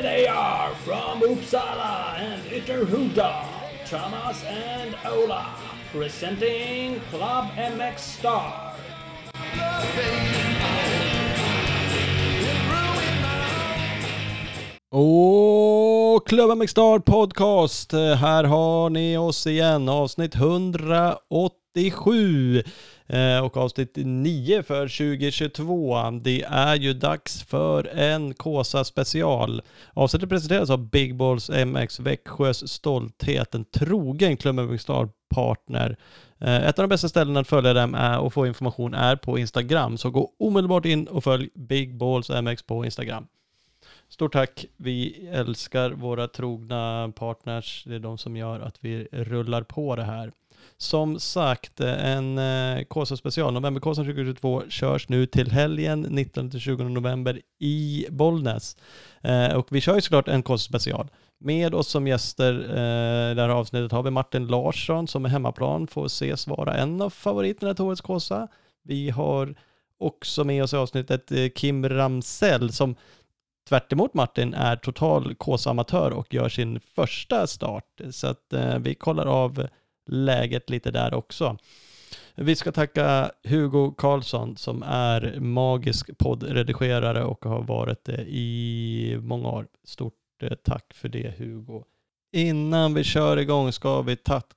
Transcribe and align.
Here 0.00 0.16
they 0.16 0.24
are 0.26 0.74
from 0.76 1.20
Uppsala 1.20 2.16
and 2.16 2.42
Ytterhuda, 2.44 3.44
Thomas 3.84 4.42
and 4.44 4.96
Ola, 5.04 5.54
presenting 5.92 7.00
Club 7.10 7.44
MX 7.54 7.98
Star. 7.98 8.72
Och 14.90 16.28
Club 16.28 16.58
MX 16.58 16.70
Star 16.70 16.98
Podcast. 16.98 17.92
Här 17.92 18.44
har 18.44 18.90
ni 18.90 19.16
oss 19.16 19.46
igen. 19.46 19.88
Avsnitt 19.88 20.34
187. 20.34 22.62
Eh, 23.12 23.44
och 23.44 23.56
avsnitt 23.56 23.92
9 23.96 24.62
för 24.62 24.88
2022. 24.88 26.10
Det 26.22 26.42
är 26.42 26.76
ju 26.76 26.94
dags 26.94 27.42
för 27.42 27.84
en 27.86 28.34
Kåsa 28.34 28.84
special. 28.84 29.62
Avsnittet 29.94 30.28
presenteras 30.28 30.70
av 30.70 30.90
Big 30.90 31.16
Balls 31.16 31.50
MX 31.66 32.00
Växjös 32.00 32.72
stolthet. 32.72 33.54
En 33.54 33.64
trogen 33.64 34.36
Klubben 34.36 34.78
partner. 35.34 35.96
Eh, 36.38 36.68
ett 36.68 36.78
av 36.78 36.82
de 36.82 36.88
bästa 36.88 37.08
ställena 37.08 37.40
att 37.40 37.48
följa 37.48 37.72
dem 37.72 37.94
är 37.94 38.18
och 38.18 38.32
få 38.32 38.46
information 38.46 38.94
är 38.94 39.16
på 39.16 39.38
Instagram. 39.38 39.98
Så 39.98 40.10
gå 40.10 40.32
omedelbart 40.38 40.86
in 40.86 41.06
och 41.06 41.24
följ 41.24 41.48
Big 41.54 41.96
Balls 41.96 42.30
MX 42.30 42.62
på 42.62 42.84
Instagram. 42.84 43.26
Stort 44.08 44.32
tack. 44.32 44.66
Vi 44.76 45.28
älskar 45.32 45.90
våra 45.90 46.28
trogna 46.28 47.12
partners. 47.16 47.84
Det 47.86 47.94
är 47.94 47.98
de 47.98 48.18
som 48.18 48.36
gör 48.36 48.60
att 48.60 48.76
vi 48.80 49.08
rullar 49.12 49.62
på 49.62 49.96
det 49.96 50.04
här. 50.04 50.32
Som 50.76 51.20
sagt, 51.20 51.80
en 51.80 52.38
eh, 52.38 52.84
Kåsa 52.84 53.16
special, 53.16 53.52
Novemberkåsan 53.52 54.04
2022, 54.04 54.62
körs 54.68 55.08
nu 55.08 55.26
till 55.26 55.50
helgen 55.50 56.06
19-20 56.06 56.88
november 56.88 57.40
i 57.58 58.06
Bollnäs. 58.10 58.76
Eh, 59.22 59.54
och 59.54 59.66
vi 59.70 59.80
kör 59.80 59.94
ju 59.94 60.00
såklart 60.00 60.28
en 60.28 60.42
Kåsa 60.42 60.68
special. 60.68 61.08
Med 61.38 61.74
oss 61.74 61.88
som 61.88 62.06
gäster 62.06 62.52
eh, 62.52 63.32
i 63.32 63.34
det 63.34 63.42
här 63.42 63.48
avsnittet 63.48 63.92
har 63.92 64.02
vi 64.02 64.10
Martin 64.10 64.46
Larsson 64.46 65.08
som 65.08 65.24
är 65.24 65.28
hemmaplan, 65.28 65.86
får 65.86 66.06
ses 66.06 66.46
vara 66.46 66.76
en 66.76 67.02
av 67.02 67.10
favoriterna 67.10 67.74
till 67.74 67.84
årets 67.84 68.00
Kåsa. 68.00 68.48
Vi 68.82 69.10
har 69.10 69.54
också 69.98 70.44
med 70.44 70.62
oss 70.62 70.72
i 70.72 70.76
avsnittet 70.76 71.32
eh, 71.32 71.48
Kim 71.48 71.88
Ramsell 71.88 72.72
som 72.72 72.96
tvärt 73.68 73.92
emot 73.92 74.14
Martin 74.14 74.54
är 74.54 74.76
total 74.76 75.34
Kåsa-amatör 75.34 76.10
och 76.10 76.34
gör 76.34 76.48
sin 76.48 76.80
första 76.80 77.46
start. 77.46 78.00
Så 78.10 78.26
att 78.26 78.52
eh, 78.52 78.78
vi 78.78 78.94
kollar 78.94 79.26
av 79.26 79.66
läget 80.10 80.70
lite 80.70 80.90
där 80.90 81.14
också. 81.14 81.56
Vi 82.34 82.56
ska 82.56 82.72
tacka 82.72 83.30
Hugo 83.44 83.94
Karlsson 83.98 84.56
som 84.56 84.82
är 84.82 85.40
magisk 85.40 86.18
poddredigerare 86.18 87.24
och 87.24 87.44
har 87.44 87.62
varit 87.62 88.04
det 88.04 88.22
i 88.28 89.18
många 89.22 89.48
år. 89.48 89.66
Stort 89.84 90.14
eh, 90.42 90.52
tack 90.64 90.94
för 90.94 91.08
det 91.08 91.38
Hugo. 91.38 91.84
Innan 92.32 92.94
vi 92.94 93.04
kör 93.04 93.36
igång 93.36 93.72
ska 93.72 94.02
vi 94.02 94.16
tacka 94.16 94.54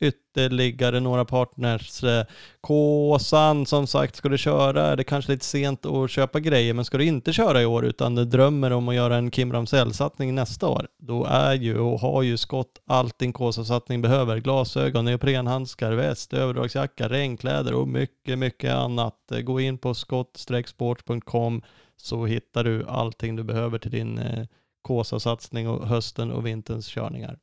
ytterligare 0.00 1.00
några 1.00 1.24
partners. 1.24 2.04
Eh, 2.04 2.24
Kåsan 2.60 3.66
som 3.66 3.86
sagt, 3.86 4.16
ska 4.16 4.28
du 4.28 4.38
köra, 4.38 4.86
är 4.86 4.96
det 4.96 5.04
kanske 5.04 5.32
lite 5.32 5.44
sent 5.44 5.86
att 5.86 6.10
köpa 6.10 6.40
grejer, 6.40 6.74
men 6.74 6.84
ska 6.84 6.98
du 6.98 7.04
inte 7.04 7.32
köra 7.32 7.62
i 7.62 7.66
år 7.66 7.84
utan 7.84 8.14
du 8.14 8.24
drömmer 8.24 8.72
om 8.72 8.88
att 8.88 8.94
göra 8.94 9.16
en 9.16 9.30
Kim 9.30 9.52
Ramsell-satsning 9.52 10.34
nästa 10.34 10.68
år, 10.68 10.88
då 10.98 11.24
är 11.24 11.54
ju 11.54 11.78
och 11.78 12.00
har 12.00 12.22
ju 12.22 12.36
Skott 12.36 12.80
allt 12.86 13.18
din 13.18 13.32
Kåsa-satsning 13.32 14.02
behöver. 14.02 14.38
Glasögon, 14.38 15.04
neoprenhandskar, 15.04 15.92
väst, 15.92 16.32
överdragsjacka, 16.32 17.08
regnkläder 17.08 17.74
och 17.74 17.88
mycket, 17.88 18.38
mycket 18.38 18.74
annat. 18.74 19.32
Eh, 19.32 19.40
gå 19.40 19.60
in 19.60 19.78
på 19.78 19.94
skott-sport.com 19.94 21.62
så 21.96 22.26
hittar 22.26 22.64
du 22.64 22.86
allting 22.88 23.36
du 23.36 23.42
behöver 23.42 23.78
till 23.78 23.90
din 23.90 24.18
eh, 24.18 24.46
Kåsa-satsning 24.82 25.68
och 25.68 25.88
hösten 25.88 26.32
och 26.32 26.46
vinterns 26.46 26.88
körningar. 26.88 27.38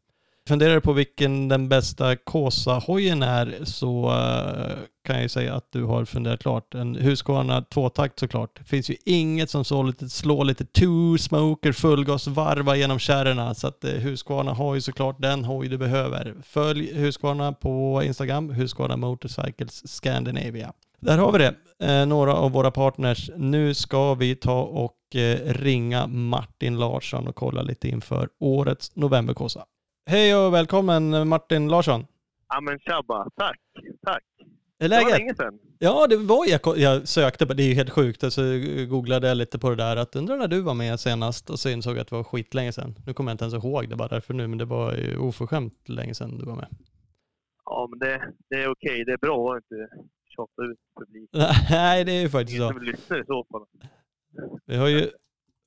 Funderar 0.47 0.75
du 0.75 0.81
på 0.81 0.93
vilken 0.93 1.47
den 1.47 1.69
bästa 1.69 2.15
Kåsa-hojen 2.15 3.23
är 3.23 3.57
så 3.63 4.09
eh, 4.09 4.77
kan 5.05 5.15
jag 5.15 5.23
ju 5.23 5.29
säga 5.29 5.55
att 5.55 5.71
du 5.71 5.83
har 5.83 6.05
funderat 6.05 6.41
klart. 6.41 6.75
En 6.75 6.95
Husqvarna 6.95 7.61
tvåtakt 7.61 8.19
såklart. 8.19 8.59
Det 8.59 8.63
finns 8.63 8.89
ju 8.89 8.95
inget 9.05 9.49
som 9.49 9.65
så 9.65 9.83
lite, 9.83 10.09
slår 10.09 10.45
lite 10.45 10.65
two 10.65 11.17
smoker 11.19 11.71
fullgas 11.71 12.27
varva 12.27 12.75
genom 12.75 12.99
kärrorna. 12.99 13.53
Så 13.53 13.67
att 13.67 13.83
eh, 13.83 13.91
Husqvarna 13.91 14.53
har 14.53 14.75
ju 14.75 14.81
såklart 14.81 15.21
den 15.21 15.45
hoj 15.45 15.67
du 15.67 15.77
behöver. 15.77 16.35
Följ 16.43 16.93
Husqvarna 16.93 17.53
på 17.53 18.03
Instagram, 18.03 18.49
Husqvarna 18.49 18.97
Motorcycles 18.97 19.87
Scandinavia. 19.87 20.73
Där 20.99 21.17
har 21.17 21.31
vi 21.31 21.37
det, 21.37 21.55
eh, 21.79 22.05
några 22.05 22.33
av 22.33 22.51
våra 22.51 22.71
partners. 22.71 23.31
Nu 23.37 23.73
ska 23.73 24.13
vi 24.13 24.35
ta 24.35 24.61
och 24.61 25.15
eh, 25.15 25.53
ringa 25.53 26.07
Martin 26.07 26.79
Larsson 26.79 27.27
och 27.27 27.35
kolla 27.35 27.61
lite 27.61 27.89
inför 27.89 28.29
årets 28.39 28.95
novemberkåsa. 28.95 29.65
Hej 30.09 30.35
och 30.35 30.53
välkommen 30.53 31.28
Martin 31.28 31.68
Larsson. 31.68 32.06
Ja 32.50 32.62
men 32.62 32.79
tjabba, 32.79 33.29
tack, 33.35 33.59
tack. 34.06 34.23
Är 34.79 34.90
Det 34.90 34.95
var 34.95 35.03
läget? 35.03 35.19
länge 35.19 35.35
sedan. 35.35 35.59
Ja, 35.79 36.07
det 36.07 36.18
var 36.18 36.45
jag, 36.50 36.78
jag 36.78 37.07
sökte 37.07 37.45
på, 37.47 37.53
det 37.53 37.63
är 37.63 37.68
ju 37.68 37.73
helt 37.73 37.90
sjukt, 37.90 38.34
så 38.34 38.41
googlade 38.90 39.28
jag 39.28 39.38
lite 39.38 39.59
på 39.59 39.69
det 39.69 39.75
där, 39.75 39.95
att 39.97 40.16
undrar 40.16 40.38
när 40.38 40.47
du 40.47 40.62
var 40.62 40.73
med 40.73 41.00
senast 41.00 41.50
och 41.50 41.59
så 41.59 41.69
insåg 41.69 41.94
jag 41.95 42.01
att 42.01 42.07
det 42.09 42.16
var 42.16 42.23
skitlänge 42.23 42.72
sedan. 42.72 42.95
Nu 43.06 43.13
kommer 43.13 43.31
jag 43.31 43.34
inte 43.34 43.44
ens 43.44 43.63
ihåg 43.66 43.90
det 43.90 43.95
bara 43.95 44.07
därför 44.07 44.34
nu, 44.34 44.47
men 44.47 44.57
det 44.57 44.66
var 44.66 44.94
ju 44.94 45.18
oförskämt 45.18 45.90
länge 45.90 46.13
sedan 46.13 46.38
du 46.38 46.45
var 46.45 46.56
med. 46.56 46.68
Ja 47.66 47.88
men 47.89 48.00
det, 48.00 48.34
det 48.50 48.56
är 48.63 48.72
okej, 48.72 49.03
det 49.06 49.12
är 49.12 49.18
bra 49.18 49.53
att 49.53 49.63
inte 49.63 49.88
tjata 50.35 50.63
ut 50.72 50.79
publiken. 51.00 51.41
Nej, 51.69 52.03
det 52.06 52.12
är 52.12 52.22
ju 52.22 52.29
faktiskt 52.29 52.57
Ingen 52.57 52.69
så. 52.69 52.74
som 52.74 52.84
lyssnar 52.84 53.22
i 53.22 53.25
så 53.25 53.45
fall. 53.51 53.66
Vi 54.66 54.75
har 54.75 54.88
ju 54.88 55.09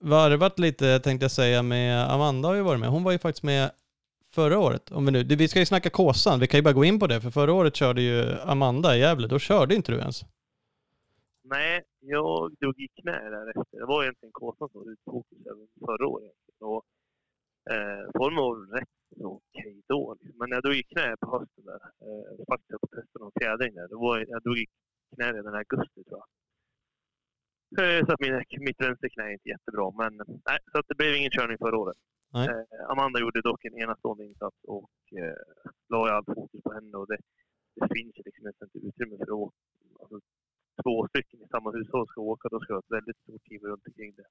varvat 0.05 0.59
lite, 0.59 1.01
tänkte 1.01 1.25
jag 1.25 1.31
säga, 1.31 1.63
med 1.63 2.11
Amanda 2.13 2.49
har 2.49 2.55
ju 2.55 2.63
varit 2.63 2.81
med. 2.81 2.89
Hon 2.89 3.05
var 3.05 3.13
ju 3.13 3.19
faktiskt 3.19 3.43
med 3.43 3.71
förra 4.35 4.59
året. 4.59 4.91
Om 4.91 5.07
vi, 5.07 5.13
nu, 5.13 5.23
vi 5.25 5.49
ska 5.49 5.59
ju 5.59 5.67
snacka 5.67 5.91
Kåsan, 5.91 6.41
vi 6.41 6.47
kan 6.47 6.59
ju 6.59 6.63
bara 6.65 6.75
gå 6.75 6.85
in 6.85 6.99
på 6.99 7.07
det, 7.07 7.21
för 7.21 7.31
förra 7.31 7.53
året 7.53 7.77
körde 7.77 8.03
ju 8.03 8.33
Amanda 8.41 8.97
i 8.97 9.01
Gävle, 9.01 9.27
då 9.27 9.39
körde 9.39 9.75
inte 9.75 9.93
du 9.93 9.99
ens. 9.99 10.21
Nej, 11.43 11.83
jag 12.01 12.53
drog 12.61 12.81
i 12.81 12.89
knä 13.01 13.31
därefter. 13.31 13.79
Det 13.79 13.87
var 13.87 14.03
egentligen 14.03 14.33
Kåsan 14.33 14.69
som 14.69 14.81
var 14.85 14.93
utfokus 14.93 15.39
även 15.47 15.69
förra 15.87 16.07
året. 16.07 16.33
Och, 16.61 16.83
eh, 17.75 18.03
formen 18.19 18.37
var 18.45 18.77
rätt 18.79 18.89
så 19.19 19.27
okej 19.37 19.83
då. 19.89 20.17
Men 20.35 20.51
jag 20.51 20.63
drog 20.63 20.75
i 20.75 20.83
knä 20.83 21.17
på 21.21 21.27
hösten 21.39 21.65
där. 21.65 21.81
Eh, 22.07 22.45
faktiskt 22.51 22.81
på 22.81 22.87
testen 22.87 23.23
av 23.23 23.33
fjädring 23.41 23.75
där. 23.75 23.89
Det 23.89 23.95
var, 23.97 24.19
jag 24.29 24.43
drog 24.43 24.59
i 24.59 24.67
knä 25.15 25.33
redan 25.33 25.55
i 25.55 25.59
augusti 25.59 26.05
tror 26.05 26.21
jag. 26.21 26.27
Eh, 27.81 28.07
Så 28.07 28.13
att 28.13 28.21
min, 28.21 28.45
mitt 28.69 28.81
vänsterknä 28.81 29.23
är 29.25 29.33
inte 29.33 29.49
jättebra. 29.49 29.87
Men 30.03 30.13
nej, 30.49 30.59
så 30.73 30.79
att 30.79 30.89
det 30.89 30.95
blev 30.95 31.15
ingen 31.15 31.31
körning 31.31 31.59
förra 31.59 31.79
året. 31.79 31.97
Nej. 32.33 32.49
Eh, 32.49 32.70
Amanda 32.93 33.21
gjorde 33.21 33.41
dock 33.41 33.65
en 33.65 33.79
enastående 33.83 34.25
insats 34.25 34.57
och 34.77 34.91
eh, 35.23 35.41
la 35.89 35.99
all 36.11 36.25
fokus 36.25 36.63
på 36.63 36.73
henne. 36.73 36.97
Och 36.97 37.07
det, 37.11 37.19
det 37.77 37.89
finns 37.95 38.15
liksom 38.27 38.47
inte 38.47 38.87
utrymme 38.89 39.17
för 39.17 39.25
att 39.25 39.43
åka. 39.45 39.57
Alltså, 40.01 40.17
två 40.83 41.09
stycken 41.09 41.43
i 41.43 41.49
samma 41.51 41.71
hushåll 41.71 42.09
ska 42.09 42.21
åka, 42.21 42.49
då 42.49 42.61
ska 42.61 42.73
det 42.73 42.77
vara 42.77 42.87
ett 42.87 42.99
väldigt 42.99 43.19
stort 43.23 43.45
team 43.45 43.63
runt 43.63 43.87
omkring 43.87 44.13
det. 44.17 44.29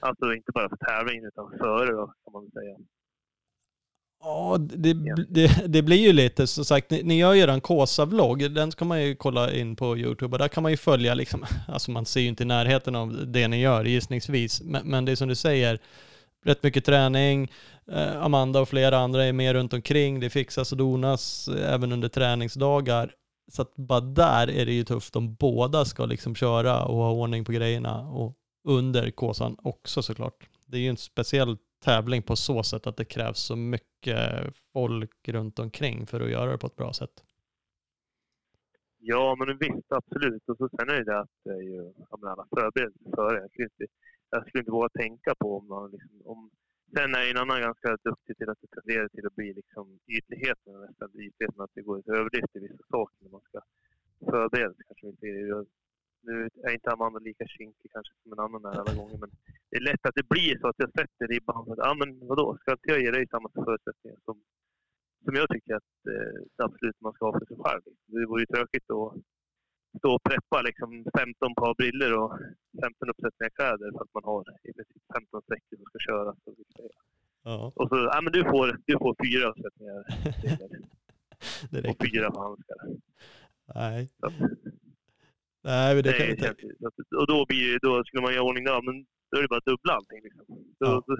Alltså 0.00 0.34
inte 0.34 0.52
bara 0.52 0.68
för 0.68 0.76
tävlingen 0.76 1.24
utan 1.24 1.58
före 1.58 1.92
då, 1.92 2.06
kan 2.06 2.32
man 2.32 2.50
säga. 2.50 2.76
Ja, 4.24 4.58
det, 4.58 4.94
det, 5.28 5.66
det 5.66 5.82
blir 5.82 5.96
ju 6.06 6.12
lite, 6.12 6.46
som 6.46 6.64
sagt, 6.64 6.90
ni, 6.90 7.02
ni 7.02 7.18
gör 7.18 7.32
ju 7.32 7.42
en 7.42 7.60
Kåsa-vlogg, 7.60 8.50
den 8.50 8.72
ska 8.72 8.84
man 8.84 9.02
ju 9.02 9.14
kolla 9.16 9.52
in 9.52 9.76
på 9.76 9.98
YouTube 9.98 10.34
och 10.34 10.38
där 10.38 10.48
kan 10.48 10.62
man 10.62 10.72
ju 10.72 10.76
följa 10.76 11.14
liksom, 11.14 11.44
alltså 11.68 11.90
man 11.90 12.06
ser 12.06 12.20
ju 12.20 12.28
inte 12.28 12.42
i 12.42 12.46
närheten 12.46 12.96
av 12.96 13.26
det 13.26 13.48
ni 13.48 13.60
gör 13.60 13.84
gissningsvis, 13.84 14.62
men, 14.62 14.90
men 14.90 15.04
det 15.04 15.12
är 15.12 15.16
som 15.16 15.28
du 15.28 15.34
säger, 15.34 15.78
rätt 16.44 16.62
mycket 16.62 16.84
träning, 16.84 17.52
eh, 17.86 18.22
Amanda 18.22 18.60
och 18.60 18.68
flera 18.68 18.98
andra 18.98 19.24
är 19.24 19.32
med 19.32 19.52
runt 19.52 19.72
omkring, 19.72 20.20
det 20.20 20.30
fixas 20.30 20.72
och 20.72 20.78
donas 20.78 21.48
eh, 21.48 21.74
även 21.74 21.92
under 21.92 22.08
träningsdagar. 22.08 23.14
Så 23.52 23.62
att 23.62 23.76
bara 23.76 24.00
där 24.00 24.50
är 24.50 24.66
det 24.66 24.72
ju 24.72 24.84
tufft 24.84 25.16
om 25.16 25.34
båda 25.34 25.84
ska 25.84 26.06
liksom 26.06 26.34
köra 26.34 26.84
och 26.84 26.96
ha 26.96 27.12
ordning 27.12 27.44
på 27.44 27.52
grejerna 27.52 28.08
och 28.08 28.36
under 28.64 29.10
Kåsan 29.10 29.56
också 29.62 30.02
såklart. 30.02 30.48
Det 30.66 30.76
är 30.76 30.80
ju 30.80 30.88
en 30.88 30.96
speciell 30.96 31.56
tävling 31.84 32.22
på 32.22 32.36
så 32.36 32.62
sätt 32.62 32.86
att 32.86 32.96
det 32.96 33.04
krävs 33.04 33.38
så 33.38 33.56
mycket 33.56 34.54
folk 34.72 35.28
runt 35.28 35.58
omkring 35.58 36.06
för 36.06 36.20
att 36.20 36.30
göra 36.30 36.52
det 36.52 36.58
på 36.58 36.66
ett 36.66 36.76
bra 36.76 36.92
sätt. 36.92 37.22
Ja, 39.04 39.36
men 39.38 39.58
visst, 39.58 39.92
absolut. 39.92 40.42
Och 40.48 40.56
så 40.56 40.68
sen 40.68 40.88
är 40.88 40.94
det 40.94 41.04
det 41.04 41.20
att 41.20 41.30
det 41.44 41.50
är 41.50 41.62
ju, 41.62 41.92
jag 42.10 42.20
menar, 42.20 42.32
alla 42.32 42.46
förberedelser 42.50 43.10
före. 43.16 43.38
Jag 43.38 43.64
inte, 43.64 43.86
jag 44.32 44.46
skulle 44.46 44.62
inte 44.62 44.76
våga 44.78 44.88
tänka 44.88 45.34
på 45.34 45.58
om 45.58 45.66
man 45.68 45.90
liksom, 45.90 46.22
om, 46.24 46.50
Sen 46.96 47.14
är 47.14 47.30
en 47.30 47.42
annan 47.42 47.60
ganska 47.60 47.96
duktig 48.08 48.36
till 48.36 48.50
att 48.50 48.60
det 48.62 48.70
tenderar 48.76 49.08
till 49.08 49.26
att 49.26 49.34
bli 49.34 49.52
liksom 49.52 49.86
ytligheten, 50.16 50.72
nästan 50.86 51.08
ytligheten, 51.26 51.60
att 51.60 51.74
det 51.74 51.82
går 51.82 51.98
ett 51.98 52.08
överdrift 52.08 52.56
i 52.56 52.58
vissa 52.58 52.84
saker 52.90 53.16
när 53.20 53.30
man 53.30 53.46
ska 53.48 53.60
förbereda 54.30 54.74
sig. 54.74 54.84
Kanske 54.88 55.06
inte, 55.06 55.26
nu 56.28 56.34
är 56.66 56.72
inte 56.72 56.90
Amanda 56.90 57.18
lika 57.18 57.46
kinkig 57.46 57.90
kanske 57.92 58.14
som 58.22 58.32
en 58.32 58.44
annan 58.46 58.64
är 58.64 58.80
alla 58.80 58.94
gånger, 58.94 59.18
men 59.18 59.30
det 59.70 59.76
är 59.76 59.86
lätt 59.90 60.06
att 60.06 60.18
det 60.20 60.28
blir 60.28 60.58
så 60.58 60.66
att 60.68 60.82
jag 60.84 60.90
sätter 60.98 61.26
ribban 61.28 61.64
Ja, 61.66 61.72
ah, 61.72 61.76
ja 61.88 61.94
men 62.00 62.10
vadå, 62.30 62.56
ska 62.60 62.72
inte 62.72 62.90
jag 62.92 63.00
ge 63.02 63.10
dig 63.10 63.26
samma 63.26 63.48
förutsättningar 63.54 64.18
som, 64.24 64.36
som 65.24 65.34
jag 65.34 65.48
tycker 65.48 65.74
att 65.74 65.94
eh, 66.14 66.64
absolut 66.66 67.00
man 67.00 67.12
ska 67.12 67.24
ha 67.26 67.38
för 67.38 67.46
sig 67.46 67.56
själv? 67.64 67.82
Det 68.06 68.26
vore 68.26 68.42
ju 68.42 68.46
tråkigt 68.46 68.90
att 68.90 69.14
stå 69.98 70.14
och 70.14 70.22
preppa 70.22 70.62
liksom 70.62 70.90
15 71.18 71.54
par 71.54 71.74
briller 71.74 72.12
och 72.18 72.30
15 72.82 73.08
uppsättningar 73.12 73.50
kläder 73.58 73.88
för 73.94 74.02
att 74.04 74.14
man 74.14 74.24
har 74.24 74.42
i 74.68 74.72
princip 74.72 75.02
15 75.14 75.42
sträckor 75.42 75.76
som 75.76 75.84
ska 75.90 75.98
köras. 76.08 76.36
Ja, 77.44 77.72
och 77.76 77.88
så, 77.88 77.96
ja 78.12 78.20
men 78.24 78.32
du 78.32 78.42
får, 78.52 78.66
du 78.86 78.92
får 79.02 79.14
fyra 79.24 79.44
uppsättningar 79.50 79.98
briller 81.70 81.90
och 81.90 81.96
fyra 82.06 82.30
handskar. 82.40 82.76
Nej. 83.74 84.08
Så 84.20 84.30
Nej, 85.64 85.94
men 85.94 86.02
det 86.04 86.12
kan 86.12 86.26
Nej, 86.26 86.38
så 86.80 86.86
att- 86.86 87.20
och 87.20 87.26
då, 87.26 87.44
blir, 87.48 87.78
då 87.82 88.04
skulle 88.04 88.22
man 88.22 88.32
göra 88.34 88.44
ordning 88.44 88.64
där, 88.64 88.82
men 88.82 89.06
då 89.30 89.38
är 89.38 89.42
det 89.42 89.48
bara 89.48 89.58
att 89.58 89.64
dubbla 89.64 89.92
allting. 89.92 90.20
Liksom. 90.22 90.44
Då, 90.48 90.86
Ja. 90.86 91.02
då, 91.06 91.16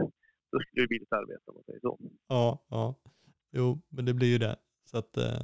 då 0.53 0.61
skulle 0.61 0.83
det 0.83 0.89
bli 0.89 0.99
lite 0.99 1.17
arbete 1.17 1.43
om 1.47 1.55
man 1.55 1.65
säger 1.65 1.81
så. 1.81 1.99
Ja, 2.29 2.59
ja. 2.69 2.95
Jo, 3.53 3.79
men 3.89 4.05
det 4.05 4.15
blir 4.15 4.29
ju 4.29 4.39
det. 4.39 4.57
Så 4.85 4.99
att 4.99 5.17
eh, 5.17 5.43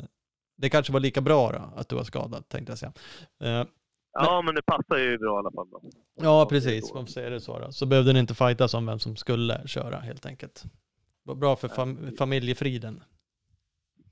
det 0.58 0.70
kanske 0.70 0.92
var 0.92 1.00
lika 1.00 1.20
bra 1.20 1.52
då, 1.52 1.80
att 1.80 1.88
du 1.88 1.96
var 1.96 2.04
skadad, 2.04 2.48
tänkte 2.48 2.70
jag 2.70 2.78
säga. 2.78 2.92
Eh, 3.42 3.66
Ja, 4.12 4.42
men 4.42 4.54
det 4.54 4.62
passar 4.62 4.96
ju 4.98 5.18
bra 5.18 5.36
i 5.36 5.38
alla 5.38 5.50
fall. 5.50 5.70
Då. 5.70 5.80
ja, 6.14 6.46
precis. 6.50 6.94
Man 6.94 7.06
får 7.06 7.12
säga 7.12 7.30
det 7.30 7.40
så 7.40 7.58
då. 7.58 7.72
Så 7.72 7.86
behövde 7.86 8.12
ni 8.12 8.18
inte 8.18 8.34
fightas 8.34 8.74
om 8.74 8.86
vem 8.86 8.98
som 8.98 9.16
skulle 9.16 9.62
köra 9.68 9.96
helt 9.96 10.26
enkelt. 10.26 10.62
Det 10.64 10.70
var 11.22 11.34
bra 11.34 11.56
för 11.56 11.68
fam- 11.68 12.16
familjefriden. 12.16 13.02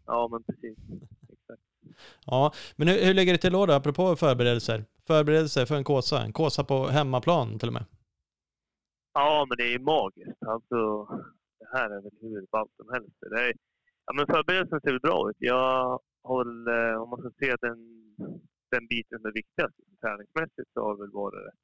Ja, 0.07 0.29
men 0.29 0.43
precis. 0.43 0.79
Exakt. 1.23 1.63
Ja, 2.27 2.53
men 2.77 2.89
hur, 2.89 3.05
hur 3.05 3.15
ligger 3.15 3.33
det 3.33 3.39
till 3.39 3.53
då, 3.53 3.67
då, 3.67 3.73
apropå 3.73 4.17
förberedelser? 4.17 4.85
Förberedelser 5.07 5.67
för 5.67 5.75
en 5.77 5.85
Kåsa, 5.85 6.23
en 6.23 6.33
Kåsa 6.33 6.65
på 6.65 6.87
hemmaplan 6.87 7.59
till 7.59 7.69
och 7.69 7.75
med. 7.75 7.85
Ja, 9.15 9.47
men 9.49 9.57
det 9.59 9.75
är 9.75 9.79
magiskt. 9.79 10.43
Alltså, 10.47 11.05
det 11.59 11.79
här 11.79 11.91
är 11.91 12.03
väl 12.03 12.13
hur 12.21 12.47
ballt 12.53 12.71
som 12.77 12.89
helst. 12.93 13.17
Det 13.21 13.41
är, 13.43 13.53
ja, 14.07 14.13
men 14.13 14.27
förberedelsen 14.27 14.81
ser 14.81 14.99
bra 14.99 15.31
ut. 15.31 15.37
Jag 15.39 16.01
håll, 16.33 16.69
eh, 16.69 16.95
om 17.03 17.09
man 17.11 17.21
ska 17.21 17.31
se 17.41 17.57
den, 17.67 17.81
den 18.75 18.85
biten 18.93 19.19
som 19.19 19.27
är 19.31 19.41
viktigast 19.41 19.77
träningsmässigt 20.01 20.71
så 20.73 20.81
har 20.85 20.93
det 20.95 21.03
väl 21.03 21.21
varit 21.23 21.55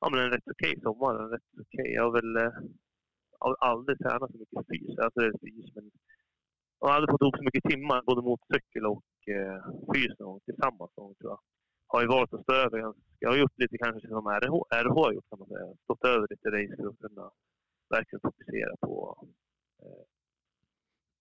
ja, 0.00 0.10
men 0.10 0.20
en 0.20 0.30
rätt 0.30 0.48
okej 0.54 0.74
sommar. 0.82 1.12
En 1.22 1.30
rätt 1.30 1.50
okay. 1.60 1.88
Jag 1.96 2.02
har 2.06 2.12
väl 2.20 2.36
eh, 2.36 2.54
jag 3.38 3.46
har 3.48 3.56
aldrig 3.70 3.98
tränat 3.98 4.32
så 4.32 4.38
mycket 4.38 4.66
fys. 4.70 4.98
Alltså 4.98 5.20
det 5.20 5.26
är 5.26 5.38
fys, 5.46 5.74
men 5.74 5.90
jag 6.80 6.88
har 6.88 6.94
aldrig 6.94 7.10
fått 7.10 7.22
ihop 7.22 7.36
så 7.36 7.44
mycket 7.48 7.70
timmar, 7.72 8.02
både 8.10 8.22
motorcykel 8.22 8.84
och 8.94 9.10
eh, 9.36 9.60
fys 9.92 10.18
någon 10.18 10.40
tillsammans. 10.40 10.90
Någon, 10.96 11.14
tror 11.14 11.30
jag. 11.32 11.40
Har 11.92 12.00
ju 12.02 12.08
valt 12.08 12.34
att 12.34 12.42
stå 12.42 12.52
över 12.64 12.78
ganska... 12.78 13.02
Jag 13.18 13.30
har 13.30 13.38
gjort 13.42 13.58
lite 13.62 13.78
kanske 13.78 14.08
som 14.08 14.26
RH, 14.26 14.56
RH 14.84 14.98
har 15.04 15.12
gjort 15.12 15.28
kan 15.30 15.38
man 15.38 15.48
säga. 15.48 15.66
Stått 15.84 16.04
över 16.04 16.26
lite 16.30 16.48
race 16.56 16.76
för 16.76 16.88
att 16.88 16.98
kunna 17.04 17.30
verkligen 17.96 18.20
fokusera 18.28 18.74
på 18.86 18.94
eh, 19.82 20.04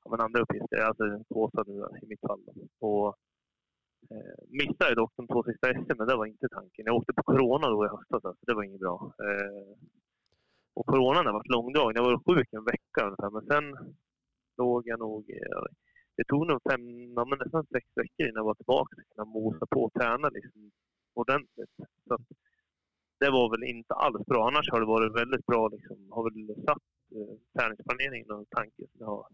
men 0.09 0.21
andra 0.21 0.41
uppgifter. 0.41 0.77
Alltså 0.77 1.03
en 1.03 1.23
nu 1.67 1.85
i 2.01 2.05
mitt 2.07 2.21
fall. 2.27 2.43
Och, 2.79 3.07
eh, 4.11 4.35
missade 4.47 4.95
dock 4.95 5.13
de 5.15 5.27
två 5.27 5.43
sista 5.43 5.67
SM, 5.69 5.97
men 5.97 6.07
det 6.07 6.15
var 6.15 6.25
inte 6.25 6.47
tanken. 6.49 6.85
Jag 6.85 6.95
åkte 6.95 7.13
på 7.13 7.23
corona 7.23 7.67
då 7.69 7.85
i 7.85 7.89
höstas, 7.89 8.25
alltså, 8.25 8.45
det 8.47 8.53
var 8.53 8.63
inget 8.63 8.79
bra. 8.79 9.13
Eh, 9.19 9.77
och 10.75 10.85
coronan 10.85 11.25
har 11.25 11.33
varit 11.33 11.55
långdragen. 11.57 11.95
Jag 11.95 12.03
var 12.03 12.35
sjuk 12.35 12.53
en 12.53 12.63
vecka 12.63 13.05
ungefär, 13.05 13.29
men 13.29 13.45
sen 13.45 13.95
låg 14.57 14.87
jag 14.87 14.99
nog... 14.99 15.29
Eh, 15.29 15.63
det 16.17 16.23
tog 16.23 16.47
nog 16.47 16.59
fem, 16.69 17.13
ja, 17.15 17.25
men 17.25 17.39
nästan 17.39 17.65
sex 17.65 17.85
veckor 17.95 18.25
innan 18.25 18.41
jag 18.41 18.51
var 18.51 18.55
tillbaka 18.55 18.95
och 18.95 19.15
kunde 19.15 19.31
mosa 19.31 19.65
på 19.65 19.83
och 19.83 19.93
träna 19.93 20.29
liksom, 20.29 20.71
ordentligt. 21.13 21.75
Så 22.07 22.13
att, 22.13 22.27
det 23.19 23.29
var 23.29 23.49
väl 23.49 23.63
inte 23.63 23.93
alls 23.93 24.25
bra. 24.25 24.47
Annars 24.47 24.71
har 24.71 24.79
det 24.79 24.85
varit 24.85 25.15
väldigt 25.21 25.45
bra. 25.45 25.67
Liksom, 25.67 25.97
har 26.11 26.23
väl 26.23 26.63
satt 26.67 26.85
eh, 27.15 27.35
träningsplaneringen 27.55 28.31
och 28.31 28.49
tanken 28.49 28.87
som 28.91 28.99
jag 28.99 29.07
har 29.07 29.27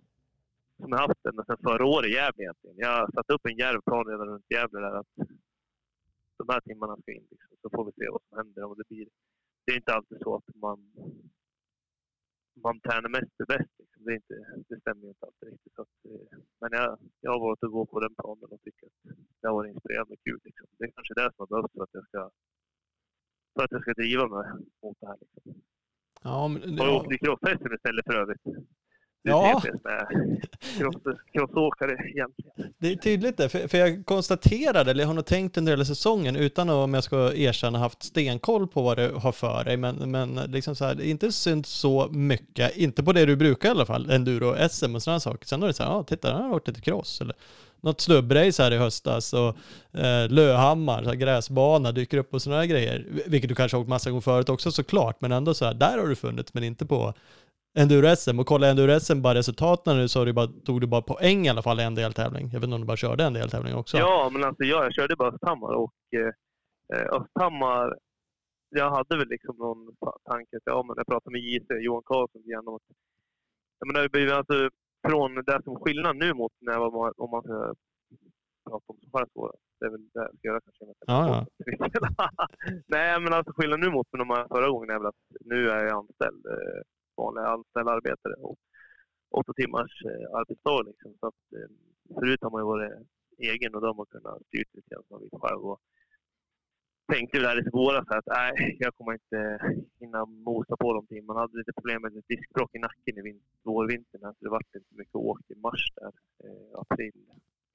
som 0.79 0.91
jag 0.91 0.99
haft 1.07 1.25
ända 1.29 1.43
sedan 1.45 1.67
förra 1.69 1.85
året 1.85 2.09
i 2.09 2.13
Gävle 2.13 2.43
egentligen. 2.43 2.77
Jag 2.77 3.13
satte 3.13 3.33
upp 3.33 3.45
en 3.45 3.57
djärvplan 3.57 4.05
redan 4.11 4.27
runt 4.27 4.51
Gävle 4.53 4.79
där 4.79 4.95
att 5.01 5.13
de 6.39 6.45
här 6.53 6.61
timmarna 6.61 6.95
ska 6.97 7.11
in. 7.11 7.27
Liksom, 7.31 7.57
så 7.61 7.69
får 7.73 7.85
vi 7.85 7.91
se 7.91 8.09
vad 8.15 8.21
som 8.27 8.37
händer. 8.37 8.63
Om 8.63 8.75
det, 8.77 8.87
blir, 8.89 9.07
det 9.65 9.71
är 9.71 9.77
inte 9.81 9.93
alltid 9.93 10.17
så 10.21 10.35
att 10.35 10.49
man, 10.55 10.79
man 12.65 12.75
tränar 12.81 13.09
mest 13.09 13.39
är 13.43 13.45
bäst. 13.45 13.73
Liksom. 13.79 13.99
Det, 14.05 14.11
är 14.11 14.15
inte, 14.21 14.35
det 14.69 14.79
stämmer 14.81 15.07
inte 15.07 15.25
alltid 15.25 15.49
riktigt. 15.49 15.75
Så 15.75 15.81
att, 15.81 15.95
eh, 16.09 16.37
men 16.59 16.69
jag, 16.79 16.99
jag 17.21 17.31
har 17.31 17.39
valt 17.39 17.63
att 17.63 17.71
gå 17.77 17.85
på 17.85 17.99
den 17.99 18.15
planen 18.15 18.49
och 18.53 18.61
tycker 18.61 18.85
att 18.87 18.99
det 19.39 19.47
har 19.47 19.55
varit 19.55 19.73
inspirerande 19.73 20.13
och 20.13 20.23
kul. 20.27 20.39
Liksom. 20.43 20.67
Det 20.77 20.83
är 20.85 20.91
kanske 20.97 21.13
det 21.13 21.29
som 21.31 21.39
har 21.43 21.47
behövts 21.53 21.73
för 21.73 21.83
att 21.83 21.97
jag 21.97 22.07
ska, 22.07 22.21
för 23.53 23.63
att 23.63 23.71
jag 23.75 23.81
ska 23.81 23.93
driva 23.93 24.27
mig 24.27 24.45
mot 24.83 24.97
det 24.99 25.07
här. 25.07 25.17
Liksom. 25.21 25.61
Ja, 26.23 26.47
men, 26.47 26.79
Har 26.79 26.85
du 26.87 26.93
åkt 26.99 27.11
i 27.15 27.17
cross 27.17 27.39
istället 27.77 28.05
för 28.09 28.15
övrigt? 28.21 28.45
Ja. 29.23 29.61
crossåkare 31.33 31.91
egentligen. 31.91 32.73
det 32.77 32.91
är 32.91 32.95
tydligt 32.95 33.37
det, 33.37 33.49
för, 33.49 33.67
för 33.67 33.77
jag 33.77 34.05
konstaterade, 34.05 34.91
eller 34.91 35.03
jag 35.03 35.07
har 35.07 35.13
nog 35.13 35.25
tänkt 35.25 35.57
under 35.57 35.71
hela 35.71 35.85
säsongen, 35.85 36.35
utan 36.35 36.69
att, 36.69 36.75
om 36.75 36.93
jag 36.93 37.03
ska 37.03 37.33
erkänna, 37.33 37.79
haft 37.79 38.03
stenkoll 38.03 38.67
på 38.67 38.81
vad 38.81 38.97
du 38.97 39.11
har 39.11 39.31
för 39.31 39.63
dig, 39.63 39.77
men, 39.77 40.11
men 40.11 40.35
liksom 40.35 40.75
så 40.75 40.85
här, 40.85 41.01
inte 41.01 41.31
synt 41.31 41.67
så 41.67 42.07
mycket, 42.11 42.77
inte 42.77 43.03
på 43.03 43.13
det 43.13 43.25
du 43.25 43.35
brukar 43.35 43.69
i 43.69 43.71
alla 43.71 43.85
fall, 43.85 44.11
enduro-SM 44.11 44.95
och 44.95 45.03
sådana 45.03 45.19
saker. 45.19 45.47
Sen 45.47 45.61
har 45.61 45.67
det 45.67 45.73
så 45.73 45.83
här, 45.83 45.91
ja 45.91 46.03
titta, 46.03 46.33
han 46.33 46.41
har 46.41 46.49
varit 46.49 46.67
lite 46.67 46.81
cross, 46.81 47.21
eller 47.21 47.35
något 47.81 48.01
snubbrace 48.01 48.63
här 48.63 48.71
i 48.71 48.77
höstas 48.77 49.33
och 49.33 49.57
eh, 49.99 50.29
Löhammar, 50.29 51.03
så 51.03 51.09
här, 51.09 51.15
gräsbana, 51.15 51.91
dyker 51.91 52.17
upp 52.17 52.33
och 52.33 52.41
sådana 52.41 52.65
grejer. 52.65 53.05
Vilket 53.27 53.49
du 53.49 53.55
kanske 53.55 53.77
har 53.77 53.81
åkt 53.81 53.89
massa 53.89 54.09
gånger 54.09 54.21
förut 54.21 54.49
också 54.49 54.71
såklart, 54.71 55.21
men 55.21 55.31
ändå 55.31 55.53
så 55.53 55.65
här, 55.65 55.73
där 55.73 55.97
har 55.97 56.07
du 56.07 56.15
funnits, 56.15 56.53
men 56.53 56.63
inte 56.63 56.85
på 56.85 57.13
enduro-SM. 57.79 58.39
Och 58.39 58.45
kolla 58.47 58.67
enduro-SM, 58.67 59.21
bara 59.21 59.33
resultaten 59.35 59.97
nu 59.97 60.07
så 60.07 60.25
du 60.25 60.33
bara, 60.33 60.47
tog 60.47 60.81
du 60.81 60.87
bara 60.87 61.01
poäng 61.01 61.45
i 61.45 61.49
alla 61.49 61.61
fall 61.61 61.79
i 61.79 61.83
en 61.83 61.95
deltävling. 61.95 62.45
Jag 62.53 62.59
vet 62.59 62.63
inte 62.63 62.75
om 62.75 62.81
du 62.81 62.87
bara 62.87 62.97
körde 62.97 63.23
en 63.23 63.33
deltävling 63.33 63.75
också. 63.75 63.97
Ja, 63.97 64.29
men 64.33 64.43
alltså 64.43 64.63
jag, 64.63 64.85
jag 64.85 64.93
körde 64.93 65.15
bara 65.15 65.29
Östhammar 65.33 65.73
och 65.73 65.93
eh, 66.15 67.21
Östhammar, 67.21 67.97
jag 68.69 68.89
hade 68.91 69.17
väl 69.17 69.27
liksom 69.27 69.55
någon 69.57 69.95
ta- 69.99 70.17
tanke 70.29 70.57
att 70.57 70.63
ja, 70.65 70.83
men 70.83 70.93
jag 70.97 71.07
pratade 71.07 71.31
med 71.33 71.41
JC, 71.41 71.67
Johan 71.85 72.03
Karlsson 72.05 72.41
igen 72.41 72.67
om 72.67 72.75
att 72.75 72.81
ja, 73.79 73.85
men 73.85 73.93
det 73.93 73.99
har 73.99 74.03
ju 74.05 74.09
blivit 74.09 74.33
alltså 74.33 74.69
från 75.07 75.35
det 75.35 75.61
som 75.63 75.75
skillnad 75.75 76.15
nu 76.15 76.33
mot 76.33 76.51
när 76.61 76.73
jag 76.73 76.91
var, 76.91 77.13
om 77.21 77.29
man 77.31 77.41
ska 77.43 77.73
prata 78.69 78.85
om 78.87 78.97
så 79.11 79.17
här 79.17 79.27
svåra. 79.33 79.51
Det 79.79 79.85
är 79.85 79.89
väl 79.89 80.01
det 80.13 80.19
jag 80.19 80.35
ska 80.37 80.47
göra 80.47 80.59
kanske. 80.65 80.85
Ja, 81.07 81.45
Nej, 82.87 83.19
men 83.21 83.33
alltså 83.33 83.53
skillnaden 83.55 83.85
nu 83.85 83.91
mot 83.95 84.07
de 84.11 84.29
här 84.29 84.47
förra 84.47 84.69
gången 84.69 84.89
är 84.89 84.97
väl 84.99 85.05
att 85.07 85.23
nu 85.45 85.69
är 85.69 85.83
jag 85.85 85.97
anställd, 85.97 86.45
vanliga 87.21 87.47
anställda 87.55 87.91
arbetare 87.91 88.35
och 88.47 88.57
åtta 89.39 89.53
timmars 89.53 89.93
eh, 90.11 90.25
arbetsdag. 90.39 90.81
Liksom. 90.89 91.09
Så 91.19 91.25
att, 91.27 91.41
eh, 91.57 91.69
förut 92.15 92.41
har 92.43 92.51
man 92.51 92.61
ju 92.63 92.65
varit 92.73 92.93
egen 93.51 93.75
och 93.75 93.81
då 93.81 93.87
har 93.87 93.99
man 94.01 94.13
kunnat 94.15 94.45
styra 94.47 94.69
lite 94.73 94.89
grann 94.89 95.03
som 95.03 95.13
man 95.15 95.21
vill 95.23 95.39
själv. 95.43 95.61
Och 95.71 95.79
tänkte 97.13 97.37
väl 97.37 97.47
här 97.49 97.67
i 97.67 97.69
våras 97.79 98.07
att 98.07 98.27
nej, 98.37 98.77
jag 98.79 98.95
kommer 98.95 99.13
inte 99.13 99.39
hinna 99.99 100.25
mosa 100.25 100.75
på 100.77 100.93
de 100.93 101.07
timmarna. 101.07 101.33
Man 101.33 101.41
hade 101.41 101.57
lite 101.57 101.73
problem 101.77 102.01
med 102.01 102.17
ett 102.17 102.33
diskbråck 102.33 102.71
i 102.75 102.79
nacken 102.79 103.15
i 103.27 103.41
vårvintern. 103.63 104.23
här, 104.23 104.33
Så 104.33 104.41
det 104.45 104.49
vart 104.49 104.75
inte 104.75 104.95
mycket 105.01 105.15
åk 105.15 105.39
i 105.53 105.55
mars 105.55 105.83
där, 105.95 106.13
eh, 106.43 106.79
april. 106.83 107.13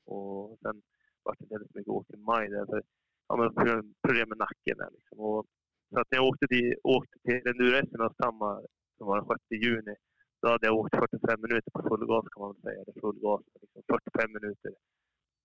Och 0.04 0.58
sen 0.62 0.82
vart 1.22 1.38
det 1.38 1.42
inte 1.44 1.54
heller 1.54 1.66
så 1.72 1.78
mycket 1.78 1.96
åk 1.98 2.10
i 2.10 2.16
maj 2.16 2.48
där. 2.48 2.66
För, 2.66 2.82
ja, 3.28 3.36
men 3.36 3.54
problem- 4.02 4.28
med 4.28 4.38
nacken 4.38 4.76
där 4.82 4.90
liksom. 4.96 5.18
Och, 5.18 5.46
så 5.90 6.00
att 6.00 6.10
när 6.10 6.18
jag 6.18 6.28
åkte 6.28 6.46
till, 6.46 6.74
åkte 6.82 7.18
till 7.26 7.48
Enduro-SM 7.50 7.94
i 7.94 8.66
som 8.98 9.06
var 9.06 9.16
den 9.20 9.26
6 9.26 9.64
juni. 9.64 9.94
Då 10.42 10.48
hade 10.48 10.66
jag 10.66 10.76
åkt 10.80 10.94
45 10.96 11.40
minuter 11.46 11.70
på 11.74 11.80
full 11.88 12.06
gas 12.06 12.24
kan 12.32 12.40
man 12.42 12.52
väl 12.52 12.62
säga. 12.66 12.78
Eller 12.82 13.00
full 13.00 13.18
gas, 13.26 13.42
liksom 13.62 13.82
45 13.88 14.32
minuter. 14.38 14.72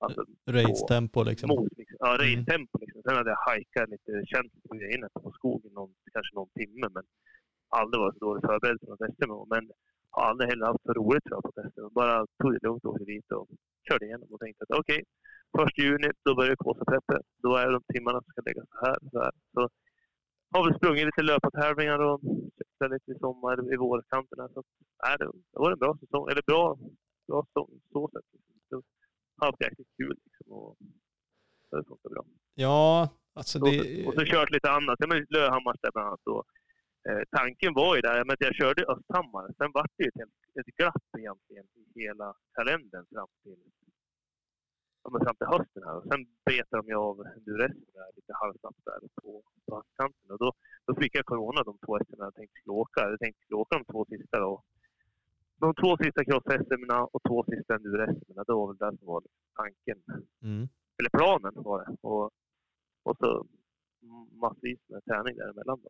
Alltså, 0.03 0.21
Race-tempo 0.57 1.23
liksom. 1.23 1.47
mot, 1.47 1.71
liksom. 1.77 1.97
Ja, 1.99 2.09
Mm. 2.15 2.19
race-tempo. 2.25 2.75
Liksom. 2.81 3.01
Sen 3.05 3.15
hade 3.17 3.29
jag 3.35 3.41
hajkat 3.49 3.89
lite, 3.93 4.11
känt 4.31 4.49
lite 4.53 4.67
på 4.69 4.75
grejerna 4.81 5.07
på 5.23 5.31
skogen, 5.31 5.71
någon, 5.73 5.91
kanske 6.13 6.35
någon 6.35 6.49
timme. 6.59 6.87
Men 6.95 7.03
aldrig 7.79 7.99
varit 8.03 8.17
så 8.17 8.25
dåligt 8.25 8.45
förberedd 8.49 8.77
för 8.81 8.87
något 8.91 9.13
SM. 9.15 9.31
Men 9.53 9.63
har 10.15 10.23
aldrig 10.29 10.49
heller 10.49 10.65
haft 10.65 10.83
så 10.87 10.93
roligt 11.01 11.23
tror 11.23 11.35
jag 11.37 11.43
på 11.55 11.61
SM. 11.71 11.93
Bara 12.01 12.15
tog 12.39 12.49
det 12.53 12.59
lugnt 12.67 12.85
och 12.85 12.91
åkte 12.93 13.05
dit 13.13 13.31
och 13.31 13.47
körde 13.87 14.05
igenom 14.05 14.27
och 14.33 14.39
tänkte 14.39 14.63
att 14.63 14.79
okej, 14.79 15.01
första 15.57 15.81
juni 15.81 16.09
då 16.25 16.35
börjar 16.35 16.55
Kåsapreppen. 16.55 17.21
Då 17.43 17.49
är 17.59 17.65
det 17.67 17.73
de 17.77 17.83
timmarna 17.93 18.19
som 18.21 18.29
ska 18.31 18.41
läggas 18.49 18.67
så 18.73 18.79
här. 18.85 18.97
Så, 19.11 19.17
här. 19.25 19.33
så 19.53 19.61
har 20.53 20.61
väl 20.65 20.75
sprungit 20.79 21.05
lite 21.05 21.21
löpartävlingar 21.31 21.99
och 21.99 22.19
cyklat 22.79 22.91
lite 22.91 23.11
i 23.11 23.19
sommar, 23.19 23.73
i 23.73 23.77
vårkanterna. 23.77 24.49
Så 24.53 24.63
nej, 25.03 25.15
det, 25.19 25.25
det 25.25 25.59
var 25.59 25.71
en 25.71 25.79
bra 25.79 25.97
säsong. 25.99 26.29
Eller 26.31 26.41
bra, 26.47 26.77
bra 27.27 27.45
säsong 27.45 27.69
så 27.93 28.09
sätt. 28.13 28.25
Liksom. 28.33 28.59
Så, 28.69 29.45
haft 29.45 29.61
jäkligt 29.61 29.87
kul 29.97 30.17
liksom. 30.25 30.51
Och 30.57 30.77
det 31.71 31.83
funkar 31.87 32.09
bra. 32.09 32.23
Ja, 32.55 33.09
alltså 33.33 33.59
Och 33.59 33.71
det... 33.71 34.03
så, 34.03 34.07
och 34.07 34.13
så 34.13 34.25
kört 34.25 34.51
lite 34.51 34.71
annat. 34.71 34.95
Ja, 34.99 35.07
men 35.07 35.25
Löhammars 35.29 35.77
där 35.81 35.91
bland 35.93 36.07
annat. 36.07 36.27
Och, 36.33 36.43
eh, 37.09 37.23
tanken 37.37 37.73
var 37.73 37.95
ju 37.95 38.01
där, 38.01 38.25
men 38.25 38.35
jag 38.39 38.55
körde 38.55 38.81
Östhammar. 38.93 39.45
Sen 39.57 39.71
vart 39.77 39.91
det 39.97 40.03
ju 40.03 40.11
ett, 40.23 40.37
ett 40.59 40.71
glapp 40.79 41.07
egentligen 41.19 41.65
i 41.79 41.83
hela 42.01 42.27
kalendern 42.55 43.05
fram 43.13 43.31
till, 43.43 43.61
ja, 45.03 45.09
fram 45.25 45.35
till 45.39 45.47
hösten. 45.55 45.83
Här. 45.85 45.95
Och 45.97 46.03
sen 46.11 46.21
betade 46.45 46.81
de 46.81 46.87
ju 46.91 46.95
av 46.95 47.17
Enduro-SM 47.35 47.91
där 47.97 48.09
lite 48.15 48.33
halvsnabbt 48.41 48.81
där 48.85 48.99
på, 49.21 49.43
på 49.65 49.75
höstkanten. 49.75 50.31
Och 50.31 50.37
då, 50.43 50.49
då 50.85 50.95
fick 51.01 51.15
jag 51.15 51.25
corona 51.25 51.63
de 51.63 51.77
två 51.85 51.99
SM 52.05 52.15
jag 52.17 52.35
tänkte 52.35 52.59
skulle 52.59 52.73
åka. 52.83 52.99
Jag 53.09 53.19
tänkte 53.19 53.41
skulle 53.43 53.57
åka 53.63 53.77
de 53.77 53.85
två 53.93 54.05
sista 54.05 54.39
då. 54.39 54.63
De 55.63 55.73
två 55.81 55.97
sista 56.03 56.21
cross-SM 56.23 57.07
och 57.13 57.21
två 57.27 57.43
sista 57.51 57.75
Enduro-SM. 57.75 58.33
Det 58.47 58.53
var 58.53 58.67
väl 58.67 58.77
det 58.77 58.97
som 58.97 59.07
var 59.07 59.23
tanken 59.55 59.99
Mm. 60.43 60.67
eller 60.99 61.09
planen 61.19 61.53
var 61.63 61.77
det. 61.85 61.97
Och 62.01 62.31
och 63.03 63.17
så 63.19 63.47
massvis 64.31 64.79
med 64.87 65.05
träning 65.05 65.35
däremellan. 65.35 65.79
Då. 65.83 65.89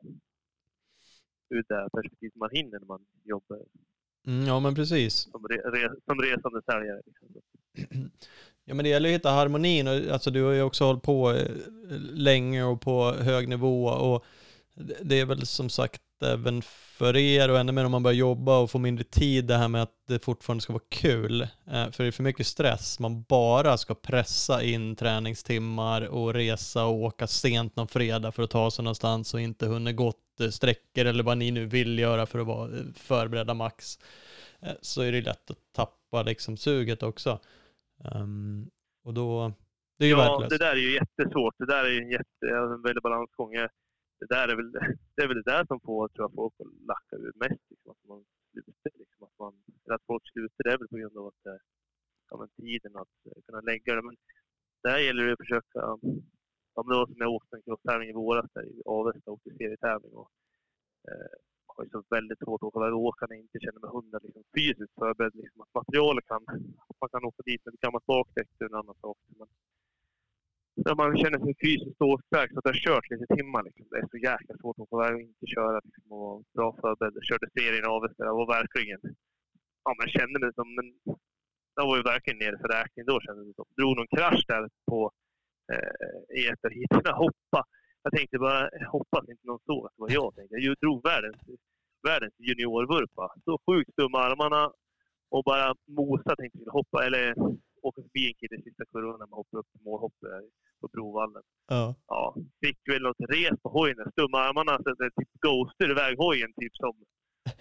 Ur 1.50 1.64
det 1.68 1.90
perspektivet 1.94 2.36
man 2.36 2.50
hinner 2.52 2.80
när 2.80 2.88
man 2.88 3.06
jobbar 3.24 3.60
Mm, 4.28 4.46
ja, 4.46 4.60
men 4.60 4.76
precis. 4.76 5.14
som, 5.32 5.48
re, 5.48 5.56
re, 5.58 5.96
som 6.06 6.20
resande 6.22 6.62
säljare. 6.62 7.02
Liksom. 7.06 7.28
Ja, 8.70 8.76
men 8.76 8.84
det 8.84 8.90
gäller 8.90 9.10
att 9.10 9.16
hitta 9.16 9.32
harmonin. 9.32 9.88
Och, 9.88 10.14
alltså, 10.14 10.32
du 10.32 10.44
har 10.44 10.52
ju 10.52 10.62
också 10.62 10.84
hållit 10.86 11.04
på 11.04 11.32
eh, 11.34 11.46
länge 12.14 12.64
och 12.64 12.82
på 12.82 13.12
hög 13.12 13.48
nivå. 13.50 13.86
Och 13.88 14.26
det- 15.02 15.20
är 15.20 15.26
väl 15.26 15.46
som 15.46 15.70
sagt 15.70 16.02
även 16.26 16.62
för 16.98 17.18
er 17.18 17.50
och 17.50 17.60
ännu 17.60 17.72
mer 17.72 17.86
om 17.86 17.92
man 17.92 18.04
börjar 18.04 18.16
jobba 18.16 18.58
och 18.58 18.72
får 18.72 18.80
mindre 18.80 19.04
tid 19.04 19.46
det 19.46 19.58
här 19.58 19.68
med 19.68 19.82
att 19.84 19.94
det 20.08 20.20
fortfarande 20.24 20.62
ska 20.62 20.74
vara 20.74 20.84
kul. 20.90 21.42
Eh, 21.42 21.92
för 21.92 22.04
det 22.04 22.08
är 22.08 22.12
för 22.12 22.24
mycket 22.24 22.48
stress. 22.48 23.00
Man 23.00 23.22
bara 23.24 23.78
ska 23.78 23.96
pressa 23.96 24.64
in 24.64 24.96
träningstimmar 24.96 26.02
och 26.02 26.34
resa 26.34 26.86
och 26.86 26.96
åka 26.96 27.28
sent 27.28 27.76
någon 27.76 27.88
fredag 27.88 28.32
för 28.32 28.44
att 28.44 28.50
ta 28.50 28.72
sig 28.72 28.84
någonstans 28.84 29.34
och 29.34 29.42
inte 29.42 29.66
hunnit 29.66 29.96
gått 29.96 30.42
eh, 30.42 30.50
sträckor 30.50 31.06
eller 31.06 31.24
vad 31.24 31.38
ni 31.38 31.52
nu 31.52 31.66
vill 31.66 32.00
göra 32.00 32.26
för 32.26 32.40
att 32.40 32.48
vara 32.48 32.70
förberedda 32.96 33.54
max. 33.54 34.00
Så 34.82 35.02
är 35.02 35.12
det 35.12 35.22
lätt 35.22 35.52
att 35.52 35.58
tappa 35.76 36.24
liksom 36.24 36.58
suget 36.58 37.04
också. 37.04 37.40
Ehm, 38.06 38.70
och 39.04 39.14
då, 39.14 39.54
det 39.98 40.06
är 40.06 40.10
ju 40.10 40.14
Ja, 40.16 40.18
värdelöst. 40.18 40.50
det 40.50 40.66
där 40.66 40.72
är 40.72 40.84
ju 40.88 40.94
jättesvårt. 40.94 41.56
Det 41.58 41.66
där 41.66 41.84
är 41.86 41.90
ju 41.90 42.02
en, 42.04 42.12
jätte, 42.12 42.46
en 42.76 42.82
väldig 42.82 43.04
balansgång. 43.04 43.52
Det 44.20 44.30
där 44.36 44.48
är 44.48 44.56
väl 44.56 44.72
det, 45.16 45.24
är 45.24 45.28
väl 45.28 45.42
det 45.44 45.52
där 45.52 45.66
som 45.66 45.80
får 45.80 46.08
tror 46.08 46.24
jag, 46.26 46.34
folk 46.36 46.54
att 46.60 46.74
lacka 46.92 47.16
ur 47.16 47.34
mest. 47.36 47.64
Liksom, 47.70 47.92
att 47.92 48.04
man 48.08 48.26
slutar. 48.52 48.92
Liksom, 49.00 49.24
att, 49.28 49.40
man, 49.40 49.54
att 49.96 50.04
folk 50.08 50.24
slutar 50.32 50.64
det 50.64 50.72
är 50.74 50.78
väl 50.78 50.88
på 50.88 50.98
grund 50.98 51.18
av 51.18 51.28
att 51.28 51.46
eh, 51.46 51.62
ja, 52.30 52.38
men 52.40 52.50
tiden 52.50 52.96
att 52.96 53.16
eh, 53.26 53.42
kunna 53.46 53.62
lägga 53.62 53.96
det. 53.96 54.02
Men 54.02 54.16
där 54.84 54.98
gäller 54.98 55.26
det 55.26 55.34
att 55.34 55.46
försöka... 55.46 55.80
Ja, 56.76 56.84
det 56.84 56.96
var 57.00 57.06
som 57.08 57.16
jag 57.20 57.32
åkte 57.34 57.56
en 57.56 57.62
crosstävling 57.62 58.10
i 58.10 58.14
våras 58.14 58.52
där 58.54 58.66
i 58.66 58.82
Avesta 58.86 59.32
och 59.32 59.34
åkte 59.34 59.50
serietävling. 59.58 60.14
Och, 60.14 60.32
eh, 61.10 61.36
har 61.80 61.86
ju 61.86 61.96
så 61.96 62.04
väldigt 62.18 62.40
svårt 62.44 62.62
att 62.64 62.70
åka 62.70 62.96
åka 63.10 63.26
när 63.26 63.36
jag 63.36 63.46
inte 63.48 63.60
känner 63.66 63.80
mig 63.84 63.92
hundra 63.98 64.20
liksom, 64.26 64.44
fysiskt 64.58 64.96
förberedd. 65.02 65.36
Liksom, 65.44 65.62
att 65.62 65.74
materialet 65.82 66.26
kan... 66.32 66.44
Att 66.90 67.00
man 67.02 67.10
kan 67.14 67.28
åka 67.30 67.42
dit 67.50 67.62
med 67.66 67.74
ett 67.74 67.84
gammalt 67.86 68.06
bakdäck 68.14 68.50
är 68.60 68.66
en 68.66 68.82
annan 68.82 68.98
sak. 69.06 69.18
Men, 69.40 69.48
när 70.86 70.96
man 71.02 71.18
känner 71.22 71.40
sig 71.46 71.54
fysiskt 71.66 72.02
åkstark 72.14 72.50
så 72.52 72.58
att 72.60 72.68
jag 72.68 72.76
har 72.76 72.86
kört 72.88 73.10
lite 73.12 73.28
timmar. 73.36 73.62
Liksom. 73.68 73.86
Det 73.90 73.98
är 74.04 74.08
så 74.16 74.22
jäkla 74.32 74.54
svårt 74.62 74.80
att 74.80 74.90
få 74.90 74.96
iväg 74.98 75.14
och 75.16 75.28
inte 75.30 75.46
köra. 75.56 75.80
Liksom, 75.88 76.06
och 76.12 76.20
vara 76.20 76.44
bra 76.58 76.70
förberedd. 76.82 77.16
Jag 77.20 77.28
körde 77.30 77.48
serien 77.58 77.86
i 77.86 77.94
Avesta. 77.98 78.30
Jag 78.30 78.40
var 78.42 78.50
verkligen... 78.58 79.02
Ja, 79.86 79.90
men 79.96 80.04
jag 80.06 80.14
kände 80.20 80.38
mig 80.40 80.52
som... 80.60 80.68
Men, 80.78 80.88
jag 81.80 81.88
var 81.90 81.98
ju 81.98 82.04
verkligen 82.14 82.40
nere 82.44 82.58
för 82.62 82.70
räkning 82.78 83.06
då 83.06 83.16
kändes 83.26 83.48
det 83.48 83.54
som. 83.60 83.68
Drog 83.78 83.94
någon 83.98 84.14
krasch 84.16 84.44
där 84.52 84.64
på 84.92 85.00
eh, 85.74 86.38
i 86.40 86.42
ett 86.52 86.66
av 86.66 86.72
heaten. 86.78 87.14
Hoppa. 87.24 87.62
Jag 88.04 88.14
tänkte 88.14 88.38
bara, 88.40 88.70
jag 88.72 88.90
hoppas 88.90 89.30
inte 89.30 89.48
någon 89.48 89.60
såg 89.66 89.86
att 89.86 89.94
det 89.96 90.02
var 90.02 90.12
jag. 90.12 90.36
Tänkte. 90.36 90.56
Jag 90.56 90.76
drog 90.82 91.04
världens, 91.04 91.38
världens 92.08 92.36
juniorvurpa. 92.48 93.26
Så 93.46 93.60
sjukt 93.66 93.98
med 93.98 94.22
armarna 94.22 94.72
och 95.30 95.44
bara 95.44 95.76
mosa 95.88 96.36
tänkte 96.36 96.60
jag 96.66 96.72
hoppa. 96.72 97.06
Eller 97.06 97.36
åka 97.82 98.02
förbi 98.02 98.28
en 98.28 98.38
kille 98.40 98.56
i 98.60 98.64
sista 98.68 98.86
kurvan 98.92 99.20
när 99.20 99.28
man 99.32 99.40
hoppar 99.42 99.58
upp 99.60 99.72
på 99.74 99.80
målhoppet 99.90 100.32
på 100.82 100.88
Brovallen. 100.94 101.44
Ja. 101.68 101.96
Ja, 102.08 102.36
fick 102.64 102.80
väl 102.92 103.02
något 103.02 103.30
res 103.34 103.56
på 103.64 103.70
hojen. 103.70 104.12
Stumma 104.12 104.38
armarna 104.40 104.74
så 104.84 104.90
att 104.92 104.98
det 104.98 105.12
typ 105.20 105.34
ghostar 105.46 105.92
iväg 105.92 106.18
hojen. 106.18 106.52
Typ 106.62 106.76
som 106.76 106.94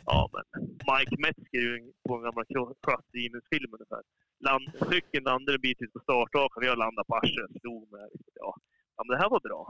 ja, 0.07 0.30
men 0.33 0.47
Mike 0.90 1.16
Metzger 1.23 1.62
ju 1.68 1.92
på 2.09 2.14
en 2.16 2.23
gammal 2.23 2.45
Cross 2.85 3.07
Demons-film 3.14 3.71
ungefär. 3.76 4.02
Land, 4.47 4.64
cykeln 4.90 5.25
landade 5.25 5.57
en 5.59 5.61
bit 5.61 5.83
ut 5.83 5.92
på 5.92 6.00
starthakan 6.00 6.61
och 6.62 6.68
jag 6.71 6.78
landade 6.78 7.07
på 7.09 7.14
arslet 7.14 7.50
och 7.54 7.61
slog 7.61 7.92
mig. 7.92 8.09
Ja. 8.35 8.50
ja, 8.97 9.00
men 9.04 9.12
det 9.14 9.23
här 9.23 9.30
var 9.30 9.40
bra. 9.49 9.62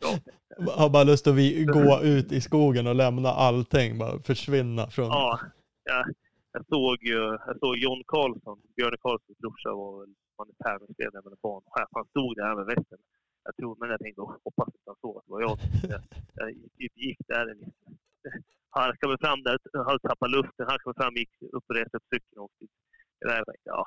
Har 0.80 0.90
bara 0.90 1.04
lust 1.04 1.26
att 1.26 1.34
vi 1.34 1.64
gå 1.64 2.00
ut 2.02 2.32
i 2.32 2.40
skogen 2.40 2.86
och 2.86 2.94
lämna 2.94 3.28
allting, 3.28 3.98
bara 3.98 4.18
försvinna 4.22 4.86
från... 4.90 5.06
Ja, 5.06 5.40
jag, 5.84 6.04
jag 6.52 6.66
såg 6.68 6.96
ju 7.02 7.18
jag 7.46 7.58
såg 7.60 7.76
John 7.76 8.02
Karlsson, 8.06 8.58
Björn 8.76 8.96
Karlssons 9.00 9.38
brorsa 9.38 9.70
var 9.72 10.00
väl 10.00 10.14
med 10.98 11.32
en 11.32 11.36
banchef. 11.42 11.88
Han 11.90 12.06
stod 12.06 12.36
där 12.36 12.54
med 12.56 12.66
västen. 12.66 12.98
Jag 13.44 13.56
tror, 13.56 13.76
men 13.80 13.90
jag 13.90 14.00
tänkte, 14.00 14.20
"Åh, 14.20 14.34
hoppas 14.44 14.68
inte 14.74 14.90
han 14.92 14.96
såg 15.00 15.16
att 15.18 15.24
det 15.26 15.32
var 15.32 15.40
jag. 15.40 15.56
Jag, 15.92 16.00
jag 16.34 16.48
typ 16.78 16.96
gick 16.96 17.20
där 17.28 17.44
liksom. 17.54 17.96
Harkade 18.70 19.08
mig 19.12 19.18
fram 19.20 19.42
där, 19.42 19.58
hade 19.88 19.98
tappat 19.98 20.30
luften, 20.30 20.66
harkade 20.70 20.88
mig 20.90 20.98
fram, 21.02 21.14
gick 21.22 21.34
upp 21.56 21.64
och 21.68 21.74
reste 21.80 21.96
upp 21.96 22.08
cykeln 22.12 22.38
och 22.38 22.44
åkte 22.44 22.64
där, 23.20 23.36
jag 23.36 23.46
tänkte, 23.46 23.70
ja. 23.78 23.84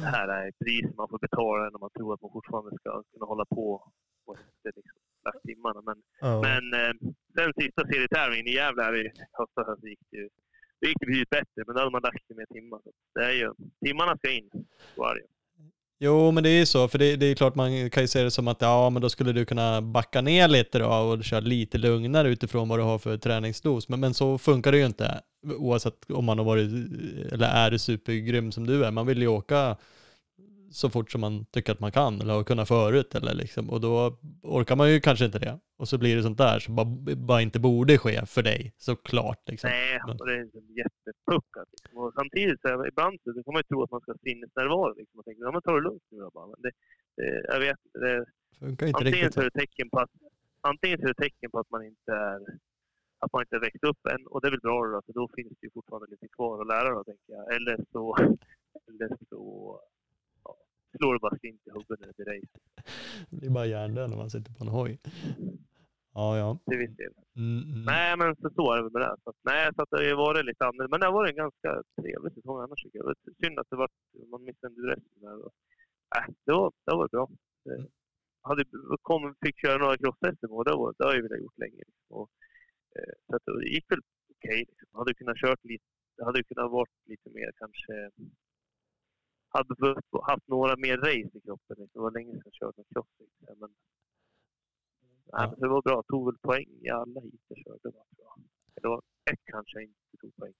Det 0.00 0.06
här 0.16 0.28
är 0.28 0.52
priset 0.64 0.96
man 0.96 1.08
får 1.08 1.18
betala 1.18 1.62
när 1.70 1.78
man 1.78 1.90
tror 1.96 2.14
att 2.14 2.22
man 2.22 2.32
fortfarande 2.32 2.76
ska 2.80 3.02
kunna 3.12 3.26
hålla 3.26 3.44
på 3.44 3.92
och 4.28 4.36
inte 4.38 4.76
liksom 4.76 4.98
timmarna. 5.46 5.80
Men 5.88 5.96
Ja. 6.20 6.40
men 6.42 6.64
eh, 6.80 6.92
sen 7.36 7.52
sista 7.60 7.82
serietävlingen 7.86 8.46
i 8.46 8.54
Gävle 8.54 8.82
här 8.82 8.96
i 8.96 9.10
höstas 9.32 9.78
gick 9.84 9.98
det 10.10 10.16
ju 10.16 10.28
det 10.80 10.88
gick 10.88 10.98
betydligt 10.98 11.30
bättre, 11.30 11.62
men 11.66 11.74
då 11.74 11.80
hade 11.80 11.90
man 11.90 12.02
lagt 12.02 12.26
sig 12.26 12.36
mer 12.36 12.46
timmar. 12.46 12.80
Det 13.14 13.24
är 13.24 13.32
ju, 13.32 13.52
timmarna 13.84 14.16
ska 14.16 14.30
in. 14.30 14.50
Så 14.96 15.04
är 15.04 15.14
det. 15.14 15.20
Jo, 16.00 16.30
men 16.30 16.42
det 16.42 16.50
är 16.50 16.58
ju 16.58 16.66
så, 16.66 16.88
för 16.88 16.98
det, 16.98 17.16
det 17.16 17.26
är 17.26 17.34
klart 17.34 17.54
man 17.54 17.90
kan 17.90 18.02
ju 18.02 18.06
se 18.08 18.22
det 18.22 18.30
som 18.30 18.48
att 18.48 18.62
ja, 18.62 18.90
men 18.90 19.02
då 19.02 19.08
skulle 19.10 19.32
du 19.32 19.44
kunna 19.44 19.82
backa 19.82 20.20
ner 20.20 20.48
lite 20.48 20.78
då 20.78 20.86
och 20.88 21.24
köra 21.24 21.40
lite 21.40 21.78
lugnare 21.78 22.28
utifrån 22.28 22.68
vad 22.68 22.78
du 22.78 22.82
har 22.82 22.98
för 22.98 23.16
träningsdos. 23.16 23.88
Men, 23.88 24.00
men 24.00 24.14
så 24.14 24.38
funkar 24.38 24.72
det 24.72 24.78
ju 24.78 24.86
inte, 24.86 25.20
oavsett 25.46 26.10
om 26.10 26.24
man 26.24 26.38
har 26.38 26.44
varit, 26.44 26.70
eller 27.32 27.46
är 27.46 27.78
supergrym 27.78 28.52
som 28.52 28.66
du 28.66 28.84
är. 28.84 28.90
Man 28.90 29.06
vill 29.06 29.22
ju 29.22 29.28
åka 29.28 29.76
så 30.70 30.90
fort 30.90 31.10
som 31.10 31.20
man 31.20 31.44
tycker 31.44 31.72
att 31.72 31.80
man 31.80 31.92
kan, 31.92 32.20
eller 32.20 32.34
har 32.34 32.44
kunnat 32.44 32.68
förut, 32.68 33.14
eller 33.14 33.34
liksom, 33.34 33.70
och 33.70 33.80
då 33.80 34.18
orkar 34.42 34.76
man 34.76 34.90
ju 34.92 35.00
kanske 35.00 35.24
inte 35.24 35.38
det. 35.38 35.58
Och 35.76 35.88
så 35.88 35.98
blir 35.98 36.16
det 36.16 36.22
sånt 36.22 36.38
där 36.38 36.58
som 36.58 36.76
bara, 36.76 36.86
bara 37.16 37.42
inte 37.42 37.60
borde 37.60 37.98
ske 37.98 38.26
för 38.26 38.42
dig, 38.42 38.72
såklart. 38.76 39.48
Liksom. 39.48 39.70
Nej, 39.70 40.00
Men- 40.06 40.20
och 40.20 40.26
det 40.26 40.34
är 40.34 40.44
liksom 40.44 40.62
jättepuckat. 40.76 41.68
Liksom. 41.72 41.98
Och 41.98 42.12
samtidigt, 42.14 42.60
så 42.60 42.68
här, 42.68 42.88
ibland 42.88 43.18
så 43.24 43.32
kan 43.32 43.52
man 43.54 43.60
ju 43.60 43.62
tro 43.62 43.82
att 43.82 43.90
man 43.90 44.00
ska 44.00 44.12
ha 44.12 44.18
sinnesnärvaro. 44.18 44.94
Liksom. 44.98 45.18
Och 45.18 45.24
tänka, 45.24 45.40
ja 45.40 45.50
men 45.52 45.62
ta 45.62 45.72
det 45.72 45.80
lugnt 45.80 46.02
nu 46.10 46.18
då 46.18 46.30
bara. 46.34 46.46
Men 46.46 46.60
det, 46.62 46.70
det, 47.16 47.44
jag 47.52 47.60
vet. 47.60 47.78
Det, 47.92 48.24
Funkar 48.58 48.86
inte 48.86 48.98
antingen 48.98 49.14
riktigt 49.14 49.34
så 49.34 49.40
är 49.40 49.44
det 49.44 49.60
tecken 49.60 49.90
på 49.90 49.98
att 49.98 50.10
antingen 50.60 50.98
så 50.98 51.04
är 51.04 51.08
det 51.08 51.22
tecken 51.22 51.50
på 51.50 51.58
att 51.58 51.70
man 51.70 51.84
inte 51.86 52.12
är 52.12 52.40
att 53.20 53.32
man 53.32 53.42
inte 53.42 53.56
har 53.56 53.60
växt 53.60 53.84
upp 53.84 54.06
än. 54.06 54.26
Och 54.26 54.40
det 54.40 54.48
är 54.48 54.50
väl 54.50 54.60
bra 54.60 54.86
då, 54.86 55.02
för 55.06 55.12
då 55.12 55.28
finns 55.36 55.52
det 55.60 55.66
ju 55.66 55.70
fortfarande 55.70 56.06
lite 56.10 56.28
kvar 56.28 56.60
att 56.60 56.66
lära 56.66 56.94
då, 56.94 57.04
tänker 57.04 57.32
jag. 57.32 57.54
Eller 57.56 57.76
så, 57.92 58.16
eller 58.88 59.08
så 59.30 59.42
slår 60.96 61.14
det 61.14 61.20
bara 61.20 61.38
slint 61.38 61.66
i 61.66 61.70
huvudet 61.70 62.00
när 62.00 62.06
det 62.06 62.24
blir. 62.24 62.40
Det 63.30 63.36
blir 63.36 63.50
bara 63.50 63.66
hjärndöd 63.66 64.10
när 64.10 64.16
man 64.16 64.30
sitter 64.30 64.52
på 64.52 64.64
en 64.64 64.70
hoj. 64.78 64.98
Ja, 66.14 66.38
ja. 66.38 66.58
Till 66.68 66.78
viss 66.78 66.96
del. 66.96 67.12
Mm, 67.36 67.62
mm. 67.72 67.82
Nej, 67.92 68.16
men 68.20 68.36
så, 68.40 68.50
så 68.56 68.72
är 68.72 68.76
det 68.82 68.90
med 68.90 69.02
det. 69.02 69.16
Så, 69.24 69.32
nej, 69.50 69.70
så 69.74 69.82
att 69.82 69.90
det 69.90 70.10
har 70.10 70.16
varit 70.16 70.44
lite 70.44 70.64
annorlunda. 70.64 70.90
Men 70.90 71.00
det 71.00 71.06
har 71.06 71.18
varit 71.20 71.30
en 71.30 71.44
ganska 71.44 71.70
trevlig 72.00 72.32
säsong 72.34 72.58
annars 72.62 72.82
tycker 72.82 72.98
jag. 72.98 73.06
Det 73.08 73.34
synd 73.42 73.58
att 73.58 73.70
det 73.70 73.76
var, 73.82 73.88
man 74.32 74.44
missade 74.44 74.74
resten 74.92 75.18
där. 75.26 75.38
Och, 75.44 75.52
äh, 76.16 76.26
det, 76.46 76.52
var, 76.52 76.72
det 76.86 76.94
var 77.00 77.08
bra. 77.08 77.24
Det, 77.64 77.86
hade, 78.48 78.62
kom, 79.02 79.34
fick 79.44 79.56
köra 79.64 79.78
några 79.78 79.96
cross-SM 79.96 80.52
och 80.56 80.64
det, 80.64 80.74
var, 80.80 80.94
det 80.98 81.04
har 81.04 81.14
jag 81.14 81.22
velat 81.22 81.44
gjort 81.44 81.58
länge. 81.64 81.82
Liksom. 81.88 82.10
Och, 82.18 82.30
eh, 82.96 83.14
så 83.26 83.36
att 83.36 83.44
det 83.44 83.68
gick 83.76 83.86
väl 83.92 84.02
okej. 84.34 84.58
liksom. 84.68 84.88
Hade 84.98 85.14
kunnat 85.14 85.36
kört 85.44 85.64
lite, 85.64 85.88
hade 86.28 86.44
kunnat 86.48 86.70
varit 86.70 86.96
lite 87.10 87.28
mer 87.36 87.50
kanske 87.62 87.94
hade 89.48 89.94
haft 90.22 90.48
några 90.48 90.76
mer 90.76 90.96
race 90.96 91.38
i 91.38 91.40
kroppen. 91.44 91.76
Det 91.92 91.98
var 91.98 92.10
länge 92.10 92.32
sedan 92.32 92.42
jag 92.44 92.52
kört 92.54 92.76
någon 92.76 92.86
cross. 92.94 93.06
Men, 93.60 93.70
Ja. 95.32 95.38
nej, 95.38 95.48
men 95.50 95.60
det 95.60 95.68
var 95.68 95.82
bra. 95.82 96.02
Tog 96.08 96.26
väl 96.26 96.38
poäng 96.38 96.66
i 96.82 96.88
alla 96.90 97.20
hit 97.20 97.40
jag 97.48 97.58
körde. 97.58 97.78
Var 97.82 97.92
bra. 98.16 98.36
Det 98.82 98.88
var 98.88 99.02
ett 99.30 99.40
kanske 99.44 99.76
jag 99.76 99.82
inte 99.84 100.16
tog 100.20 100.36
poäng. 100.36 100.52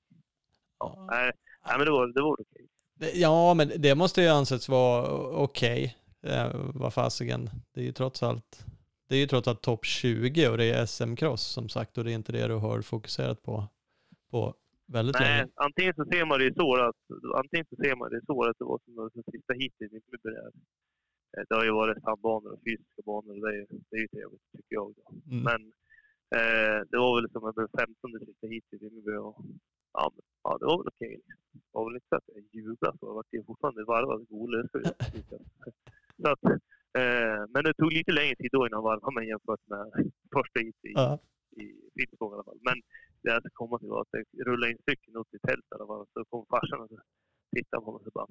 Ja, 0.78 1.06
nej, 1.10 1.32
nej, 1.66 1.74
men 1.78 1.86
det 1.86 1.92
var, 1.92 2.06
det 2.06 2.22
var 2.22 2.32
okej. 2.40 2.66
Det- 2.94 3.12
Ja, 3.14 3.54
men 3.54 3.70
det 3.78 3.94
måste 3.94 4.22
ju 4.22 4.28
anses 4.28 4.68
vara 4.68 5.10
okej. 5.42 5.96
Eh, 6.22 6.50
vad 6.74 6.94
fasiken. 6.94 7.50
Det 7.72 7.80
är 7.80 7.84
ju 7.84 7.92
trots 7.92 8.22
allt 8.22 8.64
det 9.08 9.14
är 9.14 9.18
ju 9.18 9.26
trots 9.26 9.48
allt 9.48 9.62
topp 9.62 9.84
20 9.84 10.48
och 10.48 10.56
det 10.58 10.64
är 10.64 10.86
SM-cross 10.86 11.36
som 11.42 11.68
sagt 11.68 11.98
och 11.98 12.04
det 12.04 12.12
är 12.12 12.14
inte 12.14 12.32
det 12.32 12.46
du 12.48 12.54
har 12.54 12.82
fokuserat 12.82 13.42
på 13.42 13.64
på 14.30 14.54
väldigt 14.96 15.16
Nej, 15.20 15.38
länge. 15.38 15.50
antingen 15.66 15.94
så 15.94 16.04
ser 16.12 16.24
man 16.30 16.38
det 16.38 16.54
så 16.60 16.68
att, 16.88 16.96
antingen 17.40 17.66
så 17.70 17.76
ser 17.82 17.96
man 18.00 18.10
det 18.10 18.20
så 18.26 18.44
att 18.44 18.56
det 18.58 18.64
var 18.70 18.78
som 18.84 18.94
den 18.94 19.24
sista 19.34 19.52
heatet 19.60 19.82
i 19.86 19.88
Mjölby 19.94 20.28
där. 20.38 20.50
Eh, 21.36 21.44
Det 21.48 21.54
har 21.58 21.64
ju 21.64 21.72
varit 21.82 22.02
sandbanor 22.02 22.50
och 22.54 22.60
fysiska 22.66 23.02
banor 23.10 23.32
och 23.36 23.42
det 23.46 23.52
är, 23.58 23.66
det 23.90 23.96
är 23.96 24.00
ju 24.06 24.08
trevligt 24.08 24.46
tycker 24.56 24.74
jag. 24.80 24.88
Mm. 25.32 25.42
Men 25.48 25.60
eh, 26.38 26.78
det 26.90 26.98
var 27.04 27.12
väl 27.20 27.30
som 27.30 27.44
att 27.44 27.54
blev 27.54 27.68
15 27.78 28.26
sista 28.26 28.46
heatet 28.52 28.82
i 28.82 28.86
och 29.26 29.36
ja, 29.98 30.04
men, 30.14 30.24
ja, 30.44 30.50
det 30.60 30.66
var 30.70 30.76
väl 30.80 30.88
okej. 30.94 31.14
liksom. 31.26 31.40
Det 31.52 31.72
var 31.76 31.84
väl 31.86 31.94
inte 31.98 32.06
så 32.12 32.16
att 32.16 32.28
jag 32.34 32.44
jublade 32.52 32.98
så. 32.98 33.06
Jag 33.10 33.14
var 33.14 33.24
ju 33.32 33.44
fortfarande 33.50 33.84
varvad 33.84 34.20
golare. 34.28 34.66
Så, 36.22 36.28
att, 36.34 36.44
eh, 37.00 37.40
men 37.52 37.64
det 37.64 37.74
tog 37.74 37.92
lite 37.92 38.12
längre 38.12 38.36
tid 38.36 38.48
då 38.52 38.66
innan 38.66 38.82
varvade 38.82 39.14
mig 39.14 39.28
jämfört 39.28 39.64
med 39.72 39.84
första 40.36 40.56
heatet 40.60 40.84
i, 40.90 40.92
Ja. 40.94 41.18
i 41.62 41.64
Finspång 41.96 42.30
i 42.32 42.34
alla 42.34 42.44
fall. 42.44 42.58
Men 42.68 42.76
det 43.22 43.30
jag 43.30 43.42
ska 43.42 43.50
komma 43.52 43.78
till 43.78 43.88
var 43.88 44.00
att 44.00 44.08
jag 44.12 44.46
rullade 44.46 44.72
in 44.72 44.78
cykeln 44.88 45.16
upp 45.16 45.30
till 45.30 45.40
tältet 45.40 45.72
i 45.72 45.74
alla 45.74 45.86
fall. 45.86 46.06
Så 46.12 46.24
kom 46.24 46.46
farsan 46.46 46.80
och 46.80 46.90
tittade 47.56 47.84
på 47.84 47.92
mig 47.92 47.98
och 47.98 48.04
så 48.04 48.10
bara 48.10 48.26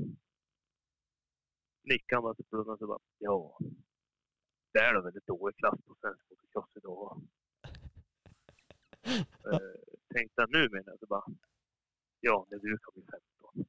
nickade 1.84 2.22
bara 2.22 2.36
blundade 2.50 2.70
han 2.70 2.74
och 2.74 2.80
så 2.80 2.88
bara 2.88 3.00
ja. 3.18 3.58
det 4.74 4.80
är 4.80 4.94
då 4.94 5.02
väldigt 5.02 5.28
dålig 5.28 5.56
klass 5.58 5.80
på 5.86 5.96
svensk 6.02 6.22
motocross 6.30 6.72
idag. 6.76 7.22
eh, 9.52 9.60
tänkte 10.14 10.42
jag 10.42 10.50
nu 10.52 10.70
menar 10.70 10.92
jag 10.92 11.00
så 11.00 11.06
bara, 11.06 11.26
ja, 12.20 12.46
när 12.50 12.58
du 12.58 12.78
kan 12.78 12.94
bli 12.94 13.04
15. 13.04 13.66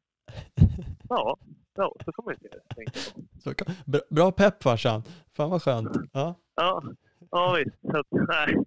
Ja, 1.09 1.37
ja, 1.75 1.95
så 2.05 2.23
man 2.25 2.35
ju 2.35 2.39
se 2.39 2.49
det, 2.49 2.75
tänkte 2.75 3.01
jag. 3.15 3.25
Så, 3.43 3.65
bra, 3.87 4.01
bra 4.11 4.33
pepp 4.33 4.63
farsan. 4.63 5.03
Fan 5.33 5.51
vad 5.51 5.63
skönt. 5.63 5.97
Ja. 6.13 6.35
Ja, 6.55 6.83
ja 7.31 7.57
visst. 7.59 7.81
Så 7.81 8.03
nej. 8.11 8.65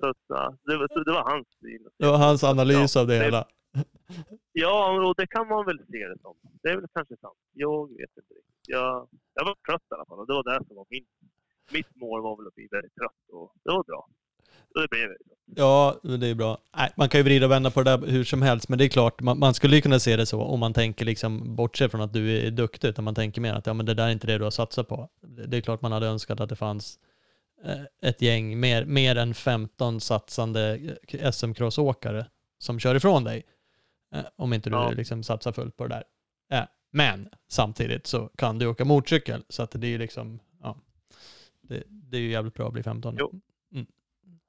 Så 0.00 0.14
ja, 0.28 0.56
det, 0.66 0.76
var, 0.76 1.04
det 1.04 1.12
var 1.12 1.30
hans 1.32 1.46
syn. 1.60 1.88
Det 1.98 2.06
var 2.06 2.18
hans 2.18 2.44
analys 2.44 2.96
av 2.96 3.06
det 3.06 3.18
det- 3.18 3.24
hela. 3.24 3.44
Ja, 4.52 5.06
och 5.08 5.14
det 5.16 5.26
kan 5.26 5.48
man 5.48 5.66
väl 5.66 5.78
se 5.78 6.08
det 6.08 6.18
som. 6.22 6.34
Det 6.62 6.68
är 6.68 6.76
väl 6.76 6.86
kanske 6.94 7.16
sant. 7.16 7.38
Jag 7.52 7.88
vet 7.88 8.10
inte 8.16 8.34
riktigt. 8.34 8.54
Jag, 8.66 9.08
jag 9.34 9.44
var 9.44 9.54
trött 9.68 9.82
i 9.90 9.94
alla 9.94 10.04
fall 10.06 10.18
och 10.18 10.26
det 10.26 10.32
var 10.32 10.44
det 10.44 10.66
som 10.66 10.76
var 10.76 10.86
min... 10.90 11.04
Mitt 11.72 11.96
mål 11.96 12.22
var 12.22 12.36
väl 12.36 12.46
att 12.46 12.54
bli 12.54 12.68
väldigt 12.70 12.94
trött 12.94 13.22
och 13.32 13.52
det 13.64 13.70
var 13.70 13.84
bra. 13.84 14.08
Och 14.74 14.80
det 14.80 14.88
blev 14.90 15.08
det. 15.08 15.16
Ja, 15.56 15.96
det 16.02 16.26
är 16.26 16.34
bra. 16.34 16.58
Nej, 16.76 16.92
man 16.96 17.08
kan 17.08 17.18
ju 17.20 17.24
vrida 17.24 17.46
och 17.46 17.52
vända 17.52 17.70
på 17.70 17.82
det 17.82 17.96
där 17.96 18.06
hur 18.06 18.24
som 18.24 18.42
helst, 18.42 18.68
men 18.68 18.78
det 18.78 18.84
är 18.84 18.88
klart, 18.88 19.20
man, 19.20 19.38
man 19.38 19.54
skulle 19.54 19.76
ju 19.76 19.82
kunna 19.82 19.98
se 19.98 20.16
det 20.16 20.26
så 20.26 20.42
om 20.42 20.60
man 20.60 20.72
tänker 20.74 21.04
liksom, 21.04 21.56
bortse 21.56 21.88
från 21.88 22.00
att 22.00 22.12
du 22.12 22.46
är 22.46 22.50
duktig, 22.50 22.88
utan 22.88 23.04
man 23.04 23.14
tänker 23.14 23.40
mer 23.40 23.54
att 23.54 23.66
ja, 23.66 23.74
men 23.74 23.86
det 23.86 23.94
där 23.94 24.06
är 24.06 24.10
inte 24.10 24.26
det 24.26 24.38
du 24.38 24.44
har 24.44 24.50
satsat 24.50 24.88
på. 24.88 25.08
Det 25.20 25.46
det 25.46 25.56
är 25.56 25.60
klart 25.60 25.82
man 25.82 25.92
hade 25.92 26.06
önskat 26.06 26.40
att 26.40 26.48
det 26.48 26.56
fanns 26.56 26.98
ett 28.02 28.22
gäng, 28.22 28.60
mer, 28.60 28.84
mer 28.84 29.16
än 29.16 29.34
15 29.34 30.00
satsande 30.00 30.74
eh, 31.08 31.30
SM-crossåkare 31.32 32.24
som 32.58 32.78
kör 32.78 32.94
ifrån 32.94 33.24
dig. 33.24 33.42
Eh, 34.14 34.24
Om 34.36 34.52
inte 34.52 34.70
du 34.70 34.76
Ja. 34.76 34.90
liksom 34.90 35.22
satsar 35.22 35.52
fullt 35.52 35.76
på 35.76 35.86
det 35.86 35.94
där. 35.94 36.04
Eh, 36.58 36.66
Men 36.90 37.28
samtidigt 37.48 38.06
så 38.06 38.28
kan 38.36 38.58
du 38.58 38.66
åka 38.66 38.84
motorcykel, 38.84 39.44
så 39.48 39.62
att 39.62 39.70
det 39.70 39.86
är 39.86 39.90
ju 39.90 39.98
liksom, 39.98 40.38
ja, 40.62 40.76
det, 41.60 41.82
det 41.88 42.16
är 42.16 42.20
ju 42.20 42.30
jävligt 42.30 42.54
bra 42.54 42.66
att 42.66 42.72
bli 42.72 42.82
15. 42.82 43.16
Jo. 43.18 43.40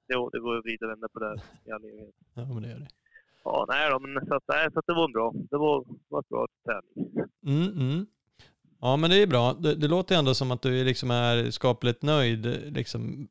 Jo, 0.08 0.30
det 0.30 0.40
går 0.40 0.58
och 0.58 0.90
vända 0.90 1.08
på 1.10 1.20
det 1.20 1.42
i 1.66 1.72
all 1.72 1.84
evighet. 1.86 2.16
Ja, 2.34 2.46
men 2.46 2.64
det 2.64 2.70
gör 2.70 2.80
det. 2.80 2.88
Ja, 3.44 3.66
nej 3.70 3.90
då, 3.92 4.00
men 4.00 4.26
så 4.28 4.36
att, 4.36 4.44
nej, 4.48 4.72
så 4.74 4.80
att 4.80 4.88
det 4.88 4.94
var 4.94 5.06
en 5.06 5.12
bra. 5.12 5.34
Det 5.50 5.58
var, 5.58 5.86
var 6.08 6.20
ett 6.20 6.30
bra 6.30 6.48
träning. 6.66 7.12
Mm, 7.46 7.72
mm. 7.90 8.06
Ja, 8.86 8.98
men 8.98 9.10
det 9.10 9.22
är 9.22 9.28
bra. 9.28 9.54
Det, 9.54 9.76
det 9.76 9.88
låter 9.88 10.16
ändå 10.16 10.34
som 10.34 10.52
att 10.52 10.62
du 10.62 10.84
liksom 10.84 11.12
är 11.12 11.52
skapligt 11.52 12.02
nöjd 12.02 12.46
liksom, 12.76 13.28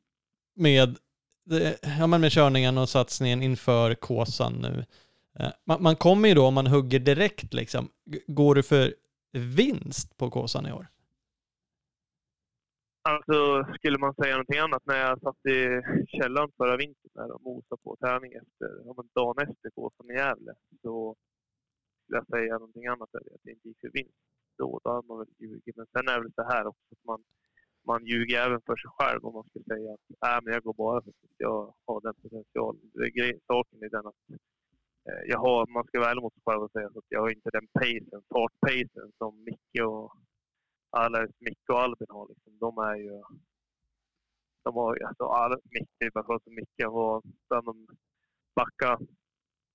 med, 0.55 0.97
det, 1.45 1.79
ja, 1.99 2.07
men 2.07 2.21
med 2.21 2.31
körningen 2.31 2.77
och 2.77 2.89
satsningen 2.89 3.41
inför 3.41 3.95
Kåsan 3.95 4.53
nu. 4.53 4.85
Eh, 5.39 5.51
man, 5.65 5.83
man 5.83 5.95
kommer 5.95 6.29
ju 6.29 6.35
då, 6.35 6.45
om 6.45 6.53
man 6.53 6.67
hugger 6.67 6.99
direkt, 6.99 7.53
liksom, 7.53 7.89
går 8.27 8.55
du 8.55 8.63
för 8.63 8.93
vinst 9.31 10.17
på 10.17 10.29
Kåsan 10.29 10.65
i 10.65 10.71
år? 10.71 10.87
Alltså, 13.09 13.67
skulle 13.77 13.97
man 13.99 14.13
säga 14.13 14.33
någonting 14.33 14.59
annat 14.59 14.85
när 14.85 14.97
jag 14.97 15.21
satt 15.21 15.45
i 15.45 15.59
källaren 16.07 16.51
förra 16.57 16.77
vintern 16.77 17.11
där 17.13 17.31
och 17.31 17.41
mosade 17.41 17.81
på 17.83 17.95
träning 17.99 18.33
efter, 18.33 18.67
ja, 18.85 18.93
men 18.97 19.09
dagen 19.13 19.49
efter 19.49 19.69
Kåsan 19.69 20.11
i 20.11 20.13
Gävle, 20.13 20.53
så 20.81 21.15
skulle 22.03 22.17
jag 22.17 22.27
säga 22.27 22.53
någonting 22.53 22.87
annat 22.87 23.09
där, 23.11 23.19
att 23.19 23.43
det 23.43 23.51
inte 23.51 23.67
gick 23.67 23.79
för 23.81 23.89
vinst. 23.93 24.32
Då, 24.57 24.79
då 24.83 24.89
hade 24.91 25.07
man 25.07 25.17
väl 25.19 25.33
ljugit. 25.37 25.75
Men 25.75 25.87
sen 25.93 26.07
är 26.07 26.15
det 26.15 26.21
väl 26.21 26.33
så 26.33 26.43
här 26.43 26.67
också 26.67 26.87
att 26.91 27.05
man, 27.11 27.23
man 27.87 28.05
ljuger 28.05 28.45
även 28.45 28.61
för 28.61 28.75
sig 28.75 28.91
själv 28.97 29.25
om 29.25 29.33
man 29.33 29.43
skulle 29.49 29.65
säga 29.65 29.93
att 29.93 30.07
äh, 30.27 30.39
men 30.43 30.53
jag 30.53 30.63
går 30.63 30.73
bara 30.73 31.01
för 31.01 31.09
att 31.09 31.37
jag 31.37 31.73
har 31.85 32.01
den 32.01 32.15
potentialen. 32.21 32.91
Det 32.93 33.19
är 33.19 33.39
saken 33.47 33.83
är 33.83 33.89
den 33.89 34.07
att 34.07 34.23
eh, 35.07 35.23
jag 35.31 35.39
har, 35.39 35.67
man 35.67 35.83
ska 35.87 35.99
vara 35.99 36.09
ärlig 36.11 36.21
mot 36.21 36.33
sig 36.33 36.43
själv 36.45 36.63
och 36.63 36.71
säga 36.71 36.87
att 36.87 37.13
jag 37.15 37.21
har 37.21 37.29
inte 37.29 37.49
den 37.57 37.67
pacen, 37.67 38.21
fartpacen 38.33 39.11
som 39.17 39.43
Micke 39.43 39.81
och 39.91 40.17
alla 40.89 41.27
Micke 41.39 41.69
och 41.69 41.79
Albin 41.79 42.07
har. 42.09 42.27
Liksom. 42.27 42.57
De 42.59 42.77
är 42.77 42.95
ju... 42.95 43.21
De 44.63 44.75
har 44.75 44.95
ju 44.95 45.03
alltså 45.03 45.23
all, 45.23 45.59
Micke, 45.63 46.13
bara 46.13 46.25
för 46.25 46.33
att 46.33 46.45
Micke 46.45 46.85
var 46.87 47.21
bland 47.49 47.65
de 47.65 47.87
backa, 48.55 48.99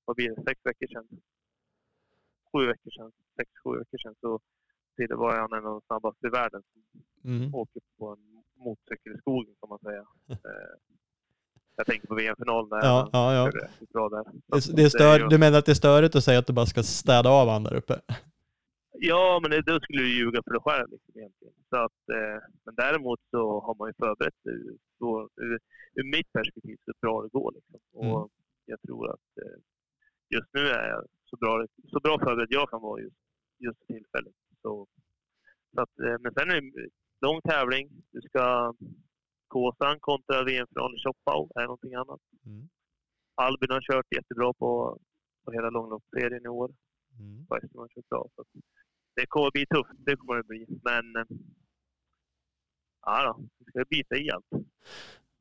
vad 0.05 0.17
blir 0.17 0.29
det, 0.35 0.43
sex 0.43 0.61
veckor 0.65 0.87
sedan? 0.87 1.09
Sju 2.53 2.67
veckor 2.67 2.91
sedan, 2.91 3.13
sex, 3.37 3.51
sju 3.65 3.79
veckor 3.79 3.99
sedan 3.99 4.15
så 4.21 4.41
det 5.07 5.17
var 5.17 5.37
han 5.37 5.53
en 5.53 5.67
av 5.67 5.73
de 5.73 5.81
snabbaste 5.87 6.27
i 6.27 6.31
världen 6.31 6.63
som 6.73 6.83
Mm. 7.25 7.55
åker 7.55 7.81
på 7.99 8.09
en 8.13 8.43
motorcykel 8.65 9.13
i 9.15 9.19
skogen 9.19 9.55
kan 9.61 9.69
man 9.69 9.79
säga. 9.79 10.05
Eh, 10.31 10.75
jag 11.77 11.87
tänker 11.87 12.07
på 12.09 12.15
VM-finalen 12.15 12.69
där. 12.71 12.81
Ja, 12.83 13.09
ja, 13.13 13.35
ja. 13.35 13.45
bra 13.93 14.09
där. 14.09 14.25
Det, 14.47 14.77
det 14.77 14.83
är 14.83 14.89
stör, 14.89 15.29
du 15.29 15.39
menar 15.39 15.59
att 15.59 15.67
det 15.67 15.73
är 15.73 15.83
störigt 15.87 16.17
att 16.17 16.25
säga 16.25 16.39
att 16.39 16.47
du 16.47 16.53
bara 16.53 16.67
ska 16.67 16.83
städa 16.83 17.31
av 17.31 17.49
han 17.49 17.63
där 17.65 17.75
uppe? 17.75 17.95
Ja, 18.93 19.39
men 19.43 19.51
det, 19.51 19.63
då 19.63 19.81
skulle 19.81 20.03
du 20.03 20.09
ljuga 20.19 20.41
för 20.45 20.51
dig 20.51 20.61
själv 20.61 20.89
liksom, 20.91 21.13
egentligen. 21.21 21.55
Så 21.71 21.77
att, 21.77 22.01
eh, 22.19 22.39
men 22.65 22.75
däremot 22.75 23.21
så 23.31 23.61
har 23.61 23.75
man 23.75 23.89
ju 23.89 23.95
förberett 24.05 24.39
sig 24.43 24.53
ur, 24.53 24.77
ur, 25.45 25.59
ur 25.99 26.05
mitt 26.17 26.33
perspektiv 26.33 26.77
så 26.85 26.93
bra 27.01 27.23
det 27.23 27.29
går. 27.29 27.53
Liksom. 27.55 27.81
Och 27.93 28.05
Mm. 28.19 28.29
jag 28.67 28.81
tror 28.83 29.11
att 29.15 29.29
eh, 29.43 29.59
just 30.35 30.49
nu 30.53 30.61
är 30.61 30.89
jag 30.89 31.05
så 31.31 31.37
bra, 31.37 31.67
så 31.93 32.01
bra 32.01 32.19
förberedd 32.19 32.49
jag 32.51 32.71
kan 32.71 32.81
vara 32.83 33.01
just, 33.01 33.17
just 33.59 33.79
för 33.79 33.87
tillfället. 33.95 34.35
Så, 34.63 34.87
så 35.75 35.81
att, 35.81 35.99
eh, 35.99 36.17
men 36.21 36.33
sen 36.35 36.51
är 36.51 36.61
det 36.61 36.89
lång 37.27 37.41
tävling. 37.41 37.89
Du 38.13 38.21
ska 38.21 38.75
Kåsan 39.49 40.01
kontra 40.01 40.45
VM-final 40.45 40.95
i 40.95 40.99
Choppau 41.05 41.51
är 41.61 41.63
någonting 41.65 41.95
annat. 41.95 42.21
Mm. 42.47 42.69
Albin 43.35 43.71
har 43.71 43.81
kört 43.81 44.07
jättebra 44.17 44.53
på, 44.55 44.99
på 45.45 45.53
hela 45.53 45.71
långloppsserien 45.71 46.45
i 46.45 46.49
år 46.49 46.71
Mm. 47.21 47.47
på 47.47 47.59
SM 47.63 47.79
har 47.79 47.89
kört 47.89 48.09
bra. 48.09 48.29
Så 48.37 48.45
det 49.17 49.27
kommer 49.27 49.51
bli 49.51 49.67
tufft, 49.67 49.91
det 50.07 50.17
kommer 50.17 50.35
det 50.37 50.45
bli. 50.45 50.67
Men 50.85 51.17
eh, 51.17 51.25
ja 53.07 53.25
då, 53.27 53.49
vi 53.59 53.65
ska 53.65 53.85
bita 53.91 54.17
i 54.17 54.31
allt. 54.31 54.47
De 54.51 54.59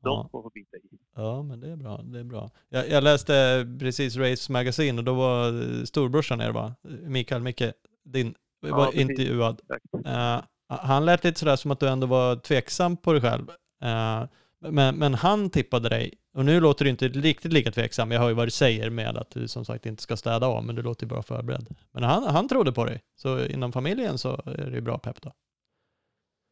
Ja. 0.00 0.28
får 0.32 0.42
få 0.42 0.50
bita 0.54 0.76
i. 0.76 0.80
Ja, 1.14 1.42
men 1.42 1.60
det 1.60 1.70
är 1.70 1.76
bra. 1.76 2.02
Det 2.02 2.18
är 2.20 2.24
bra. 2.24 2.50
Jag, 2.68 2.88
jag 2.88 3.04
läste 3.04 3.66
precis 3.80 4.16
Race 4.16 4.52
Magazine 4.52 4.98
och 4.98 5.04
då 5.04 5.14
var 5.14 5.52
storbrorsan 5.84 6.38
nere 6.38 6.52
va? 6.52 6.74
Mikael 7.02 7.42
Micke, 7.42 7.72
din, 8.02 8.34
var 8.60 8.86
precis. 8.86 9.00
intervjuad. 9.00 9.60
Eh, 10.06 10.40
han 10.68 11.04
lät 11.04 11.24
lite 11.24 11.38
sådär 11.38 11.56
som 11.56 11.70
att 11.70 11.80
du 11.80 11.88
ändå 11.88 12.06
var 12.06 12.36
tveksam 12.36 12.96
på 12.96 13.12
dig 13.12 13.22
själv. 13.22 13.50
Eh, 13.82 14.24
men, 14.60 14.96
men 14.96 15.14
han 15.14 15.50
tippade 15.50 15.88
dig, 15.88 16.14
och 16.34 16.44
nu 16.44 16.60
låter 16.60 16.84
du 16.84 16.90
inte 16.90 17.08
riktigt 17.08 17.52
lika 17.52 17.70
tveksam. 17.70 18.10
Jag 18.10 18.20
hör 18.20 18.28
ju 18.28 18.34
vad 18.34 18.46
du 18.46 18.50
säger 18.50 18.90
med 18.90 19.16
att 19.16 19.30
du 19.30 19.48
som 19.48 19.64
sagt 19.64 19.86
inte 19.86 20.02
ska 20.02 20.16
städa 20.16 20.46
av, 20.46 20.64
men 20.64 20.76
du 20.76 20.82
låter 20.82 21.04
ju 21.04 21.08
bra 21.08 21.22
förberedd. 21.22 21.68
Men 21.92 22.02
han, 22.02 22.22
han 22.22 22.48
trodde 22.48 22.72
på 22.72 22.84
dig, 22.84 23.00
så 23.16 23.44
inom 23.44 23.72
familjen 23.72 24.18
så 24.18 24.32
är 24.44 24.70
det 24.70 24.74
ju 24.74 24.80
bra 24.80 24.98
pepp 24.98 25.22
då. 25.22 25.32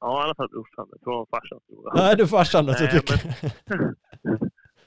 Ja, 0.00 0.20
i 0.20 0.24
alla 0.24 0.34
fall 0.34 0.48
brorsan. 0.48 0.86
Jag 0.90 1.00
tror 1.00 1.26
farsan 1.30 1.58
tror 1.66 1.82
jag. 1.84 1.96
Nej, 1.96 2.16
du 2.16 2.26
farsan 2.26 2.66
då, 2.66 2.74
så 2.74 2.82
Nej, 2.82 2.92
tycker 2.92 3.14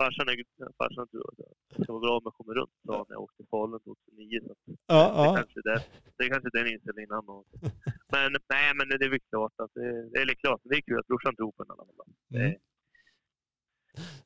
farsan, 0.01 0.27
är, 0.29 0.35
farsan 0.81 1.07
tror 1.07 1.25
att 1.29 1.37
ska 1.83 1.93
vara 1.93 2.01
glad 2.05 2.15
om 2.17 2.21
jag 2.29 2.33
kommer 2.39 2.53
runt, 2.59 2.75
sa 2.85 2.97
han 2.97 3.05
när 3.09 3.15
jag 3.15 3.23
åkte 3.23 3.37
till 3.37 3.47
Falun 3.51 3.79
2009. 3.79 4.39
Så 4.47 4.53
Ja, 4.65 5.01
det, 5.15 5.23
ja. 5.23 5.35
kanske 5.39 5.59
det, 5.69 5.77
det 6.17 6.23
är 6.25 6.29
kanske 6.33 6.49
den 6.57 6.67
inställningen 6.73 7.11
han 7.17 7.27
har. 7.27 7.43
Men, 8.13 8.29
nej, 8.53 8.67
men 8.77 8.85
det 8.89 9.05
är 9.05 9.09
väl 9.09 9.19
klart 9.33 9.53
att 9.63 9.73
det, 9.73 9.87
eller 10.21 10.33
klart, 10.43 10.61
det 10.63 10.75
är 10.75 10.81
kul 10.81 10.99
att 10.99 11.07
brorsan 11.07 11.35
tror 11.35 11.51
på 11.51 11.63
alla 11.63 11.75
fall. 11.97 12.13
Mm. 12.33 12.51
Det- 12.51 12.59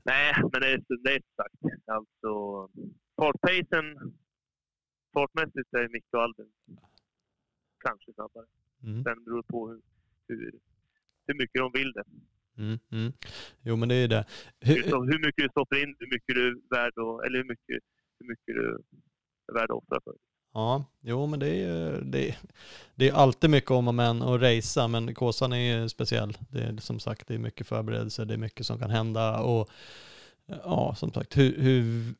Nej, 0.05 0.33
men 0.51 0.61
det 0.61 0.67
är, 0.73 0.81
det 1.03 1.11
är 1.15 1.21
sagt. 1.41 1.59
Alltså, 1.97 2.31
fartpacen, 3.19 3.85
fartmässigt 5.13 5.73
är 5.73 5.87
Micke 5.89 6.13
och 6.13 6.21
Albin 6.21 6.51
kanske 7.85 8.13
snabbare. 8.13 8.45
Mm. 8.83 9.03
Sen 9.03 9.23
beror 9.23 9.37
det 9.41 9.47
på 9.47 9.69
hur, 9.69 9.81
hur, 10.27 10.51
hur 11.27 11.33
mycket 11.35 11.59
de 11.61 11.71
vill 11.71 11.91
det. 11.91 12.03
Mm, 12.57 12.79
mm. 12.91 13.13
Jo, 13.61 13.75
men 13.75 13.89
det 13.89 13.95
är 13.95 14.01
ju 14.01 14.07
det. 14.07 14.25
Hur, 14.59 14.83
Hur, 14.83 15.25
mycket 15.25 15.43
du 15.43 15.49
stoppar 15.49 15.83
in, 15.83 15.95
hur 15.99 16.07
mycket 16.07 16.35
du 16.35 16.47
är 16.47 16.55
värd 16.69 16.93
att, 16.97 17.25
eller 17.25 17.37
hur 17.37 17.47
mycket, 17.47 17.83
hur 18.19 18.27
mycket 18.27 18.45
du 18.45 18.69
är 19.47 19.53
värd 19.53 19.71
att 19.71 19.83
offra 19.83 19.99
för. 20.03 20.13
Ja, 20.53 20.85
jo 21.01 21.25
men 21.27 21.39
det 21.39 21.47
är 21.47 21.55
ju 21.55 22.01
det, 22.01 22.37
det 22.95 23.09
är 23.09 23.13
alltid 23.13 23.49
mycket 23.49 23.71
om 23.71 23.87
och 23.87 23.95
men 23.95 24.21
att 24.21 24.41
racea, 24.41 24.87
men 24.87 25.13
Kåsan 25.13 25.53
är 25.53 25.81
ju 25.81 25.89
speciell. 25.89 26.37
Det 26.49 26.59
är 26.59 26.77
som 26.77 26.99
sagt, 26.99 27.27
det 27.27 27.33
är 27.33 27.37
mycket 27.39 27.67
förberedelser, 27.67 28.25
det 28.25 28.33
är 28.33 28.37
mycket 28.37 28.65
som 28.65 28.79
kan 28.79 28.89
hända 28.89 29.39
och 29.39 29.69
ja, 30.45 30.95
som 30.97 31.13
sagt, 31.13 31.37
hur, 31.37 31.61
hur, 31.61 32.13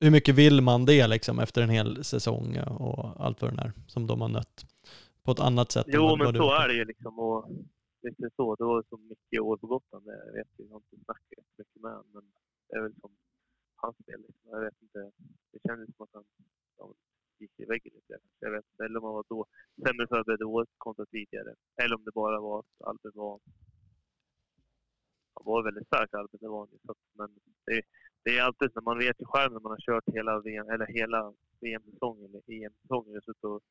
hur 0.00 0.10
mycket 0.10 0.34
vill 0.34 0.60
man 0.60 0.84
det 0.84 1.06
liksom 1.06 1.38
efter 1.38 1.62
en 1.62 1.70
hel 1.70 2.04
säsong 2.04 2.58
och 2.58 3.24
allt 3.24 3.42
vad 3.42 3.56
det 3.56 3.62
är 3.62 3.72
som 3.86 4.06
de 4.06 4.20
har 4.20 4.28
nött 4.28 4.66
på 5.22 5.32
ett 5.32 5.40
annat 5.40 5.72
sätt? 5.72 5.86
Jo, 5.88 6.16
men 6.16 6.34
så 6.34 6.54
är 6.54 6.68
det 6.68 6.74
ju 6.74 6.84
liksom. 6.84 7.18
Och 7.18 7.50
det 8.02 8.34
så. 8.36 8.54
Det 8.54 8.64
var 8.64 8.82
som 8.88 9.08
mycket 9.08 9.32
i 9.32 9.38
år 9.38 9.56
på 9.56 9.66
Gotland. 9.66 10.04
Jag 10.06 10.32
vet 10.32 10.48
jag 10.56 10.68
har 10.68 10.76
inte 10.76 11.04
snackat 11.04 11.38
jättemycket 11.38 11.82
med 11.82 11.92
honom, 11.92 12.10
men 12.12 12.24
det 12.68 12.76
är 12.76 12.82
väl 12.82 12.94
som 13.00 13.12
hans 13.76 13.96
fel. 14.06 14.20
Liksom. 14.20 14.50
Jag 14.50 14.60
vet 14.60 14.82
inte. 14.82 15.10
Det 15.52 15.60
kändes 15.66 15.96
som 15.96 16.04
att 16.04 16.14
han 16.14 16.24
ja, 16.78 16.94
gick 17.38 17.60
i 17.60 17.64
väggen 17.64 17.92
lite. 17.94 18.18
Jag 18.40 18.50
vet 18.50 18.64
inte. 18.70 18.84
Eller 18.84 18.98
om 18.98 19.04
han 19.04 19.14
var 19.14 19.24
då 19.28 19.46
sämre 19.84 20.06
förberedd 20.06 20.40
i 20.40 20.72
kontra 20.78 21.06
tidigare. 21.06 21.54
Eller 21.82 21.94
om 21.96 22.04
det 22.04 22.12
bara 22.14 22.40
var 22.40 22.58
att 22.58 22.74
Albin 22.88 23.12
var... 23.14 23.40
Han 25.34 25.44
var 25.44 25.64
väldigt 25.64 25.86
stark, 25.86 26.14
Albin. 26.14 26.40
Det 26.40 26.48
var 26.48 26.58
han 26.58 26.68
ju. 26.72 26.78
Men 27.18 27.30
det, 27.66 27.82
det 28.24 28.38
är 28.38 28.42
alltid 28.42 28.72
så. 28.72 28.80
Man 28.80 28.98
vet 28.98 29.20
ju 29.20 29.24
själv 29.24 29.52
när 29.52 29.60
man 29.60 29.72
har 29.76 29.84
kört 29.88 30.14
hela, 30.16 30.40
VM, 30.40 30.68
eller 30.68 30.86
hela 30.86 31.34
VM-säsongen 31.60 32.42
EM-säsongen. 32.46 33.16
E 33.16 33.32
och 33.42 33.62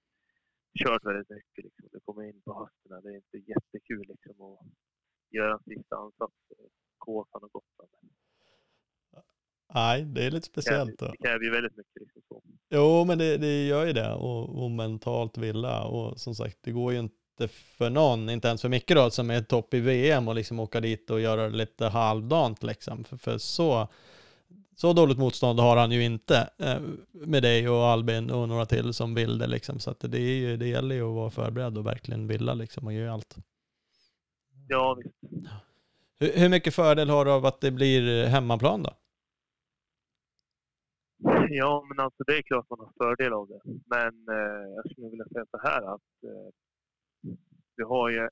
kört 0.84 1.06
väldigt 1.06 1.30
mycket. 1.30 1.64
Liksom. 1.64 1.90
Det 1.92 2.00
kommer 2.06 2.24
in 2.24 2.42
på 2.42 2.54
hösten. 2.60 3.04
Det 3.04 3.10
är 3.10 3.16
inte 3.16 3.38
jättekul 3.52 4.06
liksom, 4.08 4.42
att 4.42 4.60
göra 5.30 5.54
en 5.54 5.64
sista 5.64 5.96
ansats 5.96 6.34
på 7.06 7.16
och 7.32 7.52
Gotland. 7.52 8.12
Nej, 9.74 10.06
det 10.06 10.26
är 10.26 10.32
lite 10.32 10.48
speciellt. 10.48 11.00
Det 11.00 11.18
kräver 11.24 11.46
ju 11.46 11.52
väldigt 11.52 11.78
mycket. 11.78 12.02
Liksom 12.02 12.22
så. 12.28 12.42
Jo, 12.70 13.06
men 13.06 13.18
det, 13.18 13.38
det 13.38 13.68
gör 13.68 13.86
ju 13.86 13.94
det 13.94 14.14
och, 14.14 14.64
och, 14.64 14.72
mentalt 14.72 15.38
vilja. 15.38 15.84
Och 15.84 16.20
som 16.20 16.36
sagt, 16.36 16.58
det 16.62 16.72
går 16.72 16.94
ju 16.94 17.00
inte 17.00 17.48
för 17.48 17.90
någon, 17.90 18.30
inte 18.30 18.48
ens 18.48 18.62
för 18.62 18.70
Micke 18.70 18.92
då, 18.96 19.10
som 19.10 19.30
är 19.30 19.42
topp 19.42 19.74
i 19.74 19.80
VM 19.80 20.28
och 20.28 20.36
liksom 20.36 20.60
åka 20.60 20.80
dit 20.80 21.10
och 21.10 21.22
göra 21.22 21.50
det 21.50 21.58
lite 21.58 21.86
halvdant 21.86 22.64
liksom. 22.64 23.04
För, 23.04 23.18
för 23.18 23.38
så 23.38 23.88
så 24.82 24.94
dåligt 24.94 25.18
motstånd 25.18 25.60
har 25.60 25.78
han 25.78 25.92
ju 25.92 26.04
inte 26.04 26.50
eh, 26.58 26.82
med 27.12 27.44
dig 27.44 27.70
och 27.70 27.86
Albin 27.86 28.32
och 28.32 28.50
några 28.50 28.66
till 28.66 28.94
som 28.94 29.16
vill 29.16 29.38
det 29.38 29.48
liksom. 29.48 29.80
Så 29.80 29.94
det, 30.00 30.18
är 30.18 30.36
ju, 30.36 30.58
det 30.58 30.68
gäller 30.68 30.96
ju 30.96 31.02
att 31.02 31.16
vara 31.16 31.30
förberedd 31.30 31.78
och 31.78 31.86
verkligen 31.86 32.28
vilja 32.28 32.54
liksom 32.54 32.88
och 32.88 32.94
göra 32.94 33.14
allt. 33.14 33.38
Ja, 34.68 34.94
visst. 34.94 35.16
Hur, 36.20 36.40
hur 36.40 36.50
mycket 36.50 36.76
fördel 36.76 37.10
har 37.10 37.26
du 37.26 37.32
av 37.32 37.46
att 37.46 37.62
det 37.62 37.72
blir 37.72 38.26
hemmaplan 38.26 38.84
då? 38.84 38.90
Ja, 41.50 41.86
men 41.90 42.00
alltså 42.06 42.24
det 42.24 42.38
är 42.38 42.42
klart 42.42 42.70
man 42.70 42.80
har 42.80 42.94
fördel 42.98 43.34
av 43.34 43.48
det. 43.48 43.62
Men 43.66 44.28
eh, 44.30 44.70
jag 44.76 44.92
skulle 44.92 45.10
vilja 45.10 45.26
säga 45.26 45.46
så 45.52 45.60
här 45.64 45.82
att 45.96 46.24
eh, 46.24 46.52
vi 47.76 47.84
har 47.84 48.10
ju, 48.10 48.30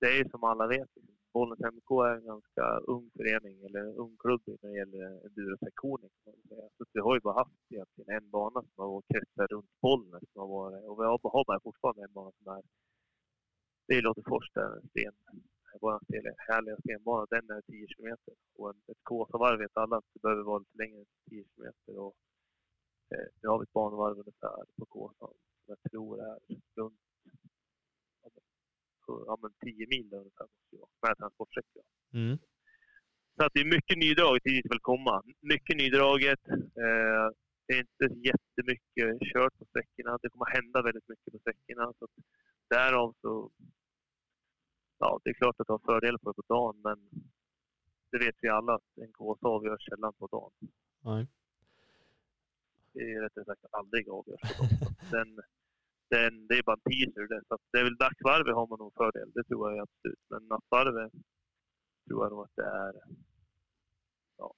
det 0.00 0.06
är 0.06 0.16
ju 0.18 0.28
som 0.28 0.44
alla 0.44 0.66
vet, 0.66 0.88
Bollnäs 1.36 1.72
MK 1.76 1.90
är 2.08 2.14
en 2.16 2.24
ganska 2.32 2.64
ung 2.94 3.10
förening, 3.16 3.56
eller 3.64 3.80
en 3.80 3.96
ung 4.04 4.16
klubb 4.22 4.42
när 4.46 4.70
det 4.70 4.78
gäller 4.78 5.26
endurosektionen. 5.26 6.10
Så 6.76 6.84
vi 6.92 7.00
har 7.00 7.14
ju 7.14 7.20
bara 7.20 7.38
haft 7.42 7.60
egentligen 7.70 8.10
en 8.16 8.30
bana 8.30 8.60
som 8.62 8.78
har 8.84 9.02
kretsat 9.12 9.50
runt 9.50 9.70
Bollnäs. 9.82 10.22
Som 10.32 10.40
har 10.42 10.48
varit, 10.58 10.84
och 10.88 10.96
vi 11.00 11.04
har, 11.04 11.44
bara 11.46 11.60
fortfarande 11.60 12.02
en 12.02 12.12
bana 12.12 12.32
som 12.38 12.46
är, 12.56 12.62
det 13.86 13.94
är 13.94 14.02
Lottefors 14.02 14.48
där, 14.54 14.70
sten, 14.90 15.14
vår 15.80 16.00
härliga 16.48 16.76
stenbana, 16.76 17.26
den 17.30 17.50
är 17.56 17.62
10 17.62 17.86
kilometer. 17.88 18.34
Och 18.58 18.70
ett 18.70 19.02
Kåsavarv 19.02 19.58
vet 19.58 19.76
alla 19.76 19.96
att 19.96 20.08
det 20.12 20.22
behöver 20.22 20.42
vara 20.42 20.58
lite 20.58 20.78
längre 20.82 20.98
än 20.98 21.06
10 21.30 21.44
kilometer. 21.50 21.92
Och, 22.04 22.14
eh, 23.14 23.28
nu 23.40 23.48
har 23.48 23.58
vi 23.58 23.62
ett 23.62 23.78
banvarv 23.78 24.18
ungefär 24.18 24.64
på 24.78 24.86
Kåsan 24.86 25.34
som 25.66 25.66
jag 25.72 25.90
tror 25.90 26.20
är 26.30 26.38
runt 26.76 27.00
ja, 29.28 29.38
men 29.42 29.50
10 29.60 29.86
mil 29.86 30.08
ungefär 30.12 30.48
med 31.02 31.16
transportsträcka. 31.18 31.80
Mm. 32.14 32.38
Så 33.36 33.44
att 33.44 33.52
det 33.54 33.60
är 33.60 33.74
mycket 33.76 33.98
nydraget 33.98 34.44
dit 34.44 34.66
vill 34.70 34.80
komma. 34.92 35.22
Mycket 35.40 35.76
nydraget. 35.76 36.42
Eh, 36.84 37.26
det 37.66 37.72
är 37.76 37.80
inte 37.86 38.06
jättemycket 38.30 39.08
kört 39.32 39.58
på 39.58 39.64
sträckorna. 39.64 40.18
Det 40.22 40.30
kommer 40.30 40.54
hända 40.56 40.82
väldigt 40.82 41.08
mycket 41.08 41.32
på 41.32 41.38
sträckorna. 41.38 41.92
Så 41.98 42.06
därav 42.74 43.14
så... 43.20 43.50
Ja, 44.98 45.20
det 45.24 45.30
är 45.30 45.34
klart 45.34 45.60
att 45.60 45.66
det 45.66 45.72
har 45.72 45.92
fördelar 45.92 46.18
på 46.18 46.30
det 46.30 46.36
på 46.42 46.54
dagen, 46.54 46.80
men 46.84 46.98
det 48.10 48.18
vet 48.18 48.36
vi 48.40 48.48
alla 48.48 48.74
att 48.74 48.90
en 48.96 49.12
KSA 49.12 49.48
avgörs 49.48 49.84
sällan 49.88 50.12
på 50.18 50.26
dagen. 50.26 50.52
Nej. 51.04 51.26
Det 52.92 53.00
är 53.00 53.22
rättare 53.22 53.44
sagt 53.44 53.64
aldrig 53.70 54.08
avgörs 54.08 54.40
på 54.40 54.62
dagen. 54.62 54.94
Den, 55.10 55.40
den, 56.10 56.46
det 56.46 56.54
är 56.58 56.62
bara 56.62 56.78
en 56.80 56.90
teaser. 56.90 57.28
Det, 57.28 57.40
så 57.48 57.58
det 57.72 57.78
är 57.78 57.84
väl 57.84 57.96
dagsvarvet 57.96 58.54
har 58.54 58.66
man 58.66 58.78
nog 58.78 58.92
fördel, 58.94 59.30
det 59.34 59.44
tror 59.44 59.70
jag 59.70 59.80
absolut. 59.86 60.24
Men 60.30 60.48
nattvarvet 60.48 61.12
tror 62.06 62.24
jag 62.24 62.30
nog 62.32 62.42
att 62.44 62.56
det 62.56 62.68
är... 62.86 62.94
Ja, 64.38 64.54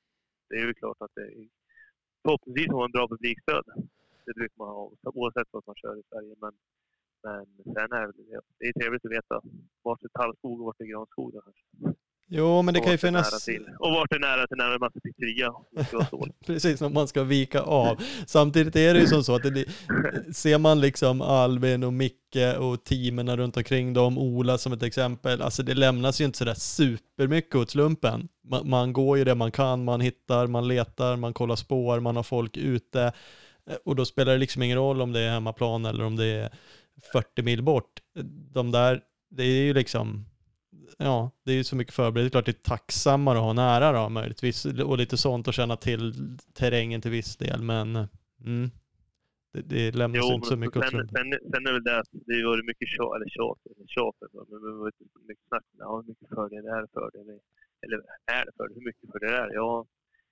det 0.49 0.55
är 0.57 0.67
ju 0.67 0.75
klart 0.75 1.01
att 1.01 1.15
det 1.15 1.23
är... 1.23 1.49
Förhoppningsvis 2.23 2.69
har 2.73 2.79
man 2.79 2.91
bra 2.91 3.09
publikstöd. 3.09 3.65
Det 4.27 4.35
brukar 4.35 4.59
man 4.59 4.69
ha 4.69 4.93
oavsett 5.03 5.49
vad 5.51 5.63
man 5.67 5.77
kör 5.77 5.97
i 5.99 6.03
Sverige. 6.11 6.35
Men, 6.45 6.55
men 7.23 7.47
sen 7.75 7.93
är 7.93 8.07
det, 8.07 8.41
det 8.59 8.67
är 8.69 8.73
trevligt 8.73 9.05
att 9.05 9.13
veta 9.19 9.41
vart 9.83 10.03
är 10.03 10.09
tallskog 10.09 10.61
och 10.61 10.67
vart 10.67 10.81
är 10.81 10.85
granskog. 10.85 11.35
Jo, 12.31 12.62
men 12.62 12.75
det 12.75 12.81
kan 12.81 12.93
ju 12.93 12.99
finnas... 12.99 13.49
Och 13.79 13.91
vart 13.91 14.12
är 14.12 14.19
nära 14.19 14.47
till 14.47 14.57
närmaste 14.57 15.01
pizzeria. 15.01 15.53
Precis, 16.47 16.81
om 16.81 16.95
man 16.95 17.09
ska 17.09 17.23
vika 17.23 17.61
av. 17.61 18.03
Samtidigt 18.27 18.77
är 18.77 18.95
det 18.95 19.01
ju 19.01 19.07
som 19.07 19.25
så 19.25 19.35
att 19.35 19.43
det, 19.43 19.64
ser 20.35 20.59
man 20.59 20.81
liksom 20.81 21.23
Albin 21.23 21.85
och 21.85 21.93
Micke 21.93 22.57
och 22.59 22.85
teamen 22.85 23.37
runt 23.37 23.57
omkring 23.57 23.93
dem, 23.93 24.19
Ola 24.19 24.59
som 24.59 24.73
ett 24.73 24.83
exempel, 24.83 25.43
alltså 25.43 25.62
det 25.62 25.75
lämnas 25.75 26.21
ju 26.21 26.25
inte 26.25 26.38
sådär 26.38 26.55
supermycket 26.55 27.55
åt 27.55 27.71
slumpen. 27.71 28.29
Man, 28.45 28.69
man 28.69 28.93
går 28.93 29.19
ju 29.19 29.25
det 29.25 29.35
man 29.35 29.51
kan, 29.51 29.85
man 29.85 30.01
hittar, 30.01 30.47
man 30.47 30.69
letar, 30.69 31.17
man 31.17 31.33
kollar 31.33 31.57
spår, 31.57 32.01
man 32.01 32.17
har 32.17 32.23
folk 32.23 32.57
ute. 32.57 33.12
Och 33.85 33.97
då 33.97 34.05
spelar 34.05 34.33
det 34.33 34.38
liksom 34.38 34.62
ingen 34.62 34.79
roll 34.79 35.01
om 35.01 35.12
det 35.12 35.21
är 35.21 35.31
hemmaplan 35.31 35.85
eller 35.85 36.05
om 36.05 36.17
det 36.17 36.27
är 36.27 36.51
40 37.12 37.43
mil 37.43 37.62
bort. 37.62 38.01
De 38.53 38.71
där, 38.71 39.01
det 39.31 39.43
är 39.43 39.62
ju 39.62 39.75
liksom 39.75 40.25
ja, 40.98 41.31
det 41.44 41.53
är 41.53 41.57
ju 41.57 41.64
så 41.64 41.77
mycket 41.77 41.98
är 41.98 42.29
klart 42.29 42.46
det 42.46 42.51
är 42.51 42.62
tacksammare 42.77 43.38
att 43.38 43.44
ha 43.44 43.53
nära 43.53 43.92
då 43.92 44.09
möjligtvis 44.09 44.64
och 44.64 44.98
lite 44.98 45.16
sånt 45.16 45.48
och 45.48 45.55
känna 45.55 45.77
till 45.77 46.14
terrängen 46.55 47.01
till 47.01 47.11
viss 47.11 47.37
del. 47.37 47.62
Men 47.62 47.96
mm, 48.44 48.70
det, 49.53 49.62
det 49.62 49.96
lämnas 50.03 50.24
jo, 50.24 50.35
inte 50.35 50.48
så 50.48 50.57
mycket 50.57 50.77
åt 50.77 50.90
sen, 50.90 51.09
sen 51.53 51.62
är 51.68 51.72
väl 51.72 51.85
det 51.85 51.98
att 51.98 52.12
det 52.27 52.35
har 52.35 52.51
varit 52.55 52.70
mycket 52.72 52.88
tjat, 52.88 53.16
eller 53.16 53.29
tjat, 53.37 53.61
tjat 53.94 54.16
men 54.51 54.61
det 54.62 54.70
var 54.72 54.92
mycket 55.31 55.46
snack. 55.48 55.66
Ja, 55.79 55.90
hur 55.96 56.09
mycket 56.11 56.29
fördel 56.29 56.64
är 56.74 56.81
det 56.83 56.90
fördel? 56.98 57.27
Eller 57.85 57.98
är 58.37 58.44
det 58.46 58.53
fördel? 58.57 58.74
Hur 58.79 58.87
mycket 58.88 59.07
fördel 59.12 59.33
är 59.42 59.46
det? 59.48 59.55
Ja, 59.55 59.87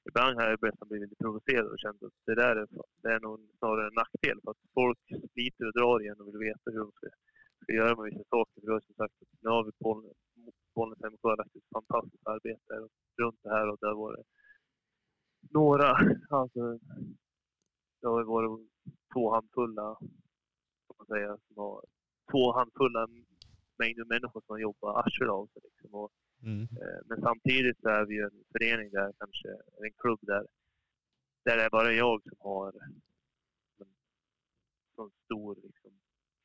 ibland 0.08 0.32
har 0.36 0.42
jag 0.50 0.60
börjat 0.60 0.88
bli 0.90 0.98
lite 1.00 1.16
provocerad 1.24 1.66
och 1.72 1.78
känt 1.84 2.02
att 2.02 2.16
det 2.28 2.34
där 2.42 2.54
är, 2.62 2.66
det 3.02 3.10
är 3.16 3.20
nog 3.20 3.36
snarare 3.58 3.86
en 3.90 3.98
nackdel. 4.02 4.38
För 4.42 4.50
att 4.50 4.62
folk 4.80 5.02
sliter 5.32 5.64
och 5.68 5.76
drar 5.78 5.96
igen 6.02 6.20
och 6.20 6.26
vill 6.28 6.46
veta 6.48 6.66
hur 6.72 6.82
de 6.84 6.92
ska, 6.98 7.06
ska 7.62 7.72
göra 7.80 7.92
med 7.96 8.04
vissa 8.10 8.24
saker. 8.34 8.58
För 8.60 8.80
som 8.86 8.94
sagt, 9.00 9.16
nu 9.42 9.48
har 9.54 9.64
vi 9.68 9.72
på 9.82 9.90
Bollnäs 10.76 11.12
MK 11.12 11.22
har 11.22 11.36
lagt 11.36 11.56
ett 11.56 11.72
fantastiskt 11.72 12.26
arbete 12.26 12.72
runt 13.22 13.40
det 13.42 13.50
här 13.50 13.68
och 13.70 13.78
det 13.80 13.86
har 13.86 13.94
varit 13.94 14.26
några, 15.50 15.88
alltså, 16.40 16.78
det 18.00 18.06
har 18.08 18.24
varit 18.24 18.70
två 19.12 19.34
handfulla, 19.34 19.96
kan 20.86 20.96
man 20.98 21.06
säga, 21.06 21.38
som 21.46 21.56
har, 21.56 21.84
två 22.30 22.52
handfulla 22.52 23.08
mängder 23.78 24.04
människor 24.04 24.40
som 24.40 24.52
har 24.54 24.58
jobbat 24.58 25.06
arslet 25.06 25.30
av 25.30 25.46
sig. 25.46 25.62
Liksom. 25.64 25.94
Och, 25.94 26.10
mm. 26.42 26.62
eh, 26.62 27.00
men 27.04 27.20
samtidigt 27.20 27.80
så 27.80 27.88
är 27.88 28.06
vi 28.06 28.14
ju 28.14 28.22
en 28.22 28.44
förening 28.52 28.90
där, 28.90 29.12
kanske, 29.18 29.48
en 29.84 29.92
klubb 30.02 30.18
där, 30.22 30.46
där 31.44 31.56
det 31.56 31.62
är 31.62 31.70
bara 31.70 31.92
jag 31.92 32.22
som 32.22 32.36
har 32.38 32.72
en 33.78 33.90
sån 34.96 35.10
stor 35.24 35.56
liksom, 35.62 35.92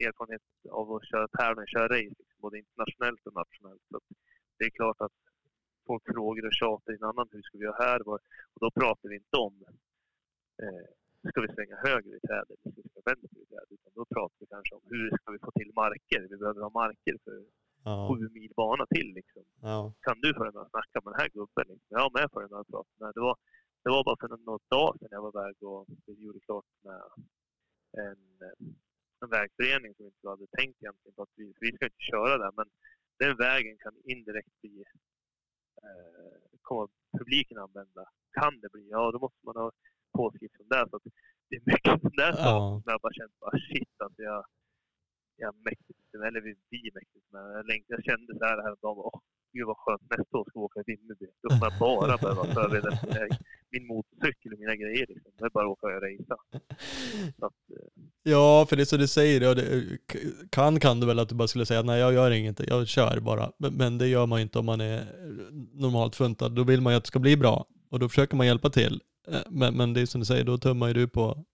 erfarenhet 0.07 0.45
av 0.79 0.85
att 0.93 1.09
köra 1.11 1.27
tävlingar, 1.27 1.67
köra 1.73 1.87
race, 1.95 2.17
liksom, 2.21 2.39
både 2.45 2.57
internationellt 2.63 3.27
och 3.27 3.35
nationellt. 3.41 3.83
Så 3.89 3.99
det 4.57 4.65
är 4.65 4.69
klart 4.79 5.01
att 5.05 5.15
folk 5.87 6.03
frågar 6.13 6.43
och 6.49 6.57
tjatar 6.61 6.93
en 6.93 7.09
annan, 7.11 7.27
hur 7.31 7.41
ska 7.41 7.57
vi 7.57 7.63
göra 7.63 7.83
här? 7.85 7.99
Och 8.07 8.19
då 8.63 8.71
pratar 8.79 9.09
vi 9.09 9.15
inte 9.15 9.37
om, 9.47 9.55
eh, 10.63 10.87
ska 11.29 11.37
vi 11.41 11.53
svänga 11.55 11.77
höger 11.87 12.13
i 12.19 12.21
trädet, 12.27 12.57
ska 12.59 12.69
vi 12.75 12.83
svänga 12.89 13.03
vänster 13.11 13.39
i 13.43 13.45
trädet? 13.51 13.71
Utan 13.77 13.91
då 13.99 14.05
pratar 14.15 14.37
vi 14.39 14.45
kanske 14.55 14.75
om 14.75 14.85
hur 14.93 15.07
ska 15.17 15.27
vi 15.35 15.39
få 15.45 15.51
till 15.59 15.71
marker? 15.81 16.21
Vi 16.31 16.37
behöver 16.37 16.61
ha 16.61 16.69
marker 16.83 17.15
för 17.25 17.37
ja. 17.83 18.07
sju 18.07 18.29
mil 18.29 18.51
bana 18.55 18.85
till. 18.95 19.09
Liksom. 19.19 19.43
Ja. 19.61 19.93
Kan 20.05 20.17
du 20.21 20.33
följa 20.33 20.51
med 20.51 20.61
och 20.61 20.69
snacka 20.69 20.97
med 21.03 21.13
den 21.13 21.21
här 21.21 21.29
gubben? 21.37 21.65
Liksom? 21.71 21.91
Jag 21.99 22.13
med 22.19 22.31
på 22.31 22.39
den 22.39 22.53
här 22.57 22.63
praten. 22.63 23.11
Det 23.17 23.23
var, 23.27 23.35
det 23.83 23.89
var 23.95 24.03
bara 24.03 24.19
för 24.21 24.27
något 24.51 24.69
dag 24.69 24.89
sedan 24.99 25.07
jag 25.11 25.21
var 25.21 25.33
iväg 25.35 25.55
och 25.63 25.85
vi 26.05 26.13
gjorde 26.25 26.39
klart 26.39 26.69
med 26.87 27.01
en 28.05 28.21
en 29.21 29.29
vägförening 29.29 29.93
som 29.95 30.05
inte 30.05 30.29
hade 30.29 30.47
tänkt 30.47 30.81
egentligen 30.81 31.15
på 31.15 31.23
att 31.23 31.35
vi, 31.35 31.53
vi 31.59 31.71
ska 31.75 31.85
inte 31.85 32.09
köra 32.11 32.37
där. 32.37 32.51
Men 32.59 32.67
den 33.19 33.37
vägen 33.37 33.77
kan 33.77 33.95
indirekt 34.03 34.61
bli, 34.61 34.83
eh, 35.85 36.41
kommer 36.61 36.87
publiken 37.19 37.57
använda. 37.57 38.03
Kan 38.39 38.59
det 38.61 38.69
bli? 38.71 38.89
Ja, 38.89 39.11
då 39.11 39.19
måste 39.19 39.45
man 39.45 39.55
ha 39.55 39.71
påskrift 40.17 40.55
som 40.57 40.67
det. 40.69 40.87
Så 40.89 40.95
att 40.95 41.03
det 41.49 41.55
är 41.55 41.63
mycket 41.65 42.01
sånt 42.01 42.17
där 42.23 42.33
ja. 42.37 42.81
som 42.83 42.91
jag 42.91 43.01
bara 43.01 43.13
känt 43.13 43.39
bara 43.39 43.57
shit 43.69 43.95
alltså 43.97 44.21
jag, 44.21 44.45
jag 45.35 45.55
mäktigt 45.55 46.13
eller 46.27 46.41
vi, 46.41 46.55
vi 46.69 46.91
mäktigt 46.93 47.31
med. 47.31 47.41
Jag, 47.41 47.83
jag 47.87 48.03
kände 48.03 48.37
så 48.37 48.45
här 48.45 48.57
häromdagen, 48.63 48.97
åh 48.97 49.19
gud 49.53 49.67
vad 49.67 49.77
skönt, 49.77 50.01
nästa 50.17 50.37
år 50.37 50.45
ska 50.49 50.59
vi 50.59 50.65
åka 50.65 50.83
till 50.83 50.95
Vimmerby. 50.97 51.25
Då 51.43 51.49
kommer 51.49 51.71
jag 51.71 51.79
bara 51.79 52.17
behöva 52.17 52.43
förbereda 52.45 52.99
min 53.71 53.87
motorcykel 53.87 54.53
och 54.53 54.59
mina 54.59 54.75
grejer. 54.75 55.05
Liksom. 55.09 55.31
Det 55.37 55.45
är 55.45 55.49
bara 55.49 55.65
att 55.65 55.71
åka 55.71 55.87
och 55.87 55.93
racea. 55.93 56.37
Eh. 57.41 57.77
Ja, 58.23 58.65
för 58.69 58.75
det 58.75 58.83
är 58.83 58.85
så 58.85 58.97
du 58.97 59.07
säger, 59.07 59.41
ja, 59.41 59.53
det, 59.53 59.97
kan 60.49 60.79
kan 60.79 60.99
du 60.99 61.07
väl 61.07 61.19
att 61.19 61.29
du 61.29 61.35
bara 61.35 61.47
skulle 61.47 61.65
säga 61.65 61.81
nej 61.81 61.99
jag 61.99 62.13
gör 62.13 62.31
inget, 62.31 62.67
jag 62.67 62.87
kör 62.87 63.19
bara. 63.19 63.51
Men, 63.57 63.73
men 63.73 63.97
det 63.97 64.07
gör 64.07 64.25
man 64.25 64.39
ju 64.39 64.43
inte 64.43 64.59
om 64.59 64.65
man 64.65 64.81
är 64.81 65.05
normalt 65.73 66.15
funtad. 66.15 66.51
Då 66.51 66.63
vill 66.63 66.81
man 66.81 66.93
ju 66.93 66.97
att 66.97 67.03
det 67.03 67.07
ska 67.07 67.19
bli 67.19 67.37
bra 67.37 67.65
och 67.89 67.99
då 67.99 68.09
försöker 68.09 68.35
man 68.35 68.47
hjälpa 68.47 68.69
till. 68.69 69.01
Eh, 69.27 69.39
men, 69.49 69.77
men 69.77 69.93
det 69.93 70.01
är 70.01 70.05
som 70.05 70.21
du 70.21 70.25
säger, 70.25 70.43
då 70.43 70.57
tummar 70.57 70.87
ju 70.87 70.93
du 70.93 71.07
på 71.07 71.45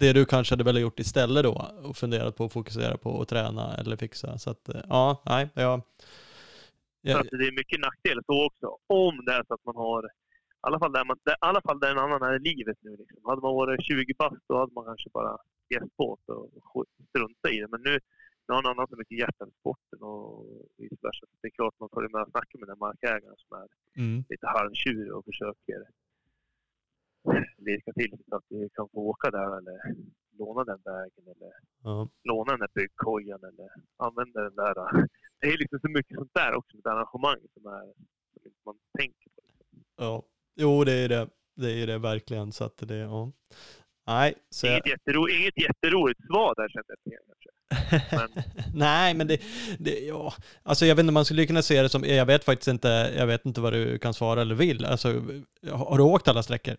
det 0.00 0.12
du 0.12 0.24
kanske 0.24 0.52
hade 0.52 0.64
velat 0.64 0.82
gjort 0.82 1.00
istället 1.00 1.44
då 1.44 1.70
och 1.82 1.96
funderat 1.96 2.36
på 2.36 2.44
att 2.44 2.52
fokusera 2.52 2.96
på 2.96 3.22
att 3.22 3.28
träna 3.28 3.74
eller 3.74 3.96
fixa. 3.96 4.38
Så 4.38 4.50
att 4.50 4.68
eh, 4.68 4.80
ja, 4.88 5.22
nej, 5.26 5.48
ja. 7.00 7.16
Ja. 7.16 7.22
Så 7.28 7.36
det 7.36 7.46
är 7.46 7.60
mycket 7.60 7.80
nackdelar 7.80 8.22
så 8.26 8.46
också. 8.48 8.66
Om 8.86 9.24
det 9.26 9.32
är 9.32 9.44
så 9.48 9.54
att 9.54 9.64
man 9.64 9.76
har, 9.76 10.02
i 10.06 10.08
alla 10.60 10.78
fall 10.78 10.92
där, 10.92 11.04
man, 11.04 11.18
där, 11.24 11.36
alla 11.40 11.62
fall 11.66 11.80
där 11.80 11.90
en 11.90 12.04
annan 12.04 12.22
är 12.22 12.34
i 12.36 12.44
livet 12.50 12.78
nu. 12.80 12.90
Liksom. 12.96 13.20
Hade 13.24 13.42
man 13.46 13.54
varit 13.54 13.84
20 13.84 14.14
bast 14.18 14.44
då 14.48 14.58
hade 14.58 14.72
man 14.72 14.84
kanske 14.84 15.10
bara 15.12 15.36
gett 15.74 15.96
på 15.96 16.18
och 16.74 16.84
struntat 17.08 17.52
i 17.52 17.60
det. 17.60 17.68
Men 17.74 17.82
nu, 17.88 17.94
nu 18.44 18.50
har 18.54 18.58
en 18.58 18.72
annan 18.72 18.88
så 18.88 18.96
mycket 18.96 19.18
hjärta 19.18 19.42
i 19.48 19.52
sporten 19.60 20.00
och 20.10 20.28
vice 20.78 21.02
versa. 21.06 21.24
Så 21.30 21.36
det 21.42 21.48
är 21.48 21.58
klart 21.58 21.80
man 21.80 21.94
följer 21.94 22.10
med 22.14 22.22
och 22.22 22.30
snackar 22.30 22.58
med 22.58 22.68
den 22.68 22.82
markägaren 22.86 23.38
som 23.42 23.50
är 23.62 23.68
mm. 24.02 24.24
lite 24.30 24.46
halvtjurig 24.56 25.12
och 25.16 25.24
försöker 25.24 25.80
lirka 27.68 27.92
till 27.92 28.12
så 28.28 28.36
att 28.36 28.44
vi 28.48 28.68
kan 28.76 28.88
få 28.92 28.98
åka 29.10 29.30
där 29.30 29.58
eller 29.58 29.78
låna 30.40 30.64
den 30.64 30.80
vägen 30.84 31.24
eller 31.34 31.52
Ja. 31.84 32.08
låna 32.24 32.50
den 32.52 32.60
där 32.60 32.70
byggkojan 32.74 33.40
eller 33.50 33.68
använda 34.06 34.40
den 34.46 34.54
där. 34.62 34.74
Det 35.40 35.46
är 35.52 35.58
liksom 35.58 35.78
så 35.84 35.88
mycket 35.88 36.16
sånt 36.18 36.34
där 36.34 36.54
också 36.58 36.76
med 36.76 36.80
ett 36.80 36.86
arrangemang 36.92 37.40
som, 37.54 37.66
är, 37.66 37.86
som 38.42 38.52
man 38.66 38.74
tänker 38.98 39.28
på. 39.36 39.42
ja. 40.04 40.22
Jo, 40.56 40.84
det 40.84 40.92
är 40.92 41.08
det. 41.08 41.28
Det 41.56 41.82
är 41.82 41.86
det 41.86 41.98
verkligen. 41.98 42.52
Så 42.52 42.64
att 42.64 42.76
det, 42.78 42.96
ja. 42.96 43.32
Nej, 44.06 44.34
så 44.50 44.66
jag, 44.66 44.72
Inget, 44.74 44.86
jättero, 44.86 45.28
inget 45.28 45.58
jätteroligt 45.58 46.20
svar 46.26 46.54
där 46.56 46.68
kände 46.68 46.88
jag 46.88 46.98
till, 47.04 47.18
kanske. 47.26 48.16
Men 48.16 48.44
Nej, 48.74 49.14
men 49.14 49.26
det, 49.26 49.40
det, 49.78 49.98
ja, 50.00 50.32
alltså 50.62 50.86
jag 50.86 50.94
vet 50.96 51.02
inte, 51.02 51.12
man 51.12 51.24
skulle 51.24 51.46
kunna 51.46 51.62
se 51.62 51.82
det 51.82 51.88
som, 51.88 52.04
jag 52.04 52.26
vet 52.26 52.44
faktiskt 52.44 52.68
inte, 52.68 52.88
jag 53.16 53.26
vet 53.26 53.46
inte 53.46 53.60
vad 53.60 53.72
du 53.72 53.98
kan 53.98 54.14
svara 54.14 54.40
eller 54.40 54.54
vill. 54.54 54.84
Alltså, 54.84 55.08
har 55.70 55.96
du 55.98 56.02
åkt 56.04 56.28
alla 56.28 56.42
sträckor? 56.42 56.76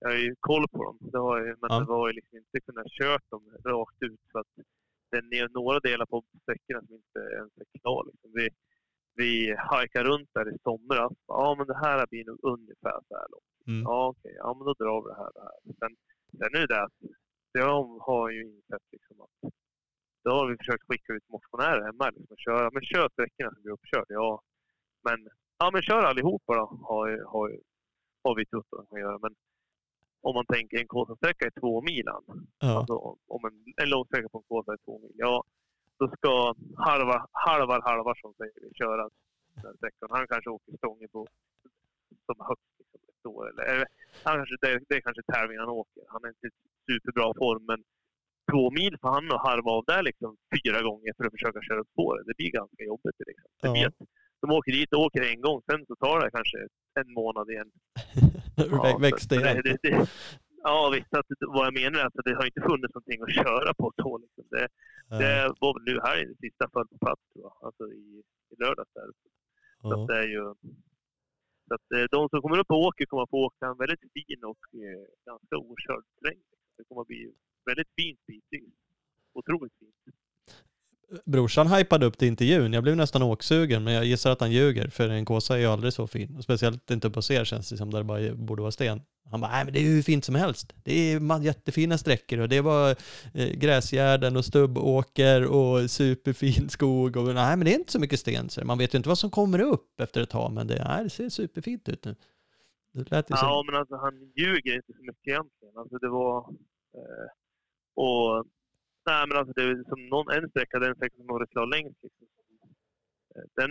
Jag 0.00 0.08
har 0.10 0.16
ju 0.16 0.34
koll 0.40 0.68
på 0.68 0.84
dem. 0.84 0.98
Det 1.12 1.18
har 1.18 1.38
jag, 1.38 1.46
men 1.60 1.70
Ja. 1.72 1.78
det 1.80 1.86
var 1.86 2.08
ju 2.08 2.12
liksom 2.14 2.38
inte 2.38 2.60
kunnat 2.66 2.86
kört 3.00 3.30
dem 3.30 3.42
rakt 3.64 4.02
ut. 4.02 4.20
Så 4.32 4.38
att 4.38 4.46
det 5.10 5.38
är 5.38 5.48
några 5.48 5.78
delar 5.80 6.06
på 6.06 6.22
sträckorna 6.42 6.80
som 6.86 6.94
inte 6.94 7.20
ens 7.38 7.52
är 7.62 7.66
klara. 7.80 8.02
Liksom. 8.10 8.30
Vi, 8.34 8.48
vi 9.14 9.54
hajkade 9.58 10.08
runt 10.08 10.30
där 10.34 10.54
i 10.54 10.58
somras. 10.62 11.12
Ja, 11.26 11.54
men 11.58 11.66
det 11.66 11.78
här 11.84 12.06
blir 12.10 12.24
nog 12.24 12.38
ungefär 12.42 12.98
så 13.08 13.14
här 13.20 13.26
långt. 13.34 13.54
Mm. 13.66 13.82
Ja, 13.82 14.08
okej. 14.08 14.34
Ja, 14.38 14.54
men 14.56 14.64
då 14.68 14.74
drar 14.82 15.02
vi 15.02 15.08
det 15.12 15.16
här. 15.22 15.30
Det 15.34 15.40
här. 15.48 15.58
Sen, 15.80 15.92
sen 16.38 16.54
är 16.56 16.60
det 16.66 16.74
det 16.74 16.82
att 16.82 16.98
jag 17.52 17.84
har 18.08 18.30
ju 18.30 18.42
insett 18.54 18.86
liksom 18.92 19.20
att 19.20 19.52
då 20.24 20.30
har 20.30 20.46
vi 20.50 20.56
försökt 20.56 20.84
skicka 20.88 21.12
ut 21.12 21.28
motionärer 21.28 21.82
hemma 21.88 22.10
liksom, 22.10 22.26
och 22.34 22.38
köra. 22.46 22.70
Men 22.70 22.82
kör 22.82 23.08
sträckorna 23.08 23.50
som 23.52 23.62
blir 23.62 23.72
uppkörda, 23.72 24.14
ja. 24.22 24.42
Men, 25.08 25.28
ja, 25.58 25.70
men 25.72 25.82
kör 25.82 26.02
allihopa 26.02 26.54
då, 26.56 26.66
har, 26.90 27.08
har, 27.32 27.48
har 28.24 28.34
vi 28.36 28.46
trott 28.46 28.66
att 28.72 28.78
de 28.78 28.86
kan 28.86 29.00
göra. 29.00 29.18
Men 29.18 29.34
om 30.20 30.34
man 30.34 30.46
tänker 30.46 30.78
en 30.78 30.86
Kåsasträcka 30.86 31.46
är 31.46 31.60
två 31.60 31.82
milan. 31.82 32.22
Ja. 32.58 32.78
Alltså 32.78 32.94
om 33.26 33.44
en, 33.44 33.56
en 33.82 33.90
lång 33.90 34.04
sträcka 34.04 34.28
på 34.28 34.38
en 34.38 34.44
Kåsa 34.48 34.72
är 34.72 34.76
två 34.84 34.98
mil. 34.98 35.12
Ja, 35.14 35.44
då 35.98 36.08
ska 36.08 36.54
halva, 36.76 37.26
halvar 37.32 37.80
Halvarsson 37.82 38.34
köra 38.78 39.08
den 39.62 39.76
sträckan. 39.76 40.08
Han 40.10 40.26
kanske 40.26 40.50
åker 40.50 40.76
stången 40.76 41.08
på 41.08 41.26
som 42.26 42.46
högst 42.48 42.72
liksom, 42.78 43.00
ett 43.08 43.26
år. 43.26 43.44
Eller, 43.50 43.86
han 44.24 44.36
kanske, 44.36 44.56
det, 44.60 44.80
det 44.88 44.94
är 44.96 45.00
kanske 45.00 45.22
tävlingen 45.22 45.60
han 45.60 45.68
åker. 45.82 46.02
Han 46.08 46.24
är 46.24 46.28
inte 46.28 46.46
i 46.46 46.50
superbra 46.92 47.34
form, 47.42 47.64
men 47.70 47.80
två 48.52 48.70
mil 48.70 48.96
för 49.00 49.08
han 49.08 49.32
att 49.32 49.46
harva 49.48 49.70
av 49.70 49.84
där 49.84 50.02
liksom, 50.02 50.36
fyra 50.54 50.82
gånger 50.82 51.12
för 51.16 51.24
att 51.24 51.32
försöka 51.32 51.60
köra 51.62 51.80
upp 51.80 51.90
spåret. 51.92 52.26
Det 52.26 52.36
blir 52.36 52.50
ganska 52.50 52.84
jobbigt. 52.84 53.18
Liksom. 53.26 53.50
Det 53.60 53.80
Ja. 53.80 53.88
att 53.88 53.94
de 54.40 54.50
åker 54.50 54.72
dit 54.72 54.92
och 54.94 55.00
åker 55.00 55.22
en 55.32 55.40
gång, 55.40 55.62
sen 55.70 55.86
så 55.86 55.96
tar 55.96 56.20
det 56.20 56.30
kanske 56.30 56.58
en 57.00 57.12
månad 57.12 57.50
igen 57.50 57.70
så- 58.56 58.98
Växte 58.98 59.34
igen. 59.34 59.60
det, 59.64 59.76
det, 59.82 60.08
ja, 60.62 60.90
visst. 60.94 61.14
Att, 61.14 61.26
vad 61.56 61.66
jag 61.66 61.74
menar 61.74 61.98
är 62.00 62.04
att 62.06 62.24
det 62.24 62.34
har 62.34 62.46
inte 62.46 62.60
funnits 62.70 62.94
någonting 62.94 63.22
att 63.22 63.34
köra 63.34 63.74
på 63.74 63.92
så. 64.02 64.18
Liksom. 64.18 64.44
Det, 64.50 64.68
det 65.18 65.54
var 65.60 65.70
väl 65.74 65.84
nu 65.94 66.00
här 66.06 66.16
i 66.22 66.24
det 66.24 66.36
sista 66.46 66.64
föll 66.72 66.88
på 66.88 66.98
plats, 66.98 67.22
tror 67.32 67.42
jag. 67.44 67.54
Alltså 67.66 67.84
i, 67.92 68.22
i 68.52 68.54
lördags. 68.62 68.92
Där. 68.94 69.06
Så 69.06 69.28
Ja. 69.82 70.02
att 70.02 70.08
det 70.08 70.18
är 70.24 70.28
ju... 70.36 70.44
Så 71.68 71.74
att 71.74 71.88
eh, 71.96 72.04
de 72.10 72.28
som 72.28 72.42
kommer 72.42 72.58
upp 72.58 72.70
och 72.70 72.80
åker 72.88 73.06
kommer 73.06 73.22
att 73.22 73.30
få 73.30 73.44
åka 73.46 73.66
en 73.66 73.76
väldigt 73.84 74.00
fin 74.14 74.40
och 74.44 74.62
eh, 74.86 75.02
ganska 75.30 75.56
okörd 75.56 76.04
terräng. 76.14 76.40
Det 76.76 76.84
kommer 76.88 77.00
att 77.02 77.06
bli 77.12 77.32
väldigt 77.66 77.88
fint 77.98 78.20
bitvis. 78.26 78.74
Otroligt 79.32 79.72
fint. 79.78 79.96
Brorsan 81.24 81.66
hypade 81.66 82.06
upp 82.06 82.18
till 82.18 82.28
intervjun. 82.28 82.72
Jag 82.72 82.82
blev 82.82 82.96
nästan 82.96 83.22
åksugen, 83.22 83.84
men 83.84 83.94
jag 83.94 84.04
gissar 84.04 84.30
att 84.30 84.40
han 84.40 84.52
ljuger, 84.52 84.88
för 84.88 85.08
en 85.08 85.24
kåsa 85.24 85.54
är 85.54 85.58
ju 85.60 85.66
aldrig 85.66 85.92
så 85.92 86.06
fin. 86.06 86.36
Och 86.36 86.44
speciellt 86.44 86.90
inte 86.90 87.10
på 87.10 87.22
ser 87.22 87.44
känns 87.44 87.70
det 87.70 87.76
som, 87.76 87.90
där 87.90 87.98
det 87.98 88.04
bara 88.04 88.34
borde 88.34 88.62
vara 88.62 88.72
sten. 88.72 89.02
Han 89.30 89.40
bara, 89.40 89.50
nej 89.50 89.64
men 89.64 89.72
det 89.74 89.80
är 89.80 89.82
ju 89.82 89.94
hur 89.94 90.02
fint 90.02 90.24
som 90.24 90.34
helst. 90.34 90.74
Det 90.84 90.92
är 90.92 91.40
jättefina 91.42 91.98
sträckor 91.98 92.38
och 92.38 92.48
det 92.48 92.60
var 92.60 92.90
eh, 93.34 93.48
gräsgärden 93.48 94.36
och 94.36 94.44
stubbåker 94.44 95.46
och 95.46 95.90
superfin 95.90 96.68
skog. 96.68 97.16
Och, 97.16 97.34
nej 97.34 97.56
men 97.56 97.64
det 97.64 97.74
är 97.74 97.78
inte 97.78 97.92
så 97.92 98.00
mycket 98.00 98.20
sten. 98.20 98.48
Så 98.48 98.64
man 98.64 98.78
vet 98.78 98.94
ju 98.94 98.96
inte 98.96 99.08
vad 99.08 99.18
som 99.18 99.30
kommer 99.30 99.60
upp 99.60 100.00
efter 100.00 100.22
ett 100.22 100.30
tag, 100.30 100.52
men 100.52 100.66
det, 100.66 100.84
nej, 100.88 101.04
det 101.04 101.10
ser 101.10 101.28
superfint 101.28 101.88
ut 101.88 102.04
nu. 102.04 102.16
Det 102.94 103.10
lät 103.10 103.30
ju 103.30 103.36
som... 103.36 103.48
Ja, 103.48 103.62
men 103.66 103.74
alltså 103.74 103.96
han 103.96 104.32
ljuger 104.36 104.76
inte 104.76 104.92
så 104.92 105.02
mycket 105.02 105.28
egentligen. 105.28 105.76
Alltså 105.76 105.98
det 105.98 106.08
var... 106.08 106.38
Eh, 106.94 107.28
och... 107.94 108.46
Nej, 109.06 109.24
men 109.28 109.36
alltså 109.38 109.52
det 109.56 109.62
är 109.62 109.84
som 109.88 110.06
någon, 110.08 110.30
en 110.34 110.50
sträcka, 110.50 110.78
den 110.78 110.94
sträcka 110.96 111.16
som 111.16 111.26
var 111.26 111.46
klar 111.46 111.66
längst. 111.66 111.98
Liksom. 112.02 112.26
Eh, 113.36 113.42
Den, 113.56 113.70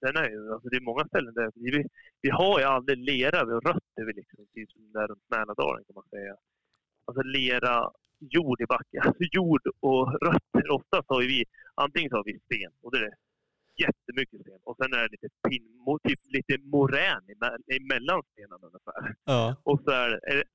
den 0.00 0.16
är 0.16 0.28
ju... 0.30 0.52
Alltså 0.52 0.68
det 0.68 0.76
är 0.76 0.80
många 0.90 1.04
ställen 1.04 1.34
där... 1.34 1.50
Vi, 1.54 1.84
vi 2.22 2.30
har 2.30 2.58
ju 2.60 2.64
aldrig 2.64 2.98
lera 2.98 3.42
och 3.42 3.62
rötter 3.64 4.04
vid 4.06 4.16
liksom, 4.16 4.46
typ 4.54 4.70
som 4.70 4.92
där 4.92 5.06
runt 5.08 5.24
Mälardalen 5.30 5.84
kan 5.84 5.94
man 5.94 6.08
säga. 6.10 6.36
Alltså 7.04 7.22
lera, 7.22 7.90
jord 8.18 8.60
i 8.60 8.66
backen. 8.66 9.02
Alltså 9.06 9.24
jord 9.32 9.64
och 9.80 10.12
rötter. 10.26 10.70
Oftast 10.70 11.08
har 11.08 11.20
vi... 11.20 11.44
Antingen 11.74 12.10
så 12.10 12.16
har 12.16 12.24
vi 12.24 12.38
sten 12.38 12.72
och 12.82 12.92
det 12.92 12.98
är 12.98 13.14
jättemycket 13.84 14.40
sten. 14.40 14.60
Och 14.64 14.76
sen 14.76 14.92
är 14.94 15.02
det 15.02 15.08
lite 15.10 15.28
pin, 15.48 15.64
typ 16.08 16.20
lite 16.36 16.54
morän 16.64 17.22
eme- 17.34 17.62
emellan 17.76 18.22
stenarna 18.32 18.66
ungefär. 18.66 19.14
Ja, 19.24 19.56
Och 19.62 19.80
så 19.84 19.90
är 19.90 20.08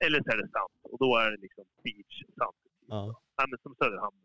eller 0.05 0.19
så 0.23 0.29
är 0.33 0.37
det 0.37 0.49
sand. 0.57 0.73
Och 0.81 0.97
då 0.99 1.17
är 1.17 1.31
det 1.31 1.37
liksom 1.37 1.63
beach, 1.83 2.15
sand. 2.37 2.57
Ja. 2.87 3.21
Ja, 3.37 3.43
men 3.49 3.59
som 3.63 3.75
Söderhamn. 3.79 4.17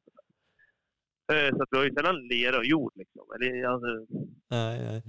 Eh, 1.33 1.51
Så 1.57 1.63
att 1.63 1.69
vi 1.73 1.77
har 1.79 1.85
ju 1.85 1.95
sällan 1.95 2.17
lera 2.35 2.57
och 2.59 2.65
jord 2.75 2.93
liksom. 2.95 3.25
Eller 3.35 3.65
alltså, 3.73 3.89
Nej, 4.57 4.75
nej. 4.89 5.03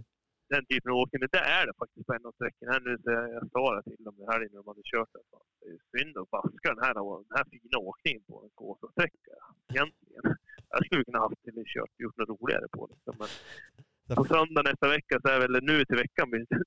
den 0.54 0.66
typen 0.66 0.92
av 0.92 0.98
åkning. 0.98 1.20
Men 1.20 1.30
det 1.32 1.44
är 1.60 1.64
det 1.68 1.74
faktiskt 1.82 2.08
på 2.08 2.14
en 2.14 2.26
av 2.26 2.32
sträckorna. 2.32 2.72
Här 2.72 2.80
nu 2.88 2.98
så 3.04 3.10
jag 3.12 3.50
sa 3.56 3.64
det 3.76 3.84
till 3.90 4.04
dem 4.06 4.16
det 4.18 4.28
här 4.32 4.40
innan 4.46 4.62
de 4.64 4.68
hade 4.72 4.82
kört 4.94 5.10
den. 5.14 5.24
Det 5.60 5.68
är 5.74 5.80
synd 5.94 6.18
att 6.18 6.32
vaska 6.38 6.68
den 6.74 6.84
här, 6.86 6.94
den 7.30 7.38
här 7.38 7.46
fina 7.52 7.78
åkningen 7.90 8.24
på 8.30 8.36
en 8.44 8.50
Kåsasträcka. 8.60 9.34
Egentligen. 9.74 10.24
Jag 10.74 10.86
skulle 10.86 11.04
kunna 11.08 11.20
haft 11.26 11.44
till 11.44 11.64
kört, 11.74 11.94
gjort 12.04 12.18
något 12.18 12.30
roligare 12.34 12.68
på 12.76 12.82
liksom. 12.92 13.14
Men 13.22 13.30
på 14.16 14.24
söndag 14.26 14.62
nästa 14.64 14.88
vecka, 14.88 15.20
så 15.22 15.28
är 15.28 15.40
väl 15.40 15.64
nu 15.64 15.86
till 15.86 15.96
veckan, 15.96 16.26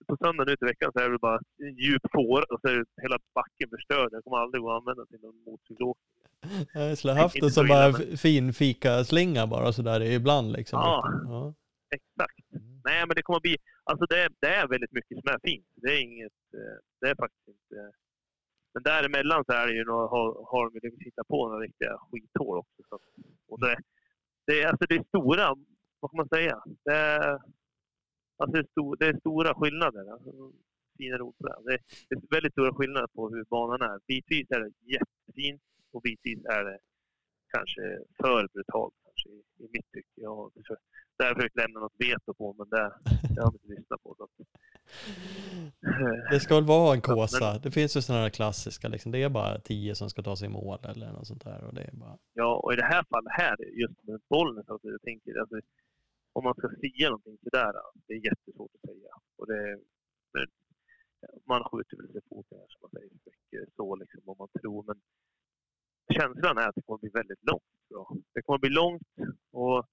på 0.09 0.17
söndag 0.25 0.45
nu 0.45 0.57
till 0.57 0.67
veckan 0.67 0.91
så 0.93 0.99
är 0.99 1.05
det 1.05 1.11
väl 1.11 1.19
bara 1.19 1.39
en 1.63 1.75
djup 1.85 2.03
får 2.13 2.53
och 2.53 2.61
så 2.61 2.69
är 2.69 2.85
hela 3.03 3.19
backen 3.35 3.69
förstörd. 3.71 4.11
Den 4.13 4.23
kommer 4.23 4.37
aldrig 4.39 4.63
gå 4.63 4.71
att 4.73 4.81
använda 4.81 5.07
till 5.07 5.21
någon 5.23 5.45
motorcykelåkning. 5.47 6.05
Jag 6.75 6.99
skulle 6.99 7.13
haft 7.13 7.35
Inte 7.35 7.47
det 7.47 7.51
så 7.51 7.55
som 7.61 7.67
illa, 7.67 7.75
bara 7.75 7.93
men- 8.09 8.17
fin 8.17 8.53
fika-slinga 8.53 9.47
bara 9.47 9.73
sådär 9.73 10.01
ibland 10.03 10.53
liksom. 10.53 10.79
Ja. 10.79 11.11
ja. 11.25 11.55
Exakt. 11.95 12.39
Nej, 12.85 13.01
men 13.07 13.15
det 13.17 13.23
kommer 13.23 13.41
bli... 13.41 13.57
Alltså 13.85 14.05
det, 14.07 14.19
är- 14.23 14.33
det 14.41 14.47
är 14.55 14.69
väldigt 14.69 14.93
mycket 14.93 15.19
som 15.21 15.29
är 15.35 15.39
fint. 15.49 15.67
Det 15.75 15.89
är 15.97 16.01
inget... 16.03 16.39
eh, 16.61 16.77
Det 17.01 17.09
är 17.11 17.15
faktiskt 17.25 17.49
inte... 17.49 17.77
Men 18.75 18.83
däremellan 18.83 19.45
så 19.47 19.53
är 19.53 19.67
det 19.67 19.73
ju 19.75 19.85
några, 19.85 20.07
har, 20.15 20.47
har 20.51 20.71
de 20.71 20.75
lyckats 20.75 21.03
hitta 21.07 21.25
på 21.25 21.49
några 21.49 21.61
riktiga 21.67 21.93
skithål 22.11 22.59
också. 22.59 22.81
Så, 22.89 22.99
och 23.49 23.61
det, 23.61 23.77
det, 24.47 24.63
är, 24.63 24.69
alltså 24.69 24.87
det 24.89 24.95
är 24.95 25.05
stora... 25.09 25.55
Vad 26.05 26.11
kan 26.11 26.19
man 26.19 26.29
säga? 26.29 26.63
Det 26.85 26.97
är, 26.97 27.31
alltså 28.39 28.53
det 28.53 28.59
är, 28.59 28.69
stor, 28.71 28.97
det 28.97 29.07
är 29.07 29.19
stora 29.19 29.55
skillnader. 29.55 30.13
Alltså, 30.13 30.31
fina 30.99 31.23
ord 31.23 31.37
på 31.39 31.47
det. 31.47 31.57
det. 31.65 31.75
Är 32.15 32.35
väldigt 32.35 32.53
stora 32.53 32.75
skillnader 32.75 33.07
på 33.07 33.29
hur 33.29 33.45
banan 33.45 33.83
är. 33.91 33.99
Bitvis 34.09 34.51
är 34.51 34.61
det 34.61 34.73
jättefint 34.95 35.63
och 35.93 36.03
bitvis 36.03 36.45
är 36.45 36.65
det 36.65 36.79
kanske 37.57 37.83
för 38.21 38.49
brutalt 38.53 38.95
kanske, 39.05 39.29
i, 39.29 39.65
i 39.65 39.69
mitt 39.73 39.91
tycke. 39.93 40.15
Jag 40.15 40.37
har 40.37 40.51
försökt, 40.51 40.83
där 41.19 41.25
har 41.25 41.31
jag 41.31 41.37
försökt 41.37 41.57
lämna 41.57 41.81
något 41.81 41.99
veto 41.99 42.35
på, 42.35 42.55
men 42.59 42.69
det, 42.69 42.93
det 43.35 43.43
har 43.43 43.51
vi 43.53 43.57
inte 43.57 43.81
lyssnat 43.81 44.03
på. 44.03 44.15
Så. 44.19 44.29
Det 46.31 46.41
ska 46.41 46.55
väl 46.55 46.65
vara 46.65 46.95
en 46.95 47.01
kåsa. 47.01 47.59
Det 47.59 47.71
finns 47.71 47.97
ju 47.97 48.01
sådana 48.03 48.23
här 48.23 48.31
klassiska 48.31 48.89
liksom. 48.89 49.13
Det 49.13 49.23
är 49.23 49.29
bara 49.29 49.61
tio 49.61 49.95
som 49.95 50.11
ska 50.11 50.23
ta 50.23 50.37
sig 50.37 50.47
i 50.47 50.51
mål 50.51 50.79
eller 50.83 51.13
något 51.13 51.27
sånt 51.27 51.45
där. 51.45 51.65
Och 51.65 51.75
det 51.75 51.83
är 51.83 51.93
bara... 51.93 52.19
Ja, 52.35 52.61
och 52.63 52.73
i 52.73 52.77
det 52.77 52.85
här 52.85 53.05
fallet 53.11 53.33
här, 53.33 53.57
just 53.81 54.03
med 54.03 54.21
bollen, 54.29 54.65
så 54.65 54.75
att 54.75 54.81
jag 54.83 55.03
tänker, 55.03 55.41
alltså, 55.41 55.57
om 56.37 56.45
man 56.45 56.55
ska 56.55 56.69
säga 56.69 57.07
någonting 57.09 57.39
sådär, 57.45 57.73
det 58.07 58.15
är 58.15 58.25
jättesvårt 58.31 58.75
att 58.75 58.91
säga. 58.91 59.13
Och 59.39 59.47
det, 59.47 59.81
men, 60.35 60.47
man 61.51 61.65
skjuter 61.65 61.97
väl 61.97 62.13
sig 62.13 62.23
foten 62.29 62.59
här, 62.59 62.69
som 62.69 62.79
man 62.83 62.91
säger, 62.91 63.09
så 63.09 63.31
mycket 63.31 63.75
så 63.77 63.97
liksom, 63.97 64.23
om 64.25 64.37
man 64.39 64.49
tror. 64.61 64.85
Men 64.89 64.99
känslan 66.19 66.59
är 66.59 66.69
att 66.69 66.75
det 66.75 66.83
kommer 66.83 66.99
bli 66.99 67.11
väldigt 67.21 67.45
långt. 67.51 67.73
Bra. 67.89 68.17
Det 68.35 68.43
kommer 68.43 68.59
bli 68.59 68.71
långt 68.71 69.09
och 69.51 69.87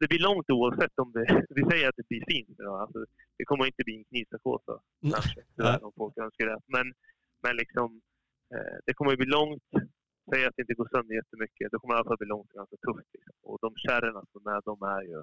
det 0.00 0.08
blir 0.08 0.18
långt 0.28 0.50
oavsett 0.50 0.98
om 0.98 1.12
det... 1.12 1.46
Vi 1.56 1.62
säger 1.70 1.88
att 1.88 1.96
det 1.96 2.08
blir 2.08 2.24
fint. 2.28 2.58
Då. 2.58 2.76
Alltså, 2.76 3.04
det 3.36 3.44
kommer 3.44 3.66
inte 3.66 3.84
bli 3.84 3.96
en 3.96 4.04
knivstakåsa 4.04 4.80
kanske, 5.12 5.40
tyvärr, 5.56 5.84
om 5.84 5.92
folk 5.96 6.18
önskar 6.18 6.46
det. 6.46 6.60
Men, 6.66 6.94
men 7.42 7.56
liksom, 7.56 8.00
eh, 8.54 8.76
det 8.86 8.94
kommer 8.94 9.16
bli 9.16 9.26
långt. 9.26 9.62
Säg 10.30 10.44
att 10.46 10.56
det 10.56 10.62
inte 10.62 10.74
går 10.74 10.88
sönder 10.94 11.14
jättemycket. 11.14 11.70
Det 11.70 11.78
kommer 11.78 11.94
i 11.94 11.96
alla 11.96 12.08
fall 12.10 12.16
bli 12.22 12.26
långt 12.34 12.50
och 12.50 12.56
ganska 12.60 12.76
tufft. 12.76 13.08
Liksom. 13.14 13.34
Och 13.42 13.58
de 13.64 13.76
kärrorna 13.76 14.22
som 14.32 14.46
är, 14.46 14.60
de 14.70 14.82
är 14.82 15.02
ju 15.12 15.22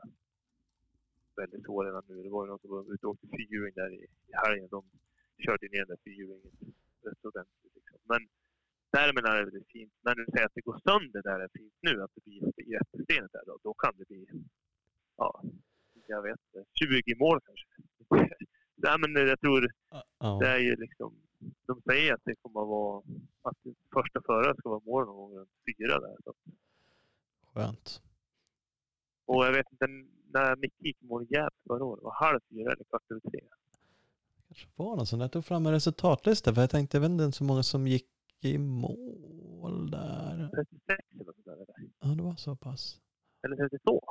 väldigt 1.36 1.64
svåra 1.66 1.88
redan 1.88 2.04
nu. 2.08 2.24
Det 2.24 2.30
var 2.30 2.46
ju 2.46 2.50
någon 2.50 2.60
som 2.60 2.70
var 2.70 2.94
ute 2.94 3.06
och 3.08 3.12
åkte 3.14 3.28
fyrhjuling 3.28 3.74
där 3.76 3.92
i, 3.94 4.02
i 4.30 4.34
helgen. 4.44 4.68
De 4.72 4.82
körde 5.46 5.68
ner 5.72 5.80
den 5.86 5.88
där 5.88 6.02
fyrhjulingen 6.06 6.52
rätt 7.04 7.26
ordentligt. 7.26 7.76
Liksom. 7.76 8.00
Men 8.12 8.22
däremellan 8.92 9.32
är 9.34 9.40
det 9.40 9.46
väldigt 9.52 9.72
fint. 9.72 9.94
När 10.06 10.16
du 10.16 10.26
säger 10.26 10.46
att 10.46 10.54
det 10.56 10.62
går 10.70 10.80
sönder 10.90 11.22
där 11.22 11.38
det 11.40 11.44
är 11.44 11.58
fint 11.60 11.74
nu, 11.82 12.02
att 12.04 12.12
det 12.16 12.24
blir 12.26 12.72
jättestenet 12.76 13.32
där, 13.32 13.44
då, 13.46 13.58
då 13.64 13.74
kan 13.74 13.94
det 13.98 14.06
bli, 14.08 14.28
ja, 15.18 15.44
jag 16.08 16.22
vet 16.22 16.40
inte, 16.46 16.70
20 16.74 17.16
mål 17.16 17.40
kanske. 17.46 17.68
Nej, 18.76 18.96
men 19.00 19.28
jag 19.28 19.40
tror 19.40 19.68
Ja. 20.20 20.40
det 20.42 20.48
är 20.48 20.58
ju 20.58 20.76
liksom, 20.76 21.16
de 21.68 21.82
säger 21.82 22.14
att 22.14 22.22
det 22.26 22.36
kommer 22.36 22.62
att 22.62 22.68
vara 22.68 23.04
att 23.42 23.58
första 23.94 24.22
förare 24.26 24.56
ska 24.58 24.70
vara 24.70 24.82
mål 24.86 25.06
någon 25.06 25.16
gång 25.18 25.38
runt 25.38 25.50
fyra 25.78 26.00
där. 26.00 26.16
Så. 26.24 26.34
Skönt. 27.54 28.02
Och 29.26 29.46
jag 29.46 29.52
vet 29.54 29.72
inte 29.72 29.88
när 30.34 30.56
Micke 30.56 30.74
gick 30.80 31.02
i 31.02 31.06
mål 31.06 31.24
i 31.24 31.34
Gävle 31.34 31.50
förra 31.68 31.84
året. 31.84 32.04
Var 32.04 32.14
halv 32.14 32.40
fyra 32.50 32.72
eller 32.72 32.84
kvart 32.84 33.12
över 33.12 33.22
tre? 33.30 33.40
kanske 34.48 34.68
var 34.76 34.96
någon 34.96 35.06
sån. 35.06 35.20
Jag 35.20 35.32
tog 35.32 35.46
fram 35.46 35.66
en 35.66 35.72
resultatlista 35.72 36.54
för 36.54 36.62
jag 36.62 36.70
tänkte, 36.70 36.98
jag 36.98 37.02
vet 37.02 37.12
inte 37.12 37.32
så 37.32 37.44
många 37.44 37.64
som 37.64 37.88
gick 37.88 38.08
i 38.42 38.58
mål 38.58 39.92
där. 39.92 40.50
36 40.56 41.04
eller 41.14 41.24
sånt 41.34 41.46
där. 41.46 41.54
Eller, 41.54 41.90
Ja, 42.00 42.08
det 42.08 42.24
var 42.24 42.36
så 42.36 42.56
pass. 42.56 43.02
eller 43.44 43.56
32? 43.56 44.02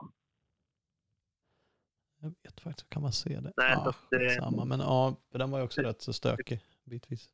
Jag 2.20 2.35
vet 2.42 2.61
faktiskt, 2.61 2.88
kan 2.90 3.02
man 3.02 3.12
se 3.12 3.40
det? 3.40 3.52
Nej, 3.57 3.72
ja, 3.74 3.94
det- 4.11 4.31
samma. 4.31 4.64
Men 4.64 4.81
ja, 4.81 5.16
för 5.33 5.38
den 5.38 5.50
var 5.50 5.59
ju 5.59 5.64
också 5.64 5.81
rätt 5.83 6.00
så 6.02 6.12
stökig 6.12 6.61
bitvis. 6.85 7.28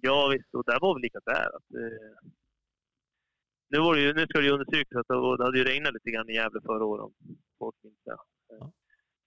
Ja 0.00 0.28
visst, 0.32 0.54
och 0.54 0.64
där 0.66 0.80
var 0.80 0.94
väl 0.94 1.02
lika 1.02 1.20
där. 1.24 1.56
Att, 1.56 1.70
eh, 1.74 2.28
nu, 3.70 3.78
var 3.78 3.94
det 3.94 4.00
ju, 4.00 4.14
nu 4.14 4.26
ska 4.26 4.38
det 4.38 4.44
ju 4.44 4.50
understrykas 4.52 4.96
att 5.00 5.38
det, 5.38 5.44
hade 5.44 5.58
ju 5.58 5.64
regnat 5.64 5.94
lite 5.94 6.10
grann 6.10 6.30
i 6.30 6.34
Gävle 6.34 6.60
förra 6.60 6.84
året 6.84 7.04
om 7.04 7.14
folk. 7.58 7.76
Eh, 7.84 7.90
Ja. 8.58 8.72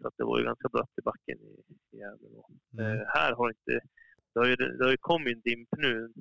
Så 0.01 0.07
att 0.07 0.13
det 0.17 0.23
var 0.23 0.39
ju 0.39 0.45
ganska 0.45 0.69
blött 0.69 0.89
i 0.97 1.01
backen 1.01 1.37
i, 1.41 1.53
i 1.95 1.97
Gävle 1.99 2.27
då. 2.29 2.47
Mm. 2.73 2.85
Eh, 2.99 3.03
här 3.07 3.31
har 3.33 3.49
inte... 3.49 3.79
Det 4.33 4.39
har 4.39 4.45
ju, 4.47 4.55
det 4.55 4.83
har 4.83 4.91
ju 4.91 4.97
kommit 4.97 5.35
en 5.35 5.41
dimp 5.41 5.69
nu. 5.77 6.13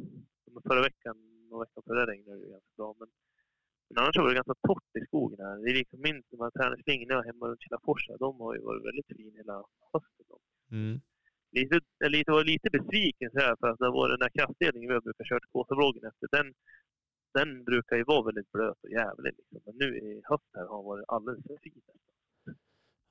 Förra 0.69 0.83
veckan 0.83 1.17
och 1.53 1.63
veckan 1.63 1.83
före 1.87 2.07
regnade 2.13 2.39
det 2.39 2.45
ju 2.45 2.51
ganska 2.51 2.71
bra. 2.77 2.95
Men, 2.99 3.09
men 3.93 4.03
annars 4.03 4.17
har 4.17 4.23
det 4.23 4.29
varit 4.29 4.41
ganska 4.43 4.59
torrt 4.69 4.97
i 5.01 5.07
skogen 5.07 5.39
här. 5.47 5.57
Det 5.63 5.71
är 5.71 5.75
liksom 5.75 6.01
minst 6.09 6.31
de 6.31 6.41
här 6.41 6.51
träningsslingorna 6.51 7.15
jag 7.15 7.29
hemma 7.31 7.47
runt 7.49 7.63
Kilafors 7.63 8.09
här, 8.09 8.19
de 8.19 8.41
har 8.41 8.55
ju 8.57 8.61
varit 8.69 8.85
väldigt 8.89 9.07
fina 9.07 9.37
hela 9.43 9.57
hösten. 9.93 10.27
Mm. 10.71 11.01
Lite, 11.57 11.81
jag 11.99 12.11
lite, 12.11 12.31
var 12.31 12.45
lite 12.45 12.69
besviken 12.77 13.31
så 13.35 13.39
här, 13.39 13.57
för 13.61 13.69
att 13.69 13.79
det 13.79 13.91
var 13.91 14.09
den 14.09 14.19
där 14.25 14.33
kraftdelningen 14.39 14.89
vi 14.89 14.95
har 14.95 15.01
brukat 15.01 15.29
köra 15.29 15.41
till 15.41 15.55
Kåsavloggen 15.57 16.05
efter. 16.11 16.29
Den, 16.37 16.55
den 17.39 17.65
brukar 17.65 17.97
ju 17.97 18.05
vara 18.05 18.23
väldigt 18.23 18.53
blöt 18.53 18.81
och 18.83 18.91
jävlig. 18.91 19.33
Liksom. 19.39 19.61
Men 19.67 19.75
nu 19.83 19.89
i 19.99 20.23
höst 20.25 20.51
här 20.55 20.67
har 20.67 20.77
den 20.79 20.85
varit 20.85 21.05
alldeles 21.09 21.43
för 21.47 21.57
fin. 21.63 21.83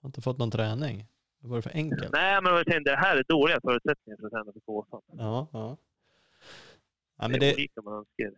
Har 0.02 0.10
inte 0.10 0.22
fått 0.22 0.38
någon 0.38 0.52
träning. 0.52 1.06
Det 1.40 1.48
var 1.48 1.62
för 1.62 1.72
enkelt. 1.74 2.12
Nej, 2.12 2.42
men 2.42 2.54
jag 2.54 2.66
tänkte, 2.66 2.92
det 2.92 2.98
här 2.98 3.18
är 3.18 3.24
dåliga 3.28 3.60
förutsättningar 3.62 4.18
för 4.18 4.26
att 4.26 4.32
träna 4.32 4.54
för 4.54 4.60
Kåsan. 4.60 5.02
Ja, 5.12 5.48
ja. 5.54 5.78
Ja, 7.18 7.28
det 7.28 7.32
men 7.32 7.36
är 7.36 7.40
det, 7.40 7.54
olika 7.54 7.82
man 7.82 7.94
önskar. 7.94 8.32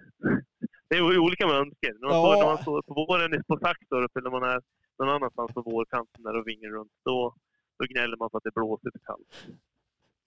Det 0.90 0.96
är 0.96 1.18
olika 1.20 1.48
man 1.48 1.56
önskar. 1.56 1.94
När 2.02 2.08
man, 2.10 2.18
Ja. 2.18 2.24
står, 2.24 2.38
när 2.44 2.46
man 2.54 2.62
står 2.62 2.82
på 2.82 2.94
våren 2.94 3.44
på 3.48 3.58
Saxtorp 3.60 4.12
eller 4.18 4.30
när 4.30 4.40
man 4.40 4.50
är 4.50 4.62
någon 5.00 5.10
annanstans 5.10 5.54
på 5.54 5.62
vårkanten 5.62 6.24
där 6.24 6.36
och 6.40 6.48
vingar 6.48 6.70
runt, 6.70 6.92
då, 7.06 7.36
då 7.80 7.86
gnäller 7.94 8.18
man 8.18 8.30
för 8.30 8.38
att 8.38 8.44
det 8.44 8.54
blåser 8.56 8.90
för 8.92 9.00
kallt. 9.06 9.58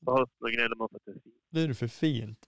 På 0.05 0.11
hösten 0.19 0.53
gnäller 0.57 0.77
man 0.77 0.89
för 0.89 0.97
att 0.97 1.03
det 1.05 1.11
är 1.11 1.15
fint. 1.15 1.69
det 1.69 1.75
för 1.75 1.87
fint. 1.89 2.47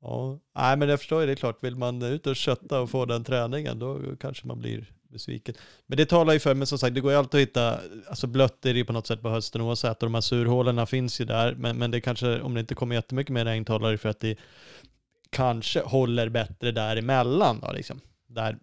Ja, 0.00 0.38
nej 0.54 0.76
men 0.76 0.88
jag 0.88 0.98
förstår 0.98 1.20
ju, 1.20 1.26
det 1.26 1.32
är 1.32 1.36
klart, 1.36 1.64
vill 1.64 1.76
man 1.76 2.02
ut 2.02 2.26
och 2.26 2.36
kötta 2.36 2.80
och 2.80 2.90
få 2.90 3.04
den 3.04 3.24
träningen 3.24 3.78
då 3.78 4.16
kanske 4.20 4.46
man 4.46 4.58
blir 4.58 4.92
besviken. 5.08 5.54
Men 5.86 5.96
det 5.98 6.06
talar 6.06 6.32
ju 6.32 6.38
för, 6.38 6.54
men 6.54 6.66
som 6.66 6.78
sagt, 6.78 6.94
det 6.94 7.00
går 7.00 7.12
ju 7.12 7.18
alltid 7.18 7.40
att 7.40 7.48
hitta, 7.48 7.78
alltså 8.08 8.26
blött 8.26 8.66
är 8.66 8.72
det 8.72 8.78
ju 8.78 8.84
på 8.84 8.92
något 8.92 9.06
sätt 9.06 9.22
på 9.22 9.28
hösten 9.28 9.60
oavsett 9.60 10.02
och 10.02 10.06
de 10.06 10.14
här 10.14 10.20
surhålorna 10.20 10.86
finns 10.86 11.20
ju 11.20 11.24
där, 11.24 11.54
men, 11.54 11.76
men 11.78 11.90
det 11.90 12.00
kanske, 12.00 12.40
om 12.40 12.54
det 12.54 12.60
inte 12.60 12.74
kommer 12.74 12.94
jättemycket 12.94 13.32
mer 13.32 13.44
regn 13.44 13.64
talar 13.64 13.90
det 13.92 13.98
för 13.98 14.08
att 14.08 14.20
det 14.20 14.38
kanske 15.34 15.80
håller 15.80 16.28
bättre 16.28 16.72
däremellan 16.72 17.60
då 17.60 17.72
liksom. 17.72 18.00
Där 18.26 18.58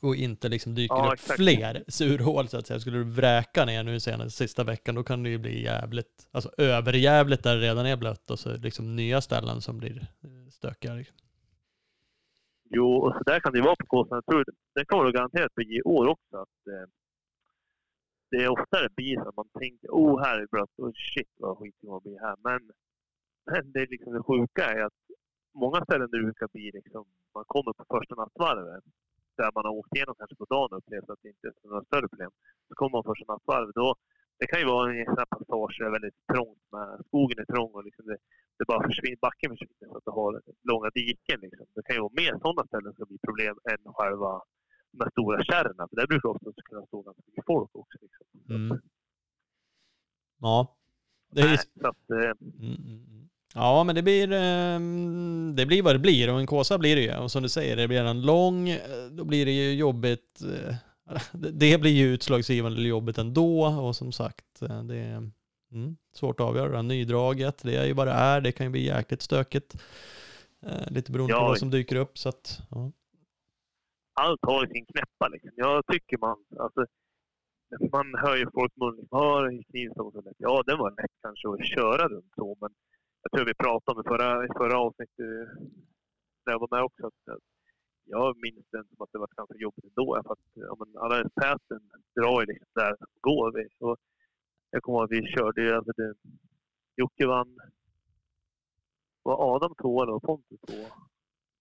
och 0.00 0.16
inte 0.16 0.48
liksom 0.48 0.74
dyker 0.74 0.94
Ja, 0.94 1.06
upp 1.06 1.12
exakt. 1.12 1.36
fler 1.36 1.84
surhål 1.88 2.48
så 2.48 2.58
att 2.58 2.66
säga. 2.66 2.80
Skulle 2.80 2.98
du 2.98 3.04
vräka 3.04 3.64
ner 3.64 3.82
nu 3.82 4.00
senaste 4.00 4.30
sista 4.30 4.64
veckan 4.64 4.94
då 4.94 5.02
kan 5.02 5.22
det 5.22 5.30
ju 5.30 5.38
bli 5.38 5.62
jävligt, 5.62 6.28
alltså 6.30 6.50
överjävligt 6.58 7.42
där 7.42 7.56
det 7.56 7.62
redan 7.62 7.86
är 7.86 7.96
blött 7.96 8.30
och 8.30 8.38
så 8.38 8.56
liksom 8.56 8.96
nya 8.96 9.20
ställen 9.20 9.60
som 9.60 9.78
blir 9.78 10.06
stökiga. 10.50 10.94
Liksom. 10.94 11.16
Jo, 12.70 12.92
och 12.92 13.12
så 13.12 13.22
där 13.26 13.40
kan 13.40 13.52
det 13.52 13.58
ju 13.58 13.64
vara 13.64 13.76
på 13.76 13.86
Kåsan. 13.86 14.16
Jag 14.16 14.26
tror 14.26 14.44
det 14.74 14.84
kommer 14.84 15.04
det 15.04 15.12
garanterat 15.12 15.54
bli 15.54 15.76
i 15.76 15.82
år 15.82 16.06
också. 16.08 16.36
Att, 16.36 16.66
eh, 16.66 16.88
det 18.30 18.36
är 18.36 18.48
oftare 18.48 18.88
blir 18.96 19.16
så 19.16 19.28
att 19.28 19.36
man 19.36 19.48
tänker 19.58 19.88
oh 19.88 20.20
här 20.24 20.36
är 20.36 20.40
det 20.40 20.46
blött, 20.50 20.70
oh, 20.76 20.92
shit 20.94 21.32
vad 21.36 21.58
skit 21.58 21.74
det 21.80 21.86
kommer 21.86 22.00
bli 22.00 22.18
här. 22.20 22.36
Men, 22.44 22.70
men 23.50 23.72
det, 23.72 23.80
är 23.80 23.86
liksom 23.86 24.12
det 24.12 24.22
sjuka 24.22 24.64
är 24.64 24.80
att 24.84 25.00
många 25.54 25.84
ställen 25.84 26.08
det 26.12 26.18
brukar 26.18 26.48
bli 26.52 26.70
liksom, 26.74 27.04
man 27.34 27.44
kommer 27.46 27.72
på 27.72 27.84
första 27.94 28.14
nattvarvet 28.14 28.84
där 29.36 29.50
man 29.54 29.64
har 29.64 29.72
åkt 29.80 29.94
igenom 29.96 30.14
kanske 30.18 30.36
på 30.36 30.46
dagen 30.54 30.70
och 30.72 30.78
upplevt 30.78 31.10
att 31.10 31.22
det 31.22 31.28
inte 31.28 31.46
är 31.48 31.68
några 31.68 31.84
större 31.84 32.08
problem. 32.08 32.30
Så 32.68 32.74
kommer 32.74 32.92
man 32.96 33.04
första 33.10 33.32
nattvarvet. 33.32 33.74
Då, 33.74 33.94
det 34.38 34.46
kan 34.46 34.60
ju 34.60 34.66
vara 34.66 34.84
en 34.90 35.04
sån 35.04 35.22
här 35.22 35.32
passage 35.36 35.76
där 35.78 35.84
det 35.84 35.90
är 35.90 35.96
väldigt 35.98 36.20
trångt. 36.32 36.62
Med, 36.72 36.88
skogen 37.06 37.38
är 37.42 37.48
trång 37.54 37.70
och 37.76 37.84
liksom 37.88 38.04
det, 38.10 38.18
det 38.58 38.64
bara 38.70 38.82
försvinner, 38.88 39.18
backen 39.26 39.50
försvinner 39.52 39.86
så 39.90 39.96
att 39.96 40.04
du 40.04 40.10
har 40.10 40.42
långa 40.70 40.90
diken. 40.98 41.40
Liksom. 41.40 41.66
Det 41.74 41.82
kan 41.86 41.96
ju 41.96 42.02
vara 42.06 42.18
mer 42.22 42.32
sådana 42.44 42.66
ställen 42.66 42.92
som 42.94 43.04
blir 43.08 43.18
problem 43.28 43.54
än 43.70 43.92
själva 43.98 44.30
de 44.92 44.98
här 45.04 45.10
stora 45.10 45.44
kärren. 45.50 45.88
För 45.88 45.96
där 45.96 46.06
brukar 46.12 46.28
ofta 46.28 46.62
kunna 46.70 46.86
stå 46.86 47.02
ganska 47.02 47.22
mycket 47.26 47.46
folk 47.46 47.70
också. 47.72 47.98
Liksom. 48.04 48.26
Mm. 48.54 48.80
Ja, 50.40 50.76
det 51.32 51.40
är. 51.40 51.46
Nej, 51.46 51.58
så 51.82 51.88
att, 51.88 52.10
eh, 52.10 52.32
Mm, 52.40 52.76
mm, 52.88 53.04
mm. 53.10 53.27
Ja, 53.54 53.84
men 53.84 53.94
det 53.94 54.02
blir, 54.02 54.32
ehm, 54.32 55.52
det 55.56 55.66
blir 55.66 55.82
vad 55.82 55.94
det 55.94 55.98
blir 55.98 56.32
och 56.32 56.40
en 56.40 56.46
kåsa 56.46 56.78
blir 56.78 56.96
det 56.96 57.02
ju. 57.02 57.16
Och 57.16 57.30
som 57.30 57.42
du 57.42 57.48
säger, 57.48 57.76
det 57.76 57.88
blir 57.88 58.04
en 58.04 58.22
lång, 58.22 58.68
eh, 58.68 58.78
då 59.10 59.24
blir 59.24 59.46
det 59.46 59.52
ju 59.52 59.74
jobbigt. 59.74 60.40
eh, 60.42 60.74
det- 61.32 61.78
blir 61.80 61.90
ju 61.90 62.06
utslagsgivande 62.14 62.82
jobbigt 62.82 63.18
ändå 63.18 63.64
och 63.66 63.96
som 63.96 64.12
sagt, 64.12 64.62
eh, 64.62 64.82
det 64.82 64.96
är 64.96 65.30
mm, 65.72 65.96
svårt 66.14 66.40
att 66.40 66.46
avgöra. 66.46 66.82
Nydraget, 66.82 67.62
det 67.62 67.76
är 67.76 67.84
ju 67.86 67.92
vad 67.92 68.06
det 68.06 68.12
är. 68.12 68.40
Det 68.40 68.52
kan 68.52 68.66
ju 68.66 68.70
bli 68.70 68.84
jäkligt 68.86 69.22
stökigt. 69.22 69.74
Lite 70.86 71.12
beroende 71.12 71.34
på 71.34 71.40
Ja. 71.40 71.48
vad 71.48 71.58
som 71.58 71.70
dyker 71.70 71.96
upp. 71.96 72.18
Så 72.18 72.28
att, 72.28 72.60
ja. 72.70 72.92
allt 74.14 74.40
har 74.42 74.66
sin 74.66 74.86
knäppa. 74.86 75.28
Liksom. 75.28 75.50
Jag 75.56 75.86
tycker 75.92 76.18
man... 76.18 76.36
Alltså, 76.58 76.86
man 77.92 78.14
hör 78.22 78.36
ju 78.36 78.46
folk 78.54 78.72
mun 78.76 79.06
"Ja, 79.10 79.50
i 79.52 79.62
Knivsta 79.70 80.02
var 80.02 80.10
så 80.12 80.20
lätt. 80.20 80.34
Ja, 80.38 80.62
det 80.66 80.76
var 80.76 80.90
lätt 80.90 81.10
kanske 81.22 81.48
att 81.48 81.66
köra 81.66 82.08
runt 82.08 82.32
så, 82.36 82.56
men 82.60 82.70
jag 83.22 83.30
tror 83.32 83.46
vi 83.46 83.54
pratade 83.54 83.96
om 83.96 84.02
det 84.02 84.08
förra, 84.08 84.44
i 84.44 84.48
förra 84.60 84.78
avsnittet 84.78 85.18
eh, 85.18 85.46
när 86.44 86.52
jag 86.52 86.60
var 86.60 86.68
med 86.76 86.84
också. 86.84 87.06
Att, 87.06 87.34
att 87.34 87.48
jag 88.04 88.36
minns 88.36 88.66
det 88.72 88.84
som 88.88 89.02
att 89.04 89.12
det 89.12 89.18
var 89.18 89.28
ganska 89.36 89.56
jobbigt 89.56 89.84
ändå. 89.84 90.22
För 90.26 90.32
att 90.32 90.46
ja, 90.54 90.76
men 90.78 90.88
alla 91.02 91.16
täten 91.40 91.82
drar 92.16 92.40
ju 92.40 92.46
liksom 92.46 92.68
där 92.74 92.96
går. 93.20 93.52
Vi. 93.56 93.68
Och 93.78 93.96
jag 94.70 94.82
kommer 94.82 94.98
ihåg 94.98 95.04
att 95.04 95.10
vi 95.10 95.32
körde 95.36 95.62
ju, 95.62 95.72
alltså 95.72 95.92
det, 95.96 96.14
Jocke 96.96 97.26
vann. 97.26 97.58
Var 99.22 99.54
Adam 99.54 99.74
tvåa 99.74 100.02
eller 100.02 100.12
var 100.12 100.20
Pontus 100.20 100.60
tvåa? 100.60 100.90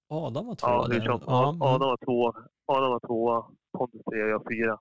Adam 0.08 0.46
var 0.46 0.56
två. 0.56 0.68
Ja, 0.68 0.88
Ja. 1.26 1.58
Adam 1.62 1.88
var 1.90 1.98
två, 2.06 2.34
Adam 2.66 2.92
var 2.92 3.00
tvåa, 3.00 3.46
Pontus 3.78 4.02
trea 4.04 4.24
och 4.26 4.30
jag 4.30 4.44
fyra. 4.52 4.80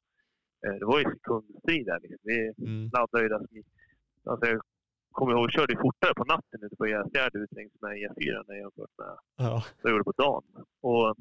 Eh, 0.66 0.74
Det 0.80 0.86
var 0.86 0.98
ju 0.98 1.04
sekundstrid 1.04 1.86
där. 1.86 2.00
Liksom. 2.00 2.18
Vi 2.22 2.52
mm. 2.58 2.90
laddade 2.92 3.22
ju 3.22 3.28
där 3.28 3.38
som 3.38 3.62
alltså 4.32 4.46
jag 4.46 4.60
kommer 5.16 5.32
ihåg, 5.32 5.46
vi 5.46 5.52
körde 5.52 5.76
fortare 5.86 6.14
på 6.14 6.24
natten 6.24 6.62
ute 6.62 6.76
på 6.76 6.86
Gärsgärde 6.86 7.38
ut 7.38 7.52
längs 7.52 7.72
med 7.80 7.92
E4 7.96 8.44
när 8.46 8.54
jag 8.54 8.62
jämfört 8.64 8.90
med 8.98 9.12
ja. 9.36 9.62
vad 9.82 9.90
jag 9.90 9.90
gjorde 9.92 10.04
på 10.04 10.12
dagen. 10.26 10.44
Och, 10.80 11.16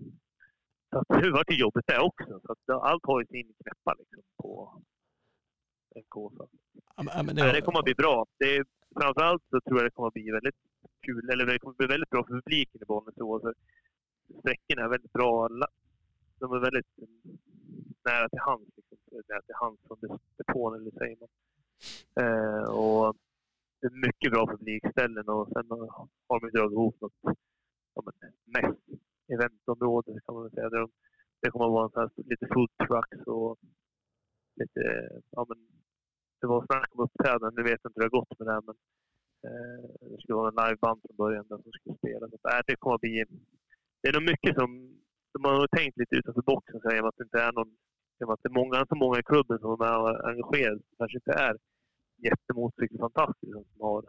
så 0.89 0.97
att 0.99 1.08
det 1.23 1.31
var 1.31 1.43
ju 1.49 1.55
jobbigt 1.58 1.88
det 1.88 1.99
också. 1.99 2.39
Så 2.43 2.51
att 2.51 2.60
det- 2.67 2.73
allt 2.89 3.05
har 3.05 3.19
ju 3.21 3.25
sin 3.27 3.53
knäppa 3.63 3.93
liksom, 3.99 4.23
på 4.41 4.81
en 5.95 6.03
Kåsa. 6.10 6.47
Ja, 6.95 7.03
men- 7.03 7.25
men 7.25 7.36
Nej, 7.36 7.53
det 7.53 7.62
kommer 7.62 7.79
att 7.79 7.86
bli 7.86 7.95
bra. 7.95 8.25
Det 8.39 8.55
är, 8.58 8.65
framförallt 8.99 9.43
så 9.49 9.62
tror 9.62 9.77
jag 9.79 9.86
det 9.86 9.91
kommer 9.95 10.08
att 10.08 10.13
bli 10.13 10.31
väldigt 10.31 10.55
kul, 11.05 11.29
eller 11.29 11.45
det 11.45 11.60
kommer 11.60 11.71
att 11.73 11.77
bli 11.77 11.88
väldigt 11.88 12.10
bra 12.10 12.23
för 12.23 12.34
publiken 12.34 12.81
i 12.81 12.85
Bollnäs. 12.85 13.15
För 13.15 13.54
sträckorna 14.39 14.81
är 14.85 14.89
väldigt 14.89 15.13
bra. 15.13 15.48
De 16.39 16.54
är 16.54 16.60
väldigt 16.60 16.91
nära 18.06 18.29
till 18.29 18.39
hands. 18.39 18.69
Liksom, 18.77 18.98
nära 19.29 19.41
till 19.41 19.56
hands 19.56 19.81
från 19.87 20.00
depån, 20.37 20.75
eller 20.75 20.91
säger 20.91 21.17
man. 21.21 21.29
Eh, 22.23 22.63
och 22.69 23.15
det 23.15 23.25
mycket 23.82 24.32
bra 24.32 24.48
publikställen 24.48 25.30
och 25.30 25.48
sen 25.48 25.65
har 26.28 26.40
de 26.40 26.50
dragit 26.50 26.71
ihop 26.71 27.02
något 27.02 27.13
som 27.21 27.36
men, 28.06 28.32
mest 28.46 28.82
eventområde 29.34 30.19
kan 30.26 30.36
man 30.36 30.44
väl 30.44 30.52
säga. 30.52 30.69
Där 30.69 30.80
de, 30.80 30.92
det 31.42 31.50
kommer 31.52 31.65
att 31.65 31.71
vara 31.71 31.86
en 31.86 31.92
sån 31.92 32.02
här, 32.02 32.30
lite 32.30 32.48
food 32.54 32.69
trucks 32.88 33.28
och 33.28 33.60
lite, 34.56 34.82
ja 35.32 35.46
men 35.50 35.58
det 36.42 36.48
var 36.48 36.65
snack 36.65 36.90
om 36.94 37.04
uppträdanden. 37.04 37.54
Nu 37.56 37.63
vet 37.63 37.80
jag 37.84 37.90
inte 37.90 38.00
hur 38.00 38.10
det 38.10 38.15
har 38.15 38.19
gått 38.19 38.40
med 38.40 38.48
det 38.48 38.54
här, 38.54 38.65
men 38.67 38.78
eh, 39.48 39.84
det 40.12 40.17
skulle 40.21 40.40
vara 40.42 40.52
en 40.52 40.62
liveband 40.62 41.02
från 41.02 41.15
början 41.23 41.46
där 41.50 41.58
som 41.58 41.71
skulle 41.71 41.98
spela. 41.98 42.28
Så 42.30 42.36
äh, 42.36 42.62
det 42.67 42.76
kommer 42.76 42.96
att 42.96 43.02
bli... 43.02 43.26
Det 44.02 44.08
är 44.10 44.13
nog 44.19 44.30
mycket 44.34 44.56
som... 44.60 44.69
De 45.34 45.44
har 45.46 45.67
tänkt 45.67 45.98
lite 45.98 46.15
utanför 46.15 46.42
boxen 46.42 46.82
så 46.82 46.90
här, 46.90 47.08
att 47.08 47.17
det 47.17 47.23
inte 47.23 47.42
är 47.48 47.52
någon... 47.52 47.71
att 48.34 48.44
det 48.44 48.50
är 48.52 48.60
många, 48.62 48.86
så 48.90 48.96
många 48.96 49.19
i 49.19 49.30
klubben 49.32 49.60
som 49.60 49.71
är 49.71 49.82
med 49.86 49.98
och 50.02 50.30
engagerade 50.30 50.80
som 50.88 50.96
kanske 50.98 51.17
inte 51.17 51.34
är 51.48 51.56
jättemotorcykelfantastiska 52.18 53.54
som 53.72 53.82
har 53.82 54.04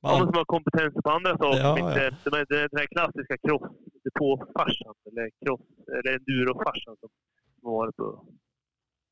Ja, 0.00 0.18
som 0.18 0.34
har 0.40 0.44
kompetens 0.44 0.94
på 1.04 1.10
andra 1.10 1.38
saker. 1.38 1.58
Ja, 1.60 1.78
inte, 1.78 2.16
de 2.24 2.30
är, 2.38 2.44
det 2.48 2.56
är 2.62 2.68
den 2.72 2.78
här 2.82 2.86
klassiska 2.86 3.36
cross-depå-farsan 3.46 4.94
eller 5.08 5.30
cross 5.44 5.60
eller 5.96 6.10
enduro-farsan 6.18 6.94
som 7.00 7.08
som 7.60 7.64
har 7.70 7.76
varit 7.76 7.96
på 7.96 8.26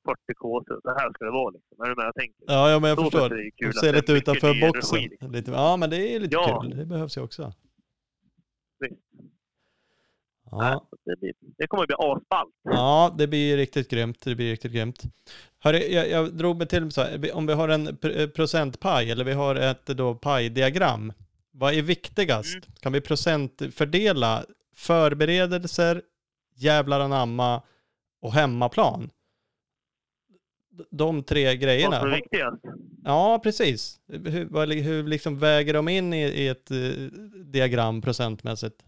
40 0.09 0.35
kåsor. 0.35 0.81
Så 0.83 0.89
här 0.99 1.13
ska 1.13 1.25
det 1.25 1.31
vara 1.31 1.51
liksom. 1.51 1.81
Är 1.85 1.89
du 1.89 1.95
med 1.97 2.05
jag 2.07 2.15
tänker? 2.15 2.45
Ja, 2.47 2.71
ja 2.71 2.79
men 2.81 2.89
jag 2.91 2.99
Så 2.99 3.05
förstår. 3.05 3.29
det 3.29 3.51
kul 3.51 3.69
att 3.69 3.77
ser 3.77 3.93
det 3.93 3.99
lite 3.99 4.13
utanför 4.13 4.61
boxen. 4.67 4.99
energi, 4.99 5.09
liksom. 5.11 5.33
Lite, 5.33 5.51
ja, 5.51 5.77
men 5.77 5.91
det 5.91 6.15
är 6.15 6.21
lite 6.21 6.35
Ja. 6.35 6.61
kul. 6.63 6.77
Det 6.77 6.87
behövs 6.87 7.17
ju 7.17 7.23
också. 7.23 7.53
Ja. 10.59 10.71
Nej, 10.71 10.81
det, 11.05 11.21
blir, 11.21 11.33
det 11.59 11.67
kommer 11.67 11.87
bli 11.87 11.97
asballt. 11.99 12.55
Ja, 12.63 13.15
det 13.19 13.27
blir 13.27 13.57
riktigt 13.57 13.91
grymt. 13.91 14.21
Det 14.25 14.35
blir 14.35 14.51
riktigt 14.51 14.73
grymt. 14.73 15.03
Hörru, 15.59 15.79
jag, 15.79 16.11
jag 16.11 16.35
drog 16.35 16.57
mig 16.57 16.67
till 16.67 16.91
så 16.91 17.03
här, 17.03 17.37
om 17.37 17.47
vi 17.47 17.53
har 17.53 17.69
en 17.69 17.99
eh, 18.03 18.29
procentpaj 18.29 19.11
eller 19.11 19.25
vi 19.25 19.33
har 19.33 19.55
ett 19.55 19.87
då 19.87 20.15
pajdiagram. 20.15 21.13
Vad 21.51 21.75
är 21.75 21.83
viktigast? 21.83 22.55
Mm. 22.55 22.67
Kan 22.81 22.93
vi 22.93 23.01
procentfördela 23.01 24.45
förberedelser, 24.77 26.03
jävlar 26.57 27.01
anamma 27.01 27.63
och 28.23 28.33
hemmaplan? 28.33 29.11
De 30.91 31.23
tre 31.23 31.47
Vad 31.47 31.59
grejerna. 31.59 32.01
som 32.01 32.09
är 32.09 32.17
viktigast? 32.17 32.63
Ja, 33.05 33.41
precis. 33.43 34.01
Hur, 34.09 34.45
vad, 34.45 34.73
hur 34.73 35.03
liksom 35.03 35.39
väger 35.39 35.75
de 35.75 35.89
in 35.89 36.13
i, 36.15 36.23
i 36.23 36.49
ett 36.49 36.71
eh, 36.71 36.77
diagram 37.45 38.03
procentmässigt? 38.03 38.85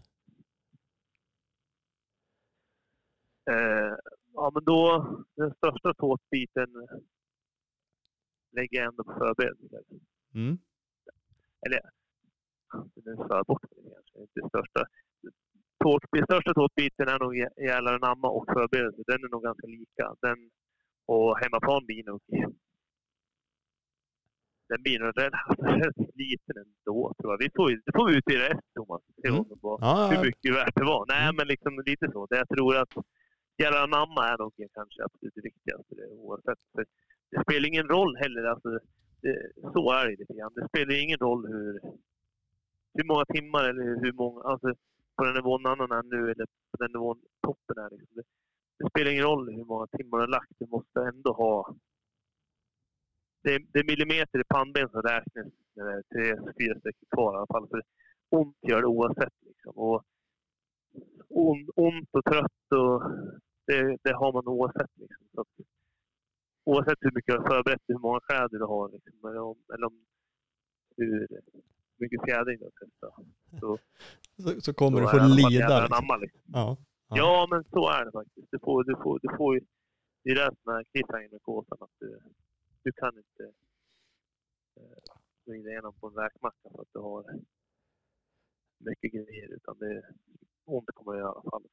Eh, 3.49 3.93
ja, 4.33 4.51
men 4.53 4.63
då, 4.63 5.07
den 5.35 5.53
största 5.53 5.93
tårtbiten 5.93 6.69
lägger 8.51 8.77
jag 8.79 8.87
ändå 8.87 9.03
på 9.03 9.13
förberedelser. 9.13 9.81
Mm. 10.35 10.57
Den 12.95 13.13
är 13.19 13.27
för 13.27 13.43
bort 13.43 13.61
kanske, 13.93 14.19
inte 14.21 14.39
det 14.41 14.49
största. 14.49 14.85
Tårt, 15.83 16.03
den 16.11 16.23
största 16.23 16.53
tårtbiten 16.53 17.07
är 17.07 17.19
nog 17.19 17.35
jä- 17.35 17.61
jävlar 17.67 17.93
anamma 17.93 18.27
och 18.29 18.45
förberedelse. 18.53 19.03
Den 19.07 19.23
är 19.23 19.29
nog 19.29 19.43
ganska 19.43 19.67
lika. 19.67 20.15
Den, 20.21 20.51
och 21.05 21.37
hemmaplan 21.39 21.85
blir 21.85 22.03
nog... 22.03 22.21
Den 24.69 24.81
blir 24.83 24.99
nog 24.99 25.13
rätt- 25.17 26.15
liten 26.15 26.55
ändå, 26.57 27.13
tror 27.17 27.33
jag. 27.33 27.37
Vi 27.37 27.49
får, 27.55 27.69
det 27.85 27.91
får 27.95 28.07
vi 28.09 28.17
ut 28.17 28.29
i 28.29 28.37
rest, 28.37 28.73
Thomas. 28.75 29.01
Se 29.21 29.27
Mm. 29.27 29.43
var. 29.61 29.77
Ja, 29.81 30.09
hur 30.13 30.25
mycket 30.25 30.55
värt 30.55 30.75
det 30.75 30.83
var. 30.85 31.05
Nej, 31.07 31.23
Mm. 31.23 31.35
men 31.35 31.47
liksom 31.47 31.79
lite 31.85 32.11
så. 32.11 32.25
Det 32.29 32.37
jag 32.37 32.49
tror 32.49 32.75
att 32.77 32.93
jävlar 33.63 33.83
anamma 33.83 34.27
är 34.27 34.37
nog 34.37 34.53
kanske 34.73 35.03
absolut 35.03 35.35
det 35.35 35.41
viktigaste 35.41 35.95
det, 35.95 36.07
oavsett. 36.07 36.59
För 36.73 36.81
eh, 36.81 36.87
det 37.31 37.41
spelar 37.41 37.67
ingen 37.67 37.87
roll 37.87 38.17
heller. 38.17 38.43
Alltså, 38.43 38.69
det, 39.21 39.51
så 39.73 39.91
är 39.91 40.05
det 40.05 40.15
lite 40.15 40.33
grann. 40.33 40.53
Det 40.55 40.67
spelar 40.67 41.03
ingen 41.03 41.17
roll 41.17 41.47
hur, 41.47 41.73
hur 42.93 43.03
många 43.03 43.25
timmar 43.25 43.63
eller 43.69 43.83
hur 44.03 44.13
många, 44.13 44.41
alltså 44.41 44.73
på 45.15 45.23
den 45.23 45.33
nivån 45.33 45.65
annan 45.65 45.91
är 45.91 46.03
nu 46.03 46.31
eller 46.31 46.45
på 46.45 46.77
den 46.79 46.91
nivån 46.91 47.21
toppen 47.41 47.77
är. 47.77 47.89
Liksom. 47.89 48.15
Det, 48.15 48.23
det 48.79 48.89
spelar 48.89 49.11
ingen 49.11 49.23
roll 49.23 49.55
hur 49.55 49.65
många 49.65 49.87
timmar 49.87 50.17
du 50.17 50.23
har 50.23 50.27
lagt. 50.27 50.51
Du 50.59 50.67
måste 50.67 50.99
ändå 51.01 51.33
ha... 51.33 51.75
Det 53.43 53.53
är, 53.55 53.59
det 53.73 53.79
är 53.79 53.83
millimeter 53.83 54.39
i 54.39 54.43
pannben 54.43 54.89
som 54.89 55.01
räknas 55.01 55.47
när 55.75 55.85
det 55.85 55.93
är 55.93 56.03
tre, 56.13 56.53
fyra 56.59 56.79
stycken 56.79 57.07
kvar 57.15 57.33
i 57.33 57.37
alla 57.37 57.47
fall. 57.47 57.67
För 57.69 57.81
ont 58.29 58.57
gör 58.61 58.81
det 58.81 58.87
oavsett. 58.87 59.33
Liksom. 59.41 59.73
Och 59.75 60.03
ont 61.75 62.09
och 62.11 62.25
trött 62.25 62.71
och 62.75 63.03
det, 63.67 63.97
det 64.03 64.13
har 64.21 64.33
man 64.33 64.47
oavsett. 64.47 64.91
Liksom. 64.95 65.25
Så 65.33 65.41
att, 65.41 65.47
oavsett 66.65 66.97
hur 67.01 67.11
mycket 67.15 67.33
du 67.35 67.39
har 67.41 67.47
förberett, 67.47 67.81
hur 67.87 67.99
många 67.99 68.19
kläder 68.19 68.57
du 68.59 68.65
har 68.65 68.89
liksom, 68.89 69.29
eller, 69.29 69.39
om, 69.41 69.57
eller 69.73 69.85
om 69.87 70.05
hur 70.97 71.27
mycket 71.97 72.21
fjädring 72.25 72.57
du 72.59 72.63
har 72.63 72.71
testat. 72.85 73.13
Så, 73.59 73.77
Så, 74.43 74.61
så 74.61 74.73
kommer 74.73 74.97
så 74.97 75.03
du 75.11 75.17
är 75.17 75.29
få 75.29 75.35
lida. 75.35 75.79
Liksom. 75.79 75.93
anamma, 75.93 76.17
liksom. 76.17 76.41
Ja. 76.45 76.77
Ja. 77.09 77.17
Ja. 77.17 77.47
men 77.51 77.63
så 77.63 77.89
är 77.89 78.05
det 78.05 78.11
faktiskt. 78.11 78.47
Du 78.51 78.59
får, 78.59 78.83
du 78.83 78.95
får, 79.03 79.19
du 79.21 79.29
får, 79.37 79.55
ju- 79.55 79.65
det 80.23 80.29
är 80.31 80.35
det 80.35 80.55
som 80.63 80.73
är 80.73 80.83
cliffhanger 80.83 81.29
med 81.29 81.41
kåsan. 81.41 81.77
Att 81.81 81.95
du, 81.99 82.19
du 82.83 82.91
kan 82.91 83.17
inte 83.17 83.43
eh, 84.79 84.97
vrida 85.45 85.69
igenom 85.69 85.93
på 85.99 86.07
en 86.07 86.13
räkmacka 86.13 86.69
för 86.71 86.81
att 86.81 86.93
du 86.93 86.99
har 86.99 87.23
mycket 88.79 89.11
grejer. 89.13 89.47
Utan 89.55 89.77
det 89.79 90.03
ont 90.65 90.89
kommer 90.93 91.13
det 91.13 91.19
i 91.19 91.23
alla 91.23 91.41
fall. 91.51 91.63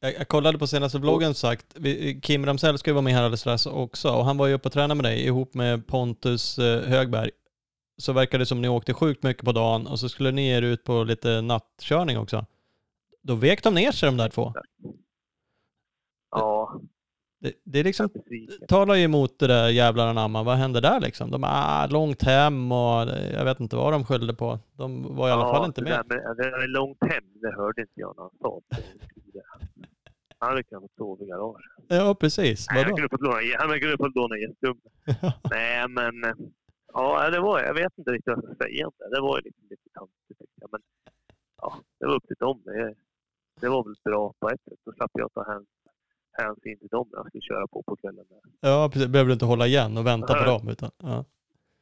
Jag, 0.00 0.14
jag 0.14 0.28
kollade 0.28 0.58
på 0.58 0.66
senaste 0.66 0.98
vloggen 0.98 1.34
sagt, 1.34 1.66
vi, 1.76 2.20
Kim 2.20 2.46
Ramsell 2.46 2.78
ska 2.78 2.90
ju 2.90 2.94
vara 2.94 3.02
med 3.02 3.12
här 3.12 3.22
alldeles 3.22 3.40
strax 3.40 3.66
också 3.66 4.10
och 4.10 4.24
han 4.24 4.36
var 4.36 4.46
ju 4.46 4.54
uppe 4.54 4.68
och 4.68 4.72
tränade 4.72 4.94
med 5.02 5.04
dig 5.12 5.24
ihop 5.26 5.54
med 5.54 5.86
Pontus 5.86 6.58
eh, 6.58 6.82
Högberg. 6.88 7.30
Så 7.98 8.12
verkar 8.12 8.38
det 8.38 8.46
som 8.46 8.62
ni 8.62 8.68
åkte 8.68 8.94
sjukt 8.94 9.22
mycket 9.22 9.44
på 9.44 9.52
dagen 9.52 9.86
och 9.86 9.98
så 10.00 10.08
skulle 10.08 10.30
ni 10.30 10.48
er 10.48 10.62
ut 10.62 10.84
på 10.84 11.04
lite 11.04 11.40
nattkörning 11.40 12.18
också. 12.18 12.46
Då 13.22 13.34
vek 13.34 13.62
de 13.62 13.74
ner 13.74 13.92
sig 13.92 14.06
de 14.06 14.16
där 14.16 14.28
två. 14.28 14.52
Ja, 16.30 16.80
Det, 17.40 17.52
det 17.64 17.78
är 17.80 17.84
liksom, 17.84 18.08
talar 18.68 18.94
ju 18.94 19.02
emot 19.04 19.38
det 19.38 19.46
där 19.46 19.68
jävlar 19.68 20.06
anamma. 20.08 20.42
Vad 20.42 20.56
hände 20.56 20.80
där 20.80 21.00
liksom? 21.00 21.30
De 21.30 21.44
ah, 21.44 21.86
långt 21.86 22.22
hem 22.22 22.72
och 22.72 23.08
jag 23.32 23.44
vet 23.44 23.60
inte 23.60 23.76
vad 23.76 23.92
de 23.92 24.04
skyllde 24.04 24.34
på. 24.34 24.58
De 24.72 25.16
var 25.16 25.28
i 25.28 25.32
alla 25.32 25.42
fall 25.54 25.66
inte 25.66 25.80
det 25.80 25.84
med. 25.90 25.98
där 25.98 26.04
med- 26.16 26.36
Det 26.36 26.44
är 26.64 26.68
långt 26.68 26.98
hem, 27.00 27.24
det 27.42 27.52
hörde 27.56 27.80
inte 27.80 27.92
jag 28.00 28.14
när 28.16 28.22
han 28.22 28.32
sa 28.40 28.60
det. 28.70 28.76
Han 30.40 30.48
hade 30.50 30.62
kunnat 30.62 30.90
sova 30.96 31.24
i 31.24 31.26
garaget. 31.28 31.62
Ja, 31.88 32.14
precis. 32.20 32.66
Nej, 32.70 32.84
han 32.84 32.94
kunde 32.96 33.08
fått 33.08 33.20
låna, 33.20 33.36
han 33.58 33.80
kunde 33.80 33.96
fått 33.96 34.14
låna 34.14 34.38
gästrum. 34.38 34.80
Nej, 35.50 35.88
men 35.88 36.14
ja, 36.92 37.30
det 37.30 37.40
var, 37.40 37.60
jag 37.60 37.74
vet 37.74 37.98
inte 37.98 38.10
riktigt 38.10 38.34
vad 38.34 38.44
jag 38.44 38.56
ska 38.56 38.64
säga 38.64 38.86
om 38.86 38.92
det. 38.98 39.10
Det 39.16 39.20
var 39.20 39.38
ju 39.38 39.42
liksom 39.44 39.62
lite 39.70 39.82
jag. 39.94 40.08
Men 40.72 40.80
ja, 41.62 41.74
det 42.00 42.06
var 42.06 42.14
upp 42.14 42.26
till 42.26 42.36
dem. 42.38 42.62
Det, 42.64 42.94
det 43.60 43.68
var 43.68 43.84
väl 43.84 43.94
bra 44.04 44.34
på 44.40 44.48
ett 44.50 44.62
sätt. 44.64 44.78
Då 44.84 44.92
slapp 44.92 45.10
jag 45.14 45.32
ta 45.34 45.52
häns, 45.52 45.68
hänsyn 46.32 46.78
till 46.78 46.88
dem 46.88 47.08
när 47.12 47.18
jag 47.18 47.26
skulle 47.26 47.42
köra 47.42 47.66
på 47.66 47.82
på 47.82 47.96
kvällen. 47.96 48.24
Ja, 48.60 48.90
precis. 48.92 49.08
Behöver 49.08 49.28
du 49.28 49.32
inte 49.32 49.44
hålla 49.44 49.66
igen 49.66 49.96
och 49.98 50.06
vänta 50.06 50.34
på 50.34 50.38
Ja. 50.40 50.44
dem. 50.58 50.68
Utan, 50.68 50.90
ja. 51.02 51.24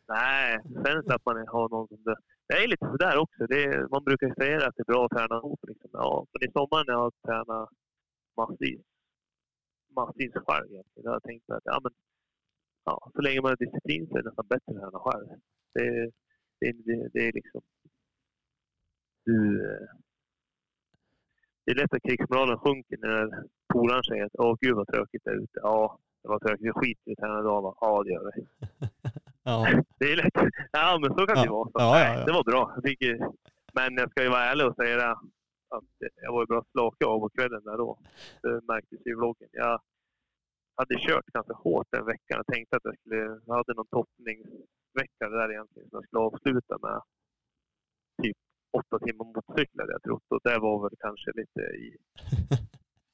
Nej, 0.08 0.58
sen 0.84 1.02
slapp 1.02 1.22
man 1.24 1.46
ha 1.48 1.68
någon 1.68 1.88
som... 1.88 1.98
Det, 2.04 2.16
det 2.48 2.54
är 2.64 2.68
lite 2.68 2.86
sådär 2.86 3.18
också. 3.18 3.46
Det 3.46 3.90
man 3.90 4.04
brukar 4.04 4.34
säga 4.40 4.56
att 4.68 4.74
det 4.76 4.82
är 4.82 4.92
bra 4.92 5.04
att 5.04 5.10
träna 5.10 5.36
ihop. 5.36 5.60
Liksom. 5.68 5.90
Ja, 5.92 6.26
men 6.32 6.48
i 6.48 6.52
sommar 6.52 6.84
när 6.86 6.92
jag 6.92 7.00
har 7.00 7.12
massvis, 8.38 8.80
massvis 9.96 10.32
själv 10.46 10.66
egentligen, 10.72 11.12
jag 11.12 11.22
tänkt 11.22 11.50
att 11.50 11.62
ja, 11.64 11.80
men, 11.82 11.92
ja, 12.84 13.10
så 13.14 13.20
länge 13.22 13.40
man 13.40 13.50
har 13.50 13.56
disciplin 13.56 14.06
så 14.06 14.16
är 14.16 14.22
det 14.22 14.28
nästan 14.28 14.46
bättre 14.46 14.72
att 14.72 14.76
träna 14.80 14.98
själv. 15.06 15.28
Det, 15.74 16.10
det, 16.60 16.72
det, 16.86 17.08
det 17.12 17.28
är 17.28 17.32
liksom... 17.32 17.60
Du, 19.24 19.58
det 21.64 21.70
är 21.72 21.74
lätt 21.76 21.92
att 21.94 22.02
krigsmoralen 22.02 22.58
sjunker 22.58 22.98
när 22.98 23.44
polaren 23.72 24.02
säger 24.04 24.24
att 24.24 24.32
åh 24.38 24.56
gud 24.60 24.74
vad 24.76 24.86
tråkigt 24.88 25.22
det 25.24 25.30
är 25.30 25.34
ute. 25.42 25.60
Ja, 25.62 25.98
det 26.22 26.28
var 26.28 26.38
tråkigt. 26.38 26.66
Vi 26.66 26.72
skiter 26.72 27.10
i 27.10 27.16
träna 27.16 27.40
idag 27.40 27.62
va? 27.62 27.74
Ja, 27.80 28.02
det 28.02 28.10
gör 28.12 28.32
vi. 28.36 28.46
Ja. 29.42 29.66
Det 29.98 30.12
är 30.12 30.16
lätt. 30.16 30.52
Ja, 30.72 30.98
men 31.02 31.10
så 31.18 31.26
kan 31.26 31.36
det 31.36 31.44
Ja. 31.44 31.52
vara. 31.52 31.64
Så, 31.64 31.72
Ja, 31.74 32.14
ja. 32.18 32.24
Det 32.26 32.32
var 32.32 32.44
bra. 32.44 32.72
Jag 32.74 32.84
tycker, 32.84 33.18
men 33.72 33.94
jag 33.96 34.10
ska 34.10 34.22
ju 34.22 34.28
vara 34.28 34.44
ärlig 34.44 34.66
och 34.66 34.74
säga 34.76 34.96
det, 34.96 35.16
att 35.68 35.84
jag 36.22 36.32
var 36.32 36.42
ju 36.42 36.46
bra 36.46 36.64
slaka 36.72 37.06
av 37.06 37.20
på 37.20 37.28
kvällen 37.28 37.62
där 37.64 37.78
då. 37.78 37.98
Det 38.42 38.60
märktes 38.68 39.06
i 39.06 39.14
vloggen. 39.14 39.48
Jag 39.52 39.80
hade 40.76 40.94
kört 40.98 41.26
ganska 41.26 41.54
hårt 41.54 41.86
den 41.90 42.06
veckan. 42.06 42.36
Jag 42.40 42.46
tänkte 42.46 42.76
att 42.76 42.84
jag 42.84 42.98
skulle... 42.98 43.40
Jag 43.46 43.54
hade 43.54 43.74
någon 43.74 43.86
toppningsvecka 43.86 45.28
där 45.28 45.52
egentligen 45.52 45.88
som 45.88 45.96
jag 45.96 46.04
skulle 46.04 46.22
avsluta 46.22 46.78
med 46.82 47.02
typ 48.22 48.36
åtta 48.72 48.98
timmar 48.98 49.24
motorcykel 49.24 49.80
hade 49.80 49.92
jag 49.92 50.02
trott. 50.02 50.26
Och 50.28 50.40
det 50.44 50.58
var 50.58 50.82
väl 50.82 50.96
kanske 50.98 51.30
lite 51.40 51.60
i 51.60 51.96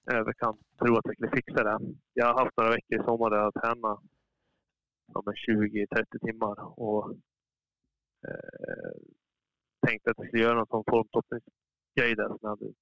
överkant. 0.18 0.60
Tror 0.78 0.98
att 0.98 1.04
jag 1.04 1.14
skulle 1.14 1.36
fixa 1.36 1.64
det. 1.64 1.78
Jag 2.14 2.26
har 2.26 2.44
haft 2.44 2.56
några 2.56 2.70
veckor 2.70 3.00
i 3.00 3.04
sommar 3.04 3.30
där 3.30 3.36
jag 3.36 3.44
har 3.44 3.60
tränat 3.60 4.00
ja, 5.14 5.22
men 5.26 5.34
20-30 5.34 6.18
timmar 6.26 6.80
och 6.80 7.10
eh, 8.28 8.94
tänkte 9.86 10.10
att 10.10 10.18
jag 10.18 10.26
skulle 10.26 10.42
göra 10.42 10.54
någon 10.54 10.84
formtoppningsgrej 11.94 12.14
där 12.16 12.28
som 12.28 12.38
jag 12.42 12.48
hade 12.48 12.72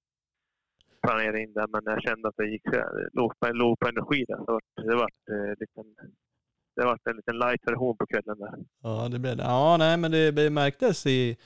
planerat 1.03 1.41
in 1.41 1.53
där. 1.53 1.67
Men 1.67 1.83
jag 1.85 2.03
kände 2.03 2.29
att 2.29 2.37
det 2.37 2.47
gick 2.51 2.63
låg 3.13 3.33
på, 3.41 3.53
låg 3.53 3.79
på 3.79 3.89
energi 3.89 4.25
där. 4.29 4.37
Så 4.37 4.45
det 4.47 4.53
vart, 4.53 4.65
det 4.77 4.95
vart, 4.97 5.29
eh, 5.31 5.55
liten, 5.61 5.95
det 6.77 6.85
vart 6.85 7.07
en 7.07 7.17
liten 7.17 7.39
light 7.39 7.61
version 7.67 7.97
på 7.97 8.07
kvällen 8.07 8.39
där. 8.39 8.55
Ja, 8.83 9.09
det 9.09 9.19
blev 9.19 9.37
det. 9.37 9.43
Ja, 9.43 9.77
nej, 9.79 9.97
men 9.97 10.11
det, 10.11 10.51
märktes 10.51 11.07
i, 11.07 11.37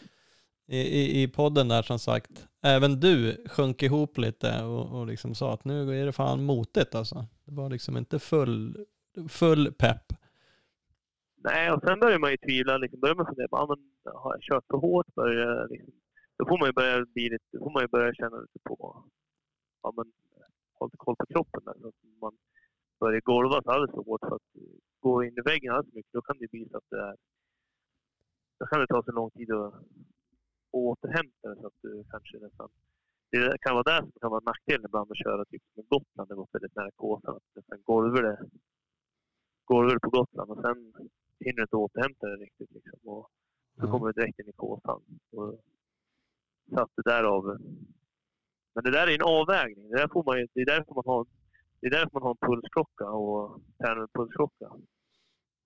i, 0.69 1.23
i- 1.23 1.29
podden 1.29 1.69
där 1.69 1.83
som 1.83 1.99
sagt. 1.99 2.49
Även 2.63 3.01
du 3.01 3.45
sjönk 3.49 3.83
ihop 3.83 4.19
lite 4.19 4.65
och, 4.65 4.99
och 5.01 5.07
liksom 5.07 5.35
sa 5.35 5.53
att 5.53 5.65
nu 5.65 6.01
är 6.03 6.07
det 6.07 6.13
fan 6.13 6.45
motigt 6.45 6.95
alltså. 6.95 7.27
Det 7.45 7.55
var 7.55 7.71
liksom 7.71 7.97
inte 7.97 8.19
full, 8.19 8.87
full 9.29 9.73
pepp. 9.73 10.13
Nej, 11.45 11.71
och 11.73 11.81
sen 11.85 12.01
börjar 12.01 12.19
man 12.19 12.31
ju 12.31 12.37
tvivla. 12.37 12.77
Liksom, 12.79 13.01
börjar 13.01 13.15
man 13.15 13.27
fundera 13.27 13.49
ah, 13.51 13.67
men, 13.67 14.13
har 14.15 14.33
jag 14.35 14.43
kört 14.43 14.65
för 14.71 14.77
hårt? 14.79 15.15
Börjar, 15.15 15.57
jag 15.57 15.71
liksom, 15.71 15.93
då 16.39 16.43
får 16.49 16.59
man 16.59 16.69
ju 16.69 16.73
börja, 16.73 17.05
bli 17.15 17.25
lite, 17.35 17.59
får 17.59 17.71
man 17.71 17.83
ju 17.83 17.89
börja 17.89 18.15
känna 18.15 18.37
lite 18.41 18.59
på, 18.69 19.05
ja 19.83 19.93
men, 19.97 20.13
ha 20.79 20.87
lite 20.87 20.97
koll 20.97 21.17
på 21.17 21.27
kroppen. 21.27 21.63
Där, 21.65 21.75
så 21.81 21.89
att 21.89 21.95
man 22.21 22.35
börjar 23.01 23.21
golva 23.21 23.63
så 23.63 23.71
alldeles 23.71 23.95
för 23.95 24.05
hårt 24.05 24.21
för 24.29 24.37
att 24.37 24.51
gå 25.01 25.25
in 25.25 25.39
i 25.39 25.41
väggen 25.51 25.73
alldeles 25.73 25.91
för 25.91 25.97
mycket. 25.99 26.13
Då 26.13 26.23
kan 26.23 26.39
det 26.39 26.51
bli 26.51 26.69
så 26.71 26.77
att 26.77 26.91
det 26.91 27.01
är, 27.01 27.17
då 28.59 28.67
kan 28.67 28.81
det 28.81 28.87
ta 28.87 29.03
så 29.03 29.13
lång 29.13 29.31
tid 29.31 29.53
att 29.53 29.75
återhämta 30.71 31.49
det 31.49 31.61
så 31.61 31.67
att 31.67 31.83
du 31.83 32.05
kanske 32.11 32.39
nästan 32.39 32.69
det 33.31 33.59
kan 33.61 33.75
vara 33.75 33.83
det 33.93 34.03
som 34.03 34.21
kan 34.21 34.31
vara 34.31 34.41
nackdelen 34.45 34.85
ibland 34.85 35.11
att 35.11 35.19
köra 35.25 35.45
typ 35.45 35.63
med 35.75 35.89
Gotland. 35.89 36.29
Det 36.29 36.35
gått 36.35 36.55
väldigt 36.55 36.77
nära 36.77 36.91
Kåsan. 36.91 37.41
Sen 37.69 37.83
golvar 37.83 38.23
det, 38.23 38.39
golvar 39.65 39.95
det 39.95 40.01
på 40.01 40.11
Gotland 40.11 40.51
och 40.51 40.61
sen 40.63 40.79
hinner 41.41 41.57
du 41.57 41.63
inte 41.63 41.77
återhämta 41.77 42.27
det 42.27 42.37
riktigt. 42.37 42.71
Liksom. 42.71 42.99
Och 43.05 43.31
så 43.77 43.87
Ja. 43.87 43.91
kommer 43.91 44.07
du 44.07 44.13
direkt 44.13 44.39
in 44.39 44.49
i 44.49 44.53
Kåsan. 44.53 45.03
Och 45.33 45.61
så 46.71 46.81
att 46.81 46.91
det 46.97 47.03
därav... 47.11 47.45
Men 48.75 48.85
det 48.85 48.91
där 48.91 49.07
är 49.07 49.15
en 49.15 49.23
avvägning. 49.41 49.89
Det, 49.91 49.97
där 49.97 50.09
får 50.09 50.25
man, 50.25 50.39
ju- 50.39 50.49
det 50.55 50.61
är 50.61 50.67
därför 50.67 50.95
man 50.95 51.05
har 51.07 51.27
det 51.81 51.87
är 51.87 51.91
därför 51.91 52.11
man 52.13 52.23
har 52.23 52.31
en 52.31 52.47
pulsklocka 52.49 53.09
och 53.11 53.61
tränar 53.79 54.01
med 54.01 54.13
pulsklocka. 54.13 54.69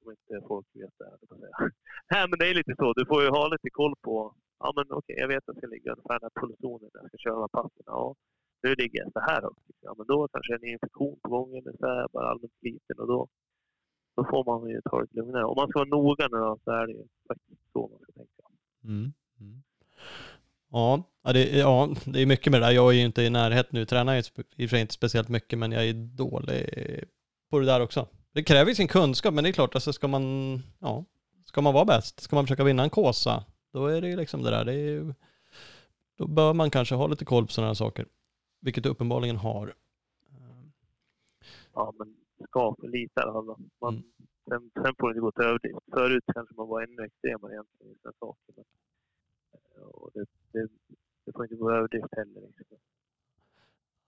Om 0.03 0.11
inte 0.11 0.47
folk 0.49 0.67
vet 0.73 0.99
det. 0.99 1.05
här, 1.05 1.19
säga. 1.39 1.57
Nej, 2.13 2.27
men 2.31 2.39
det 2.39 2.47
är 2.51 2.55
lite 2.55 2.75
så. 2.79 2.93
Du 2.93 3.07
får 3.07 3.23
ju 3.23 3.29
ha 3.29 3.49
lite 3.49 3.71
koll 3.71 3.95
på... 4.07 4.35
Ja, 4.59 4.73
men 4.77 4.85
okej, 4.99 5.17
jag 5.19 5.29
vet 5.29 5.39
att 5.39 5.45
jag 5.47 5.57
ska 5.57 5.67
ligga 5.67 5.93
ungefär 5.93 6.19
den 6.21 6.29
här 6.33 6.41
pulszonen 6.41 6.91
när 6.95 7.01
jag 7.01 7.09
ska 7.09 7.19
köra 7.19 7.49
passen. 7.49 7.83
Ja, 7.87 8.15
nu 8.63 8.75
ligger 8.75 8.99
jag 9.03 9.13
så 9.13 9.21
här 9.21 9.43
högt. 9.43 9.67
Ja, 9.81 9.95
men 9.99 10.07
då 10.07 10.29
kanske 10.29 10.55
en 10.55 10.65
infektion 10.65 11.19
på 11.23 11.29
gång 11.29 11.57
eller 11.57 11.73
så 11.81 11.87
här, 11.87 12.07
bara 12.13 12.29
allmänt 12.31 12.63
liten. 12.63 12.99
och 12.99 13.07
då, 13.07 13.29
då 14.17 14.25
får 14.31 14.45
man 14.45 14.71
ju 14.71 14.81
ta 14.85 14.97
det 14.97 15.03
lite 15.03 15.17
lugnare. 15.17 15.45
Om 15.45 15.57
man 15.57 15.69
ska 15.69 15.79
vara 15.79 15.89
noga 15.89 16.29
nu 16.33 16.39
då, 16.39 16.59
så 16.65 16.71
är 16.71 16.87
det 16.87 16.93
ju 16.93 17.05
faktiskt 17.29 17.63
så 17.73 17.89
man 17.89 17.99
ska 18.03 18.13
tänka. 18.13 18.43
Mm. 18.85 19.13
Mm. 19.41 19.63
Ja, 20.73 21.03
ja, 21.23 21.33
det, 21.33 21.59
ja, 21.59 21.89
det 22.05 22.23
är 22.23 22.27
mycket 22.27 22.51
med 22.53 22.61
det 22.61 22.67
där. 22.67 22.73
Jag 22.73 22.89
är 22.89 22.93
ju 22.97 23.05
inte 23.05 23.23
i 23.23 23.31
närheten 23.31 23.71
nu. 23.73 23.85
Tränar 23.87 24.17
spe- 24.21 24.45
i 24.57 24.67
och 24.67 24.71
för 24.71 24.77
sig 24.77 24.81
inte 24.81 24.95
speciellt 24.95 25.29
mycket, 25.29 25.59
men 25.59 25.73
jag 25.73 25.85
är 25.89 25.93
dålig 25.93 26.71
på 27.51 27.59
det 27.59 27.67
där 27.67 27.81
också. 27.81 28.09
Det 28.33 28.43
kräver 28.43 28.69
ju 28.69 28.75
sin 28.75 28.89
kunskap, 28.89 29.35
men 29.35 29.45
det 29.45 29.51
är 29.51 29.53
klart, 29.53 29.75
alltså 29.75 29.93
ska 29.93 30.09
man, 30.09 30.55
ja, 30.79 31.05
ska 31.45 31.61
man 31.61 31.75
vara 31.75 31.85
bäst, 31.85 32.21
ska 32.21 32.37
man 32.37 32.45
försöka 32.45 32.65
vinna 32.65 32.83
en 32.83 32.91
kåsa, 32.91 33.45
då 33.73 33.87
är 33.87 34.01
det 34.01 34.09
ju 34.09 34.17
liksom 34.17 34.43
det 34.43 34.51
där. 34.51 34.65
Det 34.65 34.75
är 34.75 35.15
då 36.19 36.27
bör 36.29 36.53
man 36.55 36.71
kanske 36.71 36.95
ha 36.95 37.07
lite 37.07 37.25
koll 37.25 37.47
på 37.47 37.53
sådana 37.53 37.69
här 37.69 37.75
saker, 37.75 38.07
vilket 38.61 38.83
du 38.83 38.89
uppenbarligen 38.89 39.37
har. 39.37 39.75
Ja, 41.75 41.93
men 41.99 42.17
ska 42.49 42.75
för 42.81 42.89
lite 42.89 43.21
i 43.21 43.23
alla. 43.23 43.43
Man, 43.43 43.95
Mm. 43.95 44.03
sen, 44.49 44.71
sen 44.83 44.95
får 44.99 45.09
det 45.09 45.11
inte 45.13 45.21
gå 45.21 45.33
till 45.33 45.45
överdrift. 45.45 45.79
Förut 45.93 46.25
kanske 46.35 46.55
man 46.55 46.69
var 46.69 46.83
ännu 46.83 47.03
extremare 47.05 47.53
egentligen 47.53 47.93
i 47.93 47.99
sina 48.03 48.13
saker. 48.21 48.55
Och 49.77 50.11
det, 50.15 50.25
det, 50.53 50.69
det 51.25 51.33
får 51.33 51.45
inte 51.45 51.57
gå 51.57 51.71
överdrift 51.73 52.15
heller. 52.17 52.41
Liksom. 52.59 52.79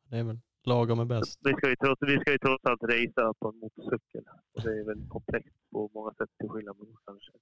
Det 0.05 0.17
är 0.17 0.25
väl 0.25 0.39
lagom 0.65 1.01
är 1.01 1.05
bäst. 1.05 1.41
Vi 1.43 1.53
ska, 1.53 1.69
ju 1.69 1.77
trots, 1.77 2.03
vi 2.03 2.21
ska 2.21 2.33
ju 2.33 2.39
trots 2.39 2.65
allt 2.65 2.83
racea 2.83 3.35
på 3.39 3.49
en 3.49 3.59
motorcykel. 3.59 4.25
Och 4.53 4.63
det 4.63 4.79
är 4.79 4.85
väldigt 4.85 5.09
komplext 5.09 5.57
på 5.71 5.91
många 5.95 6.15
sätt 6.15 6.31
till 6.39 6.49
skillnad 6.49 6.79
mot 6.79 6.89
kanske 7.05 7.33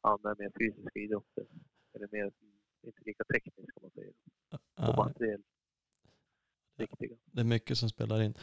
andra 0.00 0.34
mer 0.38 0.50
fysiska 0.58 0.98
idrotter. 1.00 1.46
Eller 1.94 2.08
mer, 2.12 2.32
inte 2.86 3.00
lika 3.04 3.24
tekniskt 3.24 3.72
kan 3.74 3.82
man 3.82 3.90
säga. 3.90 4.12
Och 4.90 4.96
materiellt 4.96 5.46
riktiga. 6.76 7.16
det 7.24 7.40
är 7.40 7.44
mycket 7.44 7.78
som 7.78 7.88
spelar 7.88 8.22
in. 8.22 8.34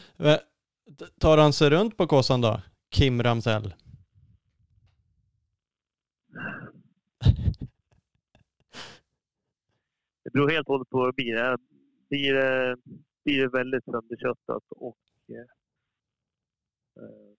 Tar 1.20 1.38
han 1.38 1.54
sig 1.54 1.70
runt 1.70 1.98
på 1.98 2.08
kåsan 2.08 2.42
då? 2.42 2.62
Kim 2.90 3.24
Ramsell? 3.24 3.74
Det 10.24 10.30
beror 10.34 10.50
helt 10.50 10.68
och 10.68 10.74
hållet 10.74 10.90
på 10.90 10.98
vad 10.98 11.08
det 11.10 11.14
blir. 11.16 11.58
Blir, 12.10 12.34
det- 12.34 12.76
blir 13.24 13.42
det 13.42 13.50
väldigt 13.50 13.84
sönderköttat 13.86 14.64
och 14.70 14.98
eh, 15.30 15.48
eh, 17.04 17.34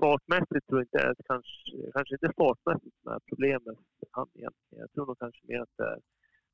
fartmässigt 0.00 0.66
tror 0.66 0.78
jag 0.80 0.84
inte 0.86 1.10
att 1.10 1.26
kanske, 1.26 1.90
kanske 1.94 2.14
inte 2.14 2.32
fartmässigt 2.36 2.96
som 3.02 3.12
är 3.12 3.20
problemet 3.28 3.62
han 4.10 4.28
egentligen. 4.34 4.80
Jag 4.84 4.92
tror 4.92 5.06
nog 5.06 5.18
kanske 5.18 5.40
mer 5.46 5.60
att 5.60 5.76
det 5.76 5.84
är 5.84 6.00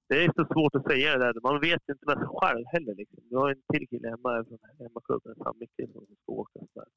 det 0.09 0.24
är 0.24 0.33
så 0.37 0.45
svårt 0.53 0.74
att 0.74 0.85
säga 0.91 1.18
det 1.18 1.24
där. 1.24 1.41
Man 1.43 1.61
vet 1.61 1.83
inte 1.89 2.07
med 2.07 2.18
sig 2.18 2.26
själv 2.41 2.64
heller. 2.66 2.95
Liksom. 2.95 3.18
Vi 3.31 3.37
har 3.37 3.51
en 3.51 3.62
till 3.72 3.89
kille 3.89 4.09
hemma 4.09 4.45
från 4.49 4.59
hemmaklubben, 4.78 5.35
Sam 5.37 5.59
Mickelson, 5.59 6.07
som 6.07 6.16
ska 6.22 6.33
åka 6.33 6.59
sådär. 6.72 6.89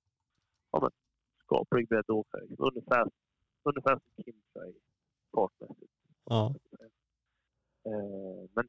Ja, 0.72 0.80
men 0.82 0.92
skaplig 1.46 1.88
breddåkare. 1.88 2.46
Liksom. 2.48 2.66
Ungefär, 2.68 3.06
ungefär 3.64 3.94
som 4.00 4.24
Kim 4.24 4.42
tror 4.54 4.66
jag, 4.66 4.70
i 4.74 4.80
fartmässigt. 5.36 5.92
Ja. 6.26 6.56
Eh, 7.86 8.50
Men 8.56 8.68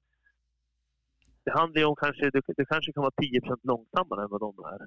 det 1.45 1.53
handlar 1.59 1.81
ju 1.81 1.87
om 1.87 1.97
kanske, 1.97 2.31
det, 2.31 2.43
det 2.57 2.67
kanske 2.67 2.93
kan 2.93 3.03
vara 3.03 3.15
10% 3.23 3.59
långsammare 3.63 4.23
än 4.23 4.31
vad 4.31 4.41
de 4.41 4.59
är. 4.59 4.79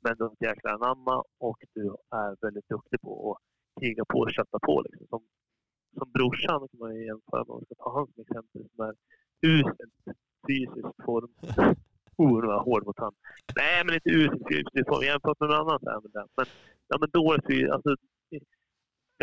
Men 0.00 0.16
du 0.18 0.24
är 0.24 0.32
ett 0.32 0.42
jäkla 0.42 0.70
anamma 0.70 1.24
och 1.38 1.58
du 1.74 1.96
är 2.10 2.36
väldigt 2.40 2.68
duktig 2.68 3.00
på 3.00 3.32
att 3.32 3.42
kriga 3.80 4.04
på 4.04 4.18
och 4.18 4.32
kötta 4.32 4.58
på. 4.58 4.82
Liksom. 4.82 5.06
Som, 5.08 5.22
som 5.98 6.12
brorsan 6.12 6.68
kan 6.68 6.78
man 6.78 6.94
ju 6.94 7.06
jämföra 7.06 7.44
med, 7.44 7.50
om 7.50 7.56
man 7.56 7.64
ska 7.64 7.74
ta 7.74 7.94
han 7.96 8.06
som 8.06 8.22
exempel, 8.22 8.68
som 8.74 8.84
är 8.88 8.94
uselt 9.42 9.92
fysisk 10.48 11.04
form. 11.04 11.30
Oh, 12.16 12.40
nu 12.40 12.46
var 12.46 12.54
jag 12.54 12.62
hård 12.62 12.86
mot 12.86 12.98
han. 12.98 13.14
Nej, 13.56 13.84
men 13.84 13.94
inte 13.94 14.10
uselt 14.10 14.42
fysisk 14.52 14.88
form. 14.88 15.04
Jämfört 15.04 15.40
med 15.40 15.48
någon 15.48 15.60
annan 15.60 15.80
så 15.80 15.88
är 15.90 16.00
det. 16.00 16.26
Men, 16.36 16.46
ja, 16.88 16.96
men 17.00 17.10
dålig 17.10 17.42
fysisk, 17.48 17.70
alltså 17.72 17.96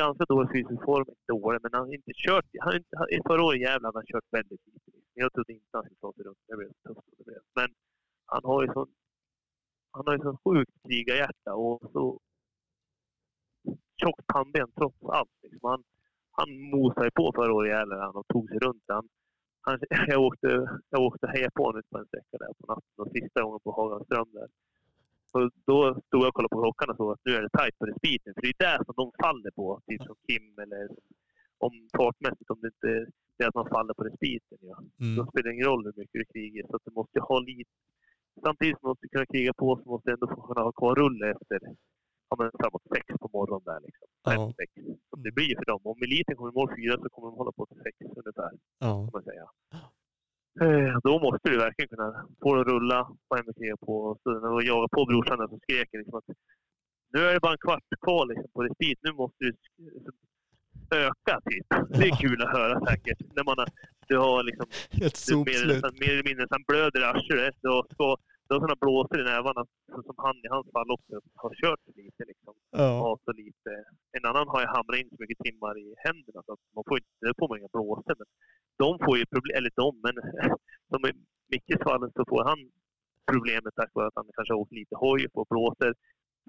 ganska 0.04 0.24
dålig 0.34 0.50
fysisk 0.56 0.82
form. 0.90 1.06
Inte 1.14 1.32
dålig, 1.34 1.60
men 1.64 1.72
han 1.74 1.86
har 1.88 1.94
inte 2.00 2.14
kört. 2.26 2.46
Han, 2.64 2.72
har 2.74 2.82
han, 3.00 3.08
i 3.16 3.20
förra 3.28 3.44
året 3.48 3.62
jävlar 3.68 3.88
hade 3.88 4.00
han 4.02 4.12
kört 4.14 4.28
väldigt 4.38 4.64
lite. 4.68 4.92
Jag 5.14 5.34
trodde 5.34 5.54
inte 5.54 5.78
han 5.78 5.84
skulle 5.86 6.04
ta 6.06 6.14
sig 6.14 6.24
runt. 6.28 6.42
Det 6.48 6.58
blev 6.58 6.72
tufft 6.86 7.08
det 7.18 7.26
blev. 7.30 7.42
Men 7.60 7.70
han 8.34 8.44
har 8.50 8.60
ju 8.64 8.68
sån, 8.74 8.90
han 9.96 10.04
har 10.08 10.14
ju 10.14 10.22
sån 10.28 10.38
sjukt 10.46 10.76
krigarhjärta 10.88 11.52
och 11.64 11.92
så 11.94 12.04
tjockt 14.02 14.28
pannben 14.34 14.68
trots 14.78 14.98
allt. 15.18 15.36
Liksom. 15.44 15.70
Han, 15.70 15.84
han 16.32 16.50
mosade 16.76 17.08
ju 17.08 17.12
på 17.12 17.32
förra 17.36 17.54
året 17.54 17.72
jävlar 17.78 18.00
han 18.00 18.16
och 18.16 18.28
tog 18.28 18.50
sig 18.50 18.60
runt. 18.60 18.84
Han, 18.88 19.08
han, 19.62 19.80
jag, 20.14 20.22
åkte, 20.28 20.48
jag 20.90 21.02
åkte 21.02 21.26
och 21.26 21.32
hejade 21.32 21.52
på 21.56 21.64
honom 21.64 21.82
på 21.92 21.98
en 21.98 22.06
sträcka 22.06 22.38
där 22.44 22.54
på 22.60 22.66
natten 22.74 22.98
och 23.02 23.12
sista 23.16 23.42
gången 23.44 23.60
på 23.64 23.72
Hagaström 23.72 24.30
där. 24.32 24.50
Och 25.34 25.52
då 25.70 25.78
stod 26.08 26.22
jag 26.22 26.28
och 26.28 26.34
kollade 26.34 26.54
på 26.56 26.62
klockan 26.62 26.90
och 26.90 26.98
såg 26.98 27.12
att 27.14 27.26
nu 27.26 27.32
är 27.36 27.42
det 27.42 27.50
tajt 27.50 27.78
på 27.80 27.86
respiten. 27.86 28.34
För 28.34 28.42
det 28.42 28.52
är 28.56 28.60
där 28.68 28.80
som 28.86 28.94
de 29.02 29.06
faller 29.24 29.52
på. 29.60 29.82
Typ 29.88 30.02
som 30.08 30.16
Kim 30.28 30.60
eller 30.64 30.84
om 31.66 31.74
fartmässigt. 31.98 32.50
Om 32.54 32.60
det 32.62 32.68
inte 32.76 32.92
det 33.38 33.44
är 33.44 33.48
att 33.48 33.56
man 33.62 33.70
faller 33.76 33.94
på 33.94 34.04
respiten. 34.04 34.58
Ja. 34.62 34.78
Då 34.98 35.06
Mm. 35.06 35.28
spelar 35.28 35.44
det 35.48 35.54
ingen 35.56 35.68
roll 35.72 35.84
hur 35.86 35.94
mycket 36.02 36.20
du 36.22 36.26
krigar. 36.34 36.64
Så 36.70 36.76
att 36.76 36.86
du 36.86 36.92
måste 36.92 37.20
ha 37.20 37.40
lite... 37.40 37.72
Samtidigt 38.46 38.76
som 38.80 38.84
du 38.88 38.90
måste 38.92 39.08
kunna 39.08 39.26
kriga 39.26 39.54
på 39.54 39.68
så 39.84 39.90
måste 39.92 40.10
du 40.10 40.14
ändå 40.14 40.28
få 40.36 40.42
kunna 40.48 40.62
ha 40.68 40.72
kvar 40.72 40.96
rull 41.02 41.20
efter 41.24 41.60
ja, 42.30 42.34
men 42.40 42.52
framåt 42.60 42.86
sex 42.96 43.06
på 43.22 43.28
morgonen. 43.34 43.64
Där, 43.70 43.80
liksom. 43.88 44.08
Fem, 44.28 44.54
sex. 44.60 44.70
Som 45.10 45.20
det 45.26 45.32
blir 45.32 45.56
för 45.60 45.66
dem. 45.72 45.82
Om 45.84 46.00
eliten 46.08 46.36
kommer 46.36 46.52
i 46.52 46.58
mål 46.60 46.70
fyra 46.78 46.94
så 47.04 47.10
kommer 47.10 47.28
de 47.30 47.38
hålla 47.42 47.52
på 47.52 47.66
till 47.66 47.82
sex 47.86 47.96
ungefär. 48.22 48.52
Ja. 48.86 48.94
Kan 49.06 49.10
man 49.14 49.24
säga. 49.24 49.46
Eh, 50.62 50.98
Då 51.04 51.20
måste 51.20 51.50
du 51.50 51.58
verkligen 51.58 51.90
kunna 51.90 52.28
få 52.42 52.56
det 52.56 52.62
att 52.62 52.68
rulla 52.68 53.02
och 53.28 53.38
på. 53.86 53.94
Och 54.06 54.20
så 54.24 54.40
när 54.40 54.48
jag 54.50 54.64
jagade 54.64 54.90
på 54.92 55.06
brorsan 55.06 55.38
där 55.40 55.48
så 55.48 55.60
skrek 55.60 55.90
liksom 55.94 56.16
att 56.16 56.24
nu 57.14 57.20
är 57.26 57.34
det 57.34 57.40
bara 57.40 57.52
en 57.52 57.58
kvart 57.58 57.84
kvar 58.02 58.26
liksom, 58.26 58.48
på 58.54 58.64
respit. 58.64 59.00
Nu 59.02 59.12
måste 59.12 59.38
du 59.40 59.54
öka 60.96 61.42
typ. 61.50 61.66
Det 62.00 62.08
är 62.08 62.16
kul 62.22 62.42
att 62.42 62.52
höra 62.58 62.86
säkert. 62.86 63.18
När 63.36 63.44
man 63.44 63.56
har, 63.58 63.68
du 64.08 64.18
har 64.18 64.44
liksom 64.44 64.66
Ett 64.92 65.28
du 65.28 65.36
mer, 65.38 65.54
sopslut. 65.54 65.68
nästan, 65.68 65.92
mer 66.00 66.12
eller 66.14 66.24
mindre 66.24 66.48
blöder 66.68 67.02
i 67.02 67.04
arslet. 67.04 67.56
Ska- 67.94 68.18
du 68.48 68.52
har 68.56 68.62
sådana 68.64 68.82
blåsor 68.84 69.18
i 69.24 69.30
nävarna 69.34 69.62
som 70.08 70.16
han 70.26 70.36
i 70.46 70.50
hans 70.56 70.68
fall 70.76 70.90
också 70.98 71.14
har 71.44 71.52
kört 71.62 71.84
lite. 72.02 72.22
Liksom. 72.32 72.54
Ja. 72.72 73.18
Så 73.26 73.32
lite. 73.44 73.72
En 74.18 74.26
annan 74.30 74.48
har 74.54 74.60
ju 74.64 74.68
hamrat 74.76 75.00
in 75.02 75.10
så 75.10 75.18
mycket 75.24 75.40
timmar 75.48 75.74
i 75.86 75.88
händerna 76.06 76.40
så 76.46 76.52
att 76.54 76.64
man 76.76 76.84
får 76.88 76.98
inte, 77.00 77.12
det 77.28 77.34
får 77.40 77.48
man 77.50 77.58
inga 77.60 77.74
blåsor. 77.76 78.16
Men 78.22 78.28
de 78.84 78.90
får 79.06 79.16
ju 79.20 79.26
problem, 79.34 79.56
eller 79.60 79.72
de, 79.82 79.88
men 80.06 80.16
som 80.92 81.02
i 81.10 81.12
Mickes 81.52 81.82
fall 81.88 82.04
så 82.18 82.24
får 82.32 82.44
han 82.50 82.60
problemet 83.32 83.74
tack 83.80 83.92
vare 83.98 84.08
att 84.10 84.20
han 84.20 84.28
kanske 84.36 84.54
har 84.54 84.60
åkt 84.64 84.78
lite 84.82 84.96
hoj 85.06 85.20
och 85.26 85.34
får 85.36 85.46
blåsor. 85.54 85.94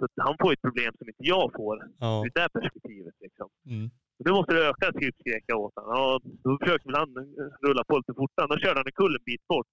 Så 0.01 0.07
han 0.29 0.37
får 0.41 0.51
ett 0.53 0.67
problem 0.67 0.93
som 0.99 1.07
inte 1.11 1.25
jag 1.35 1.47
får 1.59 1.77
Ja. 2.05 2.13
ur 2.27 2.31
det 2.39 2.49
perspektivet. 2.59 3.15
Liksom. 3.25 3.49
Mm. 3.75 3.87
Nu 4.25 4.31
måste 4.37 4.55
du 4.55 4.61
öka, 4.71 4.87
typ 4.93 5.15
skrek 5.21 5.45
jag 5.47 5.61
åt 5.65 5.75
honom. 5.77 5.91
Ja, 5.97 6.21
då 6.45 6.59
försökte 6.61 6.89
väl 6.89 6.97
han 7.03 7.13
rulla 7.67 7.83
på 7.89 7.95
lite 8.01 8.15
fortare. 8.21 8.47
Då 8.51 8.57
körde 8.63 8.79
han 8.81 8.87
en 8.91 8.99
kull 9.03 9.15
en 9.19 9.25
bit 9.33 9.45
bort. 9.53 9.73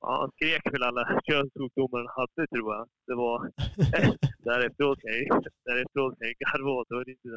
Ja, 0.00 0.20
han 0.20 0.30
skrek 0.30 0.72
väl 0.72 0.82
alla 0.82 1.20
könssjukdomar 1.28 1.98
han 1.98 2.08
hade, 2.16 2.46
tror 2.46 2.74
jag. 2.74 2.88
Det 3.06 3.14
var... 3.14 3.50
därefteråt 4.48 5.00
kan 5.00 5.10
jag 5.12 5.44
därefteråt 5.64 6.18
kan 6.18 6.28
jag 6.28 6.36
garva 6.38 6.70
åt. 6.70 6.88
Det 6.88 6.94
var 6.94 7.08
inte 7.10 7.28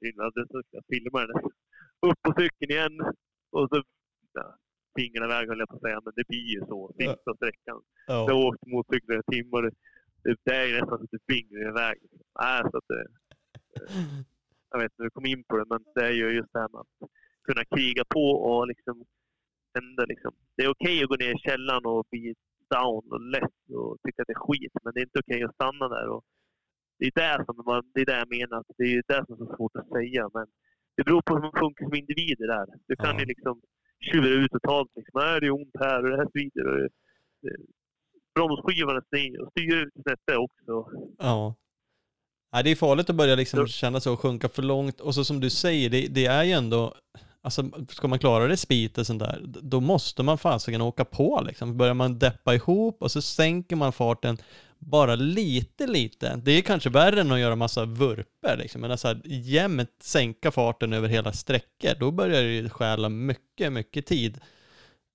synd. 0.00 0.20
att 0.20 0.34
så 0.34 0.62
ska 0.62 0.76
jag 0.80 0.84
filma 0.92 1.26
den. 1.26 1.36
Upp 2.06 2.22
på 2.22 2.32
cykeln 2.38 2.70
igen. 2.70 3.00
Och 3.50 3.68
så... 3.70 3.82
Ja, 4.32 4.56
fingrarna 4.98 5.26
iväg 5.26 5.48
höll 5.48 5.58
jag 5.58 5.68
på 5.68 5.76
att 5.76 5.82
säga, 5.82 6.00
men 6.04 6.12
det 6.16 6.26
blir 6.28 6.46
ju 6.54 6.60
så. 6.60 6.92
Sista 6.98 7.34
sträckan. 7.36 7.82
Jag 8.06 8.14
har 8.14 8.28
Ja. 8.30 8.48
åkt 8.48 8.66
motorcykel 8.66 9.20
i 9.20 9.32
timmar. 9.32 9.62
Det, 10.22 10.36
det, 10.44 10.56
är 10.56 10.72
nästan 10.72 10.98
så 10.98 11.04
att 11.04 11.10
det 11.10 11.34
fingrar 11.34 11.68
iväg. 11.68 11.98
Äh, 12.40 12.70
så 12.70 12.76
att 12.78 12.88
det, 12.88 13.06
jag 14.70 14.78
vet 14.78 14.92
inte 14.92 15.02
hur 15.02 15.04
vi 15.04 15.10
kom 15.10 15.26
in 15.26 15.44
på 15.44 15.56
det, 15.56 15.64
men 15.68 15.84
det 15.94 16.06
är 16.06 16.12
ju 16.12 16.30
just 16.30 16.52
det 16.52 16.58
här 16.60 16.68
med 16.68 16.80
att 16.80 17.10
kunna 17.46 17.64
kriga 17.64 18.04
på 18.08 18.24
och 18.30 18.66
liksom 18.66 19.04
ändå 19.80 20.04
liksom. 20.12 20.32
Det 20.56 20.62
är 20.64 20.70
okej 20.70 21.02
att 21.02 21.08
gå 21.08 21.16
ner 21.16 21.34
i 21.34 21.38
källaren 21.48 21.86
och 21.86 22.06
bli 22.10 22.34
down 22.74 23.04
och 23.14 23.20
less 23.34 23.56
och 23.78 23.96
tycka 24.04 24.22
att 24.22 24.28
det 24.30 24.32
är 24.40 24.44
skit, 24.46 24.72
men 24.82 24.92
det 24.94 25.00
är 25.00 25.06
inte 25.10 25.20
okej 25.24 25.42
att 25.44 25.54
stanna 25.54 25.88
där. 25.96 26.08
Och 26.14 26.22
det 26.98 27.06
är 27.06 27.14
det 27.38 27.44
som 27.44 27.56
man, 27.70 27.82
det 27.94 28.00
är 28.00 28.06
det 28.06 28.18
jag 28.24 28.30
menar, 28.38 28.64
det 28.78 28.84
är 28.84 29.02
det 29.12 29.24
som 29.26 29.34
är 29.34 29.38
så 29.46 29.56
svårt 29.56 29.76
att 29.76 29.88
säga, 29.88 30.22
men 30.34 30.46
det 30.96 31.04
beror 31.04 31.22
på 31.22 31.34
hur 31.34 31.42
man 31.42 31.52
funkar 31.62 31.84
som 31.84 31.94
individer 31.94 32.46
där. 32.46 32.66
Du 32.88 32.96
kan 32.96 33.14
Ja. 33.14 33.20
ju 33.20 33.26
liksom 33.26 33.60
tjuvar 34.08 34.28
ut 34.28 34.50
totalt. 34.50 34.90
Liksom. 34.96 35.20
Är 35.20 35.40
det 35.40 35.46
är 35.46 35.50
ont 35.60 35.76
här 35.80 36.02
och 36.04 36.10
det 36.10 36.16
här 36.16 36.28
svider. 36.32 36.64
Och 36.72 36.78
det, 37.42 37.56
bromsskivan 38.34 38.96
är 38.96 39.04
sned 39.08 39.40
och 39.40 39.50
styret 39.50 39.88
snett 40.02 40.20
det 40.26 40.36
också. 40.36 40.74
Ja. 41.18 41.54
Nej, 42.52 42.64
det 42.64 42.70
är 42.70 42.76
farligt 42.76 43.10
att 43.10 43.16
börja 43.16 43.34
liksom 43.34 43.66
känna 43.66 44.00
så 44.00 44.12
och 44.12 44.20
sjunka 44.20 44.48
för 44.48 44.62
långt. 44.62 45.00
Och 45.00 45.14
så 45.14 45.24
som 45.24 45.40
du 45.40 45.50
säger, 45.50 45.90
det, 45.90 46.06
det 46.14 46.26
är 46.26 46.44
ju 46.44 46.52
ändå, 46.52 46.94
alltså 47.46 47.70
ska 47.88 48.08
man 48.08 48.18
klara 48.18 48.48
respit 48.48 48.98
och 48.98 49.06
sånt 49.06 49.20
där, 49.20 49.42
då 49.44 49.80
måste 49.80 50.22
man 50.22 50.38
fasiken 50.38 50.80
åka 50.80 51.04
på 51.04 51.42
liksom. 51.46 51.76
Börjar 51.76 51.94
man 51.94 52.18
deppa 52.18 52.54
ihop 52.54 53.02
och 53.02 53.10
så 53.10 53.22
sänker 53.22 53.76
man 53.76 53.92
farten 53.92 54.38
bara 54.78 55.14
lite, 55.14 55.86
lite. 55.86 56.40
Det 56.44 56.52
är 56.52 56.62
kanske 56.62 56.90
värre 56.90 57.20
än 57.20 57.32
att 57.32 57.38
göra 57.38 57.56
massa 57.56 57.84
vurper 57.84 58.56
liksom. 58.56 58.80
Men 58.80 58.90
alltså 58.90 59.14
jämnt 59.24 59.96
sänka 60.00 60.50
farten 60.50 60.92
över 60.92 61.08
hela 61.08 61.32
sträckor, 61.32 62.00
då 62.00 62.10
börjar 62.10 62.42
det 62.42 62.52
ju 62.52 62.68
stjäla 62.68 63.08
mycket, 63.08 63.72
mycket 63.72 64.06
tid. 64.06 64.40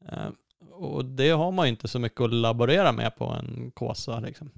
Eh, 0.08 0.30
och 0.72 1.06
det 1.06 1.30
har 1.30 1.52
man 1.52 1.66
ju 1.66 1.70
inte 1.70 1.88
så 1.88 2.00
mycket 2.00 2.22
att 2.22 2.34
laborera 2.34 2.92
med 2.92 3.16
på 3.16 3.26
en 3.26 3.72
Kåsa 3.72 4.20
liksom. 4.20 4.52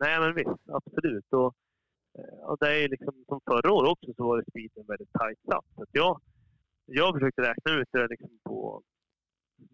Nej, 0.00 0.20
men 0.20 0.34
visst. 0.34 0.68
Absolut. 0.72 1.32
Och, 1.32 1.54
och 2.48 2.56
det 2.60 2.84
är 2.84 2.88
liksom, 2.88 3.24
som 3.28 3.40
förra 3.50 3.72
året 3.72 3.90
också 3.90 4.14
så 4.16 4.22
var 4.28 4.36
det 4.36 4.50
speeden 4.50 4.86
väldigt 4.86 5.12
tajt 5.12 5.38
satt. 5.50 5.66
Så 5.74 5.84
jag, 5.92 6.20
jag 6.84 7.14
försökte 7.14 7.42
räkna 7.42 7.72
ut 7.72 7.88
det 7.92 8.08
liksom 8.08 8.38
på 8.44 8.82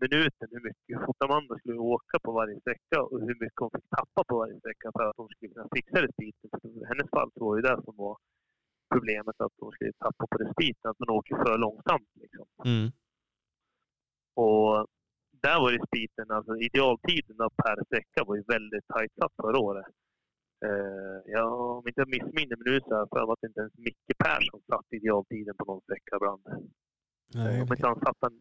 minuten 0.01 0.49
hur 0.51 0.62
mycket 0.68 1.07
fort 1.07 1.22
Amanda 1.24 1.59
skulle 1.59 1.78
åka 1.78 2.18
på 2.22 2.32
varje 2.32 2.61
sträcka 2.61 3.03
och 3.03 3.20
hur 3.20 3.36
mycket 3.43 3.61
hon 3.61 3.70
fick 3.74 3.88
tappa 3.97 4.24
på 4.28 4.38
varje 4.38 4.59
sträcka 4.59 4.93
för 4.97 5.05
att 5.09 5.16
hon 5.16 5.28
skulle 5.28 5.53
kunna 5.55 5.68
fixa 5.76 6.03
respiten. 6.07 6.51
För 6.61 6.68
i 6.68 6.84
hennes 6.91 7.11
fall 7.11 7.30
så 7.34 7.45
var 7.45 7.57
det 7.57 7.68
det 7.68 7.82
som 7.84 7.97
var 7.97 8.16
problemet, 8.95 9.41
att 9.41 9.53
hon 9.61 9.72
skulle 9.72 9.93
tappa 9.93 10.26
på 10.30 10.36
respiten, 10.45 10.91
att 10.91 10.99
man 10.99 11.16
åker 11.18 11.36
för 11.36 11.59
långsamt. 11.59 12.11
Liksom. 12.22 12.47
Mm. 12.64 12.88
Och 14.34 14.86
där 15.45 15.59
var 15.62 15.70
respiten, 15.78 16.30
alltså 16.30 16.57
idealtiden 16.57 17.36
per 17.62 17.84
sträcka 17.84 18.24
var 18.26 18.36
ju 18.36 18.43
väldigt 18.43 18.86
tajt 18.86 19.12
satt 19.20 19.32
förra 19.43 19.59
året. 19.59 19.86
Eh, 20.65 21.33
ja, 21.33 21.45
om 21.79 21.89
inte 21.89 22.01
jag 22.01 22.09
missminner 22.09 22.57
mig 22.57 22.73
nu 22.73 22.81
så 22.81 22.95
har 22.95 23.09
jag 23.13 23.31
att 23.31 23.43
inte 23.49 23.61
ens 23.61 23.75
Micke 23.79 24.19
Persson 24.19 24.61
satt 24.71 24.87
idealtiden 24.91 25.55
på 25.57 25.65
någon 25.65 25.81
sträcka 25.81 26.17
ibland. 26.17 26.43
Nej, 27.35 27.63
Om 27.63 27.69
inte 27.73 27.87
han 27.87 28.01
satt 28.01 28.17
den, 28.21 28.41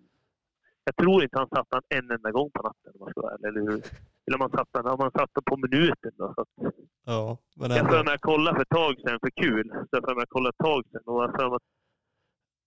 jag 0.84 0.96
tror 0.96 1.24
inte 1.24 1.38
han 1.40 1.50
satt 1.50 1.70
den 1.70 1.82
en 1.90 2.12
enda 2.12 2.32
gång 2.32 2.52
på 2.52 2.62
natten 2.62 2.92
om 2.94 3.00
man 3.00 3.10
ska 3.12 3.22
vara 3.22 3.34
ärlig, 3.34 3.48
eller 3.48 3.62
hur? 3.62 3.82
Eller 4.26 4.38
om 4.38 4.40
man 4.40 4.58
satt 4.58 4.70
den, 4.74 4.86
om 4.86 4.98
man 5.00 5.12
satt 5.12 5.32
den 5.34 5.44
på 5.44 5.58
minuten 5.58 6.12
då. 6.18 6.34
Så 6.36 6.42
att, 6.42 6.74
Ja, 7.06 7.38
men 7.56 7.72
jag 7.72 7.90
för 7.92 8.04
mig 8.04 8.12
jag 8.14 8.22
kollade 8.22 8.56
för 8.56 8.62
ett 8.62 8.70
tag 8.70 8.96
sedan 9.00 9.20
för 9.24 9.30
kul. 9.44 9.70
Så 9.74 9.88
jag 9.92 10.04
för 10.04 10.16
mig 10.16 10.22
jag 10.22 10.30
kollade 10.30 10.50
ett 10.56 10.66
tag 10.66 10.84
sedan 10.92 11.02
och 11.06 11.24
jag 11.24 11.32
för 11.36 11.48
mig 11.50 11.56
att 11.56 11.68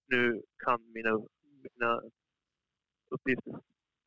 nu 0.09 0.43
kan 0.65 0.93
mina, 0.93 1.11
mina 1.69 2.03
uppgifter 3.11 3.53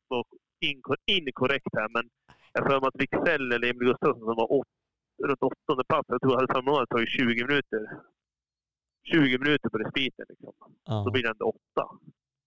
vara 0.08 0.24
inko- 0.64 1.02
inkorrekt 1.06 1.66
här. 1.72 1.88
Men 1.88 2.10
jag 2.52 2.62
för 2.70 2.80
mig 2.80 2.88
att 2.88 3.00
Wicksell 3.02 3.52
eller 3.52 3.70
Emil 3.70 3.88
Gustafsson 3.88 4.18
som 4.20 4.36
var 4.42 4.52
åt, 4.52 4.68
runt 5.24 5.42
åttonde 5.42 5.84
plats. 5.84 6.06
Jag 6.08 6.20
tror 6.20 6.32
jag 6.32 6.40
hade 6.40 6.52
för 6.54 6.62
mig 6.62 6.74
att 6.74 6.80
det 6.88 6.94
tagit 6.94 7.08
20 7.08 7.44
minuter. 7.46 7.82
20 9.12 9.38
minuter 9.38 9.68
på 9.68 9.78
respiten 9.78 10.26
liksom. 10.28 10.52
Då 10.60 10.74
Ja. 10.86 11.10
blir 11.12 11.22
det 11.22 11.28
ändå 11.30 11.44
åtta. 11.44 11.84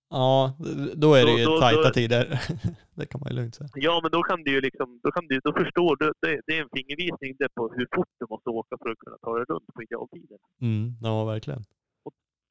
ja, 0.09 0.57
då 0.95 1.13
är 1.13 1.25
det 1.25 1.31
Då- 1.31 1.39
ju 1.39 1.45
då- 1.45 1.59
tajta 1.59 1.81
då- 1.83 1.89
tider. 1.99 2.23
det 2.99 3.05
kan 3.05 3.19
man 3.21 3.29
ju 3.31 3.35
lugnt 3.35 3.55
säga. 3.55 3.69
Ja, 3.73 3.99
men 4.03 4.11
då 4.11 4.21
kan 4.23 4.43
du 4.43 4.51
ju 4.51 4.61
liksom, 4.61 4.99
då 5.03 5.11
kan 5.11 5.27
du, 5.27 5.39
då 5.43 5.53
förstår 5.53 5.95
du, 6.01 6.05
det, 6.21 6.41
det 6.47 6.57
är 6.57 6.61
en 6.63 6.69
fingervisning 6.77 7.35
det 7.39 7.49
på 7.55 7.63
hur 7.77 7.87
fort 7.95 8.09
du 8.19 8.25
måste 8.29 8.49
åka 8.49 8.77
för 8.81 8.89
att 8.91 8.97
kunna 8.97 9.17
ta 9.17 9.35
dig 9.37 9.45
runt 9.49 9.67
på 9.75 9.83
idealtiden. 9.83 10.37
Mm, 10.61 10.85
ja, 11.01 11.25
verkligen. 11.25 11.61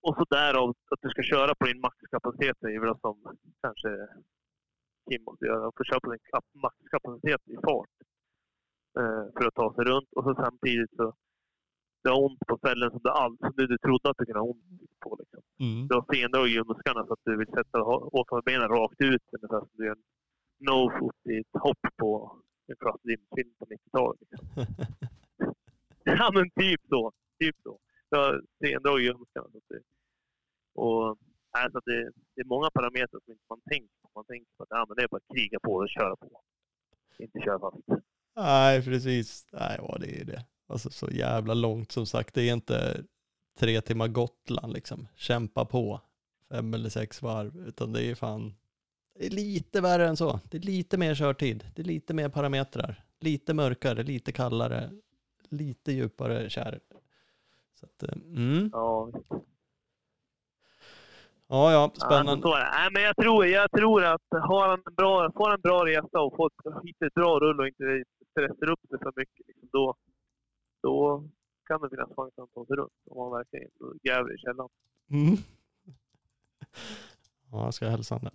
Och 0.06 0.14
så 0.18 0.24
därav 0.30 0.68
att 0.70 1.00
du 1.02 1.08
ska 1.08 1.22
köra 1.22 1.54
på 1.54 1.66
din 1.66 1.80
maxkapacitet 1.80 2.56
är 2.62 2.68
ju 2.68 2.80
väl 2.80 2.94
som 3.00 3.16
kanske 3.62 3.88
Kim 5.10 5.22
måste 5.24 5.44
göra. 5.44 5.72
Få 5.76 5.84
köra 5.84 6.00
på 6.00 6.10
din 6.10 6.20
kap- 6.32 6.54
maxkapacitet 6.62 7.40
i 7.48 7.54
fart 7.66 7.88
för 9.36 9.46
att 9.46 9.54
ta 9.54 9.74
sig 9.74 9.84
runt. 9.84 10.08
Och 10.16 10.24
så 10.24 10.34
samtidigt 10.34 10.90
så 10.96 11.14
du 12.02 12.10
har 12.10 12.24
ont 12.24 12.46
på 12.46 12.58
ställen 12.58 12.90
som 12.90 13.00
du, 13.02 13.10
all, 13.10 13.38
som 13.38 13.52
du, 13.56 13.66
du 13.66 13.78
trodde 13.78 14.10
att 14.10 14.18
du 14.18 14.24
kunde 14.24 14.40
ha 14.40 14.46
ont 14.46 14.82
på. 15.00 15.16
Liksom. 15.20 15.40
Mm. 15.60 15.88
Du 15.88 15.94
har 15.94 16.14
sendrag 16.14 16.48
i 16.48 16.50
ljumskarna 16.50 17.06
så 17.06 17.12
att 17.12 17.24
du 17.24 17.36
vill 17.36 17.54
sätta, 17.58 17.78
benen 18.44 18.68
rakt 18.68 19.00
ut 19.00 19.22
ungefär 19.32 19.60
som 19.60 19.70
du 19.72 19.84
gör 19.86 19.96
en 19.96 20.04
no-foot 20.68 21.20
i 21.32 21.38
ett 21.38 21.62
hopp 21.62 21.84
på 21.96 22.40
en 22.66 22.76
cross 22.76 23.00
film 23.36 23.52
på 23.58 23.64
90-talet. 23.66 24.20
Liksom. 24.20 24.48
ja 26.20 26.30
men 26.34 26.50
typ 26.50 26.80
så. 26.88 27.12
Typ 27.40 27.56
så. 27.62 27.78
Du 28.10 28.16
har 28.18 28.42
sendrag 28.64 29.00
i 29.00 29.04
ljumskarna. 29.04 29.48
Så 29.52 29.58
att 29.58 29.68
det, 29.68 29.80
och, 30.74 31.18
alltså 31.50 31.80
det, 31.84 32.10
det 32.34 32.40
är 32.40 32.52
många 32.54 32.70
parametrar 32.70 33.20
som 33.24 33.32
inte 33.32 33.44
man 33.48 33.60
tänker 33.70 33.94
på. 34.02 34.10
Man 34.14 34.24
tänker 34.24 34.50
på 34.56 34.62
att 34.62 34.68
ja, 34.70 34.84
men 34.88 34.96
det 34.96 35.02
är 35.02 35.08
bara 35.08 35.22
att 35.24 35.34
kriga 35.36 35.58
på 35.60 35.72
och 35.72 35.88
köra 35.88 36.16
på. 36.16 36.40
Inte 37.18 37.40
köra 37.40 37.58
fast. 37.58 38.07
Nej, 38.38 38.82
precis. 38.82 39.46
Nej, 39.52 39.78
ja, 39.78 39.96
det 40.00 40.20
är 40.20 40.24
det. 40.24 40.44
Alltså 40.66 40.90
så 40.90 41.08
jävla 41.10 41.54
långt 41.54 41.92
som 41.92 42.06
sagt. 42.06 42.34
Det 42.34 42.48
är 42.48 42.52
inte 42.52 43.04
tre 43.58 43.80
timmar 43.80 44.08
Gotland 44.08 44.72
liksom. 44.72 45.08
Kämpa 45.16 45.64
på 45.64 46.00
fem 46.48 46.74
eller 46.74 46.88
sex 46.88 47.22
varv, 47.22 47.68
utan 47.68 47.92
det 47.92 48.04
är 48.04 48.14
fan 48.14 48.54
det 49.18 49.26
är 49.26 49.30
lite 49.30 49.80
värre 49.80 50.08
än 50.08 50.16
så. 50.16 50.40
Det 50.50 50.56
är 50.56 50.62
lite 50.62 50.98
mer 50.98 51.14
körtid. 51.14 51.64
Det 51.74 51.82
är 51.82 51.86
lite 51.86 52.14
mer 52.14 52.28
parametrar. 52.28 53.04
Lite 53.20 53.54
mörkare, 53.54 54.02
lite 54.02 54.32
kallare, 54.32 54.90
lite 55.48 55.92
djupare 55.92 56.50
kärr. 56.50 56.80
Så 57.80 57.86
att, 57.86 58.02
eh, 58.02 58.18
mm. 58.36 58.70
Ja, 58.72 59.10
Ja, 61.48 61.72
ja, 61.72 61.90
Ja, 61.94 62.06
spännande. 62.06 62.48
det. 62.48 62.70
Nej, 62.70 62.88
men 62.92 63.02
jag 63.02 63.16
tror, 63.16 63.46
jag 63.46 63.70
tror 63.70 64.04
att 64.04 64.22
har 64.30 64.68
han 64.68 64.82
en 64.86 64.94
bra, 64.94 65.32
får 65.32 65.54
en 65.54 65.60
bra 65.60 65.86
resa 65.86 66.20
och 66.20 66.36
får 66.36 66.50
hittar 66.86 67.06
ett 67.06 67.14
bra 67.14 67.38
rull 67.40 67.60
och 67.60 67.66
inte 67.66 68.04
stressar 68.30 68.70
upp 68.70 68.80
sig 68.88 68.98
för 68.98 69.12
mycket, 69.16 69.46
liksom, 69.46 69.68
då, 69.72 69.94
då 70.82 71.24
kan 71.66 71.80
det 71.80 71.90
finnas 71.90 72.08
chans 72.16 72.28
att 72.28 72.34
han 72.36 72.48
tar 72.48 72.64
sig 72.66 72.76
runt. 72.76 72.92
Om 73.10 73.22
han 73.22 73.30
verkligen 73.38 73.70
gräver 74.02 74.34
i 74.34 74.38
källan. 74.38 74.68
Mm. 75.10 75.36
Ja, 77.52 77.64
jag 77.64 77.74
ska 77.74 77.88
hälsa 77.88 78.14
honom. 78.14 78.34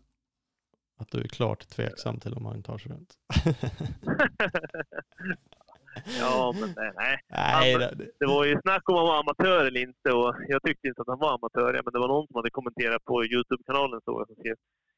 Att 0.98 1.12
du 1.12 1.20
är 1.22 1.28
klart 1.28 1.68
tveksam 1.68 2.20
till 2.20 2.34
om 2.34 2.46
han 2.46 2.64
tar 2.64 2.78
sig 2.78 2.92
runt. 2.92 3.18
ja, 6.20 6.56
men 6.60 6.74
nej. 6.76 6.92
nej. 6.96 7.18
Nej, 7.30 7.72
Ja, 7.72 7.90
det, 8.20 8.26
var 8.26 8.46
ju 8.46 8.62
snack 8.62 8.90
om 8.90 8.96
han 8.96 9.06
var 9.06 9.20
amatör 9.20 9.66
eller 9.66 9.82
inte 9.82 10.12
och 10.12 10.36
jag 10.48 10.64
tyckte 10.64 10.88
inte 10.88 11.02
att 11.02 11.08
han 11.08 11.20
var 11.20 11.34
amatör. 11.34 11.74
Men 11.74 11.94
det 11.94 12.00
var 12.00 12.08
någon 12.08 12.28
som 12.28 12.36
hade 12.36 12.50
kommenterat 12.50 13.06
på 13.06 13.26
Youtube-kanalen 13.26 14.02
så 14.06 14.26
som 14.28 14.36
skrev 14.36 14.56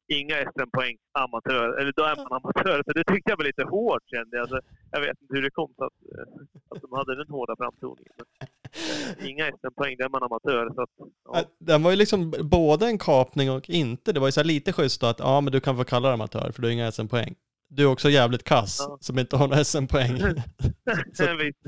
inga 0.08 0.36
SM-poäng, 0.36 0.96
amatör. 1.12 1.68
Eller 1.80 1.94
då 1.96 2.04
är 2.04 2.16
man 2.16 2.34
amatör. 2.40 2.84
Så 2.86 2.92
det 2.94 3.04
tyckte 3.04 3.32
jag 3.32 3.38
var 3.38 3.46
lite 3.46 3.64
hårt 3.64 4.04
kände 4.14 4.38
jag. 4.38 4.42
Alltså, 4.42 4.60
jag 4.92 5.02
vet 5.02 5.22
inte 5.22 5.36
hur 5.36 5.42
det 5.42 5.50
kom 5.50 5.74
så 5.78 5.84
att, 5.84 5.94
eh, 6.12 6.28
att 6.70 6.82
de 6.82 6.98
hade 6.98 7.16
den 7.16 7.30
hårda 7.30 7.56
framtoningen. 7.56 8.14
Eh, 8.42 9.30
inga 9.30 9.46
SM-poäng, 9.46 9.96
då 9.98 10.06
är 10.06 10.10
man 10.10 10.24
amatör. 10.24 10.72
Så 10.76 10.82
att, 10.82 10.90
ja. 11.26 11.44
Den 11.60 11.84
var 11.84 11.92
ju 11.92 11.98
liksom 11.98 12.34
både 12.40 12.86
en 12.86 12.98
kapning 12.98 13.52
och 13.52 13.70
inte. 13.70 14.14
Det 14.14 14.20
var 14.20 14.28
ju 14.28 14.32
så 14.32 14.44
lite 14.44 14.74
schysst 14.74 15.02
då 15.02 15.08
att 15.08 15.20
ja, 15.20 15.42
men 15.42 15.52
du 15.52 15.60
kan 15.60 15.78
få 15.78 15.84
kalla 15.84 16.08
dig 16.08 16.14
amatör 16.14 16.52
för 16.52 16.62
du 16.62 16.68
har 16.68 16.74
inga 16.74 16.92
SM-poäng. 16.92 17.36
Du 17.68 17.84
är 17.84 17.88
också 17.88 18.10
jävligt 18.10 18.44
kass 18.44 18.78
Ja. 18.80 18.98
som 19.02 19.20
inte 19.20 19.36
har 19.38 19.48
några 19.48 19.64
SM-poäng. 19.64 20.18
så, 21.14 21.24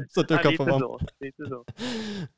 så 0.10 0.22
att 0.22 0.28
du 0.28 0.34
Ja, 0.34 0.42
kan 0.44 0.58
få 0.58 0.64
vara... 0.64 0.80
så. 0.80 1.00
Lite 1.20 1.46
så. 1.50 1.66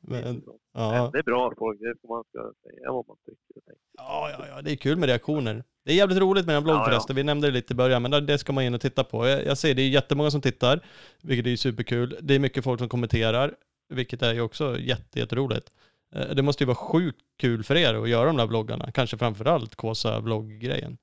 Men, 0.00 0.42
ja. 0.74 1.10
Det 1.12 1.18
är 1.18 1.22
bra 1.22 1.52
folk, 1.58 1.80
det 1.80 1.94
får 2.02 2.08
man 2.16 2.24
ska 2.24 2.38
säga 2.62 2.92
vad 2.92 3.08
man 3.08 3.16
tycker. 3.26 3.74
Ja, 3.96 4.30
ja, 4.38 4.46
ja, 4.48 4.62
det 4.62 4.70
är 4.72 4.76
kul 4.76 4.98
med 4.98 5.08
reaktioner. 5.08 5.64
Det 5.84 5.92
är 5.92 5.96
jävligt 5.96 6.18
roligt 6.18 6.46
med 6.46 6.56
en 6.56 6.62
blogg 6.62 6.76
Ja, 6.76 6.80
ja. 6.80 6.84
förresten. 6.90 7.16
Vi 7.16 7.22
nämnde 7.22 7.46
det 7.46 7.52
lite 7.52 7.72
i 7.72 7.76
början, 7.76 8.02
men 8.02 8.26
det 8.26 8.38
ska 8.38 8.52
man 8.52 8.64
in 8.64 8.74
och 8.74 8.80
titta 8.80 9.04
på. 9.04 9.26
Jag, 9.28 9.44
jag 9.46 9.58
ser 9.58 9.74
det 9.74 9.82
är 9.82 9.88
jättemånga 9.88 10.30
som 10.30 10.40
tittar, 10.40 10.80
vilket 11.22 11.46
är 11.52 11.56
superkul. 11.56 12.18
Det 12.22 12.34
är 12.34 12.38
mycket 12.38 12.64
folk 12.64 12.78
som 12.80 12.88
kommenterar, 12.88 13.54
vilket 13.94 14.22
är 14.22 14.34
ju 14.34 14.40
också 14.40 14.78
jätte, 14.78 15.18
jätteroligt. 15.18 15.70
Eh, 16.14 16.34
Det 16.34 16.42
måste 16.42 16.62
ju 16.64 16.66
vara 16.66 16.76
sjukt 16.76 17.20
kul 17.40 17.64
för 17.64 17.76
er 17.76 17.94
att 17.94 18.08
göra 18.08 18.26
de 18.26 18.36
där 18.36 18.46
vloggarna. 18.46 18.92
Kanske 18.92 19.18
framförallt 19.18 19.74
Kåsa 19.74 20.20
vlogg-grejen. 20.20 20.98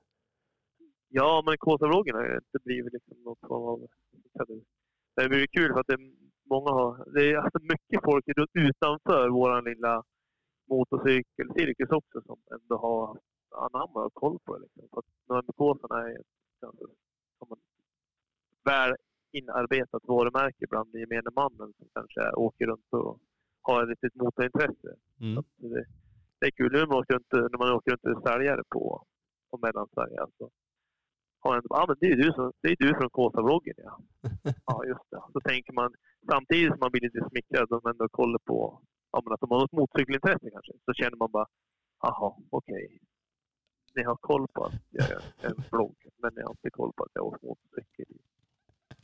Ja, 1.10 1.43
men 1.45 1.58
Kåsavloggen 1.58 2.16
har 2.16 2.26
ju 2.26 2.36
inte 2.36 2.60
blivit 2.64 2.93
liksom 2.93 3.24
något 3.24 3.39
form 3.39 3.64
av... 3.64 3.88
Det 5.16 5.22
har 5.22 5.30
blivit 5.30 5.51
kul 5.51 5.74
för 5.74 5.80
att 5.80 5.88
det 5.88 5.93
är 5.93 6.12
många 6.49 6.72
har... 6.72 7.14
Det 7.14 7.32
är 7.32 7.38
alltså 7.38 7.60
mycket 7.62 8.03
folk 8.03 8.26
utanför 8.53 9.30
vår 9.30 9.62
lilla 9.70 10.03
motorcykelcirkus 10.70 11.89
också 11.89 12.22
som 12.22 12.39
ändå 12.55 12.78
har 12.78 13.20
anammat 13.55 14.05
och 14.05 14.14
koll 14.14 14.38
på 14.45 14.58
det. 14.58 14.60
Liksom. 14.64 14.88
För 14.91 14.99
att 14.99 15.05
Nörnbykåsarna 15.30 16.10
är 16.10 16.20
ett 16.20 16.62
ganska 16.62 16.86
som 17.38 17.47
en 17.51 17.58
väl 18.64 18.95
inarbetat 19.32 20.03
varumärke 20.03 20.66
bland 20.70 20.95
gemene 20.95 21.30
mannen 21.36 21.74
som 21.78 21.88
kanske 21.93 22.32
åker 22.32 22.66
runt 22.68 22.88
och 22.89 23.20
har 23.62 23.84
ett 23.84 23.89
litet 23.89 24.16
motorintresse. 24.16 24.95
Mm. 25.22 25.43
Det, 25.55 25.86
det 26.39 26.45
är 26.47 26.51
kul 26.51 26.72
nu 26.72 26.80
när 26.80 26.88
man 26.88 26.97
åker 26.97 27.14
runt, 27.14 27.32
när 27.32 27.58
man 27.58 27.72
åker 27.72 27.91
runt 27.91 28.03
och 28.03 28.12
är 28.12 28.32
säljare 28.32 28.64
på, 28.70 29.05
på 29.51 29.58
Mellansverige. 29.58 30.22
Alltså. 30.22 30.49
Har 31.39 31.55
en, 31.57 31.63
ja, 31.69 31.85
men 31.88 31.95
det 31.99 32.07
är 32.11 32.15
du, 32.15 32.31
som, 32.31 32.51
det 32.61 32.67
är 32.71 32.75
du 32.79 32.93
från 32.99 33.09
Kåsavloggen, 33.09 33.73
ja. 33.77 33.99
Ja, 34.65 34.85
just 34.85 35.09
det. 35.11 35.21
Så 35.33 35.39
tänker 35.39 35.73
man, 35.73 35.93
samtidigt 36.31 36.71
som 36.71 36.79
man 36.79 36.91
blir 36.91 37.01
lite 37.01 37.29
smickrad, 37.29 37.69
de 37.69 37.89
ändå 37.89 38.09
kollar 38.09 38.39
på 38.39 38.81
ja, 39.11 39.21
men 39.23 39.33
att 39.33 39.39
de 39.39 39.51
har 39.51 39.59
något 39.59 39.71
motorcykelintresse 39.71 40.49
kanske, 40.51 40.71
så 40.85 40.93
känner 40.93 41.17
man 41.17 41.31
bara, 41.31 41.45
jaha, 42.01 42.35
okej. 42.49 42.99
ni 43.95 44.03
har 44.03 44.15
koll 44.15 44.47
på 44.47 44.63
att 44.65 44.73
jag 44.89 45.09
gör 45.09 45.21
en 45.41 45.63
vlogg, 45.71 45.95
men 46.21 46.33
ni 46.35 46.41
har 46.41 46.49
inte 46.51 46.69
koll 46.69 46.93
på 46.95 47.03
att 47.03 47.11
jag 47.13 47.25
åker 47.25 47.47
motorcykel. 47.47 48.05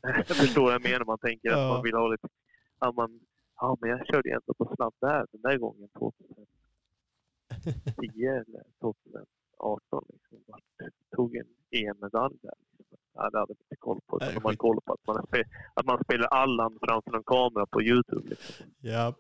Jag 0.28 0.28
förstår 0.28 0.62
vad 0.64 0.74
jag 0.74 0.84
menar. 0.84 1.06
Man 1.06 1.18
tänker 1.20 1.50
att 1.52 1.60
Ja. 1.60 1.74
man 1.74 1.84
vill 1.84 1.94
ha 1.96 2.08
lite... 2.08 2.28
Ja, 2.80 2.92
man, 2.92 3.20
ja, 3.56 3.78
men 3.82 3.90
jag 3.90 4.08
körde 4.08 4.30
ändå 4.34 4.54
på 4.54 4.76
sladd 4.76 4.94
där 5.02 5.28
den 5.32 5.42
där 5.42 5.58
gången 5.58 5.90
2010 6.00 8.26
eller 8.26 8.64
2018. 9.58 10.06
Liksom. 10.14 10.40
Tog 11.16 11.36
en 11.36 11.46
EM-medalj 11.72 12.36
där. 12.42 12.54
Liksom. 12.78 12.98
Ja, 13.16 13.30
det 13.30 13.40
hade 13.40 13.52
jag 13.54 13.58
inte 13.66 13.76
koll 13.80 14.00
på. 14.08 14.18
Nej, 14.22 14.34
de 14.34 14.40
skit. 14.50 14.60
koll 14.60 14.80
på 14.86 14.94
att 14.94 15.08
man, 15.08 15.26
att 15.74 15.86
man 15.86 16.04
spelar 16.04 16.28
Allan 16.28 16.78
framför 16.82 17.18
en 17.18 17.24
kamera 17.24 17.66
på 17.66 17.82
Youtube. 17.82 18.30
Liksom. 18.30 18.66
Japp. 18.80 19.16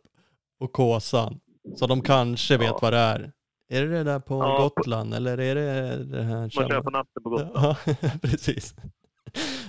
Och 0.60 0.72
Kåsan. 0.72 1.40
Så 1.76 1.88
de 1.88 2.02
kanske 2.02 2.58
vet 2.58 2.68
Ja. 2.68 2.80
vad 2.82 2.94
det 2.94 3.00
är. 3.00 3.32
Är 3.70 3.82
det 3.86 3.88
det 3.92 4.04
där 4.04 4.20
på 4.20 4.34
Ja, 4.36 4.58
på- 4.58 4.64
Gotland 4.82 5.14
eller 5.14 5.38
är 5.38 5.56
det 5.56 6.04
det 6.04 6.24
här 6.24 6.36
Man 6.40 6.50
kör 6.50 6.82
på 6.82 6.90
natten 6.90 7.24
på 7.24 7.30
Gotland. 7.30 7.52
Ja, 7.56 7.76
precis. 8.22 8.76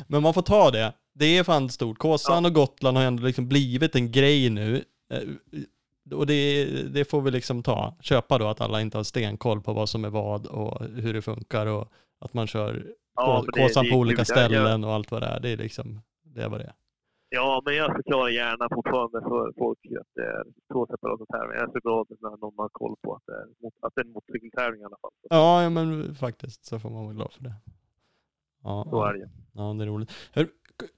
Men 0.08 0.22
man 0.22 0.34
får 0.34 0.42
ta 0.42 0.70
det. 0.70 0.92
Det 1.14 1.38
är 1.38 1.44
fan 1.44 1.68
stort. 1.70 1.98
Kåsan 1.98 2.44
och 2.46 2.52
Gotland 2.54 2.96
har 2.96 3.04
ändå 3.04 3.22
liksom 3.26 3.48
blivit 3.48 3.94
en 3.96 4.12
grej 4.12 4.50
nu. 4.50 4.84
Och 6.12 6.26
det, 6.26 6.64
det 6.94 7.04
får 7.04 7.20
vi 7.22 7.30
liksom 7.30 7.62
ta. 7.62 7.94
Köpa 8.00 8.38
då 8.38 8.46
att 8.48 8.60
alla 8.60 8.80
inte 8.80 8.96
har 8.98 9.04
stenkoll 9.04 9.60
på 9.60 9.72
vad 9.72 9.88
som 9.88 10.04
är 10.04 10.10
vad 10.10 10.46
och 10.46 10.84
hur 10.84 11.12
det 11.14 11.22
funkar 11.22 11.66
och 11.66 11.88
att 12.18 12.34
man 12.34 12.46
kör 12.46 12.86
Ja, 13.16 13.44
det- 13.54 13.62
Kåsan 13.62 13.84
det 13.84 13.90
på 13.90 13.96
olika. 13.96 14.20
Jag- 14.20 14.26
ställen 14.26 14.84
och 14.84 14.92
allt 14.92 15.10
vad 15.10 15.22
det 15.22 15.26
är. 15.26 15.40
Det 15.40 15.50
är 15.50 15.56
liksom, 15.56 16.00
det 16.22 16.42
är 16.42 16.48
vad 16.48 16.60
det 16.60 16.64
är. 16.64 16.72
Ja, 17.28 17.62
men 17.64 17.74
jag 17.76 17.92
förklarar 17.96 18.28
gärna 18.28 18.68
fortfarande 18.74 19.20
för 19.20 19.52
folk 19.58 19.78
att 20.00 20.06
det 20.14 20.22
är 20.22 20.44
två 20.72 20.86
separata 20.86 21.24
tävlingar. 21.26 21.54
Jag 21.60 21.68
är 21.68 21.72
så 21.72 21.78
glad 21.80 22.06
när 22.20 22.30
någon 22.40 22.54
har 22.56 22.68
koll 22.68 22.96
på 23.02 23.14
att 23.14 23.22
det 23.26 23.32
är, 23.32 23.46
att 23.86 23.92
det 23.94 24.00
är 24.00 24.04
en 24.04 24.12
motorcykeltävling 24.12 24.80
i 24.80 24.84
alla 24.84 24.96
fall. 25.02 25.10
Ja, 25.30 25.70
men 25.70 26.14
faktiskt 26.14 26.64
så 26.64 26.78
får 26.78 26.90
man 26.90 27.04
vara 27.04 27.14
glad 27.14 27.32
för 27.32 27.42
det. 27.44 27.54
Ja, 28.62 28.86
Så 28.90 29.04
är 29.04 29.12
det. 29.14 29.30
Ja, 29.52 29.62
det 29.78 29.84
är 29.84 29.86
roligt. 29.86 30.10
Hör, 30.32 30.48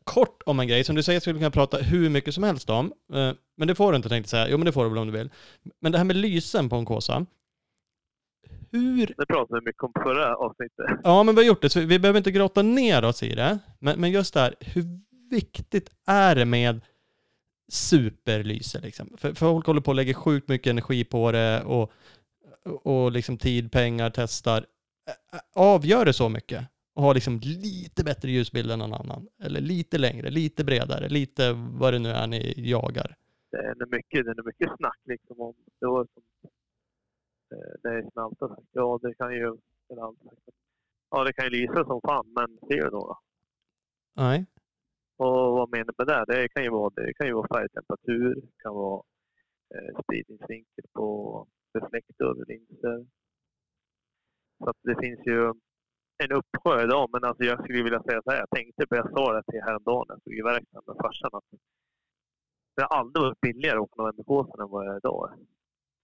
kort 0.05 0.43
om 0.47 0.61
en 0.61 0.68
grej 0.68 0.85
som 0.85 0.97
du 0.97 1.03
säger 1.03 1.20
skulle 1.20 1.39
kunna 1.39 1.51
prata 1.51 1.77
hur 1.77 2.11
mycket 2.11 2.35
som 2.35 2.43
helst 2.45 2.70
om. 2.70 2.93
Eh, 3.14 3.33
Men 3.57 3.68
det 3.68 3.74
får 3.74 3.93
du 3.93 3.97
inte 3.97 4.09
tänkte 4.09 4.31
säga. 4.31 4.49
Jo, 4.49 4.59
men 4.59 4.64
det 4.64 4.72
får 4.72 4.85
du 4.85 4.91
väl 4.91 4.99
om 4.99 5.07
du 5.07 5.18
vill. 5.18 5.31
Men 5.81 5.93
det 5.93 5.99
här 5.99 6.05
med 6.05 6.16
lysen 6.16 6.68
på 6.68 6.77
en 6.77 6.85
Kåsa. 6.85 7.27
Hur... 8.70 9.14
Det 9.16 9.27
pratade 9.27 9.61
vi 9.61 9.64
mycket 9.66 9.83
om 9.83 9.93
förra 10.03 10.37
avsnittet. 10.37 10.87
Ja, 11.05 11.22
men 11.22 11.35
vi 11.35 11.41
har 11.41 11.47
gjort 11.47 11.62
det, 11.62 11.70
så 11.70 11.81
vi 11.81 11.99
behöver 11.99 12.18
inte 12.18 12.31
grotta 12.31 12.62
ner 12.62 13.05
oss 13.05 13.22
i 13.22 13.35
det. 13.35 13.59
Men, 13.79 14.01
men 14.01 14.11
just 14.11 14.35
det 14.35 14.41
här, 14.41 14.55
hur 14.61 14.85
viktigt 15.31 15.91
är 16.07 16.35
det 16.35 16.45
med 16.45 16.81
superlyse 17.72 18.81
liksom? 18.81 19.16
För, 19.18 19.29
för 19.29 19.35
folk 19.35 19.66
håller 19.66 19.81
på 19.81 19.91
och 19.91 19.95
lägger 19.95 20.14
sjukt 20.14 20.49
mycket 20.49 20.70
energi 20.70 21.05
på 21.05 21.33
det 21.33 21.62
och, 21.62 21.93
och 22.83 23.12
liksom 23.12 23.39
tid, 23.39 23.72
pengar, 23.72 24.12
testar. 24.14 24.66
Avgör 25.55 26.05
det 26.05 26.12
så 26.12 26.29
mycket? 26.29 26.64
Och 26.97 27.03
har 27.03 27.14
liksom 27.14 27.40
lite 27.42 28.05
bättre 28.05 28.30
ljusbild 28.30 28.70
än 28.70 28.78
någon 28.78 28.94
annan? 28.94 29.28
Eller 29.42 29.61
lite 29.61 29.99
längre, 29.99 30.30
lite 30.30 30.64
bredare, 30.64 31.09
lite 31.09 31.53
vad 31.53 31.92
det 31.92 31.99
nu 31.99 32.09
är 32.09 32.26
ni 32.26 32.55
jagar? 32.57 33.16
Det 33.51 33.57
är 33.57 33.86
mycket, 33.97 34.24
det 34.24 34.30
är 34.30 34.34
nog 34.34 34.47
mycket 34.47 34.76
snack 34.76 35.01
liksom 35.05 35.40
om 35.40 35.55
det 35.80 35.86
var 35.86 36.07
som 36.14 36.22
eh, 37.53 37.74
det 37.82 37.88
är 37.88 38.03
som 38.03 38.22
alltid 38.24 38.49
sagt. 38.49 38.68
Ja, 38.72 38.99
det 39.03 39.14
kan 39.14 39.32
ju... 39.34 39.57
Ja, 41.11 41.24
det 41.24 41.32
kan 41.32 41.44
ju 41.44 41.51
lysa 41.51 41.84
som 41.84 42.01
fan, 42.01 42.32
men 42.34 42.59
ser 42.68 42.84
du 42.84 42.90
då? 42.90 42.90
då? 42.90 43.18
Nej. 44.14 44.47
Och 45.16 45.53
vad 45.57 45.70
menar 45.70 45.94
du 45.97 46.05
med 46.05 46.07
det? 46.07 46.24
Det 46.34 46.49
kan 46.49 46.62
ju 46.62 46.70
vara, 46.70 46.90
det 46.90 47.14
kan 47.14 47.26
ju 47.26 47.32
vara 47.32 47.49
färgtemperatur, 47.55 48.34
det 48.34 48.62
kan 48.62 48.74
vara 48.74 49.03
eh, 49.74 50.03
spridningsvinkel 50.03 50.84
på 50.92 51.47
reflektor, 51.74 52.44
linser. 52.49 53.07
Så 54.59 54.70
att 54.70 54.76
det 54.82 54.97
finns 55.01 55.20
ju 55.26 55.53
en 56.19 56.33
uppsjö 56.33 56.83
idag, 56.83 57.09
men 57.12 57.25
alltså 57.25 57.45
jag 57.45 57.59
skulle 57.59 57.83
vilja 57.83 58.03
säga 58.03 58.23
så 58.23 58.31
här. 58.31 58.39
Jag 58.39 58.51
tänkte 58.51 58.87
på, 58.87 58.97
jag 58.97 59.11
sa 59.11 59.33
det 59.33 59.43
till 59.43 59.62
häromdagen 59.62 60.05
när 60.09 60.14
jag 60.14 60.21
stod 60.21 60.35
i 60.35 60.43
verkstaden 60.43 60.85
med 60.87 60.97
farsan, 61.05 61.31
att 61.33 61.49
det 62.77 62.83
har 62.83 62.99
aldrig 62.99 63.23
varit 63.23 63.41
billigare 63.41 63.77
att 63.77 63.83
åka 63.83 64.03
Novemberkåsan 64.03 64.61
än 64.61 64.71
vad 64.71 64.87
det 64.87 64.93
är 64.93 64.97
idag. 64.97 65.31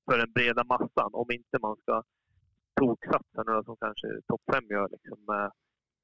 För 0.07 0.19
den 0.19 0.33
breda 0.33 0.65
massan, 0.65 1.11
om 1.13 1.31
inte 1.31 1.59
man 1.63 1.77
ska 1.77 2.03
toksatsa 2.81 3.43
några 3.47 3.65
som 3.65 3.77
kanske 3.77 4.07
topp 4.27 4.43
5 4.53 4.65
gör 4.71 4.89
liksom 4.89 5.19
med 5.27 5.51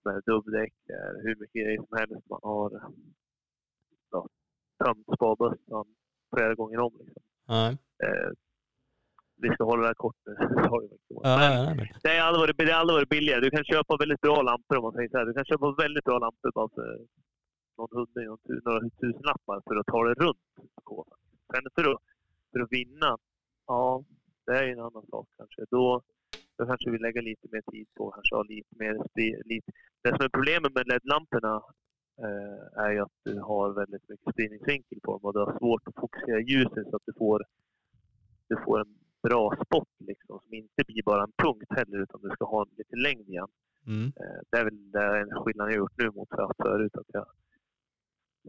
med 0.05 0.23
dubbdäck, 0.27 0.75
eh, 0.89 1.13
hur 1.23 1.37
mycket 1.41 1.63
grejer 1.63 1.83
som 1.89 1.99
helst. 1.99 2.29
Man 2.31 2.41
har 2.43 2.93
ja, 4.11 4.29
tömt 4.85 5.07
sparbössan 5.17 5.87
flera 6.37 6.55
gånger 6.55 6.79
om. 6.79 6.93
Liksom. 6.99 7.23
Nej. 7.49 7.79
Eh, 8.03 8.31
vi 9.43 9.49
ska 9.55 9.64
hålla 9.64 9.82
det 9.82 9.89
här 9.89 9.95
kort 9.95 10.16
nu. 10.26 10.32
Sorry, 10.68 10.89
men 10.89 11.86
det 12.03 12.09
har 12.18 12.26
aldrig 12.28 12.41
varit, 12.43 12.59
det 12.59 12.72
har 12.72 12.80
aldrig 12.80 12.97
varit 12.97 13.09
billigare. 13.09 13.41
Du 13.41 13.51
kan 13.51 13.64
köpa 13.64 13.97
väldigt 13.97 14.20
bra 14.20 14.43
lampor 14.43 14.76
om 14.76 14.82
man 14.82 14.93
säger 14.93 15.09
så 15.09 15.18
här. 15.18 15.26
Du 15.26 15.34
kan 15.34 15.45
köpa 15.45 15.74
väldigt 15.84 16.05
bra 16.05 16.18
lampor 16.18 16.51
bara 16.55 16.68
för 16.68 16.99
någon 17.78 17.89
hundring, 17.97 18.26
några 18.64 18.80
tusenlappar 19.01 19.62
för 19.66 19.76
att 19.76 19.86
ta 19.86 20.05
det 20.05 20.14
runt. 20.14 20.47
Sen 21.53 21.64
för 21.74 21.84
att, 21.93 22.01
för 22.53 22.61
att 22.61 22.72
vinna, 22.72 23.16
ja, 23.66 24.05
det 24.47 24.59
är 24.59 24.68
en 24.72 24.80
annan 24.80 25.07
sak 25.11 25.26
kanske. 25.36 25.64
Då, 25.70 26.03
då 26.57 26.66
kanske 26.66 26.91
vi 26.91 26.99
lägger 26.99 27.22
lite 27.22 27.49
mer 27.53 27.62
tid 27.72 27.86
på 27.97 28.11
kanske 28.11 28.34
ha 28.34 28.43
lite 28.43 28.74
mer 28.78 28.95
lite. 29.45 29.72
Det 30.03 30.09
som 30.09 30.24
är 30.24 30.28
problemet 30.28 30.74
med 30.74 30.86
LED-lamporna 30.86 31.55
eh, 32.24 32.84
är 32.84 32.91
ju 32.91 33.01
att 33.01 33.18
du 33.24 33.41
har 33.41 33.72
väldigt 33.72 34.09
mycket 34.09 34.32
spridningsvinkel 34.32 34.99
på 35.03 35.12
dem 35.12 35.24
och 35.24 35.32
du 35.34 35.39
har 35.39 35.59
svårt 35.59 35.89
att 35.89 35.95
fokusera 35.95 36.41
ljuset 36.41 36.86
så 36.91 36.97
att 36.97 37.07
du 37.07 37.12
får, 37.12 37.45
du 38.49 38.57
får 38.64 38.80
en 38.80 38.95
bra 39.23 39.57
spot 39.64 39.89
liksom, 39.99 40.41
som 40.43 40.55
inte 40.55 40.85
blir 40.87 41.03
bara 41.03 41.23
en 41.23 41.33
punkt 41.43 41.66
heller 41.71 41.99
utan 42.03 42.21
du 42.23 42.31
ska 42.31 42.45
ha 42.45 42.62
en 42.62 42.75
lite 42.77 42.97
längd 42.97 43.29
igen. 43.29 43.49
Mm. 43.87 44.07
Eh, 44.07 44.41
Det 44.51 44.59
är 44.59 44.64
väl 44.64 44.91
den 44.91 45.31
skillnaden 45.43 45.73
jag 45.75 45.79
gjort 45.79 45.99
nu 45.99 46.11
mot 46.11 46.29
förut. 46.62 46.95
Att 46.97 47.11
jag 47.12 47.27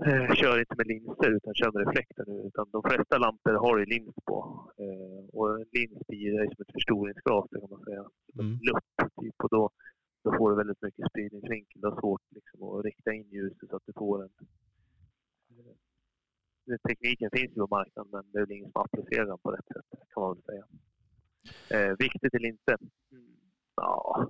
eh, 0.07 0.33
kör 0.33 0.59
inte 0.59 0.75
med 0.77 0.87
linser 0.87 1.31
utan 1.37 1.53
kör 1.53 1.71
med 1.71 1.87
reflektor 1.87 2.25
nu. 2.27 2.37
Utan 2.47 2.69
de 2.71 2.83
flesta 2.83 3.17
lampor 3.17 3.53
har 3.53 3.77
ju 3.77 3.85
lins 3.85 4.15
på. 4.25 4.37
Eh, 4.77 5.25
Och 5.37 5.59
en 5.59 5.65
lins 5.71 6.07
blir 6.07 6.31
det 6.31 6.55
som 6.55 6.61
ett 6.63 6.73
förstoringsglas 6.73 7.45
kan 7.51 7.69
man 7.69 7.83
säga. 7.83 8.03
Som 8.33 8.39
Mm. 8.39 8.51
en 8.53 8.59
lupp 8.67 8.89
typ. 9.21 9.35
Och 9.43 9.49
då, 9.49 9.69
då 10.23 10.29
får 10.37 10.49
du 10.49 10.55
väldigt 10.55 10.81
mycket 10.81 11.09
spridningsvinkel. 11.09 11.81
Du 11.81 11.87
har 11.87 11.99
svårt 12.01 12.21
liksom, 12.29 12.63
att 12.63 12.85
rikta 12.85 13.13
in 13.13 13.29
ljuset 13.29 13.69
så 13.69 13.75
att 13.75 13.85
du 13.85 13.93
får 13.93 14.23
en... 14.23 14.29
Tekniken 16.77 17.29
finns 17.33 17.51
ju 17.51 17.55
på 17.55 17.67
marknaden 17.71 18.09
men 18.11 18.31
det 18.31 18.37
är 18.39 18.45
väl 18.45 18.51
ingen 18.57 18.71
som 18.71 18.81
applicerar 18.81 19.25
den 19.25 19.37
på 19.37 19.51
rätt 19.51 19.67
sätt 19.73 19.99
kan 20.13 20.23
man 20.23 20.35
väl 20.35 20.43
säga. 20.43 20.65
Eh, 21.69 21.95
viktigt 21.99 22.33
eller 22.33 22.47
inte? 22.47 22.77
Mm, 23.11 23.25
ja, 23.75 24.29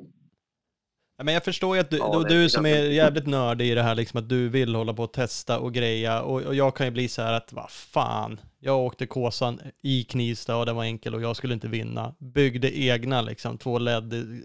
Ja, 1.18 1.24
Men 1.24 1.34
jag 1.34 1.44
förstår 1.44 1.76
ju 1.76 1.82
att 1.82 1.90
du, 1.90 1.98
Ja, 1.98 2.06
och 2.18 2.26
är 2.26 2.30
du 2.30 2.50
som 2.50 2.66
är 2.66 2.84
jävligt 2.84 3.28
nördig 3.28 3.72
i 3.72 3.76
det 3.76 3.82
här, 3.84 3.96
liksom 3.96 4.20
att 4.20 4.30
du 4.30 4.50
vill 4.50 4.76
hålla 4.76 4.94
på 4.94 5.04
och 5.04 5.14
testa 5.14 5.60
och 5.60 5.74
greja. 5.74 6.22
Och, 6.22 6.42
och 6.42 6.56
jag 6.56 6.76
kan 6.76 6.88
ju 6.88 6.92
bli 6.92 7.08
så 7.08 7.22
här 7.22 7.34
att, 7.34 7.54
vad 7.54 7.72
fan, 7.72 8.40
jag 8.60 8.80
åkte 8.80 9.06
Kåsan 9.08 9.60
i 9.82 10.04
Knivsta 10.04 10.58
och 10.58 10.66
den 10.66 10.76
var 10.76 10.84
enkel 10.84 11.16
och 11.16 11.22
jag 11.22 11.36
skulle 11.36 11.54
inte 11.54 11.68
vinna. 11.68 12.16
Byggde 12.20 12.78
egna 12.80 13.22
liksom, 13.22 13.58
två 13.58 13.80
LED 13.80 14.44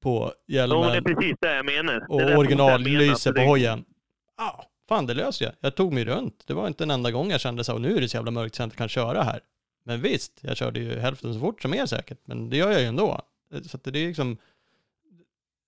på 0.00 0.32
Ja, 0.46 0.66
men 0.66 0.80
det 0.80 0.86
är 0.86 0.94
hjälmen 0.94 1.14
precis 1.14 1.36
det 1.40 1.54
jag 1.56 1.66
menar. 1.66 2.06
och 2.08 2.18
Det 2.18 2.24
menar, 2.24 2.38
originallyse 2.38 3.32
på 3.32 3.40
hojen. 3.40 3.84
Ja, 4.36 4.64
fan 4.90 5.06
det 5.06 5.14
löser 5.14 5.44
jag. 5.44 5.54
Jag 5.60 5.74
tog 5.74 5.92
mig 5.92 6.04
runt. 6.04 6.46
Det 6.46 6.54
var 6.54 6.66
inte 6.68 6.84
en 6.84 6.90
enda 6.90 7.10
gång 7.10 7.30
jag 7.30 7.40
kände 7.40 7.64
så, 7.64 7.74
och 7.74 7.80
nu 7.80 7.96
är 7.96 8.00
det 8.00 8.08
så 8.08 8.16
jävla 8.16 8.30
mörkt 8.30 8.54
så 8.54 8.62
jag 8.62 8.66
inte 8.66 8.76
kan 8.76 8.88
köra 8.88 9.22
här. 9.22 9.40
Men 9.84 10.00
visst, 10.00 10.34
jag 10.42 10.56
körde 10.56 10.80
ju 10.80 10.98
hälften 11.06 11.34
så 11.34 11.40
fort 11.40 11.62
som 11.62 11.74
er 11.74 11.86
säkert, 11.86 12.20
men 12.24 12.50
det 12.50 12.56
gör 12.56 12.70
jag 12.70 12.80
ju 12.80 12.86
ändå. 12.86 13.20
Så 13.70 13.76
att 13.76 13.84
det 13.84 14.02
är 14.04 14.08
liksom... 14.08 14.36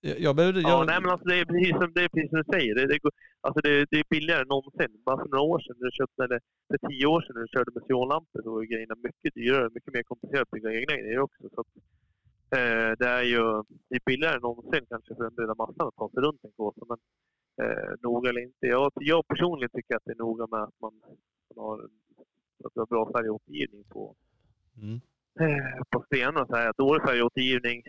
Jag, 0.01 0.19
jag 0.19 0.35
behövde... 0.35 0.61
Ja, 0.61 0.69
Jag, 0.69 0.85
nej, 0.91 0.99
men 1.01 1.09
alltså, 1.11 1.27
det, 1.29 1.35
är 1.39 1.45
precis 1.45 1.75
som, 1.79 1.91
det 1.95 2.03
är 2.03 2.09
precis 2.13 2.29
som 2.29 2.39
du 2.43 2.47
säger. 2.57 2.75
Det, 2.75 2.85
det, 2.87 2.99
alltså, 3.41 3.59
det, 3.65 3.85
det 3.91 3.97
är 3.99 4.05
billigare 4.09 4.41
än 4.41 4.47
någonsin. 4.47 4.91
Bara 5.05 5.17
för 5.21 5.29
några 5.33 5.41
år 5.53 5.59
sedan, 5.59 5.75
när 5.79 5.85
du 5.85 5.95
köpte, 6.01 6.23
eller 6.23 6.39
för 6.69 6.79
tio 6.87 7.05
år 7.13 7.21
sedan 7.21 7.33
när 7.35 7.41
du 7.41 7.51
körde 7.55 7.71
med 7.75 7.83
sionlampor 7.87 8.41
så 8.43 8.49
var 8.55 8.61
grejerna 8.73 8.95
mycket 9.07 9.33
dyrare. 9.35 9.69
Mycket 9.77 9.93
mer 9.93 10.03
komplicerat 10.03 10.41
att 10.41 10.51
bygga 10.55 10.69
egna 10.79 10.95
grejer 11.01 11.19
också. 11.27 11.43
Så 11.53 11.59
att, 11.61 11.71
eh, 12.57 12.91
det 12.99 13.09
är 13.19 13.25
ju 13.33 13.43
det 13.89 13.95
är 13.99 14.03
billigare 14.11 14.35
än 14.35 14.41
någonsin 14.49 14.85
kanske 14.91 15.15
för 15.15 15.23
den 15.23 15.35
breda 15.37 15.55
massan 15.63 15.87
att 15.87 15.99
ta 16.01 16.09
sig 16.09 16.21
runt 16.25 16.41
en 16.43 16.51
kåsa. 16.57 16.81
Men 16.91 16.99
eh, 17.61 17.93
noga 18.01 18.29
eller 18.29 18.41
inte. 18.41 18.67
Jag, 18.67 18.91
jag 18.95 19.27
personligen 19.27 19.69
tycker 19.73 19.95
att 19.95 20.05
det 20.05 20.11
är 20.11 20.15
noga 20.15 20.47
med 20.47 20.63
att 20.63 20.79
man, 20.81 20.93
man 21.55 21.65
har, 21.65 21.79
att 22.65 22.75
har 22.75 22.85
bra 22.85 23.11
färgåtergivning 23.11 23.83
på, 23.83 24.15
mm. 24.77 25.01
eh, 25.39 25.83
på 25.89 26.03
stenarna. 26.05 26.47
Så 26.47 26.55
här, 26.55 26.73
dålig 26.77 27.03
färgåtergivning, 27.03 27.83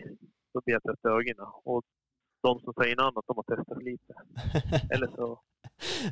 då 0.53 0.61
blir 0.65 0.79
jag 0.83 1.11
ögonen. 1.11 1.47
Och 1.63 1.83
de 2.43 2.59
som 2.59 2.73
säger 2.73 2.95
något 2.95 3.03
annat, 3.03 3.25
de 3.27 3.35
har 3.35 3.43
testat 3.43 3.77
för 3.77 3.83
lite. 3.83 4.13
Eller 4.93 5.07
så, 5.07 5.39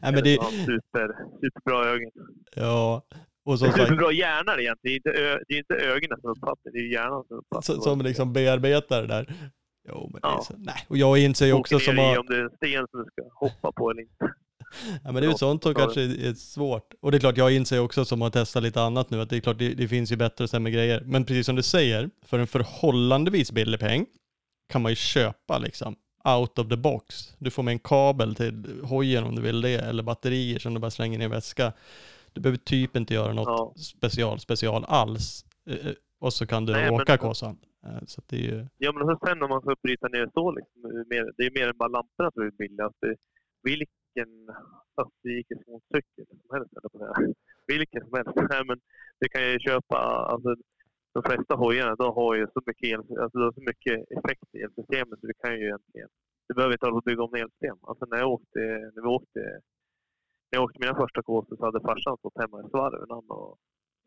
Nej, 0.02 0.14
men 0.14 0.24
det, 0.24 0.38
super, 0.66 1.08
superbra 1.42 1.86
ögon. 1.86 2.12
ja, 2.56 3.02
och 3.46 3.60
som 3.60 3.68
sagt, 3.68 3.82
Superbra 3.82 4.12
hjärna 4.12 4.60
egentligen. 4.60 4.78
Det 4.82 4.90
är 4.90 4.96
inte, 4.96 5.10
ö, 5.10 5.40
det 5.48 5.54
är 5.54 5.58
inte 5.58 5.76
ögonen 5.76 6.22
som 6.22 6.30
uppfattar, 6.30 6.72
det 6.72 6.80
är 6.80 6.92
hjärnan 6.92 7.24
som 7.28 7.38
uppfattar. 7.38 7.74
som, 7.74 7.82
som 7.82 8.02
liksom 8.02 8.34
bearbetar 8.34 9.02
det 9.02 9.08
där. 9.08 9.34
Jo, 9.90 10.10
men 10.14 10.22
det 10.22 10.28
är 10.28 10.32
Ja. 10.32 10.44
så, 10.48 10.54
nej, 10.58 10.86
och 10.88 10.98
jag 10.98 11.18
inser 11.20 11.46
ju 11.46 11.54
också 11.54 11.80
som 11.80 11.96
ner 11.96 12.04
har, 12.04 12.18
om 12.20 12.26
det 12.30 12.36
är 12.38 12.44
en 12.44 12.50
sten 12.50 12.88
som 12.92 13.00
du 13.00 13.06
ska 13.12 13.46
hoppa 13.46 13.72
på 13.72 13.92
eller 13.92 14.02
inte. 14.02 14.16
ja, 15.04 15.12
men 15.12 15.16
det 15.16 15.26
är 15.28 15.32
ju 15.32 15.38
sånt 15.38 15.64
som 15.64 15.72
Ja. 15.72 15.80
kanske 15.80 16.02
är 16.02 16.34
svårt. 16.34 16.94
Och 17.02 17.12
det 17.12 17.18
är 17.18 17.20
klart, 17.20 17.38
jag 17.38 17.52
inser 17.54 17.80
också 17.80 18.06
som 18.06 18.22
har 18.22 18.30
testat 18.30 18.64
lite 18.64 18.82
annat 18.82 19.10
nu, 19.10 19.22
att 19.22 19.30
det 19.30 19.36
är 19.36 19.40
klart, 19.40 19.58
det, 19.60 19.70
det 19.74 19.88
finns 19.88 20.12
ju 20.12 20.16
bättre 20.16 20.44
och 20.44 20.50
sämre 20.50 20.72
grejer. 20.72 21.04
Men 21.06 21.26
precis 21.26 21.46
som 21.46 21.56
du 21.56 21.64
säger, 21.64 22.10
för 22.26 22.40
en 22.40 22.48
förhållandevis 22.48 23.52
billig 23.52 23.80
peng, 23.80 24.06
kan 24.70 24.82
man 24.82 24.92
ju 24.92 24.96
köpa 24.96 25.58
liksom 25.58 25.96
out 26.38 26.60
of 26.60 26.70
the 26.70 26.76
box. 26.78 27.34
Du 27.40 27.52
får 27.52 27.64
med 27.64 27.72
en 27.72 27.80
kabel 27.80 28.36
till 28.36 28.80
hojen 28.84 29.24
om 29.24 29.36
du 29.36 29.42
vill 29.42 29.62
det, 29.62 29.74
eller 29.80 30.04
batterier 30.04 30.60
som 30.60 30.74
du 30.74 30.80
bara 30.80 30.92
slänger 30.92 31.20
i 31.20 31.24
en 31.24 31.32
väska. 31.32 31.74
Du 32.34 32.42
behöver 32.42 32.58
typ 32.58 32.96
inte 32.96 33.14
göra 33.14 33.34
något 33.34 33.48
Ja. 33.48 33.74
special, 33.84 34.40
special 34.40 34.86
alls. 34.88 35.46
Eh, 35.70 35.76
eh, 35.88 35.94
Och 36.22 36.34
så 36.34 36.48
kan 36.48 36.66
du 36.66 36.74
Nej, 36.74 36.84
men- 36.92 36.94
åka 37.02 37.18
Kåsan. 37.18 37.58
Eh, 37.86 38.04
Så 38.06 38.22
det 38.30 38.36
är 38.36 38.42
ju, 38.52 38.66
Ja, 38.78 38.92
men 38.92 39.08
så 39.08 39.28
sen 39.28 39.44
om 39.44 39.50
man 39.50 39.62
ska 39.62 39.76
bryta 39.84 40.08
ner 40.08 40.30
så, 40.34 40.52
liksom, 40.52 40.82
det 41.38 41.46
är 41.46 41.60
mer 41.60 41.68
än 41.68 41.78
bara 41.78 41.90
lamporna 41.98 42.32
som 42.32 42.42
är 42.44 42.52
billigast. 42.52 42.96
Vilken 43.64 44.32
österrikisk 45.02 45.62
motorcykel 45.68 46.26
som 46.42 46.50
helst, 46.56 46.72
eller 46.78 46.90
på 46.90 46.98
det 46.98 47.06
här. 47.14 47.34
Vilken 47.68 48.02
som 48.06 48.14
helst. 48.18 48.32
Nej, 48.54 48.64
men 48.70 48.80
det 49.20 49.30
kan 49.30 49.42
jag 49.42 49.52
ju 49.52 49.60
köpa. 49.60 49.98
Alltså, 50.34 50.56
de 51.14 51.24
flesta 51.24 51.56
hojarna 51.56 51.96
de 51.96 52.08
har 52.16 52.36
ju 52.36 52.46
så 52.54 52.62
mycket, 52.66 52.88
el, 52.94 53.00
alltså, 53.24 53.38
de 53.40 53.44
har 53.44 53.52
så 53.52 53.62
mycket 53.72 53.96
effekt 54.18 54.48
i 54.56 54.58
elsystemet 54.66 55.20
så 55.20 55.28
du 55.28 55.34
kan 55.44 55.54
ju 55.60 55.66
egentligen... 55.66 56.10
Du 56.48 56.54
behöver 56.56 56.74
inte 56.74 56.86
hålla 56.86 56.96
på 56.96 56.98
att 56.98 57.12
bygga 57.12 57.24
om 57.24 57.34
elsystem. 57.34 57.78
Alltså 57.82 58.06
när 58.06 58.18
jag 58.18 58.32
åkte, 58.32 58.60
när 58.94 59.02
vi 59.06 59.10
åkte, 59.18 59.40
när 60.50 60.56
jag 60.58 60.64
åkte 60.64 60.80
mina 60.80 60.96
första 60.96 61.22
kåsor 61.24 61.56
så 61.58 61.66
hade 61.66 61.82
farsan 61.82 62.18
stått 62.18 62.42
hemma 62.42 62.58
i 62.64 62.70
svarven 62.70 63.10
och 63.12 63.58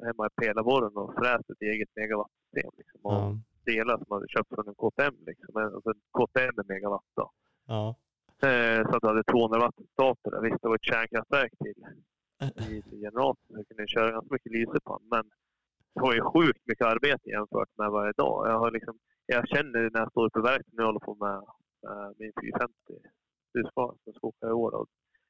hemma 0.07 0.27
i 0.27 0.35
Pelaborren 0.41 0.97
och 0.97 1.15
fräst 1.19 1.51
ett 1.51 1.63
eget 1.63 1.89
megawattsystem. 1.97 2.71
Liksom, 2.79 3.01
och 3.03 3.13
ja, 3.13 3.39
delar 3.73 3.97
som 3.99 4.11
hade 4.15 4.29
köpt 4.29 4.51
från 4.55 4.69
en 4.69 4.81
KTM. 4.83 5.17
Liksom. 5.27 5.57
Alltså 5.57 5.91
en 5.91 6.03
KTM 6.19 6.55
med 6.57 6.67
megawatt. 6.69 7.13
Ja. 7.67 7.97
Eh, 8.49 8.81
så 8.87 8.93
att 8.97 9.03
du 9.03 9.09
hade 9.09 9.25
200 9.25 9.59
watt 9.59 9.79
stator 9.93 10.31
där. 10.31 10.41
Visst, 10.41 10.63
det 10.63 10.69
var 10.69 10.75
ett 10.75 10.93
kärnkraftverk 10.93 11.53
till, 11.65 11.79
i, 12.67 13.01
generatorn. 13.05 13.47
Så 13.49 13.59
jag 13.59 13.69
kunde 13.69 13.89
köra 13.89 14.11
ganska 14.11 14.35
mycket 14.35 14.53
lyse 14.53 14.79
på 14.85 14.99
den. 14.99 15.09
Men 15.15 15.25
det 15.95 16.01
var 16.07 16.15
ju 16.15 16.23
sjukt 16.33 16.63
mycket 16.71 16.87
arbete 16.87 17.31
jämfört 17.37 17.73
med 17.79 17.87
är 17.87 18.11
idag. 18.15 18.37
Jag, 18.51 18.59
har 18.59 18.71
liksom, 18.71 18.99
jag 19.27 19.49
känner 19.49 19.91
när 19.93 20.01
jag 20.01 20.11
står 20.11 20.29
på 20.31 20.41
verkstaden 20.41 20.77
när 20.77 20.83
jag 20.83 20.93
håller 20.93 21.07
på 21.11 21.15
med, 21.25 21.39
med 21.83 22.15
min 22.19 22.33
450 22.41 22.73
husvagn 23.55 23.97
som 23.97 24.05
jag 24.05 24.15
ska 24.17 24.27
åka 24.27 24.47
i 24.49 24.59
år. 24.65 24.73
Och 24.79 24.87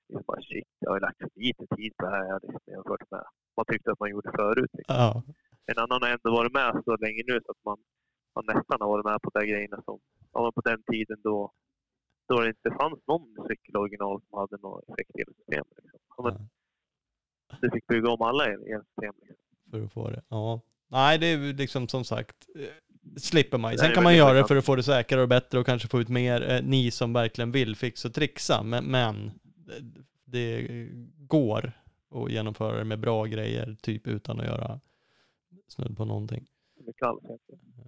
liksom 0.09 0.25
bara 0.27 0.43
shit, 0.51 0.71
jag 0.79 0.91
har 0.91 1.01
lagt 1.01 1.19
för 1.19 1.31
lite 1.35 1.65
tid 1.77 1.93
på 1.97 2.03
det 2.07 2.17
här 2.17 2.41
liksom, 2.43 2.61
jämfört 2.75 3.11
med 3.11 3.25
vad 3.55 3.63
man 3.67 3.73
tyckte 3.73 3.93
att 3.93 4.01
man 4.01 4.11
gjorde 4.11 4.31
förut. 4.41 4.73
Liksom. 4.79 4.97
ja. 4.97 5.23
En 5.71 5.79
annan 5.83 6.03
har 6.03 6.11
ändå 6.17 6.31
varit 6.39 6.53
med 6.53 6.83
så 6.85 6.97
länge 7.05 7.23
nu 7.27 7.41
så 7.45 7.51
att 7.55 7.65
man, 7.65 7.79
man 8.37 8.45
nästan 8.57 8.77
har 8.81 8.89
varit 8.89 9.05
med 9.05 9.23
på 9.23 9.31
de 9.35 9.47
grejerna 9.47 9.83
som 9.85 9.99
ja, 10.33 10.53
på 10.55 10.61
den 10.61 10.83
tiden 10.93 11.19
då, 11.23 11.53
då 12.29 12.41
det 12.41 12.49
inte 12.49 12.71
fanns 12.81 13.01
någon 13.07 13.35
cykel 13.49 13.77
original 13.77 14.21
som 14.29 14.39
hade 14.39 14.57
något 14.63 14.85
effektelsystem. 14.89 15.65
Liksom. 15.77 16.01
Ja, 16.17 16.23
men 16.25 16.49
du 17.61 17.71
fick 17.71 17.87
bygga 17.87 18.11
om 18.11 18.23
alla 18.23 18.45
el- 18.45 18.67
elsystem. 18.75 19.15
Liksom. 19.21 19.37
för 19.71 19.85
att 19.85 19.93
få 19.93 20.11
det. 20.11 20.23
Ja. 20.29 20.61
Nej, 20.89 21.19
det 21.19 21.27
är 21.27 21.55
liksom 21.55 21.89
som 21.89 22.05
sagt, 22.05 22.37
eh, 22.57 22.69
slipper 23.17 23.59
man 23.59 23.73
ju. 23.73 23.79
Sen 23.79 23.95
kan 23.95 24.05
man 24.05 24.17
göra 24.17 24.33
det 24.33 24.47
för 24.47 24.57
att 24.57 24.65
få 24.65 24.77
det 24.77 24.83
säkrare 24.83 25.23
och 25.23 25.29
bättre 25.29 25.59
och 25.59 25.67
kanske 25.67 25.89
få 25.89 26.01
ut 26.01 26.09
mer, 26.09 26.51
eh, 26.51 26.63
ni 26.63 26.91
som 26.91 27.13
verkligen 27.13 27.53
vill 27.53 27.77
fixa 27.77 28.09
och 28.09 28.15
trixa, 28.15 28.63
men, 28.63 28.85
men 28.85 29.31
det, 30.25 30.61
det 30.61 30.89
går 31.19 31.73
att 32.11 32.31
genomföra 32.31 32.79
det 32.79 32.85
med 32.85 33.01
bra 33.01 33.25
grejer, 33.25 33.77
typ 33.83 34.07
utan 34.07 34.41
att 34.41 34.47
göra 34.47 34.81
snudd 35.69 35.97
på 35.97 36.05
någonting. 36.05 36.47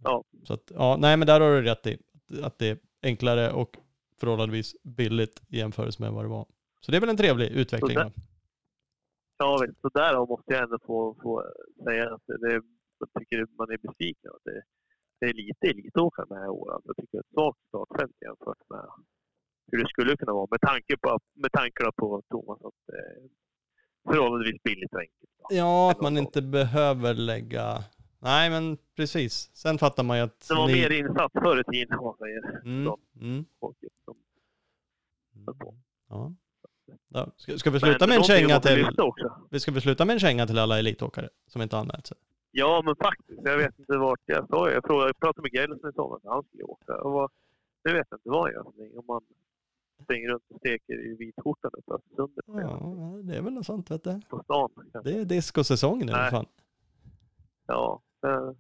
Ja, 0.05 0.25
Så 0.45 0.55
att, 0.55 0.73
ja, 0.75 0.97
nej 1.01 1.17
men 1.17 1.27
där 1.27 1.41
har 1.41 1.51
du 1.51 1.63
rätt 1.63 1.87
i, 1.87 1.99
att 2.43 2.59
det 2.59 2.69
är 2.69 2.79
enklare 3.03 3.53
och 3.53 3.77
förhållandevis 4.21 4.77
billigt 4.83 5.43
i 5.49 5.59
jämförelse 5.59 6.03
med 6.03 6.13
vad 6.13 6.25
det 6.25 6.29
var. 6.29 6.47
Så 6.81 6.91
det 6.91 6.97
är 6.97 7.01
väl 7.01 7.11
en 7.11 7.17
trevlig 7.17 7.47
utveckling. 7.51 7.97
Så 7.97 8.03
då. 8.03 8.11
ja. 9.39 9.59
Så 9.83 9.89
därav 9.89 10.29
måste 10.29 10.53
jag 10.53 10.63
ändå 10.63 10.79
få, 10.87 11.17
få 11.23 11.45
säga 11.85 12.15
att 12.15 12.23
det, 12.27 12.39
det, 12.39 12.63
jag 12.99 13.09
tycker 13.19 13.47
man 13.59 13.71
är 13.71 13.79
besviken. 13.79 14.31
Att 14.31 14.45
det, 14.45 14.63
det 15.21 15.27
är 15.27 15.33
lite 15.33 15.67
elitåkare 15.67 16.27
det 16.29 16.35
här 16.35 16.49
året. 16.49 16.83
Jag 16.85 16.97
tycker 16.97 17.13
det 17.13 17.19
är 17.19 17.21
ett 17.21 17.35
svagt 17.35 17.59
startfält 17.69 18.17
jämfört 18.21 18.71
med 18.71 18.85
hur 19.71 19.83
det 19.83 19.89
skulle 19.89 20.17
kunna 20.17 20.33
vara. 20.33 20.47
Med 20.51 20.61
tanke 20.61 20.97
på, 20.97 21.19
med 21.35 21.53
tanke 21.53 21.91
på 21.97 22.23
Thomas 22.31 22.59
att 22.65 22.75
det 22.87 22.99
är 22.99 23.29
förhållandevis 24.11 24.63
billigt 24.63 24.93
och 24.95 25.01
enkelt. 25.01 25.31
Ja, 25.51 25.91
att 25.91 26.01
man 26.01 26.19
inte 26.19 26.43
behöver 26.43 27.15
lägga... 27.15 27.85
Nej, 28.21 28.51
men 28.51 28.79
precis. 28.97 29.51
Sen 29.55 29.79
fattar 29.79 30.03
man 30.03 30.17
ju 30.17 30.23
att... 30.23 30.49
Det 30.49 30.55
var 30.55 30.67
ni- 30.67 30.73
mer 30.73 30.91
insatt 30.93 31.33
förr 31.33 31.61
i 31.61 31.65
tiden 31.73 31.99
om 31.99 32.05
man 32.05 32.17
säger. 32.19 32.61
Mm, 32.65 32.93
mm, 33.21 33.27
mm. 33.27 33.45
Ja. 36.09 36.33
Ja. 37.09 37.27
Ska, 37.37 37.59
ska 37.59 37.71
vi 37.71 37.75
Men 37.75 37.81
sluta 37.81 38.07
med 38.07 38.17
en 38.17 38.23
känga 38.23 38.61
till... 38.61 38.87
Vi 39.51 39.61
ska 39.61 39.73
vi 39.73 39.81
sluta 39.81 40.05
med 40.05 40.15
en 40.15 40.21
känga 40.21 40.47
till 40.47 40.59
alla 40.59 40.79
elitåkare 40.79 41.29
som 41.47 41.63
inte 41.63 41.79
anmält 41.79 42.07
sig? 42.07 42.17
Ja, 42.51 42.83
men 42.85 42.97
faktiskt. 42.97 43.41
Jag 43.45 43.57
vet 43.57 43.79
inte 43.79 43.97
vart 43.97 44.21
jag 44.25 44.49
sa. 44.49 44.71
Jag, 44.71 44.85
frågade, 44.85 45.09
jag 45.09 45.19
pratade 45.21 45.43
med 45.43 45.53
Gelson 45.55 45.91
i 45.91 45.93
somras. 45.93 46.21
Han 46.25 46.43
skulle 46.45 46.63
åka. 46.63 46.95
Och 46.95 47.13
vad, 47.13 47.31
jag 47.83 47.93
vet 47.93 48.13
inte 48.13 48.29
vad 48.29 48.55
någonting. 48.55 48.99
Om 48.99 49.05
man 49.07 49.23
springer 50.05 50.29
runt 50.29 50.43
och 50.51 50.57
steker 50.59 51.07
i 51.07 51.17
vitskjortan 51.19 51.71
uppe 52.17 52.41
i 52.47 52.51
eller 52.51 52.61
Ja, 52.61 53.21
det 53.25 53.37
är 53.37 53.43
väl 53.43 53.53
något 53.53 53.67
sånt 53.67 53.91
vet 53.91 54.05
du. 54.05 54.21
på 54.29 54.43
stan. 54.45 54.71
kanske. 54.93 55.11
Det 55.11 55.21
är 55.21 55.25
discosäsong 55.25 55.99
nu 55.99 56.13
Nej. 56.13 56.31
fan. 56.31 56.47
Ja. 57.67 58.03
Eh, 58.25 58.51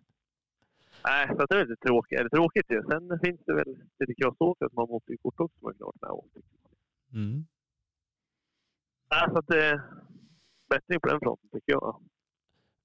Nej, 1.04 1.28
så 1.28 1.46
det 1.46 1.54
är 1.60 1.66
lite 1.66 1.86
tråkigt. 1.86 2.18
Eller 2.20 2.28
tråkigt 2.30 2.66
ju. 2.70 2.82
Sen 2.90 3.18
finns 3.24 3.40
det 3.46 3.54
väl 3.54 3.76
lite 3.98 4.14
crossåkare 4.22 4.68
som 4.70 4.78
har 4.78 4.86
motorkort 4.86 5.40
också 5.40 5.58
som 5.60 5.68
är 5.68 5.72
klart 5.72 5.94
med 6.00 6.10
åkt. 6.10 6.36
Mm. 7.12 7.46
Nej, 9.10 9.28
så 9.32 9.38
att 9.38 9.46
det 9.46 9.64
är 9.66 9.82
bättring 10.70 11.00
på 11.00 11.08
den 11.08 11.20
fronten 11.20 11.48
tycker 11.52 11.72
jag. 11.72 12.02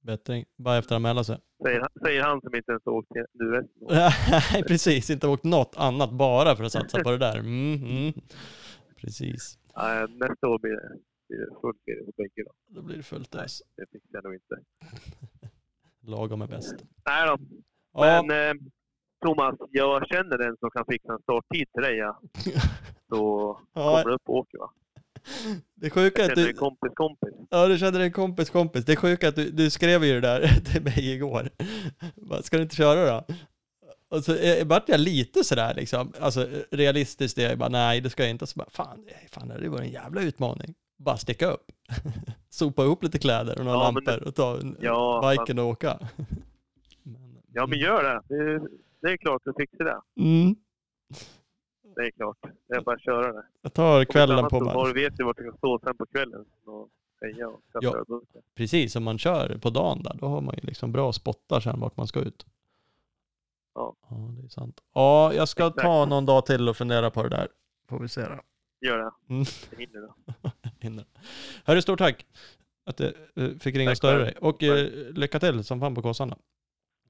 Bättring. 0.02 0.46
Bara 0.56 0.78
efter 0.78 0.96
att 0.96 1.00
anmäla 1.00 1.24
sig. 1.24 1.38
Säger, 1.64 1.80
han- 1.80 2.02
säger 2.06 2.24
han 2.24 2.42
som 2.42 2.56
inte 2.56 2.72
ens 2.72 2.88
åkt 2.88 3.10
till 3.14 3.26
nu. 3.34 3.68
Nej, 3.90 4.64
precis. 4.68 5.10
Inte 5.10 5.28
åkt 5.28 5.44
något 5.44 5.74
annat 5.78 6.12
bara 6.12 6.56
för 6.56 6.64
att 6.64 6.72
satsa 6.72 7.04
på 7.04 7.12
det 7.12 7.18
där. 7.18 7.40
Mm, 7.40 7.84
mm. 7.84 8.14
Precis. 8.98 9.60
Nej, 9.76 10.08
nästa 10.10 10.48
år 10.48 10.60
blir 10.60 10.72
det, 10.72 10.98
blir 11.28 11.40
det 11.40 11.48
fullt 11.62 12.06
på 12.06 12.12
bägge. 12.18 12.44
Då. 12.46 12.52
Då 12.68 12.82
blir 12.82 12.98
det 12.98 13.04
fullt 13.04 13.36
ös. 13.36 13.62
Det 13.76 13.86
fixar 13.92 14.10
jag 14.12 14.24
nog 14.24 14.34
inte. 14.34 14.56
Lagom 16.04 16.42
är 16.42 16.48
bäst. 16.48 16.76
Nej 17.06 17.28
då. 17.28 17.38
Ja, 17.94 18.24
Men 18.24 18.50
eh, 18.50 18.54
Thomas, 19.26 19.56
jag 19.72 20.08
känner 20.08 20.38
den 20.38 20.58
som 20.60 20.70
kan 20.70 20.86
fixa 20.90 21.14
en 21.14 21.20
starttid 21.20 21.68
till 21.74 21.84
dig. 21.84 21.98
Ja. 21.98 22.20
Så 23.10 23.60
ja 23.74 23.82
kommer 23.82 24.04
du 24.04 24.14
upp 24.14 24.30
och 24.30 24.36
åker 24.36 24.58
va? 24.58 24.70
det 25.76 25.90
sjuka 25.90 26.22
Jag 26.22 26.32
att 26.32 26.38
känner 26.38 26.48
du... 26.48 26.50
en 26.50 26.58
kompis 26.58 26.92
kompis. 26.96 27.34
Ja, 27.50 27.68
du 27.68 27.78
känner 27.78 28.00
en 28.00 28.12
kompis 28.12 28.50
kompis. 28.50 28.86
Det 28.86 28.96
sjuka 28.96 29.28
att 29.30 29.36
du, 29.36 29.50
du 29.52 29.70
skrev 29.70 30.04
ju 30.04 30.14
det 30.14 30.28
där 30.28 30.48
till 30.72 30.84
mig 30.84 31.14
igår. 31.14 31.50
Ska 32.42 32.58
du 32.58 32.64
inte 32.64 32.76
köra 32.76 33.12
då? 33.12 33.36
Och 34.10 34.24
så 34.24 34.36
eh, 34.36 34.66
vart 34.66 34.90
jag 34.90 35.00
lite 35.00 35.44
sådär 35.44 35.74
liksom, 35.74 36.14
alltså 36.20 36.48
realistiskt, 36.72 37.36
det 37.36 37.44
jag 37.44 37.58
bara 37.58 37.70
nej 37.70 38.02
det 38.02 38.10
ska 38.10 38.24
jag 38.24 38.30
inte. 38.30 38.48
Så 38.48 38.58
bara 38.58 38.70
fan, 38.70 39.06
fan 39.32 39.48
det 39.62 39.70
var 39.70 39.82
en 39.82 39.92
jävla 39.92 40.22
utmaning. 40.22 40.74
Bara 40.98 41.18
sticka 41.18 41.48
upp. 41.48 41.66
Sopa 42.50 42.84
ihop 42.84 43.04
lite 43.04 43.20
kläder 43.20 43.60
och 43.60 43.66
några 43.66 43.78
Ja, 43.78 43.84
lampor 43.92 44.28
och 44.28 44.36
ta 44.36 44.60
Ja, 44.80 45.36
biken 45.38 45.60
och 45.60 45.66
åka. 45.66 46.00
Men, 47.04 47.42
Ja, 47.54 47.68
men 47.68 47.80
gör 47.80 48.04
det. 48.04 48.22
Det 48.28 48.36
är, 48.52 48.62
det 49.02 49.08
är 49.12 49.18
klart 49.18 49.42
du 49.46 49.54
fixar 49.60 49.84
det. 49.86 50.02
mm, 50.22 50.56
Det 51.96 52.02
är 52.02 52.12
klart. 52.12 52.38
Det 52.68 52.76
är 52.76 52.82
bara 52.82 52.96
att 52.96 53.02
köra 53.02 53.34
det. 53.34 53.44
jag 53.62 53.74
tar 53.74 54.06
kvällen 54.06 54.50
på 54.50 54.60
mig. 54.60 54.94
Du 54.94 54.94
vet 54.94 55.20
ju 55.20 55.24
vart 55.24 55.38
du 55.38 55.44
kan 55.44 55.58
stå 55.58 55.80
sen 55.84 55.98
på 55.98 56.06
kvällen 56.06 56.46
och 56.66 56.90
säga 57.20 57.48
och 57.48 57.62
kasta 57.74 58.04
Ja. 58.08 58.22
Precis, 58.56 58.96
om 58.96 59.04
man 59.04 59.18
kör 59.18 59.58
på 59.62 59.70
dagen 59.70 60.04
där, 60.04 60.14
då 60.20 60.26
har 60.28 60.42
man 60.42 60.56
ju 60.56 60.68
liksom 60.68 60.92
bra 60.92 61.14
spottar 61.14 61.60
sen 61.60 61.80
vart 61.80 61.98
man 61.98 62.08
ska 62.08 62.20
ut. 62.20 62.46
Ja. 63.76 63.96
Ja, 64.10 64.16
det 64.40 64.46
är 64.46 64.50
sant. 64.50 64.82
Ja, 64.94 65.34
jag 65.34 65.48
ska 65.50 65.64
ta 65.64 65.68
Exakt. 65.70 66.10
någon 66.10 66.26
dag 66.26 66.46
till 66.46 66.70
och 66.70 66.78
fundera 66.78 67.12
på 67.12 67.24
det 67.24 67.30
där. 67.30 67.48
Får 67.90 68.00
vi 68.00 68.08
se 68.10 68.22
då. 68.22 68.36
Gör 68.84 68.98
det. 68.98 69.34
Mm. 69.34 69.46
Hinner 69.78 70.02
du. 70.02 70.10
Hinner. 70.80 71.06
Hörru, 71.66 71.82
stort 71.82 72.00
tack 72.00 72.26
att 72.86 72.98
du 72.98 73.14
eh, 73.36 73.50
fick 73.60 73.76
ringa 73.76 73.92
och 73.92 73.98
störa 73.98 74.24
dig. 74.24 74.34
Och 74.42 74.64
eh, 74.64 74.88
lycka 75.14 75.40
till 75.40 75.64
som 75.64 75.80
fan 75.80 75.96
på 75.96 76.02
kåsan 76.02 76.30
då. 76.30 76.36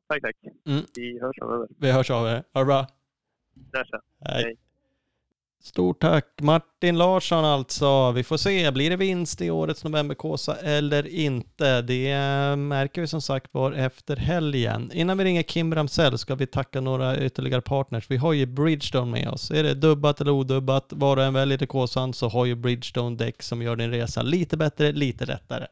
Tack, 0.08 0.22
tack. 0.22 0.36
Mm. 0.66 0.84
Vi 0.96 1.20
hörs 1.20 1.36
framöver. 1.40 1.68
Vi 1.78 1.92
hörs 1.92 2.12
av 2.12 2.28
er. 2.28 2.44
Ha 2.54 2.62
det 2.62 2.66
bra. 2.66 2.88
Där. 3.54 3.88
Hej. 4.20 4.44
Hej. 4.44 4.58
Stort 5.66 6.02
tack 6.02 6.26
Martin 6.42 6.98
Larsson 6.98 7.46
alltså. 7.46 8.12
Vi 8.12 8.24
får 8.24 8.38
se, 8.38 8.72
blir 8.72 8.90
det 8.90 8.96
vinst 8.96 9.42
i 9.42 9.50
årets 9.50 9.84
novemberkåsa 9.84 10.56
eller 10.56 11.08
inte? 11.08 11.82
Det 11.82 12.16
märker 12.58 13.02
vi 13.02 13.08
som 13.08 13.22
sagt 13.22 13.54
var 13.54 13.72
efter 13.72 14.16
helgen. 14.16 14.92
Innan 14.94 15.18
vi 15.18 15.24
ringer 15.24 15.44
Kim 15.44 15.76
Ramsell 15.76 16.18
ska 16.18 16.36
vi 16.36 16.48
tacka 16.48 16.82
några 16.82 17.18
ytterligare 17.18 17.62
partners. 17.62 18.06
Vi 18.10 18.18
har 18.18 18.34
ju 18.34 18.46
Bridgestone 18.46 19.12
med 19.12 19.30
oss. 19.30 19.52
Är 19.52 19.64
det 19.64 19.74
dubbat 19.74 20.22
eller 20.22 20.32
odubbat, 20.32 20.86
var 20.90 21.16
du 21.16 21.24
än 21.24 21.34
väljer 21.34 21.58
till 21.58 21.68
kåsan 21.68 22.14
så 22.14 22.30
har 22.30 22.46
ju 22.46 22.56
Bridgestone 22.56 23.16
däck 23.16 23.44
som 23.44 23.62
gör 23.62 23.76
din 23.76 23.92
resa 23.92 24.22
lite 24.22 24.58
bättre, 24.58 24.92
lite 24.92 25.26
lättare. 25.26 25.66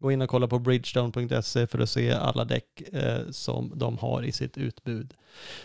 Gå 0.00 0.12
in 0.12 0.22
och 0.22 0.30
kolla 0.30 0.48
på 0.48 0.58
bridgestone.se 0.58 1.66
för 1.66 1.78
att 1.78 1.90
se 1.90 2.12
alla 2.12 2.44
däck 2.44 2.82
eh, 2.92 3.30
som 3.30 3.72
de 3.74 3.98
har 3.98 4.22
i 4.22 4.32
sitt 4.32 4.58
utbud. 4.58 5.14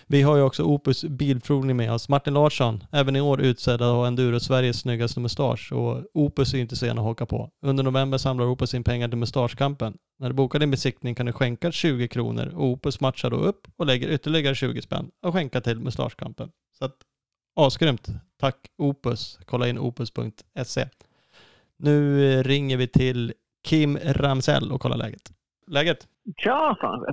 Vi 0.07 0.21
har 0.21 0.35
ju 0.35 0.41
också 0.41 0.63
Opus 0.63 1.03
Bilprovning 1.03 1.77
med 1.77 1.93
oss. 1.93 2.09
Martin 2.09 2.33
Larsson, 2.33 2.83
även 2.91 3.15
i 3.15 3.21
år 3.21 3.41
utsedd 3.41 3.81
att 3.81 3.93
ha 3.93 4.07
Enduro 4.07 4.39
Sveriges 4.39 4.79
snyggaste 4.79 5.19
mustasch 5.19 5.71
och 5.71 6.03
Opus 6.13 6.53
är 6.53 6.57
inte 6.57 6.75
sen 6.75 6.97
att 6.97 7.03
haka 7.03 7.25
på. 7.25 7.49
Under 7.61 7.83
november 7.83 8.17
samlar 8.17 8.45
Opus 8.45 8.73
in 8.73 8.83
pengar 8.83 9.07
till 9.07 9.17
mustaschkampen. 9.17 9.97
När 10.19 10.29
du 10.29 10.33
bokar 10.33 10.59
din 10.59 10.71
besiktning 10.71 11.15
kan 11.15 11.25
du 11.25 11.33
skänka 11.33 11.71
20 11.71 12.07
kronor 12.07 12.53
och 12.55 12.65
Opus 12.65 12.99
matchar 12.99 13.29
då 13.29 13.37
upp 13.37 13.67
och 13.77 13.85
lägger 13.85 14.07
ytterligare 14.07 14.55
20 14.55 14.81
spänn 14.81 15.11
och 15.25 15.33
skänka 15.33 15.61
till 15.61 15.79
mustaschkampen. 15.79 16.49
Så 16.79 16.85
att 16.85 16.95
asgrymt. 17.55 18.07
Tack 18.39 18.57
Opus. 18.77 19.39
Kolla 19.45 19.67
in 19.67 19.79
opus.se. 19.79 20.89
Nu 21.77 22.29
eh, 22.33 22.43
ringer 22.43 22.77
vi 22.77 22.87
till 22.87 23.33
Kim 23.63 23.97
Ramsell 23.97 24.71
och 24.71 24.81
kollar 24.81 24.97
läget. 24.97 25.21
Läget? 25.67 26.07
Tja 26.37 26.77
fan. 26.81 27.05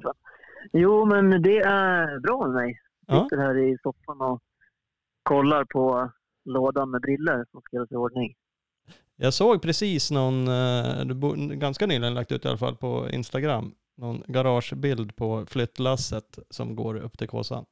Jo 0.73 1.05
men 1.05 1.43
det 1.43 1.59
är 1.59 2.19
bra 2.21 2.47
med 2.47 2.55
mig. 2.55 2.81
Jag 3.07 3.17
Ja. 3.17 3.23
sitter 3.25 3.37
här 3.43 3.59
i 3.59 3.77
soffan 3.83 4.21
och 4.21 4.43
kollar 5.23 5.65
på 5.65 6.11
lådan 6.45 6.91
med 6.91 7.01
briller 7.01 7.45
som 7.51 7.61
ska 7.63 7.77
göras 7.77 7.93
i 7.93 7.95
ordning. 7.95 8.35
Jag 9.17 9.35
såg 9.35 9.63
precis 9.63 10.11
någon, 10.11 10.49
eh, 10.49 11.05
ganska 11.57 11.87
nyligen 11.87 12.15
lagt 12.15 12.33
ut 12.33 12.45
i 12.45 12.49
alla 12.49 12.59
fall 12.59 12.77
på 12.77 13.09
Instagram, 13.11 13.75
någon 13.97 14.23
garagebild 14.27 15.17
på 15.17 15.47
flyttlasset 15.47 16.39
som 16.51 16.77
går 16.77 16.97
upp 16.97 17.19
till 17.19 17.29
Kåsan. 17.29 17.65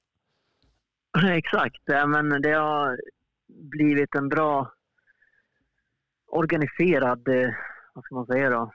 Exakt, 1.30 1.82
ja, 1.84 2.06
men 2.06 2.42
det 2.42 2.52
har 2.52 3.00
blivit 3.48 4.14
en 4.14 4.28
bra 4.28 4.72
organiserad, 6.26 7.28
eh, 7.28 7.50
vad 7.98 8.04
ska 8.04 8.14
man 8.14 8.26
säga 8.26 8.50
då, 8.50 8.72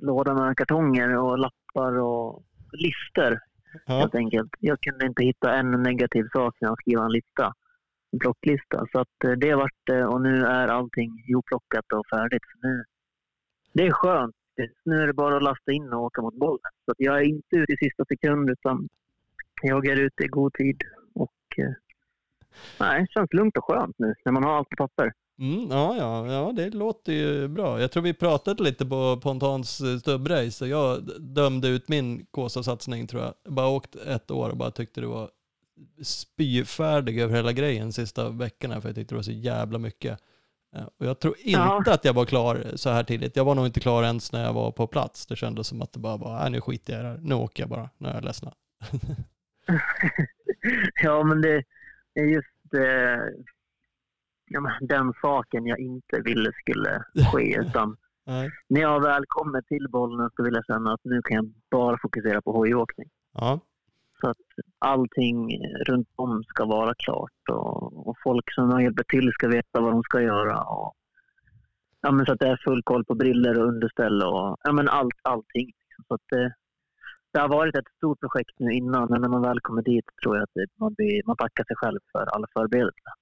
låda 0.00 0.34
med 0.34 0.56
kartonger 0.56 1.16
och 1.16 1.38
lappar 1.38 1.98
och 1.98 2.44
lister 2.72 3.40
Ja, 3.86 3.94
helt 3.94 4.14
enkelt. 4.14 4.50
Jag 4.58 4.80
kunde 4.80 5.06
inte 5.06 5.22
hitta 5.22 5.54
en 5.54 5.82
negativ 5.82 6.24
sak 6.32 6.56
när 6.60 6.68
jag 6.68 6.78
skrev 6.80 6.98
en 6.98 7.12
lista, 7.12 7.52
en 8.12 8.18
plocklista. 8.18 8.86
Så 8.92 9.00
att 9.00 9.24
eh, 9.24 9.30
det 9.30 9.54
vart 9.54 9.88
eh, 9.90 10.04
och 10.04 10.20
nu 10.20 10.44
är 10.44 10.68
allting 10.68 11.10
ihopplockat 11.28 11.92
och 11.92 12.06
färdigt. 12.06 12.42
Så 12.42 12.68
nu, 12.68 12.84
det 13.72 13.86
är 13.86 13.90
skönt. 13.90 14.34
Nu 14.84 15.02
är 15.02 15.06
det 15.06 15.12
bara 15.12 15.36
att 15.36 15.42
lasta 15.42 15.72
in 15.72 15.92
och 15.92 16.02
åka 16.02 16.22
mot 16.22 16.34
bollen. 16.34 16.72
Så 16.84 16.94
jag 16.98 17.18
är 17.18 17.24
inte 17.24 17.56
ute 17.56 17.72
i 17.72 17.76
sista 17.76 18.04
sekund 18.04 18.50
utan 18.50 18.88
jag 19.62 19.86
är 19.86 19.96
ute 19.96 20.24
i 20.24 20.28
god 20.28 20.52
tid. 20.52 20.82
Och 21.14 21.58
eh, 21.58 21.72
nej, 22.80 23.00
det 23.00 23.10
känns 23.10 23.32
lugnt 23.32 23.56
och 23.56 23.64
skönt 23.64 23.98
nu 23.98 24.14
när 24.24 24.32
man 24.32 24.44
har 24.44 24.56
allt 24.56 24.68
på 24.68 24.76
papper. 24.76 25.12
Mm, 25.38 25.70
ja, 25.70 25.96
ja, 25.96 26.32
ja, 26.32 26.52
det 26.52 26.70
låter 26.70 27.12
ju 27.12 27.48
bra. 27.48 27.80
Jag 27.80 27.90
tror 27.92 28.02
vi 28.02 28.14
pratade 28.14 28.62
lite 28.62 28.86
på 28.86 29.20
Pontans 29.22 29.80
eh, 29.80 29.98
stubbrace 29.98 30.64
och 30.64 30.68
jag 30.70 31.20
dömde 31.20 31.68
ut 31.68 31.88
min 31.88 32.26
Kåsa-satsning 32.30 33.06
tror 33.06 33.22
jag. 33.22 33.34
jag. 33.44 33.52
Bara 33.52 33.68
åkt 33.68 33.96
ett 33.96 34.30
år 34.30 34.50
och 34.50 34.56
bara 34.56 34.70
tyckte 34.70 35.00
det 35.00 35.06
var 35.06 35.30
spyfärdig 36.02 37.18
över 37.20 37.36
hela 37.36 37.52
grejen 37.52 37.92
sista 37.92 38.30
veckorna 38.30 38.80
för 38.80 38.88
jag 38.88 38.96
tyckte 38.96 39.14
det 39.14 39.16
var 39.16 39.22
så 39.22 39.32
jävla 39.32 39.78
mycket. 39.78 40.18
Eh, 40.76 40.84
Och 40.98 41.06
jag 41.06 41.18
tror 41.20 41.34
inte 41.38 41.50
Ja. 41.60 41.82
att 41.86 42.04
jag 42.04 42.14
var 42.14 42.24
klar 42.24 42.64
så 42.74 42.90
här 42.90 43.04
tidigt. 43.04 43.36
Jag 43.36 43.44
var 43.44 43.54
nog 43.54 43.66
inte 43.66 43.80
klar 43.80 44.02
ens 44.02 44.32
när 44.32 44.44
jag 44.44 44.52
var 44.52 44.70
på 44.72 44.86
plats. 44.86 45.26
Det 45.26 45.36
kändes 45.36 45.66
som 45.66 45.82
att 45.82 45.92
det 45.92 45.98
bara 45.98 46.16
var, 46.16 46.38
nej 46.40 46.50
nu 46.50 46.60
skiter 46.60 46.92
jag 46.92 47.00
i 47.00 47.02
det 47.04 47.08
här. 47.10 47.18
Nu 47.22 47.34
åker 47.34 47.62
jag 47.62 47.70
bara, 47.70 47.90
nu 47.98 48.08
är 48.08 48.14
jag 48.14 48.24
ledsna. 48.24 48.52
ja, 51.02 51.22
men 51.24 51.40
det 51.40 51.62
är 52.14 52.24
just 52.24 52.74
eh, 52.74 53.44
ja, 54.48 54.60
den 54.80 55.12
saken 55.20 55.66
jag 55.66 55.78
inte 55.78 56.20
ville 56.24 56.52
skulle 56.52 57.04
ske. 57.32 57.58
Utan 57.60 57.96
Nej. 58.26 58.50
när 58.68 58.80
jag 58.80 59.02
väl 59.02 59.24
kommer 59.28 59.62
till 59.62 59.86
bollen 59.90 60.30
så 60.36 60.42
vill 60.42 60.54
jag 60.54 60.64
känna 60.64 60.92
att 60.92 61.00
nu 61.04 61.22
kan 61.22 61.36
jag 61.36 61.52
bara 61.70 61.98
fokusera 62.02 62.42
på 62.42 62.52
hojåkning. 62.52 63.08
Ja, 63.32 63.60
Så 64.20 64.30
att 64.30 64.36
allting 64.78 65.50
runt 65.86 66.08
om 66.16 66.44
ska 66.44 66.64
vara 66.64 66.94
klart 66.94 67.48
och, 67.50 68.08
och 68.08 68.16
folk 68.24 68.54
som 68.54 68.82
hjälper 68.82 69.04
till 69.04 69.32
ska 69.32 69.48
veta 69.48 69.80
vad 69.80 69.92
de 69.92 70.02
ska 70.02 70.20
göra. 70.20 70.62
Och, 70.62 70.94
ja, 72.00 72.10
men 72.10 72.26
så 72.26 72.32
att 72.32 72.40
det 72.40 72.48
är 72.48 72.60
full 72.64 72.82
koll 72.82 73.04
på 73.04 73.14
briller 73.14 73.60
och 73.60 73.68
underställ 73.68 74.22
och 74.22 74.56
ja, 74.62 74.72
men 74.72 74.88
allt, 74.88 75.20
allting. 75.22 75.72
Så 76.08 76.14
att 76.14 76.20
det, 76.30 76.54
det 77.32 77.40
har 77.40 77.48
varit 77.48 77.76
ett 77.76 77.94
stort 77.96 78.20
projekt 78.20 78.54
nu 78.58 78.72
innan, 78.72 79.06
men 79.10 79.20
när 79.20 79.28
man 79.28 79.42
väl 79.42 79.60
kommer 79.60 79.82
dit 79.82 80.04
tror 80.22 80.36
jag 80.36 80.42
att 80.42 80.78
man, 80.80 80.94
blir, 80.94 81.22
man 81.26 81.36
tackar 81.36 81.64
sig 81.64 81.76
själv 81.76 81.98
för 82.12 82.24
alla 82.34 82.46
förberedelser. 82.52 83.12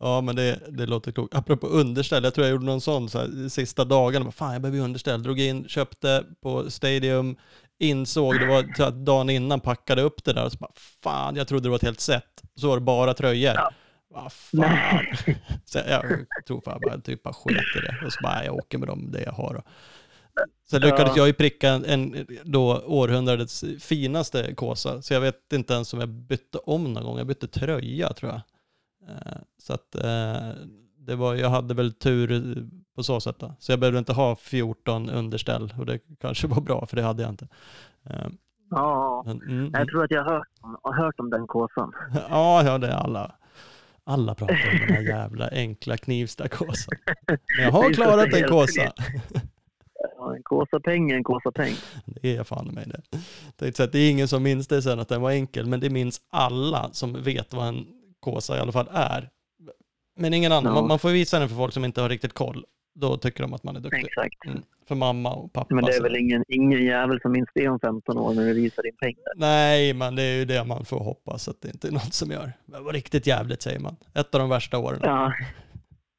Ja 0.00 0.20
men 0.20 0.36
det, 0.36 0.60
det 0.68 0.86
låter 0.86 1.12
klokt. 1.12 1.34
Apropå 1.34 1.66
underställ, 1.66 2.24
jag 2.24 2.34
tror 2.34 2.46
jag 2.46 2.52
gjorde 2.52 2.66
någon 2.66 2.80
sån 2.80 3.08
så 3.10 3.18
här, 3.18 3.48
sista 3.48 3.84
dagarna. 3.84 4.30
Fan 4.30 4.52
jag 4.52 4.62
behöver 4.62 4.80
underställ. 4.80 5.22
Drog 5.22 5.40
in, 5.40 5.68
köpte 5.68 6.24
på 6.42 6.70
Stadium, 6.70 7.36
insåg, 7.78 8.40
det 8.40 8.46
var 8.46 8.74
så 8.76 8.84
att 8.84 8.94
dagen 9.04 9.30
innan 9.30 9.60
packade 9.60 10.02
upp 10.02 10.24
det 10.24 10.32
där 10.32 10.44
och 10.44 10.52
så 10.52 10.58
bara 10.58 10.72
fan 11.02 11.36
jag 11.36 11.48
trodde 11.48 11.62
det 11.62 11.68
var 11.70 11.76
ett 11.76 11.82
helt 11.82 12.00
set. 12.00 12.42
Så 12.54 12.68
var 12.68 12.76
det 12.76 12.80
bara 12.80 13.14
tröjor. 13.14 13.54
Ja. 13.54 13.70
Vad 14.10 14.32
fan. 14.32 15.04
Så 15.64 15.78
jag 15.88 16.02
tror 16.46 16.60
fan 16.64 16.80
bara 16.86 17.00
typ 17.00 17.22
bara 17.22 17.34
sket 17.34 17.56
i 17.56 17.80
det. 17.80 18.06
Och 18.06 18.12
så 18.12 18.18
bara, 18.22 18.44
jag 18.44 18.54
åker 18.54 18.78
med 18.78 18.88
dem, 18.88 19.10
det 19.12 19.22
jag 19.22 19.32
har. 19.32 19.62
Sen 20.70 20.80
lyckades 20.80 21.08
Ja. 21.08 21.16
jag 21.16 21.26
ju 21.26 21.32
pricka 21.32 21.68
en, 21.70 21.84
en 21.84 22.26
då 22.44 22.82
århundradets 22.86 23.64
finaste 23.80 24.54
kåsa. 24.54 25.02
Så 25.02 25.14
jag 25.14 25.20
vet 25.20 25.52
inte 25.52 25.74
ens 25.74 25.92
om 25.94 26.00
jag 26.00 26.08
bytte 26.08 26.58
om 26.58 26.92
någon 26.92 27.04
gång. 27.04 27.18
Jag 27.18 27.26
bytte 27.26 27.48
tröja 27.48 28.12
tror 28.12 28.32
jag. 28.32 28.40
Eh, 29.08 29.38
Så 29.58 29.72
att 29.72 29.94
eh, 29.94 30.48
det 30.98 31.16
var, 31.16 31.34
jag 31.34 31.50
hade 31.50 31.74
väl 31.74 31.92
tur 31.92 32.56
på 32.96 33.02
så 33.02 33.20
sätt 33.20 33.36
då. 33.38 33.54
Så 33.58 33.72
jag 33.72 33.80
behövde 33.80 33.98
inte 33.98 34.12
ha 34.12 34.36
14 34.36 35.10
underställ 35.10 35.74
och 35.78 35.86
det 35.86 35.98
kanske 36.20 36.46
var 36.46 36.60
bra 36.60 36.86
för 36.86 36.96
det 36.96 37.02
hade 37.02 37.22
jag 37.22 37.30
inte. 37.32 37.48
Eh, 38.10 38.26
Ja, 38.70 39.24
mm, 39.26 39.70
jag 39.74 39.88
tror 39.88 40.04
att 40.04 40.10
jag 40.10 40.24
har 40.24 40.32
hört, 40.34 40.48
om- 40.60 40.76
har 40.82 40.92
hört 41.04 41.20
om 41.20 41.30
den 41.30 41.46
kåsan. 41.46 41.92
Ja, 42.30 42.62
ja, 42.64 42.78
det 42.78 42.86
är 42.88 42.92
alla. 42.96 43.34
Alla 44.04 44.34
pratar 44.34 44.54
om 44.72 44.78
den 44.86 44.96
här 44.96 45.02
jävla 45.02 45.48
enkla 45.50 45.96
Knivsta-kåsan. 45.96 46.94
Men 47.26 47.64
jag 47.64 47.72
har 47.72 47.90
klarat 47.94 48.34
en 48.34 48.48
kåsa. 48.48 48.92
Ja, 50.18 50.34
en 50.36 50.42
kåsapeng 50.42 51.10
är 51.10 51.14
en 51.16 51.24
kåsapeng. 51.24 51.72
Det 52.04 52.36
är 52.36 52.44
fan 52.44 52.66
mig 52.66 52.86
det. 53.56 53.80
Det 53.86 53.94
är 53.94 54.10
ingen 54.10 54.28
som 54.28 54.42
minns 54.42 54.66
det 54.68 54.82
sen 54.82 55.00
att 55.00 55.08
den 55.08 55.20
var 55.22 55.30
enkel, 55.30 55.66
men 55.66 55.80
det 55.80 55.90
minns 55.90 56.20
alla 56.30 56.88
som 56.92 57.22
vet 57.22 57.54
vad 57.54 57.68
en 57.68 57.86
kåsa 58.20 58.56
i 58.56 58.60
alla 58.60 58.72
fall 58.72 58.88
är. 58.92 59.30
Men 60.16 60.34
ingen 60.34 60.52
annan. 60.52 60.74
Ja. 60.74 60.80
Man, 60.80 60.88
man 60.88 60.98
får 60.98 61.10
visa 61.10 61.38
den 61.38 61.48
för 61.48 61.56
folk 61.56 61.74
som 61.74 61.84
inte 61.84 62.00
har 62.00 62.08
riktigt 62.08 62.32
koll. 62.32 62.64
Då 62.94 63.16
tycker 63.16 63.42
de 63.42 63.54
att 63.54 63.62
man 63.64 63.76
är 63.76 63.80
duktig. 63.80 64.06
Exakt. 64.06 64.44
Mm. 64.46 64.62
För 64.88 64.94
mamma 64.94 65.32
och 65.32 65.52
pappa. 65.52 65.74
Men 65.74 65.84
det 65.84 65.92
är 65.92 66.02
väl 66.02 66.16
ingen, 66.16 66.44
ingen 66.48 66.84
jävel 66.84 67.20
som 67.20 67.32
minns 67.32 67.48
det 67.54 67.68
om 67.68 67.80
15 67.80 68.18
år 68.18 68.34
när 68.34 68.46
du 68.46 68.52
visar 68.52 68.82
din 68.82 68.96
peng 68.96 69.14
där. 69.14 69.32
Nej, 69.36 69.94
men 69.94 70.16
det 70.16 70.22
är 70.22 70.36
ju 70.36 70.44
det 70.44 70.64
man 70.64 70.84
får 70.84 70.98
hoppas 71.00 71.48
att 71.48 71.60
det 71.60 71.68
inte 71.68 71.88
är 71.88 71.92
något 71.92 72.14
som 72.14 72.30
gör. 72.30 72.52
Det 72.66 72.80
var 72.80 72.92
riktigt 72.92 73.26
jävligt 73.26 73.62
säger 73.62 73.78
man. 73.80 73.96
Ett 74.14 74.34
av 74.34 74.40
de 74.40 74.48
värsta 74.48 74.78
åren. 74.78 75.00
Ja, 75.02 75.32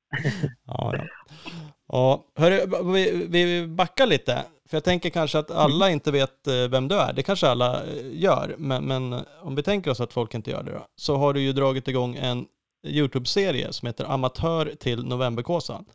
Ja, 0.66 0.94
ja. 0.98 1.04
ja 1.90 2.26
hörru, 2.36 2.94
vi, 2.94 3.28
vi 3.30 3.68
backar 3.68 4.06
lite. 4.06 4.44
För 4.70 4.78
jag 4.78 4.84
tänker 4.84 5.10
kanske 5.10 5.40
att 5.40 5.52
alla 5.52 5.90
inte 5.90 6.12
vet 6.12 6.48
eh, 6.48 6.68
vem 6.72 6.88
du 6.88 6.96
är. 6.96 7.14
Det 7.14 7.24
kanske 7.24 7.48
alla 7.48 7.84
eh, 7.84 7.90
gör. 8.12 8.56
Men, 8.58 8.86
men 8.86 9.26
om 9.42 9.56
vi 9.56 9.64
tänker 9.64 9.92
oss 9.92 10.02
att 10.02 10.14
folk 10.14 10.34
inte 10.34 10.52
gör 10.52 10.64
det 10.64 10.72
då. 10.72 10.86
Så 10.96 11.16
har 11.16 11.34
du 11.34 11.42
ju 11.42 11.54
dragit 11.54 11.88
igång 11.88 12.16
en 12.16 12.46
YouTube-serie 12.84 13.74
som 13.74 13.86
heter 13.86 14.06
Amatör 14.06 14.66
till 14.80 15.06
Novemberkåsan. 15.06 15.86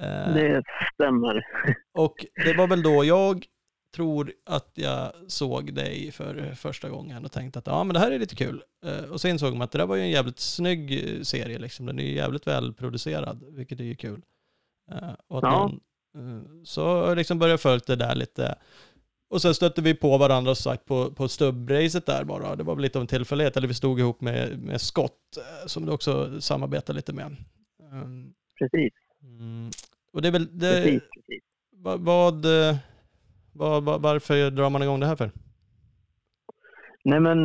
Eh, 0.00 0.34
det 0.34 0.62
stämmer. 0.94 1.46
och 1.98 2.26
det 2.44 2.54
var 2.54 2.66
väl 2.66 2.82
då 2.82 3.04
jag 3.04 3.46
tror 3.96 4.32
att 4.46 4.72
jag 4.74 5.12
såg 5.26 5.74
dig 5.74 6.12
för 6.12 6.54
första 6.54 6.88
gången 6.88 7.24
och 7.24 7.32
tänkte 7.32 7.58
att 7.58 7.66
ja 7.66 7.84
men 7.84 7.94
det 7.94 8.00
här 8.00 8.10
är 8.10 8.18
lite 8.18 8.36
kul. 8.36 8.62
Eh, 8.86 9.10
och 9.10 9.20
så 9.20 9.28
insåg 9.28 9.52
man 9.52 9.62
att 9.62 9.72
det 9.72 9.78
där 9.78 9.86
var 9.86 9.96
ju 9.96 10.02
en 10.02 10.10
jävligt 10.10 10.38
snygg 10.38 10.92
eh, 10.92 11.22
serie 11.22 11.58
liksom. 11.58 11.86
Den 11.86 11.98
är 11.98 12.02
ju 12.02 12.12
jävligt 12.12 12.46
välproducerad, 12.46 13.44
vilket 13.48 13.80
är 13.80 13.84
ju 13.84 13.96
kul. 13.96 14.22
Eh, 14.92 15.12
och 15.28 15.44
Ja. 15.44 15.50
man, 15.50 15.80
eh, 16.16 16.62
så 16.64 17.14
liksom 17.14 17.38
började 17.38 17.52
jag 17.52 17.60
följa 17.60 17.80
det 17.86 17.96
där 17.96 18.14
lite. 18.14 18.54
Och 19.28 19.42
sen 19.42 19.54
stötte 19.54 19.82
vi 19.82 19.94
på 19.94 20.18
varandra 20.18 20.50
och 20.50 20.58
sagt 20.58 20.84
på, 20.84 21.10
på 21.10 21.28
stubbracet 21.28 22.06
där 22.06 22.24
bara. 22.24 22.56
Det 22.56 22.62
var 22.64 22.74
väl 22.74 22.82
lite 22.82 22.98
av 22.98 23.00
en 23.02 23.06
tillfällighet. 23.08 23.56
Eller 23.56 23.68
vi 23.68 23.74
stod 23.74 24.00
ihop 24.00 24.20
med, 24.20 24.58
med 24.58 24.80
Scott 24.80 25.36
eh, 25.36 25.66
som 25.66 25.86
du 25.86 25.92
också 25.92 26.40
samarbetar 26.40 26.94
lite 26.94 27.12
med. 27.12 27.36
Um, 27.92 28.34
Precis. 28.58 28.92
mm, 29.22 29.70
och 30.12 30.22
det 30.22 30.28
är 30.28 30.32
väl, 30.32 30.58
det, 30.58 30.82
precis, 30.82 31.02
precis. 31.14 31.42
vad, 31.70 32.00
vad, 32.00 32.46
vad, 33.52 34.02
varför 34.02 34.50
drar 34.50 34.70
man 34.70 34.82
igång 34.82 35.00
det 35.00 35.06
här 35.06 35.16
för? 35.16 35.30
Nej 37.04 37.20
men 37.20 37.38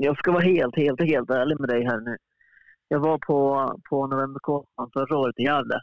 jag 0.00 0.18
ska 0.18 0.32
vara 0.32 0.44
helt, 0.44 0.76
helt, 0.76 1.00
helt 1.00 1.30
ärlig 1.30 1.60
med 1.60 1.68
dig 1.68 1.84
här 1.84 2.00
nu. 2.00 2.16
Jag 2.88 3.00
var 3.00 3.18
på, 3.18 3.72
på 3.90 4.06
Novemberkåsan 4.06 4.90
förra 4.92 5.18
året 5.18 5.38
i 5.38 5.42
Gävle 5.42 5.80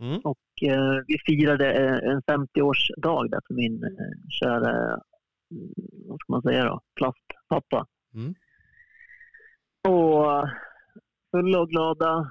Mm. 0.00 0.20
och 0.24 0.38
eh, 0.62 1.02
vi 1.06 1.16
firade 1.26 1.72
eh, 1.72 2.10
en 2.10 2.22
50-årsdag 2.22 3.30
där 3.30 3.40
för 3.46 3.54
min 3.54 3.84
eh, 3.84 4.30
kära, 4.30 4.70
mm, 5.50 5.72
vad 6.08 6.18
ska 6.20 6.32
man 6.32 6.42
säga 6.42 6.64
då, 6.64 6.80
plastpappa. 6.94 7.86
Mm. 8.14 8.34
Och 9.88 10.48
fulla 11.30 11.60
och 11.60 11.68
glada 11.68 12.30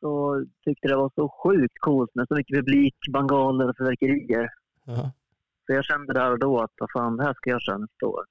och 0.00 0.44
tyckte 0.64 0.88
det 0.88 0.96
var 0.96 1.10
så 1.14 1.28
sjukt 1.44 1.78
coolt 1.80 2.14
med 2.14 2.28
så 2.28 2.34
mycket 2.34 2.56
publik, 2.56 2.96
bangaler 3.12 3.68
och 3.68 3.76
fyrverkerier. 3.78 4.48
Ja. 4.84 5.12
Så 5.66 5.72
jag 5.72 5.84
kände 5.84 6.12
där 6.12 6.30
och 6.30 6.38
då 6.38 6.60
att 6.60 6.72
vad 6.78 6.90
fan, 6.92 7.16
det 7.16 7.24
här 7.24 7.34
ska 7.34 7.50
jag 7.50 7.62
köra 7.62 7.78
nästa 7.78 8.06
år. 8.06 8.24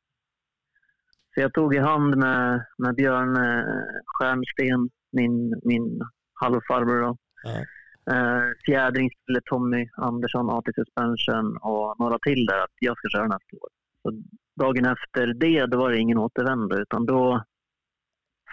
Så 1.33 1.41
jag 1.41 1.53
tog 1.53 1.75
i 1.75 1.77
hand 1.77 2.17
med, 2.17 2.65
med 2.77 2.95
Björn 2.95 3.35
eh, 3.35 3.83
Stjärnsten, 4.05 4.89
min, 5.11 5.61
min 5.63 6.01
halvfarbror. 6.33 7.01
Då. 7.01 7.17
Ja. 7.43 7.65
Eh, 8.09 8.43
Fjädringskille 8.65 9.41
Tommy 9.45 9.89
Andersson, 9.93 10.49
AT 10.49 10.65
Suspension 10.75 11.57
och 11.57 11.99
några 11.99 12.19
till 12.19 12.45
där 12.45 12.63
att 12.63 12.75
jag 12.79 12.97
ska 12.97 13.09
köra 13.09 13.27
nästa 13.27 13.57
år. 13.61 13.69
Så 14.01 14.23
dagen 14.59 14.85
efter 14.85 15.33
det, 15.33 15.65
då 15.65 15.77
var 15.77 15.91
det 15.91 15.99
ingen 15.99 16.17
återvändo 16.17 16.77
utan 16.77 17.05
då 17.05 17.43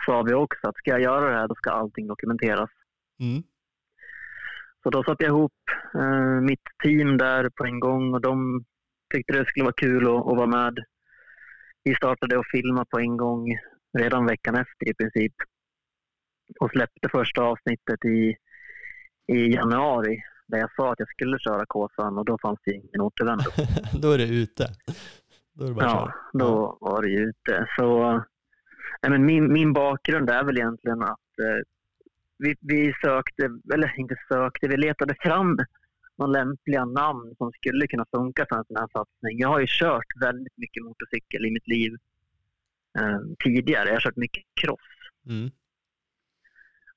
sa 0.07 0.22
vi 0.22 0.34
också 0.34 0.68
att 0.68 0.76
ska 0.76 0.90
jag 0.90 1.01
göra 1.01 1.30
det 1.30 1.36
här, 1.36 1.49
då 1.49 1.55
ska 1.55 1.70
allting 1.70 2.07
dokumenteras. 2.07 2.70
Mm. 3.20 3.42
Så 4.82 4.90
då 4.90 5.05
satte 5.05 5.24
jag 5.24 5.30
ihop 5.30 5.53
eh, 5.94 6.40
mitt 6.40 6.66
team 6.82 7.18
där 7.18 7.51
på 7.51 7.64
en 7.64 7.80
gång 7.80 8.14
och 8.14 8.20
de 8.20 8.64
tyckte 9.14 9.32
det 9.32 9.46
skulle 9.46 9.64
vara 9.64 9.74
kul 9.76 10.07
att, 10.07 10.26
att 10.26 10.36
vara 10.36 10.46
med. 10.46 10.84
Vi 11.84 11.94
startade 11.94 12.38
att 12.38 12.51
filma 12.51 12.84
på 12.84 12.99
en 12.99 13.16
gång 13.16 13.59
redan 13.99 14.26
veckan 14.26 14.55
efter 14.55 14.88
i 14.90 14.94
princip. 14.94 15.34
Och 16.61 16.70
släppte 16.70 17.09
första 17.09 17.42
avsnittet 17.42 18.05
i, 18.05 18.36
i 19.28 19.54
januari 19.54 20.22
där 20.46 20.58
jag 20.58 20.70
sa 20.76 20.92
att 20.92 20.98
jag 20.98 21.08
skulle 21.08 21.38
köra 21.38 21.66
Kåsan 21.66 22.18
och 22.18 22.24
då 22.24 22.38
fanns 22.42 22.58
det 22.64 22.72
ingen 22.74 23.00
återvändo. 23.00 23.44
Då 24.02 24.12
är 24.12 24.18
det 24.18 24.28
ute. 24.28 24.66
Då 25.54 25.64
är 25.64 25.68
det 25.68 25.74
bara 25.74 25.84
Ja, 25.84 25.90
köra. 26.06 26.14
då 26.44 26.78
var 26.80 27.02
det 27.02 27.08
ute. 27.10 27.66
Så, 27.78 28.12
nej, 29.02 29.10
men 29.10 29.26
min, 29.26 29.52
min 29.52 29.72
bakgrund 29.72 30.30
är 30.30 30.44
väl 30.44 30.56
egentligen 30.58 31.02
att 31.02 31.38
eh, 31.42 31.62
vi, 32.38 32.54
vi 32.60 32.92
sökte, 33.02 33.50
eller 33.74 33.94
inte 34.00 34.16
sökte, 34.28 34.68
vi 34.68 34.76
letade 34.76 35.14
fram 35.20 35.58
några 36.18 36.32
lämpliga 36.32 36.84
namn 36.84 37.34
som 37.38 37.52
skulle 37.52 37.86
kunna 37.86 38.06
funka 38.16 38.46
för 38.48 38.56
en 38.56 38.64
sån 38.64 38.76
här 38.76 38.88
satsning. 38.92 39.38
Jag 39.38 39.48
har 39.48 39.60
ju 39.60 39.66
kört 39.68 40.06
väldigt 40.20 40.56
mycket 40.56 40.84
motorcykel 40.84 41.46
i 41.46 41.50
mitt 41.50 41.66
liv 41.68 41.92
eh, 42.98 43.18
tidigare. 43.44 43.86
Jag 43.88 43.94
har 43.94 44.00
kört 44.00 44.16
mycket 44.16 44.42
cross. 44.60 44.80
Mm. 45.28 45.50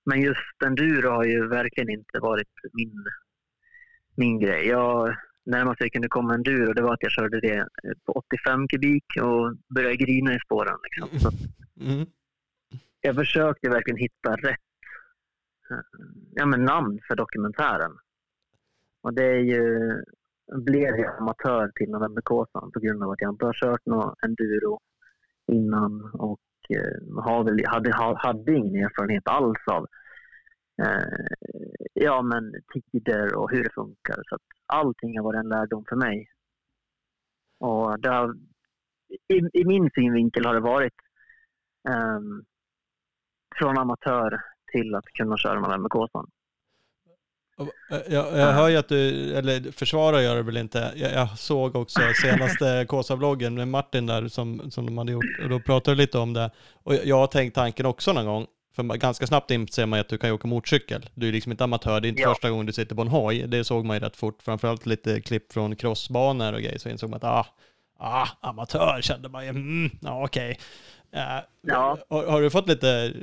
Men 0.06 0.22
just 0.22 0.64
enduro 0.66 1.10
har 1.10 1.24
ju 1.24 1.48
verkligen 1.48 1.90
inte 1.90 2.20
varit 2.20 2.48
min, 2.74 3.06
min 4.16 4.40
grej. 4.40 4.68
Jag, 4.68 5.16
närmast 5.46 5.82
jag 5.82 5.92
kunde 5.92 6.08
komma 6.08 6.34
enduro 6.34 6.74
det 6.74 6.82
var 6.82 6.94
att 6.94 7.04
jag 7.04 7.12
körde 7.12 7.40
det 7.40 7.68
på 8.06 8.12
85 8.12 8.68
kubik 8.68 9.06
och 9.22 9.56
började 9.76 9.96
grina 9.96 10.36
i 10.36 10.40
spåren. 10.46 10.78
Liksom. 10.84 11.20
Så 11.20 11.32
Mm. 11.82 12.06
jag 13.02 13.16
försökte 13.16 13.70
verkligen 13.70 13.98
hitta 13.98 14.36
rätt 14.36 14.60
eh, 15.72 15.78
ja, 16.32 16.46
men 16.46 16.66
namn 16.66 17.00
för 17.08 17.16
dokumentären. 17.16 17.92
Och 19.02 19.14
det 19.14 19.26
är 19.26 19.40
ju, 19.40 19.96
blev 20.56 20.96
jag 20.96 21.18
amatör 21.18 21.72
till 21.76 21.90
Novemberkåsan 21.90 22.72
på 22.72 22.80
grund 22.80 23.04
av 23.04 23.12
att 23.12 23.22
jag 23.22 23.34
inte 23.34 23.46
har 23.46 23.54
kört 23.54 23.86
någon 23.86 24.16
enduro 24.24 24.80
innan 25.48 26.12
och 26.14 26.40
eh, 26.76 27.24
har 27.24 27.44
väl, 27.44 27.66
hade, 27.68 27.94
hade 28.18 28.56
ingen 28.56 28.86
erfarenhet 28.86 29.28
alls 29.28 29.68
av 29.72 29.88
eh, 30.84 31.26
ja, 31.94 32.22
men 32.22 32.54
tider 32.74 33.36
och 33.36 33.52
hur 33.52 33.64
det 33.64 33.74
funkar. 33.74 34.24
Så 34.30 34.36
att 34.36 34.42
allting 34.66 35.18
har 35.18 35.24
varit 35.24 35.40
en 35.40 35.50
lärdom 35.50 35.86
för 35.90 35.96
mig. 35.96 36.28
Och 37.60 38.00
det 38.00 38.10
har, 38.10 38.36
i, 39.28 39.62
I 39.62 39.66
min 39.66 39.90
synvinkel 39.96 40.46
har 40.46 40.54
det 40.54 40.60
varit 40.60 40.94
ehm, 41.90 42.44
från 43.56 43.78
amatör 43.78 44.42
till 44.72 44.96
att 44.96 45.06
kunna 45.06 45.38
köra 45.38 45.60
med 45.60 45.70
Och, 45.70 46.28
jag, 47.90 48.38
jag 48.38 48.54
hör 48.54 48.70
ju 48.70 48.78
att 48.78 48.88
du, 48.88 49.34
eller 49.36 49.72
försvarar 49.72 50.20
gör 50.20 50.36
det 50.36 50.42
väl 50.44 50.58
inte. 50.58 50.92
Jag, 50.96 51.14
jag 51.14 51.40
såg 51.40 51.76
också 51.76 52.00
senaste 52.22 52.86
Kåsa-vloggen 52.90 53.54
med 53.56 53.68
Martin 53.68 54.06
där 54.06 54.28
som, 54.28 54.72
som 54.72 54.86
de 54.86 54.98
hade 54.98 55.12
gjort 55.12 55.40
och 55.44 55.50
då 55.50 55.60
pratade 55.60 55.96
du 55.96 56.02
lite 56.02 56.18
om 56.18 56.34
det. 56.34 56.52
Och 56.84 56.96
jag, 56.96 57.16
har 57.18 57.28
tänkt 57.28 57.56
tanken 57.56 57.86
också 57.86 58.14
någon 58.14 58.26
gång. 58.26 58.46
För 58.76 58.84
ganska 58.84 59.28
snabbt 59.28 59.52
inser 59.52 59.86
man 59.86 59.98
ju 59.98 60.02
att 60.02 60.10
du 60.10 60.18
kan 60.18 60.32
åka 60.32 60.48
motorcykel. 60.48 61.10
Du 61.16 61.28
är 61.28 61.32
liksom 61.32 61.52
inte 61.52 61.64
amatör, 61.64 62.02
det 62.02 62.08
är 62.08 62.10
inte 62.10 62.22
Ja. 62.22 62.30
första 62.30 62.50
gången 62.50 62.66
du 62.66 62.74
sitter 62.74 62.96
på 62.96 63.02
en 63.02 63.08
hoj. 63.08 63.48
Det 63.48 63.64
såg 63.64 63.86
man 63.86 63.96
ju 63.96 64.00
rätt 64.00 64.16
fort. 64.16 64.42
Framförallt 64.42 64.86
lite 64.86 65.22
klipp 65.22 65.54
från 65.54 65.76
crossbanor 65.76 66.54
och 66.54 66.60
grejer 66.62 66.78
så 66.78 66.90
insåg 66.90 67.10
man 67.10 67.18
att 67.18 67.24
ah, 67.24 67.46
ah 68.00 68.28
amatör 68.42 69.00
kände 69.02 69.30
man 69.30 69.44
ju. 69.44 69.50
Mm, 69.50 69.90
ja, 70.02 70.24
okej. 70.24 70.60
Eh, 71.16 71.22
Ja. 71.68 71.98
har, 72.10 72.26
har 72.28 72.42
du 72.42 72.50
fått 72.50 72.68
lite, 72.68 73.14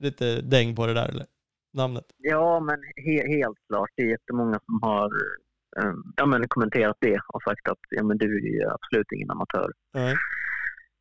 lite 0.00 0.40
däng 0.40 0.76
på 0.76 0.86
det 0.86 0.94
där 0.94 1.08
eller? 1.08 1.26
Namnet? 1.72 2.04
Ja, 2.16 2.60
men 2.60 2.76
he, 3.04 3.36
helt 3.36 3.58
klart. 3.68 3.90
Det 3.96 4.02
är 4.02 4.06
jättemånga 4.06 4.60
som 4.64 4.82
har 4.82 5.10
ehm, 5.80 6.02
ja, 6.16 6.26
men 6.26 6.48
kommenterat 6.48 6.96
det 7.00 7.20
och 7.28 7.42
sagt 7.42 7.68
att 7.68 7.78
ja, 7.90 8.02
men 8.02 8.18
du 8.18 8.58
är 8.58 8.74
absolut 8.74 9.12
ingen 9.12 9.30
amatör. 9.30 9.72
Nej. 9.94 10.16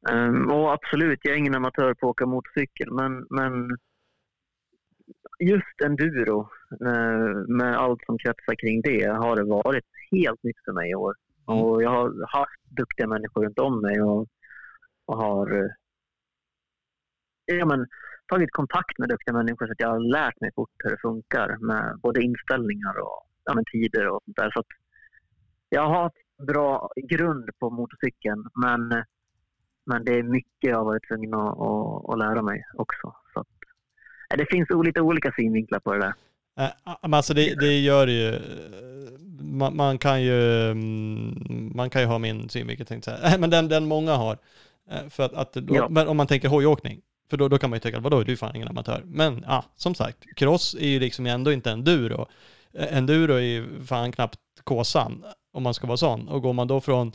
Ehm, 0.09 0.51
och 0.51 0.73
absolut, 0.73 1.19
jag 1.21 1.33
är 1.33 1.37
ingen 1.37 1.55
amatör 1.55 1.93
på 1.93 2.07
att 2.07 2.11
åka 2.11 2.25
motorcykel, 2.25 2.91
men, 2.91 3.27
men 3.29 3.77
just 5.39 5.81
enduro 5.85 6.49
eh, 6.85 7.47
med 7.47 7.77
allt 7.77 8.05
som 8.05 8.17
kretsar 8.17 8.55
kring 8.55 8.81
det 8.81 9.05
har 9.05 9.35
det 9.35 9.43
varit 9.43 9.85
helt 10.11 10.43
nytt 10.43 10.63
för 10.65 10.73
mig 10.73 10.89
i 10.91 10.95
år. 10.95 11.15
Mm. 11.47 11.61
Och 11.61 11.83
jag 11.83 11.89
har 11.89 12.37
haft 12.39 12.61
duktiga 12.77 13.07
människor 13.07 13.45
runt 13.45 13.59
om 13.59 13.81
mig 13.81 14.01
och, 14.01 14.27
och 15.05 15.17
har 15.17 15.63
eh, 15.63 15.69
ja, 17.45 17.65
men, 17.65 17.87
tagit 18.27 18.51
kontakt 18.51 18.97
med 18.97 19.09
duktiga 19.09 19.33
människor 19.33 19.65
så 19.65 19.71
att 19.71 19.79
jag 19.79 19.89
har 19.89 19.99
lärt 19.99 20.41
mig 20.41 20.51
fort 20.55 20.75
hur 20.83 20.91
det 20.91 20.97
funkar 21.01 21.57
med 21.59 21.99
både 22.03 22.21
inställningar 22.21 22.99
och 22.99 23.27
ja, 23.45 23.53
men, 23.55 23.63
tider 23.71 24.07
och 24.07 24.21
sånt 24.25 24.37
där. 24.37 24.51
Så 24.51 24.59
att 24.59 24.71
jag 25.69 25.81
har 25.87 26.03
haft 26.03 26.15
bra 26.47 26.89
grund 27.09 27.49
på 27.59 27.69
motorcykeln 27.69 28.45
men, 28.65 29.03
men 29.85 30.05
det 30.05 30.13
är 30.13 30.23
mycket 30.23 30.69
jag 30.69 30.77
har 30.77 30.85
varit 30.85 31.07
tvungen 31.07 31.33
att, 31.33 31.59
att, 31.59 32.09
att 32.09 32.19
lära 32.19 32.41
mig 32.41 32.65
också. 32.73 33.15
Så 33.33 33.39
att, 33.39 33.47
det 34.37 34.45
finns 34.51 34.69
lite 34.85 35.01
olika 35.01 35.31
synvinklar 35.31 35.79
på 35.79 35.93
det 35.93 35.99
där. 35.99 36.13
Eh, 36.59 36.95
men 37.01 37.13
alltså 37.13 37.33
det, 37.33 37.55
det 37.59 37.79
gör 37.79 38.05
det 38.05 38.11
ju. 38.11 38.39
Man, 39.41 39.75
man 39.75 39.97
kan 39.97 40.23
ju 40.23 40.71
mm, 40.71 41.71
man 41.75 41.89
kan 41.89 42.01
ju 42.01 42.07
ha 42.07 42.19
min 42.19 42.49
synvinkel 42.49 42.85
tänkte 42.85 43.11
jag 43.11 43.19
säga. 43.19 43.37
Men 43.43 43.49
den, 43.49 43.67
den 43.67 43.85
många 43.85 44.13
har. 44.15 44.37
Eh, 44.91 45.09
För 45.09 45.23
att, 45.23 45.33
att 45.33 45.57
Ja. 45.69 45.87
men 45.89 46.07
om 46.07 46.17
man 46.17 46.27
tänker 46.27 46.49
hojåkning. 46.49 47.01
För 47.29 47.37
då, 47.37 47.47
då 47.47 47.57
kan 47.57 47.69
man 47.69 47.77
ju 47.77 47.79
tycka, 47.79 47.99
vadå, 47.99 48.23
du 48.23 48.31
är 48.31 48.35
fan 48.35 48.55
ingen 48.55 48.67
amatör. 48.67 49.01
Men 49.05 49.43
ja, 49.47 49.63
som 49.75 49.95
sagt, 49.95 50.17
cross 50.35 50.75
är 50.79 50.87
ju 50.87 50.99
liksom 50.99 51.25
ändå 51.25 51.51
inte 51.51 51.71
enduro. 51.71 52.27
Enduro 52.73 53.33
är 53.33 53.39
ju 53.39 53.83
fan 53.85 54.11
knappt 54.11 54.39
kåsan, 54.63 55.23
om 55.53 55.63
man 55.63 55.73
ska 55.73 55.87
vara 55.87 55.97
sån. 55.97 56.27
Och 56.27 56.41
går 56.41 56.53
man 56.53 56.67
då 56.67 56.81
från 56.81 57.11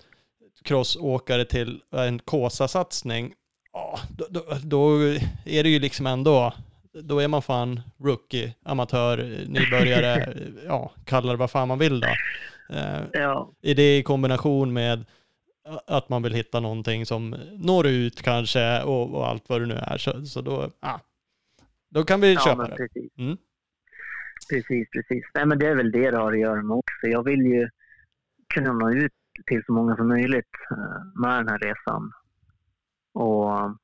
crossåkare 0.65 1.45
till 1.45 1.81
en 1.91 2.19
kåsasatsning, 2.19 3.33
ja, 3.73 3.99
då, 4.17 4.27
då, 4.31 4.43
då 4.63 4.99
är 5.45 5.63
det 5.63 5.69
ju 5.69 5.79
liksom 5.79 6.07
ändå, 6.07 6.53
då 6.93 7.19
är 7.19 7.29
man 7.29 7.43
fan 7.43 7.81
rookie, 7.99 8.55
amatör, 8.65 9.45
nybörjare, 9.47 10.37
ja, 10.67 10.93
kalla 11.05 11.33
det 11.33 11.39
vad 11.39 11.51
fan 11.51 11.69
man 11.69 11.79
vill 11.79 12.01
då. 12.01 12.09
Ja, 13.13 13.51
är 13.63 13.75
det 13.75 13.99
i 13.99 14.03
kombination 14.03 14.73
med 14.73 15.05
att 15.87 16.09
man 16.09 16.23
vill 16.23 16.35
hitta 16.35 16.61
någonting 16.61 17.07
som 17.07 17.31
når 17.59 17.87
ut 17.87 18.23
kanske 18.23 18.83
och, 18.83 19.15
och 19.15 19.29
allt 19.29 19.49
vad 19.49 19.61
det 19.61 19.67
nu 19.67 19.75
är. 19.75 19.99
Så, 19.99 20.25
så 20.25 20.41
då, 20.41 20.71
ah, 20.81 20.99
då 21.91 22.05
kan 22.05 22.21
vi 22.21 22.35
ja 22.35 22.41
köpa 22.41 22.69
det. 22.69 22.77
precis. 22.77 23.19
Mm. 23.19 23.37
Precis, 24.51 24.89
precis. 24.91 25.25
Nej, 25.35 25.47
men 25.47 25.59
det 25.59 25.67
är 25.67 25.75
väl 25.75 25.93
det 25.93 26.11
det 26.11 26.17
har 26.17 26.33
att 26.33 26.39
göra 26.39 26.63
med 26.63 26.77
också. 26.77 27.07
Jag 27.07 27.25
vill 27.25 27.41
ju 27.41 27.69
kunna 28.55 28.73
nå 28.73 28.91
ut 28.91 29.13
till 29.47 29.63
så 29.67 29.73
många 29.73 29.97
som 29.97 30.09
möjligt 30.09 30.55
eh, 30.71 31.21
med 31.23 31.39
den 31.39 31.49
här 31.49 31.59
resan. 31.59 32.13
Och 33.15 33.79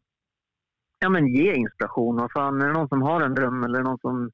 ja, 0.99 1.09
men 1.09 1.27
ge 1.27 1.55
inspiration. 1.55 2.17
Vad 2.17 2.33
fan, 2.33 2.63
är 2.63 2.67
det 2.67 2.73
någon 2.73 2.89
som 2.89 3.03
har 3.03 3.21
en 3.21 3.35
dröm 3.35 3.65
eller 3.65 3.83
någon 3.83 3.99
som 3.99 4.31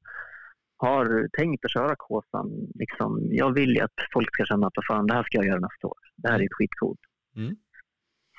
har 0.77 1.27
tänkt 1.37 1.65
att 1.65 1.71
köra 1.71 1.95
Kåsan. 1.95 2.71
Liksom, 2.75 3.27
jag 3.31 3.53
vill 3.53 3.75
ju 3.75 3.81
att 3.81 3.93
folk 4.13 4.33
ska 4.33 4.45
känna 4.45 4.67
att 4.67 4.85
fan, 4.87 5.07
det 5.07 5.13
här 5.13 5.23
ska 5.23 5.37
jag 5.37 5.45
göra 5.45 5.59
nästa 5.59 5.87
år. 5.87 5.97
Det 6.15 6.29
här 6.29 6.39
är 6.39 6.43
ett 6.43 6.53
skitcoolt. 6.53 6.99
Mm. 7.35 7.55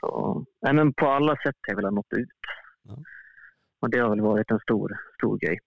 Så, 0.01 0.45
nej, 0.63 0.73
men 0.75 0.93
på 0.93 1.07
alla 1.07 1.33
sätt 1.37 1.57
har 1.61 1.73
jag 1.73 1.77
velat 1.77 1.95
nått 1.95 2.13
ut. 2.17 2.29
Ja. 2.83 2.97
Och 3.81 3.91
det 3.91 3.99
har 3.99 4.11
väl 4.11 4.21
varit 4.21 4.51
en 4.51 4.59
stor, 4.61 4.99
stor 5.19 5.39
grej. 5.39 5.59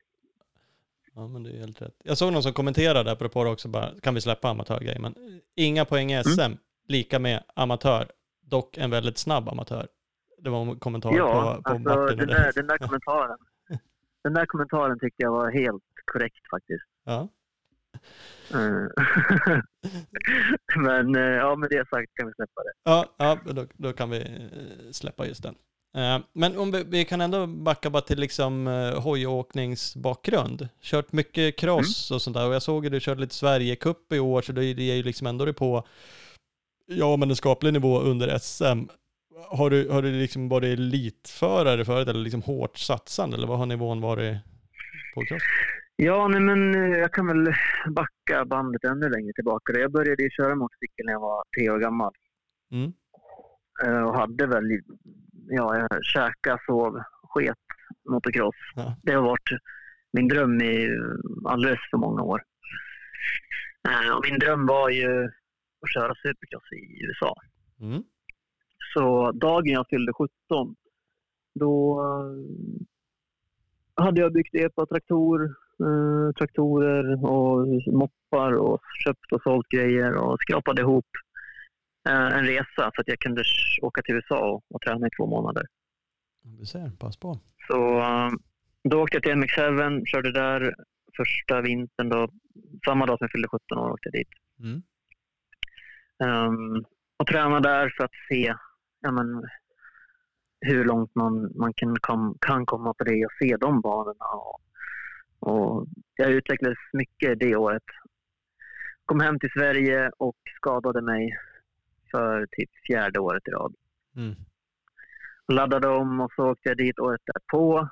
Ja, 1.15 1.27
men 1.27 1.43
det 1.43 1.49
är 1.51 1.59
helt 1.59 1.81
rätt. 1.81 1.95
Jag 2.03 2.17
såg 2.17 2.33
någon 2.33 2.43
som 2.43 2.53
kommenterade 2.53 3.11
apropå 3.11 3.43
det 3.43 3.49
också, 3.49 3.67
bara, 3.67 3.91
kan 4.01 4.13
vi 4.15 4.21
släppa 4.21 4.49
amatörgrejen? 4.49 5.01
Men 5.01 5.15
inga 5.55 5.85
poäng 5.85 6.11
i 6.11 6.23
SM, 6.23 6.51
lika 6.87 7.19
med 7.19 7.43
amatör, 7.55 8.11
dock 8.41 8.77
en 8.77 8.91
väldigt 8.91 9.17
snabb 9.17 9.49
amatör. 9.49 9.87
Det 10.37 10.49
var 10.49 10.61
en 10.61 10.79
kommentar 10.79 11.13
Ja, 11.17 11.55
på, 11.55 11.63
på 11.63 11.69
alltså, 11.69 11.99
Martin. 11.99 12.17
den, 12.17 12.27
där, 12.27 12.51
den 12.55 12.67
där 12.67 12.77
kommentaren. 12.77 13.37
Den 14.23 14.33
där 14.33 14.45
kommentaren 14.45 14.99
tyckte 14.99 15.23
jag 15.23 15.31
var 15.31 15.51
helt 15.51 15.83
korrekt 16.11 16.49
faktiskt. 16.51 16.83
Ja. 17.05 17.27
Eh, 18.53 18.87
men 20.83 21.15
eh, 21.15 21.21
ja, 21.21 21.55
med 21.55 21.69
det 21.69 21.89
sagt 21.89 22.15
kan 22.15 22.27
vi 22.27 22.33
släppa 22.33 22.63
det. 22.63 22.71
Ja, 22.83 23.05
ja 23.17 23.39
då, 23.45 23.65
då 23.73 23.93
kan 23.93 24.09
vi 24.09 24.17
eh, 24.17 24.91
släppa 24.91 25.25
just 25.25 25.43
den. 25.43 25.55
Eh, 25.97 26.19
Men 26.33 26.57
om 26.57 26.71
vi, 26.71 26.83
vi 26.83 27.05
kan 27.05 27.21
ändå 27.21 27.47
backa 27.47 27.89
bara 27.89 28.01
till 28.01 28.19
liksom 28.19 28.67
hojåkningsbakgrund. 29.03 30.69
Kört 30.81 31.11
mycket 31.11 31.59
cross 31.59 32.11
och 32.11 32.21
sånt 32.21 32.37
där 32.37 32.47
och 32.47 32.53
jag 32.53 32.61
såg 32.61 32.85
att 32.85 32.91
du 32.91 32.99
körde 32.99 33.21
lite 33.21 33.35
Sverigecup 33.35 34.13
i 34.13 34.19
år 34.19 34.41
så 34.41 34.51
det 34.51 34.65
ger 34.65 34.95
ju 34.95 35.03
liksom 35.03 35.27
ändå 35.27 35.45
det 35.45 35.53
på 35.53 35.87
ja 36.85 37.17
men 37.17 37.29
en 37.29 37.35
skaplig 37.35 37.73
nivå 37.73 37.99
under 37.99 38.37
SM. 38.37 38.89
Har 39.49 39.69
du, 39.69 39.89
har 39.89 40.01
du 40.01 40.11
liksom 40.11 40.49
varit 40.49 40.79
elitförare 40.79 41.85
förut 41.85 42.07
eller 42.07 42.19
liksom 42.19 42.41
hårt 42.41 42.77
satsande 42.77 43.37
eller 43.37 43.47
vad 43.47 43.57
har 43.57 43.65
nivån 43.65 44.01
varit 44.01 44.37
på 45.13 45.25
cross? 45.25 45.41
Ja, 46.01 46.27
nej, 46.27 46.39
men 46.41 46.75
eh, 46.75 46.99
jag 46.99 47.13
kan 47.13 47.27
väl 47.27 47.53
backa 47.89 48.45
bandet 48.45 48.83
ännu 48.83 49.09
längre 49.09 49.33
tillbaka. 49.33 49.73
Jag 49.79 49.91
började 49.91 50.23
ju 50.23 50.29
köra 50.29 50.55
motorcykel 50.55 51.05
när 51.05 51.13
jag 51.13 51.19
var 51.19 51.43
tre 51.57 51.69
år 51.69 51.79
gammal. 51.79 52.13
Mm. 52.71 52.93
Eh, 53.85 54.03
och 54.03 54.15
hade 54.15 54.47
väl, 54.47 54.65
ja, 55.47 55.77
jag 55.77 56.03
käkade, 56.05 56.61
sov, 56.65 57.01
sket 57.23 57.57
motocross. 58.09 58.55
Ja. 58.75 58.95
Det 59.03 59.11
har 59.13 59.21
varit 59.21 59.49
min 60.13 60.27
dröm 60.27 60.61
i 60.61 60.89
alldeles 61.45 61.79
för 61.91 61.97
många 61.97 62.21
år. 62.21 62.43
Eh, 63.89 64.15
Och 64.17 64.25
min 64.29 64.39
dröm 64.39 64.65
var 64.65 64.89
ju 64.89 65.25
att 65.81 65.93
köra 65.93 66.15
supercross 66.15 66.71
i 66.71 67.05
USA. 67.05 67.35
Mm. 67.81 68.03
Så 68.93 69.31
dagen 69.31 69.65
jag 69.73 69.87
fyllde 69.89 70.13
17, 70.13 70.75
då 71.55 72.01
hade 73.95 74.21
jag 74.21 74.33
byggt 74.33 74.55
epa-traktor, 74.55 75.55
eh, 75.79 76.33
traktorer 76.37 77.25
och 77.25 77.67
moppar 77.93 78.51
och 78.51 78.81
köpt 79.05 79.31
och 79.31 79.41
sålt 79.41 79.67
grejer 79.69 80.15
och 80.15 80.37
skrapade 80.41 80.81
ihop 80.81 81.09
eh, 82.09 82.37
en 82.37 82.45
resa 82.45 82.91
så 82.95 83.01
att 83.01 83.07
jag 83.07 83.19
kunde 83.19 83.43
åka 83.81 84.01
till 84.01 84.15
USA 84.15 84.49
och, 84.49 84.63
och 84.69 84.81
träna 84.81 85.07
i 85.07 85.09
två 85.17 85.25
månader. 85.25 85.65
Du 86.41 86.65
ser, 86.65 86.91
pass 86.99 87.17
på. 87.17 87.39
Så 87.67 87.99
eh, 87.99 88.29
då 88.83 89.01
åkte 89.01 89.15
jag 89.15 89.23
till 89.23 89.31
MX7, 89.31 90.05
körde 90.05 90.31
där 90.31 90.75
första 91.17 91.61
vintern 91.61 92.09
då, 92.09 92.29
samma 92.85 93.05
dag 93.05 93.17
som 93.17 93.25
jag 93.25 93.31
fyllde 93.31 93.47
17 93.47 93.77
år 93.77 93.91
åkte 93.91 94.09
jag 94.11 94.13
dit. 94.13 94.29
Mm. 94.59 94.81
Ehm, 96.23 96.85
och 97.17 97.27
träna 97.27 97.59
där 97.59 97.93
för 97.97 98.03
att 98.03 98.11
se 98.29 98.53
ja, 99.01 99.11
men, 99.11 99.43
hur 100.61 100.85
långt 100.85 101.15
man, 101.15 101.51
man 101.55 101.73
kan, 101.73 101.95
kom, 101.99 102.37
kan 102.41 102.65
komma 102.65 102.93
på 102.93 103.03
det 103.03 103.25
och 103.25 103.31
se 103.39 103.57
de 103.57 103.81
banorna. 103.81 104.25
Och, 104.25 104.61
och 105.39 105.87
jag 106.15 106.31
utvecklades 106.31 106.77
mycket 106.93 107.39
det 107.39 107.55
året. 107.55 107.83
Kom 109.05 109.19
hem 109.19 109.39
till 109.39 109.49
Sverige 109.49 110.11
och 110.17 110.37
skadade 110.55 111.01
mig 111.01 111.37
för 112.11 112.47
typ 112.51 112.69
fjärde 112.87 113.19
året 113.19 113.47
i 113.47 113.51
rad. 113.51 113.75
Mm. 114.15 114.35
Laddade 115.47 115.87
om 115.87 116.19
och 116.19 116.31
så 116.35 116.51
åkte 116.51 116.69
jag 116.69 116.77
dit 116.77 116.99
året 116.99 117.21
därpå. 117.25 117.89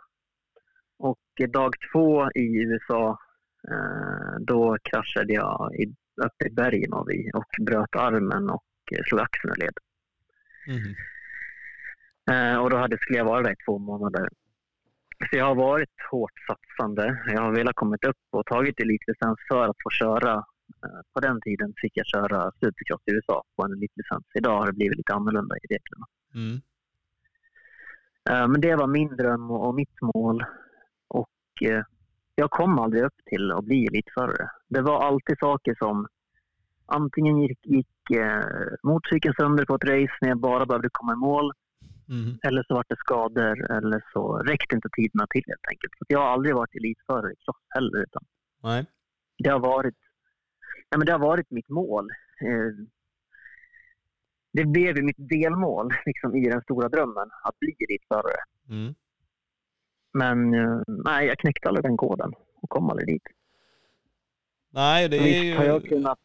Och 0.99 1.19
dag 1.49 1.74
två 1.91 2.32
i 2.32 2.64
USA, 2.64 3.19
eh, 3.72 4.40
då 4.40 4.78
kraschade 4.84 5.34
jag 5.34 5.76
i, 5.76 5.86
uppe 6.26 6.48
i 6.48 6.49
bergen 6.49 6.94
av 6.94 7.11
i 7.11 7.32
och 7.34 7.65
bröt 7.65 7.95
armen 7.95 8.49
och 8.49 8.65
eh, 8.91 9.03
slog 9.03 9.22
axeln 9.22 9.53
ur 9.53 9.60
led. 9.60 9.78
Mm. 10.68 10.95
Eh, 12.32 12.57
och 12.57 12.69
då 12.69 12.78
hade, 12.78 12.98
skulle 12.98 13.18
jag 13.18 13.26
vara 13.26 13.41
där 13.41 13.52
i 13.52 13.65
två 13.65 13.78
månader. 13.78 14.30
Så 15.19 15.38
jag 15.38 15.45
har 15.45 15.56
varit 15.56 15.95
hårt 16.11 16.31
satsande. 16.48 17.23
Jag 17.27 17.41
har 17.41 17.52
velat 17.52 17.76
kommit 17.76 18.03
upp 18.06 18.18
och 18.31 18.45
tagit 18.45 18.80
elitlicens 18.80 19.38
för 19.52 19.69
att 19.69 19.76
få 19.84 19.89
köra. 19.89 20.34
Eh, 20.84 20.99
på 21.14 21.19
den 21.19 21.41
tiden 21.41 21.73
fick 21.81 21.98
jag 21.98 22.06
köra 22.06 22.52
supercross 22.52 23.02
i 23.06 23.11
USA 23.11 23.44
på 23.56 23.65
en 23.65 23.72
elitlicens. 23.72 24.26
Idag 24.34 24.60
har 24.60 24.65
det 24.65 24.73
blivit 24.73 24.98
lite 24.98 25.14
annorlunda 25.14 25.56
i 25.56 25.65
reglerna. 25.73 26.06
Mm. 26.35 26.61
Eh, 28.30 28.48
Men 28.48 28.61
det 28.61 28.76
var 28.76 28.88
min 28.88 29.15
dröm 29.18 29.52
och 29.52 29.76
mitt 29.76 30.02
mål. 30.02 30.45
Och 31.07 31.64
eh, 31.64 31.84
jag 32.35 32.52
kom 32.52 32.80
aldrig 32.80 33.03
upp 33.03 33.19
till 33.26 33.52
att 33.52 33.65
bli 33.65 33.85
elitförare. 33.85 34.49
Det 34.68 34.81
var 34.81 35.03
alltid 35.03 35.39
saker 35.39 35.76
som 35.80 36.07
antingen 36.85 37.38
gick, 37.38 37.65
gick 37.65 38.11
eh, 38.11 38.44
motorcykeln 38.84 39.35
sönder 39.39 39.65
på 39.65 39.76
ett 39.76 39.84
race 39.84 40.18
när 40.22 40.30
jag 40.30 40.39
bara 40.39 40.65
behövde 40.65 40.89
komma 40.91 41.14
i 41.14 41.15
mål. 41.15 41.52
Mm. 42.09 42.39
Eller 42.43 42.63
så 42.67 42.73
var 42.73 42.85
det 42.88 42.95
skador 42.97 43.71
eller 43.71 44.03
så 44.13 44.38
räckte 44.38 44.75
inte 44.75 44.89
tiderna 44.97 45.27
till 45.29 45.43
helt 45.47 45.67
enkelt. 45.69 45.93
Så 45.97 46.05
jag 46.07 46.19
har 46.19 46.27
aldrig 46.27 46.55
varit 46.55 46.75
elitförare 46.75 47.31
i 47.31 47.35
cross 47.35 47.63
heller. 47.69 48.03
Utan 48.03 48.23
Nej. 48.63 48.85
det, 49.38 49.49
har 49.49 49.59
varit, 49.59 49.95
ja, 50.89 50.97
men 50.97 51.05
det 51.05 51.11
har 51.11 51.19
varit 51.19 51.51
mitt 51.51 51.69
mål. 51.69 52.09
Eh, 52.41 52.85
det 54.53 54.65
blev 54.65 54.97
ju 54.97 55.03
mitt 55.03 55.29
delmål 55.29 55.93
liksom, 56.05 56.35
i 56.35 56.49
den 56.49 56.61
stora 56.61 56.89
drömmen 56.89 57.29
att 57.43 57.59
bli 57.59 57.75
elitförare. 57.79 58.41
Mm. 58.69 58.95
Men 60.13 60.53
eh, 60.53 60.81
nej, 60.88 61.27
jag 61.27 61.38
knäckte 61.38 61.67
aldrig 61.67 61.84
den 61.84 61.97
koden 61.97 62.34
och 62.61 62.69
kom 62.69 62.89
aldrig 62.89 63.07
dit. 63.07 63.27
Nej, 64.69 65.09
det 65.09 65.17
är 65.17 65.43
ju... 65.43 65.55
har 65.55 65.63
jag 65.65 65.84
kunnat, 65.84 66.19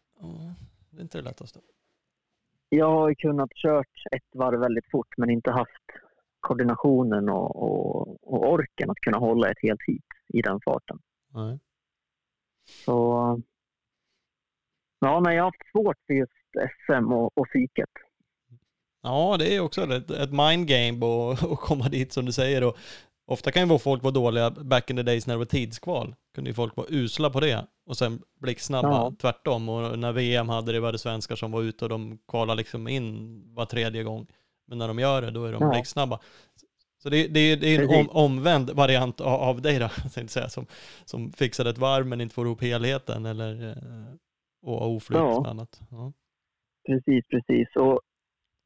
det 0.91 0.99
är 0.99 1.03
inte 1.03 1.19
det 1.19 1.23
lättaste. 1.23 1.61
Jag 2.77 2.91
har 2.91 3.15
kunnat 3.15 3.51
kört 3.55 4.03
ett 4.17 4.29
varv 4.35 4.61
väldigt 4.61 4.91
fort 4.91 5.15
men 5.17 5.31
inte 5.31 5.51
haft 5.51 5.87
koordinationen 6.41 7.29
och, 7.29 7.63
och, 7.63 8.09
och 8.35 8.53
orken 8.53 8.91
att 8.91 8.97
kunna 9.01 9.19
hålla 9.19 9.51
ett 9.51 9.63
helt 9.63 9.81
hit 9.87 10.05
i 10.29 10.43
den 10.43 10.61
farten. 10.65 10.99
Nej. 11.35 11.59
Så 12.85 12.93
ja, 15.01 15.21
nej, 15.21 15.37
jag 15.37 15.43
har 15.43 15.51
haft 15.51 15.71
svårt 15.73 15.97
för 16.07 16.15
just 16.15 16.33
SM 16.87 17.13
och, 17.13 17.39
och 17.39 17.47
psyket. 17.47 17.91
Ja, 19.03 19.37
det 19.39 19.57
är 19.57 19.61
också 19.61 19.83
ett, 19.83 20.11
ett 20.11 20.33
mind 20.33 20.69
game 20.69 21.07
och, 21.07 21.53
och 21.53 21.59
komma 21.59 21.89
dit 21.89 22.13
som 22.13 22.25
du 22.25 22.33
säger. 22.33 22.65
Och 22.65 22.77
ofta 23.27 23.51
kan 23.51 23.71
ju 23.71 23.79
folk 23.79 24.03
vara 24.03 24.13
dåliga 24.15 24.51
back 24.51 24.91
in 24.91 24.97
the 24.97 25.03
days 25.03 25.27
när 25.27 25.35
det 25.35 25.39
var 25.39 25.45
tidskval. 25.45 26.15
Kunde 26.35 26.51
ju 26.51 26.55
folk 26.55 26.77
vara 26.77 26.87
usla 26.91 27.31
på 27.31 27.41
det 27.41 27.67
och 27.87 27.97
sen 27.97 28.23
blixtsnabba 28.41 28.89
Ja. 28.89 29.13
tvärtom. 29.21 29.69
Och 29.69 29.99
när 29.99 30.13
VM 30.13 30.49
hade 30.49 30.73
det 30.73 30.81
var 30.81 30.93
det 30.93 30.99
svenskar 30.99 31.37
som 31.37 31.53
var 31.53 31.63
ute 31.63 31.85
och 31.85 31.89
de 31.89 32.19
kvalade 32.29 32.57
liksom 32.59 32.89
in 32.89 33.43
var 33.55 33.65
tredje 33.67 34.03
gång. 34.03 34.27
Men 34.67 34.79
när 34.79 34.89
de 34.89 34.99
gör 34.99 35.23
det 35.23 35.31
då 35.31 35.45
är 35.45 35.53
de 35.53 35.63
Ja. 35.63 35.71
blixtsnabba. 35.71 36.21
Så 37.03 37.09
det, 37.11 37.27
det, 37.29 37.57
det 37.57 37.67
är 37.67 37.83
en 37.83 38.01
om, 38.01 38.11
omvänd 38.11 38.71
variant 38.71 39.21
av, 39.21 39.41
av 39.41 39.63
dig 39.63 39.79
då, 39.79 39.89
säga, 40.29 40.49
som, 40.49 40.67
som 41.05 41.33
fixade 41.33 41.71
ett 41.71 41.79
varv 41.79 42.07
men 42.07 42.21
inte 42.21 42.35
får 42.35 42.47
ihop 42.47 42.63
helheten 42.63 43.27
eller 43.27 43.69
eh, 43.71 44.15
och 44.67 44.91
oflyt 44.91 45.19
Ja. 45.19 45.41
med 45.41 45.51
annat. 45.51 45.81
Ja. 45.91 46.13
Precis, 46.87 47.25
precis. 47.29 47.69
Och 47.77 48.01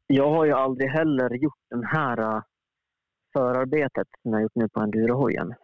jag 0.07 0.31
har 0.31 0.45
ju 0.45 0.53
aldrig 0.53 0.91
heller 0.91 1.31
gjort 1.35 1.59
den 1.70 1.85
här 1.85 2.20
uh, 2.37 2.43
förarbetet 3.37 4.09
som 4.23 4.33
jag 4.33 4.43
gjort 4.43 4.55
nu 4.55 4.69
på 4.69 4.81
endurohojen. 4.81 5.55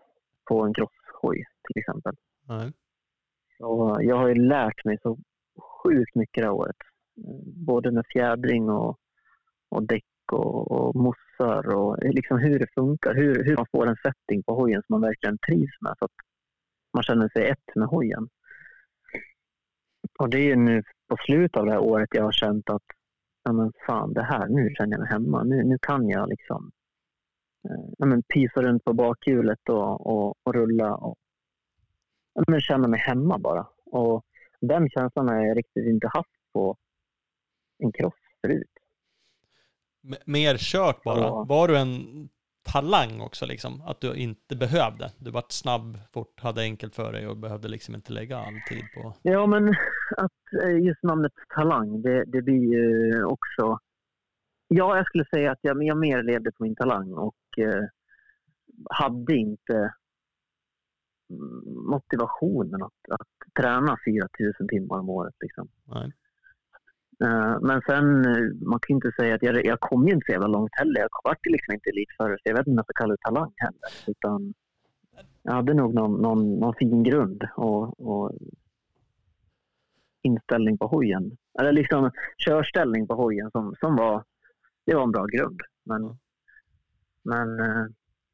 På 0.44 0.64
en 0.64 0.74
crosshoj 0.74 1.44
till 1.64 1.80
exempel. 1.80 2.14
Nej. 2.48 2.72
Så 3.58 3.98
jag 4.00 4.16
har 4.16 4.28
ju 4.28 4.34
lärt 4.34 4.84
mig 4.84 4.98
så 5.02 5.18
sjukt 5.82 6.14
mycket 6.14 6.42
det 6.42 6.46
här 6.46 6.52
året. 6.52 6.76
Både 7.66 7.90
med 7.90 8.04
fjädring 8.12 8.70
och, 8.70 8.98
och 9.68 9.82
däck 9.82 10.04
och, 10.32 10.70
och 10.70 10.94
mossar 10.94 11.74
och 11.74 11.98
liksom 12.02 12.38
hur 12.38 12.58
det 12.58 12.66
funkar. 12.74 13.14
Hur, 13.14 13.44
hur 13.44 13.56
man 13.56 13.66
får 13.72 13.86
en 13.86 13.96
setting 13.96 14.42
på 14.42 14.54
hojen 14.54 14.82
som 14.86 14.94
man 14.94 15.00
verkligen 15.00 15.38
trivs 15.38 15.80
med. 15.80 15.94
Så 15.98 16.04
att 16.04 16.16
man 16.94 17.02
känner 17.02 17.28
sig 17.28 17.48
ett 17.48 17.74
med 17.74 17.88
hojen. 17.88 18.28
Och 20.18 20.30
det 20.30 20.38
är 20.38 20.44
ju 20.44 20.56
nu 20.56 20.82
på 21.08 21.16
slutet 21.16 21.56
av 21.56 21.66
det 21.66 21.72
här 21.72 21.80
året 21.80 22.08
jag 22.12 22.24
har 22.24 22.32
känt 22.32 22.70
att 22.70 22.86
ja 23.44 23.52
men 23.52 23.72
fan, 23.86 24.12
det 24.12 24.22
här, 24.22 24.48
nu 24.48 24.70
känner 24.74 24.92
jag 24.92 25.00
mig 25.00 25.10
hemma. 25.10 25.42
Nu, 25.42 25.64
nu 25.64 25.78
kan 25.82 26.08
jag 26.08 26.28
liksom 26.28 26.72
ja 27.98 28.06
men 28.06 28.22
pysa 28.22 28.62
runt 28.62 28.84
på 28.84 28.92
bakhjulet 28.92 29.68
och, 29.68 30.06
och, 30.06 30.34
och 30.42 30.54
rulla 30.54 30.94
och 30.94 31.18
ja 32.34 32.44
men 32.46 32.60
känna 32.60 32.88
mig 32.88 33.00
hemma 33.00 33.38
bara. 33.38 33.66
Och 33.84 34.24
den 34.60 34.90
känslan 34.90 35.28
har 35.28 35.36
jag 35.36 35.56
riktigt 35.56 35.86
inte 35.86 36.08
haft 36.08 36.52
på 36.52 36.76
en 37.78 37.92
cross 37.92 38.14
förut. 38.40 38.72
M- 40.04 40.22
mer 40.26 40.56
kört 40.58 41.02
bara. 41.02 41.20
Ja. 41.20 41.44
Var 41.44 41.68
du 41.68 41.78
en 41.78 42.28
talang 42.62 43.20
också 43.20 43.46
liksom? 43.46 43.82
Att 43.86 44.00
du 44.00 44.14
inte 44.14 44.56
behövde? 44.56 45.10
Du 45.18 45.30
vart 45.30 45.52
snabb, 45.52 45.98
fort, 46.12 46.40
hade 46.40 46.60
enkelt 46.60 46.94
för 46.94 47.12
dig 47.12 47.26
och 47.26 47.36
behövde 47.36 47.68
liksom 47.68 47.94
inte 47.94 48.12
lägga 48.12 48.38
all 48.38 48.60
tid 48.68 48.84
på... 48.94 49.14
Ja, 49.22 49.46
men 49.46 49.68
att 50.16 50.62
eh, 50.62 50.78
just 50.78 51.02
namnet 51.02 51.32
talang, 51.54 52.02
det, 52.02 52.24
det 52.24 52.42
blir 52.42 52.72
ju 52.72 53.24
också... 53.24 53.78
Ja, 54.68 54.96
jag 54.96 55.06
skulle 55.06 55.24
säga 55.24 55.52
att 55.52 55.58
jag, 55.62 55.84
jag 55.84 55.98
mer 55.98 56.22
levde 56.22 56.52
på 56.52 56.62
min 56.62 56.76
talang 56.76 57.12
och 57.12 57.34
hade 58.90 59.34
inte 59.34 59.94
mm, 61.30 61.84
motivationen 61.90 62.82
att, 62.82 63.20
att 63.20 63.28
träna 63.60 63.96
4 64.06 64.28
000 64.60 64.68
timmar 64.68 64.98
om 64.98 65.08
året. 65.10 65.34
Liksom. 65.40 65.68
Nej. 65.84 66.12
Eh, 67.24 67.60
men 67.60 67.82
sen, 67.86 68.24
eh, 68.24 68.66
man 68.66 68.80
kan 68.80 68.94
inte 68.94 69.12
säga 69.20 69.34
att 69.34 69.42
jag, 69.42 69.66
jag 69.66 69.80
kom 69.80 70.08
ju 70.08 70.14
inte 70.14 70.24
så 70.26 70.32
jävla 70.32 70.46
långt 70.46 70.70
heller. 70.72 71.00
Jag 71.00 71.08
vart 71.24 71.46
ju 71.46 71.52
liksom 71.52 71.74
inte 71.74 71.90
elitförare, 71.90 72.36
så 72.36 72.42
jag 72.44 72.54
vet 72.54 72.66
inte 72.66 72.70
om 72.70 72.76
jag 72.76 72.84
ska 72.84 73.02
kalla 73.02 73.14
det 73.14 73.22
talang 73.22 73.52
heller. 73.56 73.90
Utan 74.06 74.54
jag 75.42 75.52
hade 75.52 75.74
nog 75.74 75.94
någon, 75.94 76.22
någon, 76.22 76.54
någon 76.60 76.74
fin 76.74 77.02
grund 77.02 77.44
och, 77.56 78.00
och 78.00 78.32
inställning 80.22 80.78
på 80.78 80.86
hojen. 80.86 81.36
Eller 81.60 81.72
liksom 81.72 82.10
körställning 82.38 83.06
på 83.06 83.14
hojen 83.14 83.50
som, 83.50 83.74
som 83.80 83.96
var, 83.96 84.24
det 84.86 84.94
var 84.94 85.02
en 85.02 85.12
bra 85.12 85.24
grund. 85.26 85.60
Men. 85.84 86.18
Men 87.24 87.60
eh, 87.60 87.86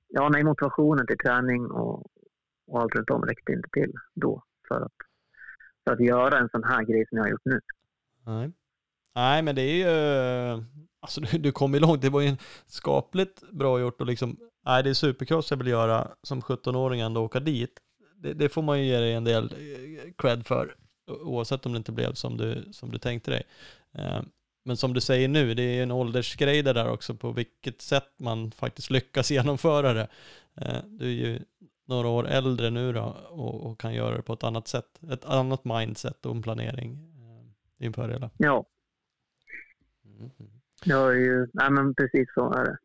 ja, 0.09 0.29
nej, 0.29 0.45
motivationen 0.45 1.07
till 1.07 1.19
träning 1.19 1.71
och, 1.71 2.07
och 2.67 2.81
allt 2.81 2.95
runt 2.95 3.11
om 3.11 3.23
räckte 3.23 3.53
inte 3.53 3.69
till 3.73 3.93
då 4.15 4.43
för 4.69 4.81
att, 4.81 4.93
för 5.85 5.93
att 5.93 6.01
göra 6.01 6.39
en 6.39 6.49
sån 6.49 6.65
här 6.65 6.83
grej 6.83 7.07
som 7.09 7.19
jag 7.19 7.25
har 7.25 7.31
gjort 7.31 7.45
nu. 7.45 7.61
Nej. 8.27 8.53
Nej, 9.15 9.43
men 9.43 9.55
det 9.55 9.63
är 9.63 9.77
ju, 9.77 10.65
alltså 11.01 11.21
du, 11.21 11.39
du 11.39 11.53
kom 11.53 11.75
ju 11.75 11.81
långt. 11.81 12.03
Det 12.03 12.11
var 12.11 12.21
ju 12.21 12.37
skapligt 12.67 13.51
bra 13.51 13.81
gjort 13.81 14.01
och 14.01 14.07
liksom, 14.07 14.37
nej 14.67 14.83
det 14.83 14.91
är 14.91 14.95
supercross 14.95 15.51
jag 15.51 15.59
vill 15.59 15.67
göra 15.67 16.09
som 16.23 16.41
17-åring 16.41 17.01
ändå 17.01 17.25
åka 17.25 17.41
dit. 17.41 17.81
Det, 18.17 18.35
det, 18.35 18.49
får 18.49 18.63
man 18.63 18.79
ju 18.81 18.85
ge 18.85 18.99
dig 18.99 19.15
en 19.15 19.25
del 19.25 19.45
eh, 19.45 20.13
cred 20.19 20.47
för, 20.47 20.75
oavsett 21.07 21.67
om 21.67 21.73
det 21.73 21.79
inte 21.79 21.93
blev 21.93 22.13
som 22.13 22.37
du, 22.37 22.73
som 22.73 22.91
du 22.91 22.99
tänkte 22.99 23.31
dig. 23.31 23.43
Eh, 23.95 24.23
Eh, 24.69 24.71
men 24.71 24.77
som 24.77 24.95
du 24.95 25.01
säger 25.01 25.29
nu, 25.29 25.55
det 25.55 25.63
är 25.63 25.83
en 25.83 25.91
åldersgrej 25.91 26.63
det 26.63 26.73
där 26.73 26.91
också, 26.91 27.15
på 27.15 27.33
vilket 27.33 27.83
sätt 27.83 28.13
man 28.19 28.51
faktiskt 28.51 28.91
lyckas 28.91 29.31
genomföra 29.37 29.93
det. 29.93 30.09
Eh, 30.57 30.83
du 30.87 31.07
är 31.07 31.29
ju 31.29 31.41
några 31.87 32.09
år 32.09 32.29
äldre 32.29 32.71
nu 32.71 32.93
då 32.93 33.17
och, 33.31 33.67
och 33.67 33.81
kan 33.81 33.95
göra 33.95 34.17
det 34.17 34.23
på 34.23 34.33
ett 34.33 34.45
annat 34.45 34.69
sätt, 34.69 35.01
ett 35.13 35.25
annat 35.25 35.65
mindset 35.65 36.27
och 36.27 36.37
en 36.37 36.43
planering. 36.43 36.99
Det 37.79 37.85
är 37.85 37.87
en 37.87 37.93
fördel. 37.93 38.29
Ja, 38.37 38.67
Mm. 40.19 40.31
Ja, 40.85 41.13
ju, 41.13 41.49
nej, 41.53 41.71
men 41.71 41.95
precis 41.95 42.29
så 42.35 42.53
är 42.53 42.65
det. 42.65 42.79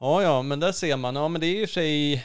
Ja, 0.00 0.22
ja, 0.22 0.42
men 0.42 0.60
där 0.60 0.72
ser 0.72 0.96
man. 0.96 1.16
Ja, 1.16 1.28
men 1.28 1.40
det 1.40 1.46
är 1.46 1.60
ju 1.60 1.66
för 1.66 1.72
sig 1.72 2.24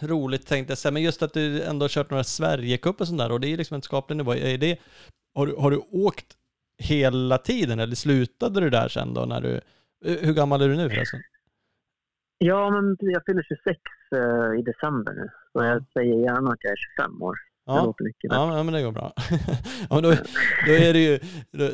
roligt 0.00 0.46
tänkte 0.46 0.70
jag 0.70 0.78
säga, 0.78 0.92
men 0.92 1.02
just 1.02 1.22
att 1.22 1.32
du 1.32 1.62
ändå 1.62 1.84
har 1.84 1.88
kört 1.88 2.10
några 2.10 2.24
Sverigecup 2.24 3.00
och 3.00 3.08
sånt 3.08 3.18
där 3.18 3.32
och 3.32 3.40
det 3.40 3.52
är 3.52 3.56
liksom 3.56 3.74
en 3.74 3.82
skaplig 3.82 4.16
nivå. 4.16 4.34
Är 4.34 4.58
det, 4.58 4.78
har, 5.34 5.46
du, 5.46 5.56
har 5.56 5.70
du 5.70 5.76
åkt 5.76 6.36
hela 6.78 7.38
tiden 7.38 7.80
eller 7.80 7.94
slutade 7.94 8.60
du 8.60 8.70
där 8.70 8.88
sen 8.88 9.14
då 9.14 9.24
när 9.24 9.40
du, 9.40 9.60
hur 10.04 10.34
gammal 10.34 10.62
är 10.62 10.68
du 10.68 10.76
nu 10.76 10.90
förresten? 10.90 11.20
Ja, 12.38 12.70
men 12.70 12.96
jag 13.00 13.22
fyller 13.26 13.42
26 13.42 13.80
uh, 14.14 14.20
eh, 14.20 14.60
i 14.60 14.62
december 14.62 15.12
nu, 15.12 15.30
så 15.52 15.64
jag 15.64 15.84
säger 15.92 16.14
gärna 16.14 16.50
att 16.50 16.64
jag 16.64 16.72
är 16.72 16.76
25 16.96 17.22
år. 17.22 17.36
Ja. 17.66 17.94
Ja, 18.20 18.62
men 18.62 18.74
det 18.74 18.82
går 18.82 18.92
bra. 18.92 19.12
ja, 19.90 20.00
då, 20.00 20.10
då, 20.66 20.72
är 20.72 20.92
det 20.92 20.98
ju, 20.98 21.18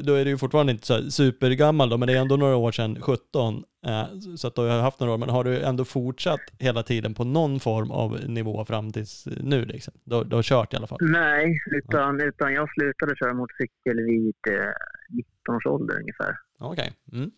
då, 0.03 0.15
är 0.15 0.25
det 0.25 0.31
ju 0.31 0.39
fortfarande 0.39 0.73
inte 0.73 0.87
så 0.87 1.11
supergammal 1.11 1.89
då, 1.89 1.97
men 1.97 2.09
det 2.09 2.15
är 2.15 2.21
ändå 2.21 2.37
några 2.37 2.57
år 2.57 2.73
sedan, 2.73 2.99
17. 3.01 3.65
Eh, 3.87 4.05
så 4.37 4.49
att 4.49 4.55
du 4.55 4.61
har 4.61 4.81
haft 4.81 5.01
några 5.01 5.13
år, 5.15 5.19
men 5.19 5.29
har 5.29 5.45
du 5.45 5.63
ändå 5.63 5.85
fortsatt 5.85 6.41
hela 6.59 6.83
tiden 6.83 7.15
på 7.15 7.25
någon 7.25 7.61
form 7.61 7.91
av 7.91 8.19
nivå 8.27 8.65
fram 8.65 8.93
tills 8.93 9.29
nu 9.41 9.65
liksom? 9.65 9.95
Du, 10.05 10.25
du 10.25 10.37
har 10.37 10.43
kört 10.43 10.73
i 10.73 10.77
alla 10.77 10.87
fall? 10.87 10.99
Nej, 11.01 11.61
utan, 11.67 12.19
ja. 12.19 12.25
utan 12.25 12.53
jag 12.53 12.69
slutade 12.71 13.17
köra 13.17 13.35
motorcykel 13.35 14.01
vid 14.07 14.35
eh, 14.49 14.73
19 15.11 15.55
års 15.57 15.67
ålder 15.67 16.01
ungefär. 16.01 16.37
Okej. 16.59 16.93
Okay. 17.07 17.21
Mm. 17.21 17.31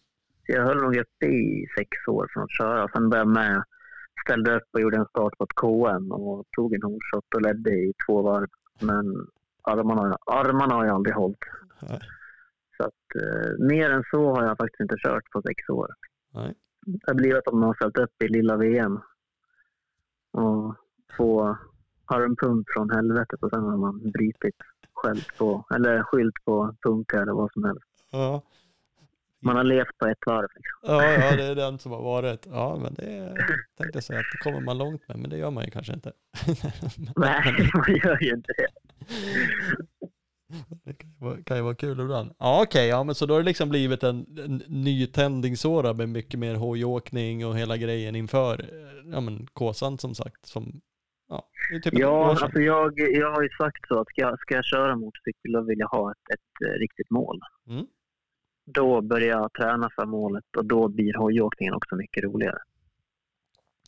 jag 0.47 0.65
höll 0.65 0.83
nog 0.83 0.97
uppe 0.97 1.27
i 1.27 1.66
sex 1.79 1.89
år 2.09 2.31
från 2.33 2.43
att 2.43 2.57
köra. 2.59 2.89
Sen 2.89 3.11
började 3.11 3.31
jag 3.31 3.35
med 3.35 3.65
ställde 4.24 4.56
upp 4.56 4.68
och 4.72 4.80
gjorde 4.80 4.97
en 4.97 5.06
start 5.06 5.32
ett 5.40 5.55
KM 5.55 6.12
och 6.12 6.47
tog 6.56 6.74
en 6.74 6.82
horshot 6.82 7.34
och 7.34 7.43
ledde 7.43 7.70
i 7.70 7.93
två 8.06 8.22
varv. 8.22 8.48
Men 8.80 9.26
armarna, 9.62 10.18
armarna 10.26 10.74
har 10.74 10.84
jag 10.84 10.94
aldrig 10.94 11.14
hållit. 11.14 11.39
Nej. 11.82 12.01
Så 12.76 12.84
att, 12.84 13.22
eh, 13.22 13.66
mer 13.66 13.90
än 13.90 14.05
så 14.10 14.34
har 14.34 14.44
jag 14.44 14.56
faktiskt 14.56 14.80
inte 14.80 14.97
kört 14.98 15.30
på 15.30 15.43
sex 15.43 15.68
år. 15.68 15.89
Nej. 16.34 16.55
Det 16.86 17.06
har 17.06 17.14
blivit 17.14 17.48
att 17.48 17.55
man 17.55 17.62
har 17.62 17.74
ställt 17.74 17.98
upp 17.98 18.22
i 18.22 18.28
lilla 18.28 18.56
VM 18.56 19.01
och 20.32 20.76
få 21.16 21.56
armpump 22.06 22.66
från 22.74 22.90
helvetet 22.90 23.43
och 23.43 23.51
sen 23.51 23.62
har 23.62 23.76
man 23.76 24.10
brutit 24.10 24.56
själv 24.94 25.20
på, 25.39 25.64
eller 25.74 26.02
skylt 26.02 26.44
på 26.44 26.76
punka 26.82 27.22
eller 27.22 27.32
vad 27.32 27.52
som 27.52 27.64
helst. 27.64 27.89
Ja. 28.10 28.43
Man 29.43 29.56
har 29.56 29.64
levt 29.64 29.98
på 29.98 30.06
ett 30.06 30.19
varv. 30.27 30.48
Liksom. 30.55 30.78
Ja, 30.82 31.12
ja, 31.12 31.36
det 31.36 31.44
är 31.44 31.55
den 31.55 31.78
som 31.78 31.93
har 31.93 32.02
varit. 32.02 32.47
Ja, 32.47 32.78
men 32.82 32.94
det 32.94 33.35
tänkte 33.78 33.97
jag 33.97 34.05
säga 34.05 34.19
att 34.19 34.27
det 34.32 34.51
kommer 34.51 34.60
man 34.60 34.78
långt 34.78 35.09
med, 35.09 35.19
men 35.19 35.31
det 35.31 35.36
gör 35.36 35.51
man 35.51 35.64
ju 35.64 35.70
kanske 35.70 35.93
inte. 35.93 36.12
Nej, 37.16 37.70
man 37.74 37.97
gör 38.05 38.23
ju 38.23 38.35
inte 38.35 38.52
det. 38.56 38.69
Det 40.85 40.94
kan 40.94 41.10
ju 41.10 41.16
vara, 41.19 41.43
kan 41.43 41.56
ju 41.56 41.62
vara 41.62 41.74
kul 41.74 42.01
ibland. 42.01 42.35
Ja, 42.39 42.62
okej, 42.62 42.66
okay, 42.69 42.86
ja, 42.86 43.05
men 43.05 43.14
så 43.14 43.27
då 43.27 43.35
har 43.35 43.40
det 43.40 43.47
liksom 43.47 43.69
blivit 43.69 44.02
en, 44.02 44.39
en 44.44 44.62
ny 44.66 45.06
tändningsåra 45.06 45.93
med 45.93 46.09
mycket 46.09 46.40
mer 46.40 46.55
hojåkning 46.55 47.47
och 47.47 47.56
hela 47.56 47.77
grejen 47.77 48.16
inför 48.16 48.70
ja, 49.12 49.20
men 49.20 49.47
Kåsan 49.47 49.98
som 49.98 50.14
sagt. 50.14 50.47
Som, 50.47 50.81
ja, 51.28 51.48
typ 51.82 51.94
ja 51.98 52.31
alltså 52.31 52.60
jag, 52.60 52.93
jag 52.97 53.32
har 53.32 53.43
ju 53.43 53.48
sagt 53.48 53.89
så 53.89 54.01
att 54.01 54.09
ska 54.09 54.36
ska 54.40 54.55
jag 54.55 54.64
köra 54.64 54.97
motorcykel 54.97 55.52
då 55.52 55.62
vill 55.62 55.78
jag 55.78 55.89
ha 55.89 56.10
ett, 56.10 56.35
ett, 56.35 56.69
ett 56.69 56.81
riktigt 56.81 57.10
mål. 57.10 57.40
Mm 57.69 57.86
då 58.64 59.01
börjar 59.01 59.28
jag 59.28 59.52
träna 59.52 59.90
för 59.94 60.06
målet 60.06 60.56
och 60.56 60.64
då 60.64 60.89
blir 60.89 61.14
hojåkningen 61.14 61.74
också 61.74 61.97
mycket 61.97 62.24
roligare. 62.24 62.59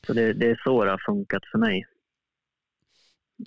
Så 0.07 0.13
det, 0.13 0.33
det, 0.33 0.51
är 0.51 0.61
så 0.65 0.85
det 0.85 0.91
har 0.91 1.03
funkat 1.07 1.43
för 1.53 1.59
mig. 1.59 1.87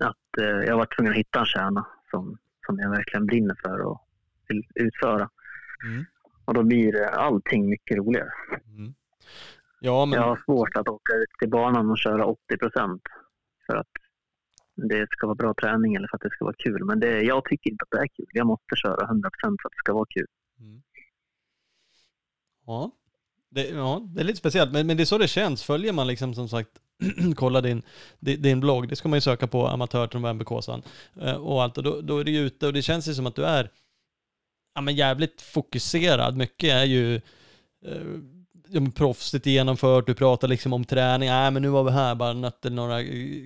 Att 0.02 0.42
eh, 0.42 0.46
jag 0.46 0.78
varit 0.78 0.96
tvungen 0.96 1.14
att 1.14 1.20
hitta 1.20 1.40
en 1.40 1.46
kärna 1.46 1.88
som, 2.12 2.38
som 2.66 2.80
jag 2.80 2.90
verkligen 2.90 3.26
brinner 3.26 3.56
för 3.64 3.80
och 3.80 4.02
vill 4.48 4.64
utföra. 4.76 5.30
Mm. 5.86 6.06
Och 6.46 6.54
då 6.54 6.64
blir 6.64 7.04
allting 7.04 7.70
mycket 7.70 7.98
roligare. 7.98 8.32
Mm. 8.78 8.94
Ja, 9.80 10.06
men... 10.06 10.20
Jag 10.20 10.28
har 10.28 10.42
svårt 10.46 10.76
att 10.76 10.88
åka 10.88 11.14
ut 11.14 11.30
till 11.40 11.50
banan 11.50 11.90
och 11.90 11.98
köra 11.98 12.26
80 12.26 12.58
procent 12.58 13.02
för 13.66 13.76
att 13.76 13.92
det 14.76 15.08
ska 15.10 15.28
vara 15.28 15.36
bra 15.36 15.54
träning 15.54 15.96
eller 15.96 16.08
för 16.08 16.18
att 16.18 16.22
det 16.22 16.30
ska 16.30 16.46
vara 16.46 16.56
kul. 16.58 16.86
Men 16.86 17.00
det, 17.00 17.22
jag 17.22 17.46
tycker 17.46 17.72
inte 17.72 17.84
att 17.84 17.92
det 17.92 17.98
är 17.98 18.08
kul. 18.08 18.28
Jag 18.34 18.48
måste 18.48 18.76
köra 18.76 19.06
100 19.06 19.30
procent 19.30 19.62
för 19.62 19.70
att 19.70 19.74
det 19.74 19.84
ska 19.84 19.94
vara 19.94 20.06
kul. 20.10 20.28
Mm. 20.60 20.82
Ja. 22.68 22.92
Det, 23.50 23.68
ja, 23.70 24.02
det 24.06 24.22
är 24.22 24.24
lite 24.24 24.40
speciellt, 24.40 24.72
men, 24.72 24.88
men 24.88 24.98
det 24.98 25.04
är 25.04 25.06
så 25.06 25.18
det 25.18 25.28
känns. 25.28 25.64
Följer 25.64 25.94
man 25.94 26.08
liksom 26.08 26.36
som 26.36 26.50
sagt, 26.50 26.70
kolla 27.36 27.62
din, 27.62 27.82
din 28.20 28.60
blogg, 28.60 28.90
det 28.90 28.96
ska 28.96 29.10
man 29.10 29.18
ju 29.18 29.22
söka 29.22 29.48
på 29.48 29.68
amatör 29.68 30.08
till 30.08 30.20
novemberkåsan 30.20 30.82
eh, 31.22 31.36
och 31.36 31.64
allt, 31.64 31.78
och 31.78 31.84
då, 31.84 32.02
då 32.02 32.20
är 32.20 32.24
det 32.24 32.32
ju 32.32 32.40
ute 32.40 32.68
och 32.68 32.74
det 32.74 32.82
känns 32.82 33.08
ju 33.08 33.14
som 33.14 33.28
att 33.28 33.36
du 33.36 33.46
är 33.46 33.72
ja, 34.76 34.82
men 34.82 34.96
jävligt 34.96 35.42
fokuserad. 35.42 36.38
Mycket 36.38 36.74
är 36.74 36.84
ju 36.84 37.16
eh, 37.86 38.02
ja, 38.70 38.80
men 38.80 38.92
proffsigt 38.92 39.46
genomfört, 39.46 40.08
du 40.08 40.14
pratar 40.14 40.48
liksom 40.48 40.74
om 40.74 40.86
träning, 40.86 41.30
nej 41.30 41.52
men 41.52 41.62
nu 41.62 41.70
var 41.70 41.84
vi 41.84 41.92
här, 41.92 42.16
bara 42.16 42.34
nötte 42.34 42.70
några 42.70 43.02
eh, 43.02 43.46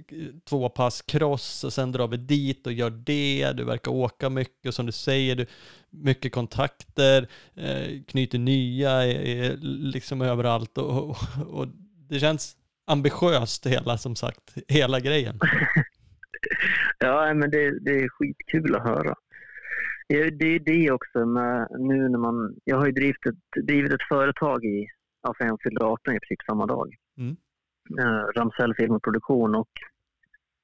två 0.50 0.70
pass 0.70 1.02
cross 1.02 1.64
och 1.64 1.74
sen 1.74 1.92
drar 1.92 2.08
vi 2.08 2.18
dit 2.18 2.68
och 2.68 2.74
gör 2.74 2.90
det, 2.90 3.52
du 3.52 3.64
verkar 3.64 3.92
åka 3.92 4.30
mycket 4.30 4.68
och 4.68 4.74
som 4.74 4.86
du 4.86 4.92
säger, 4.92 5.36
du, 5.36 5.46
mycket 5.90 6.32
kontakter, 6.32 7.28
eh, 7.56 8.02
knyter 8.08 8.40
nya, 8.40 8.92
är, 8.92 9.22
är 9.22 9.58
liksom 9.64 10.22
överallt 10.22 10.78
och, 10.78 11.10
och, 11.10 11.18
och, 11.50 11.68
det 12.10 12.20
känns 12.20 12.56
ambitiöst 12.88 13.66
hela 13.66 13.98
som 13.98 14.16
sagt, 14.16 14.56
hela 14.68 15.00
grejen. 15.00 15.40
ja, 17.00 17.34
men 17.34 17.52
det, 17.52 17.80
det 17.80 17.92
är 17.92 18.10
skitkul 18.10 18.76
att 18.76 18.84
höra. 18.84 19.16
Det 20.10 20.46
är 20.56 20.60
det 20.60 20.92
också 20.92 21.26
med 21.26 21.68
nu 21.80 22.10
när 22.10 22.18
man, 22.18 22.56
jag 22.64 22.78
har 22.78 22.86
ju 22.86 22.92
drivit 22.92 23.26
ett, 23.26 23.66
drivit 23.68 23.94
ett 23.94 24.08
företag 24.10 24.66
i 24.66 24.88
alltså 25.22 25.44
han 25.44 25.58
fyllde 25.64 25.86
18 25.86 26.14
i 26.16 26.20
princip 26.20 26.46
samma 26.46 26.66
dag. 26.66 26.96
Mm. 27.18 27.36
Uh, 28.00 28.26
Ramsell 28.36 28.76
Film 28.76 28.94
och 29.56 29.68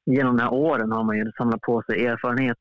genom 0.06 0.38
de 0.38 0.44
här 0.44 0.54
åren 0.54 0.92
har 0.92 1.04
man 1.04 1.18
ju 1.18 1.32
samlat 1.32 1.62
på 1.62 1.84
sig 1.84 2.06
erfarenhet. 2.06 2.58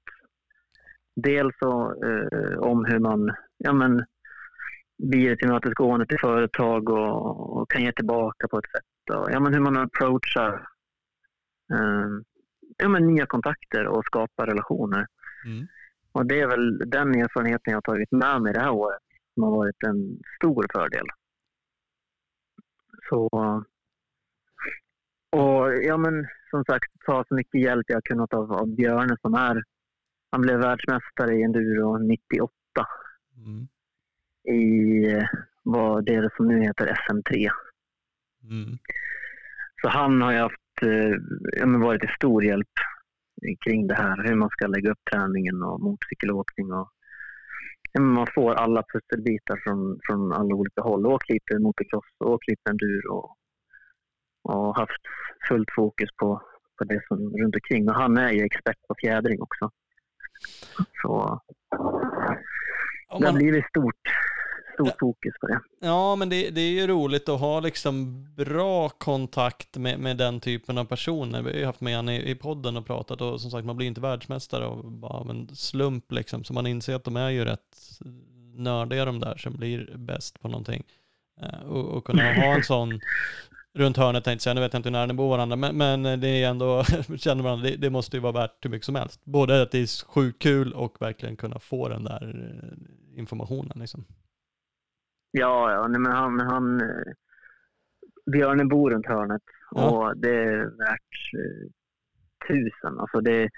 Dels 1.17 1.59
så, 1.59 1.95
uh, 2.05 2.59
om 2.59 2.85
hur 2.85 2.99
man 2.99 3.35
ja, 3.59 3.73
men, 3.73 4.05
blir 4.99 5.37
tillmötesgående 5.37 6.07
till 6.07 6.19
företag 6.19 6.89
och, 6.89 7.57
och, 7.57 7.71
kan 7.71 7.83
ge 7.83 7.93
tillbaka 7.93 8.49
på 8.49 8.59
ett 8.59 8.71
sätt. 8.71 9.17
Och, 9.17 9.31
ja, 9.31 9.41
men 9.41 9.55
hur 9.55 9.61
man 9.61 9.77
approachar 9.77 10.53
uh, 11.75 12.21
ja, 12.77 12.89
men, 12.89 13.07
nya 13.07 13.27
kontakter 13.27 13.87
och 13.87 14.05
skapar 14.05 14.47
relationer. 14.47 15.07
Mm. 15.47 15.67
Och 16.13 16.27
det 16.27 16.41
är 16.41 16.47
väl 16.47 16.79
den 16.79 17.15
erfarenheten 17.15 17.71
jag 17.71 17.77
har 17.77 17.81
tagit 17.81 18.13
med 18.13 18.43
mig 18.43 18.53
det 18.53 18.61
här 18.61 18.71
året 18.71 19.03
som 19.35 19.43
har 19.43 19.51
varit 19.51 19.83
en 19.87 20.19
stor 20.39 20.67
fördel. 20.73 21.07
Så, 23.09 23.29
och 25.31 25.75
ja 25.83 25.97
men 25.97 26.27
som 26.51 26.65
sagt, 26.65 26.93
ta 27.07 27.25
så 27.29 27.35
mycket 27.35 27.61
hjälp 27.61 27.87
jag 27.89 28.05
kunnat 28.05 28.35
av, 28.35 28.53
av 28.53 28.75
Björne 28.75 29.17
som 29.21 29.35
är, 29.35 29.63
han 30.31 30.41
blev 30.41 30.59
världsmästare 30.59 31.35
i 31.35 31.43
enduro 31.43 31.99
98. 31.99 32.53
Mm. 33.37 33.69
I 34.59 35.07
vad 35.63 36.05
det 36.05 36.15
är 36.15 36.33
som 36.37 36.49
nu 36.49 36.63
heter 36.63 36.87
SM3. 36.87 37.49
Mm. 38.43 38.79
Så 39.83 39.89
han 39.89 40.23
har 40.23 40.33
ju 40.33 40.39
haft, 40.39 40.83
eh, 40.83 41.15
ja, 41.59 41.67
men 41.67 41.81
varit 41.81 42.01
till 42.01 42.15
stor 42.17 42.45
hjälp 42.45 42.73
kring 43.65 43.87
det 43.87 43.95
här, 43.95 44.29
hur 44.29 44.35
man 44.35 44.51
ska 44.51 44.67
lägga 44.67 44.91
upp 44.91 45.05
träningen 45.13 45.63
och 45.63 45.81
motorcykelåkning 45.81 46.73
och 46.73 46.91
man 47.99 48.27
får 48.35 48.55
alla 48.55 48.83
pusselbitar 48.93 49.61
från, 49.65 50.01
från 50.07 50.33
alla 50.33 50.55
olika 50.55 50.83
håll. 50.83 51.07
Åkt 51.07 51.29
lite 51.29 51.59
motocross, 51.59 52.05
åkt 52.25 52.49
lite 52.49 52.71
enduro 52.71 53.17
och, 53.17 53.37
och 54.43 54.77
haft 54.77 55.03
fullt 55.49 55.69
fokus 55.77 56.09
på, 56.17 56.43
på 56.79 56.85
det 56.85 57.01
som 57.09 57.19
runt 57.19 57.55
omkring. 57.55 57.89
Och 57.89 57.95
han 57.95 58.17
är 58.17 58.31
ju 58.31 58.43
expert 58.45 58.79
på 58.89 58.95
fjädring 59.01 59.43
också. 59.43 59.71
Så 61.03 61.41
man... 63.11 63.21
det 63.21 63.27
har 63.27 63.35
blivit 63.35 63.67
stort, 63.67 64.03
stort 64.77 64.99
fokus 65.01 65.35
på 65.41 65.47
det. 65.47 65.61
Ja, 65.81 66.17
men 66.17 66.29
det, 66.29 66.51
det 66.51 66.61
är 66.61 66.71
ju 66.71 66.87
roligt 66.87 67.29
att 67.29 67.41
ha 67.41 67.61
liksom 67.61 68.25
bra 68.35 68.89
kontakt 68.89 69.77
med, 69.77 69.99
med 69.99 70.17
den 70.17 70.41
typen 70.41 70.79
av 70.79 70.85
personer. 70.85 71.43
Vi 71.43 71.51
har 71.51 71.59
ju 71.59 71.67
haft 71.67 71.81
med 71.81 71.97
han 71.97 72.09
i, 72.09 72.31
i 72.31 72.35
podden 72.35 72.77
och 72.77 72.87
pratat 72.87 73.21
och 73.21 73.41
som 73.41 73.51
sagt 73.51 73.67
man 73.67 73.77
blir 73.77 73.87
inte 73.87 74.01
världsmästare 74.01 74.67
av 74.67 74.91
bara 74.91 75.31
en 75.31 75.49
slump 75.57 76.13
liksom. 76.13 76.45
Så 76.45 76.53
man 76.53 76.67
inser 76.67 76.95
att 76.95 77.05
de 77.05 77.17
är 77.17 77.31
ju 77.31 77.45
rätt 77.45 78.01
nördiga 78.55 79.05
de 79.05 79.21
där 79.21 79.37
som 79.37 79.57
blir 79.57 79.97
bäst 79.97 80.41
på 80.41 80.49
någonting. 80.49 80.83
Eh, 81.41 81.69
och, 81.69 81.97
och 81.97 82.05
kunna 82.05 82.35
ha 82.35 82.55
en 82.55 82.65
sån 82.65 83.01
runt 83.75 83.97
hörnet 83.97 84.25
tänkte 84.25 84.33
jag 84.33 84.43
säga, 84.43 84.55
nu 84.55 84.61
vet 84.61 84.73
jag 84.73 84.79
inte 84.79 84.89
hur 84.89 84.93
nära 84.93 85.07
ni 85.07 85.15
bor 85.15 85.29
varandra, 85.29 85.57
men, 85.57 85.77
men 85.77 86.21
det 86.21 86.29
är 86.29 86.49
ändå, 86.49 86.85
känner 87.19 87.43
varandra, 87.43 87.71
det, 87.71 87.77
det, 87.77 87.91
måste 87.91 88.17
ju 88.17 88.21
vara 88.21 88.33
värt 88.33 88.65
hur 88.65 88.71
mycket 88.71 88.87
som 88.87 88.95
helst. 88.95 89.21
Både 89.25 89.63
att 89.63 89.71
det 89.71 89.79
är 89.79 90.07
sjukt 90.07 90.43
kul 90.43 90.73
och 90.73 90.97
verkligen 91.01 91.37
kunna 91.37 91.59
få 91.59 91.89
den 91.89 92.05
där 92.05 92.53
eh, 92.53 93.19
informationen 93.19 93.79
liksom. 93.81 94.05
Ja, 95.39 95.73
ja, 95.73 95.89
nej, 95.89 96.01
men 96.01 96.13
han, 96.13 96.41
han 96.41 96.81
eh, 96.81 97.13
Björne 98.33 98.65
bor 98.65 98.91
runt 98.91 99.07
hörnet 99.07 99.43
ja. 99.71 99.91
och 99.91 100.17
det 100.17 100.35
är 100.35 100.59
värt 100.59 101.15
eh, 101.39 101.67
tusen. 102.49 103.01
Alltså 103.01 103.21
det, 103.21 103.49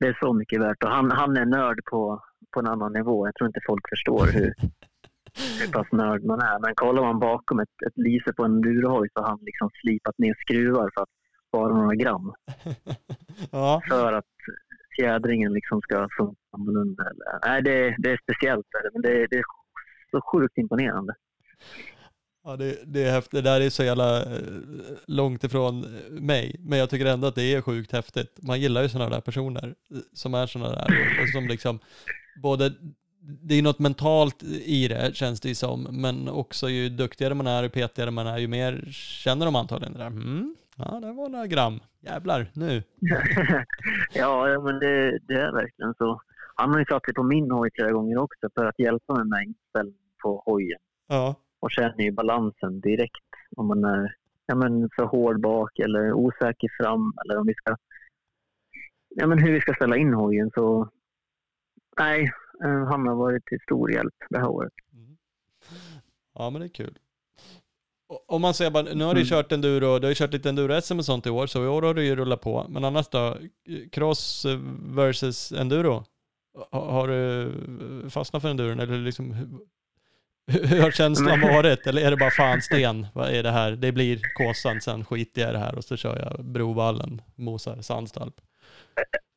det 0.00 0.06
är 0.06 0.18
så 0.20 0.32
mycket 0.32 0.60
värt 0.60 0.82
och 0.84 0.90
han, 0.90 1.10
han 1.10 1.36
är 1.36 1.44
nörd 1.44 1.80
på, 1.90 2.22
på 2.54 2.60
en 2.60 2.66
annan 2.66 2.92
nivå. 2.92 3.26
Jag 3.26 3.34
tror 3.34 3.46
inte 3.46 3.60
folk 3.66 3.88
förstår 3.88 4.26
hur, 4.26 4.54
hur 5.60 5.72
pass 5.72 5.92
nörd 5.92 6.24
man 6.24 6.40
är. 6.40 6.58
Men 6.60 6.74
kollar 6.74 7.02
man 7.02 7.18
bakom 7.18 7.60
ett, 7.60 7.82
ett 7.86 7.96
lyse 7.96 8.32
på 8.32 8.44
en 8.44 8.60
durohoj 8.60 9.08
så 9.12 9.20
har 9.20 9.28
han 9.28 9.38
liksom 9.42 9.70
slipat 9.80 10.18
ner 10.18 10.34
skruvar 10.40 10.90
för 10.94 11.02
att 11.02 11.14
spara 11.48 11.74
några 11.74 11.94
gram. 11.94 12.32
ja. 13.52 13.82
För 13.88 14.12
att 14.12 14.34
fjädringen 14.98 15.52
liksom 15.52 15.80
ska 15.80 16.08
funka 16.18 16.40
annorlunda. 16.52 17.04
Nej, 17.46 17.62
det, 17.62 17.96
det 17.98 18.10
är 18.10 18.20
speciellt, 18.22 18.66
men 18.92 19.02
det, 19.02 19.26
det 19.30 19.38
är 19.38 19.44
så 20.10 20.20
sjukt 20.20 20.58
imponerande. 20.58 21.14
Ja, 22.44 22.56
det, 22.56 22.78
det, 22.86 23.04
är 23.04 23.12
häftigt. 23.12 23.32
det 23.32 23.40
där 23.40 23.60
är 23.60 23.70
så 23.70 23.84
jävla 23.84 24.22
eh, 24.22 24.40
långt 25.06 25.44
ifrån 25.44 25.80
mig, 26.10 26.56
men 26.58 26.78
jag 26.78 26.90
tycker 26.90 27.06
ändå 27.06 27.26
att 27.26 27.34
det 27.34 27.54
är 27.54 27.60
sjukt 27.60 27.92
häftigt. 27.92 28.38
Man 28.42 28.60
gillar 28.60 28.82
ju 28.82 28.88
sådana 28.88 29.10
där 29.10 29.20
personer 29.20 29.74
eh, 29.90 29.98
som 30.12 30.34
är 30.34 30.46
sådana 30.46 30.74
där 30.74 30.86
och 31.22 31.28
som 31.28 31.48
liksom 31.48 31.78
både 32.42 32.72
det 33.22 33.54
är 33.54 33.62
något 33.62 33.78
mentalt 33.78 34.42
i 34.64 34.88
det 34.88 35.16
känns 35.16 35.40
det 35.40 35.48
ju 35.48 35.54
som, 35.54 35.82
men 35.90 36.28
också 36.28 36.68
ju 36.68 36.88
duktigare 36.88 37.34
man 37.34 37.46
är, 37.46 37.62
ju 37.62 37.68
petigare 37.68 38.10
man 38.10 38.26
är, 38.26 38.38
ju 38.38 38.48
mer 38.48 38.88
känner 38.92 39.46
de 39.46 39.56
antagligen 39.56 39.92
det 39.92 39.98
där. 39.98 40.06
Mm, 40.06 40.56
ja, 40.76 41.00
det 41.00 41.12
var 41.12 41.28
några 41.28 41.46
gram. 41.46 41.80
Jävlar, 42.00 42.50
nu. 42.52 42.82
ja, 44.14 44.60
men 44.60 44.78
det, 44.78 45.18
det, 45.18 45.34
är 45.34 45.52
verkligen 45.52 45.94
så. 45.94 46.20
Han 46.58 46.70
har 46.70 46.78
ju 46.78 46.84
satt 46.84 47.04
sig 47.04 47.14
på 47.14 47.22
min 47.22 47.50
hoj 47.50 47.70
flera 47.74 47.92
gånger 47.92 48.18
också 48.18 48.48
för 48.54 48.64
att 48.66 48.78
hjälpa 48.78 49.14
mig 49.14 49.24
med 49.24 49.42
inställning 49.46 50.10
på 50.22 50.42
hojen. 50.46 50.80
Ja. 51.08 51.34
Och 51.60 51.70
känner 51.70 52.04
ju 52.04 52.12
balansen 52.12 52.80
direkt 52.80 53.30
om 53.56 53.66
man 53.66 53.84
är 53.84 54.14
ja, 54.46 54.54
men 54.54 54.88
för 54.96 55.04
hård 55.04 55.40
bak 55.40 55.78
eller 55.78 56.12
osäker 56.12 56.68
fram 56.80 57.12
eller 57.24 57.38
om 57.38 57.46
vi 57.46 57.54
ska 57.54 57.76
ja, 59.08 59.26
men 59.26 59.38
hur 59.38 59.52
vi 59.52 59.60
ska 59.60 59.74
ställa 59.74 59.96
in 59.96 60.14
hojen. 60.14 60.50
Så 60.54 60.88
nej, 61.98 62.30
Eh, 62.64 62.84
han 62.84 63.06
har 63.06 63.14
varit 63.14 63.46
till 63.46 63.58
stor 63.60 63.92
hjälp 63.92 64.14
det 64.30 64.38
här 64.38 64.48
året. 64.48 64.72
Mm. 64.92 65.16
Ja, 66.34 66.50
men 66.50 66.60
det 66.60 66.66
är 66.66 66.68
kul. 66.68 66.98
Om 68.26 68.42
man 68.42 68.54
säger 68.54 68.70
bara, 68.70 68.82
nu 68.82 69.04
har 69.04 69.14
du 69.14 69.20
mm. 69.20 69.28
kört 69.28 69.52
enduro, 69.52 69.98
du 69.98 70.06
har 70.06 70.08
ju 70.08 70.14
kört 70.14 70.32
lite 70.32 70.48
enduro-SM 70.48 70.98
och 70.98 71.04
sånt 71.04 71.26
i 71.26 71.30
år, 71.30 71.46
så 71.46 71.64
i 71.64 71.68
år 71.68 71.82
har 71.82 71.94
du 71.94 72.04
ju 72.04 72.16
rullat 72.16 72.40
på. 72.40 72.66
Men 72.68 72.84
annars 72.84 73.08
då? 73.08 73.36
Cross 73.92 74.46
versus 74.96 75.52
enduro? 75.52 76.04
Har 76.70 77.08
du 77.08 78.10
fastnat 78.10 78.42
för 78.42 78.48
enduron 78.50 78.80
eller 78.80 78.98
liksom 78.98 79.34
hur 80.48 80.82
har 80.82 80.90
känslan 80.90 81.40
varit? 81.40 81.86
Eller 81.86 82.02
är 82.02 82.10
det 82.10 82.16
bara 82.16 82.30
fan 82.30 82.62
sten? 82.62 83.06
Vad 83.14 83.30
är 83.30 83.42
det 83.42 83.50
här? 83.50 83.72
Det 83.72 83.92
blir 83.92 84.20
Kåsan, 84.34 84.80
sen 84.80 85.04
skiter 85.04 85.42
jag 85.42 85.50
i 85.50 85.52
det 85.52 85.58
här 85.58 85.74
och 85.74 85.84
så 85.84 85.96
kör 85.96 86.18
jag 86.18 86.44
Brovallen, 86.44 87.22
mosar 87.36 87.82
Sandstalp. 87.82 88.34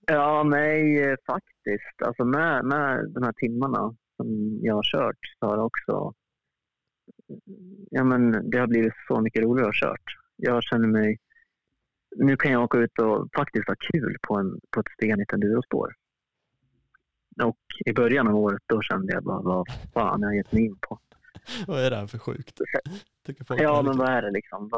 Ja, 0.07 0.43
nej, 0.43 1.03
eh, 1.03 1.15
faktiskt. 1.25 2.01
Alltså 2.05 2.25
med, 2.25 2.65
med 2.65 3.09
de 3.13 3.23
här 3.23 3.33
timmarna 3.33 3.95
som 4.15 4.59
jag 4.61 4.75
har 4.75 4.83
kört 4.83 5.19
så 5.39 5.45
har 5.45 5.57
det 5.57 5.63
också... 5.63 6.13
Ja, 7.89 8.03
men 8.03 8.49
det 8.49 8.57
har 8.57 8.67
blivit 8.67 8.93
så 9.07 9.21
mycket 9.21 9.43
roligare 9.43 9.69
att 9.69 9.79
ha 9.81 9.87
kört. 9.87 10.17
Jag 10.35 10.63
känner 10.63 10.87
mig... 10.87 11.17
Nu 12.15 12.37
kan 12.37 12.51
jag 12.51 12.63
åka 12.63 12.77
ut 12.77 12.99
och 12.99 13.27
faktiskt 13.35 13.67
ha 13.67 13.75
kul 13.91 14.17
på, 14.21 14.35
en, 14.35 14.59
på 14.71 14.79
ett 14.79 14.91
stenigt 14.97 15.33
endurospår. 15.33 15.93
Och 17.43 17.57
i 17.85 17.93
början 17.93 18.27
av 18.27 18.35
året 18.35 18.61
då 18.65 18.81
kände 18.81 19.13
jag 19.13 19.23
bara, 19.23 19.41
vad 19.41 19.67
fan 19.93 20.23
har 20.23 20.29
jag 20.29 20.37
gett 20.37 20.51
mig 20.51 20.65
in 20.65 20.77
på? 20.81 20.99
vad 21.67 21.85
är 21.85 21.89
det 21.89 21.95
här 21.95 22.07
för 22.07 22.17
sjukt? 22.17 22.61
ja, 23.49 23.81
men 23.81 23.97
vad 23.97 24.09
är 24.09 24.21
det 24.21 24.31
liksom? 24.31 24.69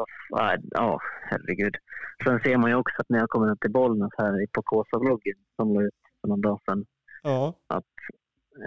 Ja, 0.70 1.00
herregud. 1.22 1.76
Sen 2.24 2.40
ser 2.40 2.56
man 2.56 2.70
ju 2.70 2.76
också 2.76 2.94
att 2.98 3.08
när 3.08 3.18
jag 3.18 3.28
kommer 3.28 3.50
upp 3.50 3.60
till 3.60 3.72
Bollnäs 3.72 4.12
här 4.18 4.46
på 4.52 4.62
Kåsa-vloggen 4.62 5.36
som 5.56 5.74
la 5.74 5.82
ut 5.82 5.94
för 6.20 6.28
någon 6.28 6.40
dag 6.40 6.60
sedan. 6.64 6.84
Ja. 7.22 7.54
Att 7.66 7.84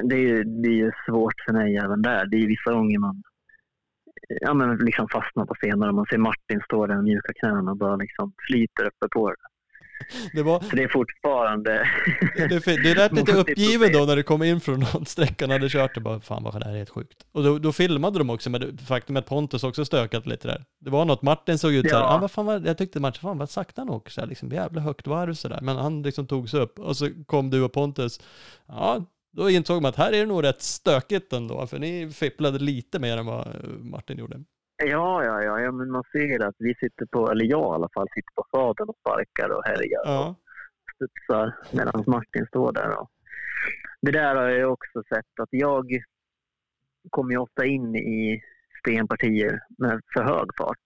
det 0.04 0.16
är 0.16 0.20
ju 0.20 0.44
det 0.44 0.82
är 0.82 0.96
svårt 1.06 1.42
för 1.46 1.54
mig 1.54 1.78
även 1.78 2.02
där. 2.02 2.26
Det 2.26 2.38
är 2.38 2.48
vissa 2.48 2.74
gånger 2.74 3.00
man 3.00 3.24
ja, 4.28 4.54
men 4.54 4.78
liksom 4.78 5.08
fastnar 5.10 5.46
på 5.46 5.54
scener. 5.54 5.92
Man 5.92 6.06
ser 6.06 6.18
Martin 6.18 6.62
stå 6.66 6.86
där 6.86 6.96
med 6.96 7.04
mjuka 7.04 7.34
knän 7.34 7.68
och 7.68 7.78
bara 7.78 7.96
liksom 7.96 8.34
flyter 8.48 8.86
uppe 8.86 9.08
på 9.12 9.30
det. 9.30 9.47
Det, 10.34 10.44
var... 10.44 10.64
Det 10.72 10.84
är 10.84 10.88
fortfarande... 10.88 11.90
Det, 12.36 12.84
det 12.84 12.96
lät 12.96 13.12
lite 13.12 13.32
uppgiven 13.32 13.92
då 13.94 14.00
när 14.00 14.16
du 14.16 14.24
kom 14.24 14.44
in 14.44 14.60
från 14.60 14.80
någon 14.80 15.06
sträcka 15.06 15.48
när 15.48 15.54
hade 15.54 15.70
kört 15.70 15.96
det 15.96 16.02
bara, 16.02 16.20
fan 16.20 16.44
vad 16.44 16.60
det 16.60 16.66
här 16.66 16.74
är 16.74 16.78
helt 16.78 16.90
sjukt. 16.90 17.26
Och 17.32 17.44
då, 17.44 17.60
då 17.60 17.72
filmade 17.72 18.18
de 18.18 18.30
också 18.30 18.50
med 18.50 18.80
faktum 18.88 19.18
att 19.18 19.26
Pontus 19.26 19.64
också 19.64 19.86
stökat 19.86 20.26
lite 20.26 20.48
där. 20.48 20.66
Det 20.80 20.90
var 20.90 21.06
något, 21.06 21.22
Martin 21.22 21.58
såg 21.58 21.74
ut 21.74 21.86
ja. 21.86 21.90
så 21.90 21.96
här, 21.96 22.16
ah, 22.16 22.18
vad 22.18 22.32
fan 22.32 22.46
var, 22.46 22.62
jag 22.66 22.78
tyckte 22.78 23.00
Martin, 23.00 23.22
fan 23.22 23.38
vad 23.38 23.50
sakta 23.50 23.82
han 23.82 23.90
åker 23.90 24.12
så 24.12 24.22
här, 24.22 24.28
liksom 24.28 24.50
jävla 24.50 24.82
högt 24.82 25.08
varv 25.08 25.34
så 25.34 25.48
där. 25.48 25.62
Men 25.62 25.78
han 25.78 26.02
liksom 26.02 26.28
tog 26.28 26.50
sig 26.50 26.60
upp 26.60 26.80
och 26.80 26.98
så 26.98 27.10
kom 27.26 27.50
du 27.50 27.64
och 27.64 27.74
Pontus, 27.74 28.20
ja, 28.68 29.06
då 29.32 29.50
insåg 29.50 29.82
man 29.82 29.90
att 29.90 29.96
här 29.96 30.14
är 30.14 30.20
det 30.20 30.26
nog 30.26 30.44
rätt 30.44 30.62
stökigt 30.62 31.34
ändå, 31.34 31.68
för 31.68 31.80
ni 31.80 32.12
fipplade 32.12 32.60
lite 32.60 33.00
mer 33.00 33.18
än 33.18 33.26
vad 33.26 33.48
Martin 33.80 34.18
gjorde. 34.18 34.44
Ja, 34.78 35.24
ja, 35.24 35.44
ja, 35.44 35.60
ja, 35.60 35.72
men 35.72 35.92
man 35.92 36.04
ser 36.12 36.44
att 36.46 36.56
vi 36.60 36.76
sitter 36.76 37.06
på, 37.06 37.32
eller 37.32 37.46
jag 37.46 37.74
i 37.74 37.76
alla 37.76 37.90
fall, 37.94 38.08
sitter 38.14 38.34
på 38.36 38.46
sadeln 38.52 38.90
och 38.90 38.98
sparkar 39.00 39.50
och 39.50 39.66
härjar 39.66 40.02
ja. 40.04 40.28
och 40.30 40.36
studsar 40.96 41.56
medan 41.74 42.04
Martin 42.08 42.46
står 42.46 42.72
där. 42.72 43.00
Och 43.00 43.12
det 44.02 44.12
där 44.12 44.36
har 44.36 44.50
jag 44.50 44.74
också 44.74 45.04
sett 45.10 45.40
att 45.40 45.50
jag 45.52 45.86
kommer 47.10 47.32
ju 47.32 47.38
ofta 47.38 47.66
in 47.66 47.96
i 47.96 48.42
stenpartier 48.80 49.60
med 49.78 50.02
för 50.14 50.24
hög 50.24 50.48
fart. 50.58 50.84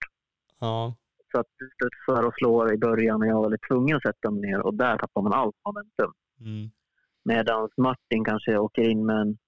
Ja. 0.60 0.96
Så 1.32 1.40
att 1.40 1.46
du 1.58 1.70
studsar 1.74 2.22
och 2.22 2.34
slår 2.34 2.74
i 2.74 2.78
början 2.78 3.22
och 3.22 3.28
jag 3.28 3.42
var 3.42 3.50
lite 3.50 3.66
tvungen 3.66 3.96
att 3.96 4.02
sätta 4.02 4.30
mig 4.30 4.40
ner 4.40 4.60
och 4.60 4.74
där 4.74 4.98
tappar 4.98 5.22
man 5.22 5.32
allt 5.32 5.56
momentum. 5.66 6.12
Mm. 6.40 6.70
Medan 7.24 7.68
Martin 7.76 8.24
kanske 8.24 8.58
åker 8.58 8.82
in 8.82 9.06
med 9.06 9.16
en 9.16 9.38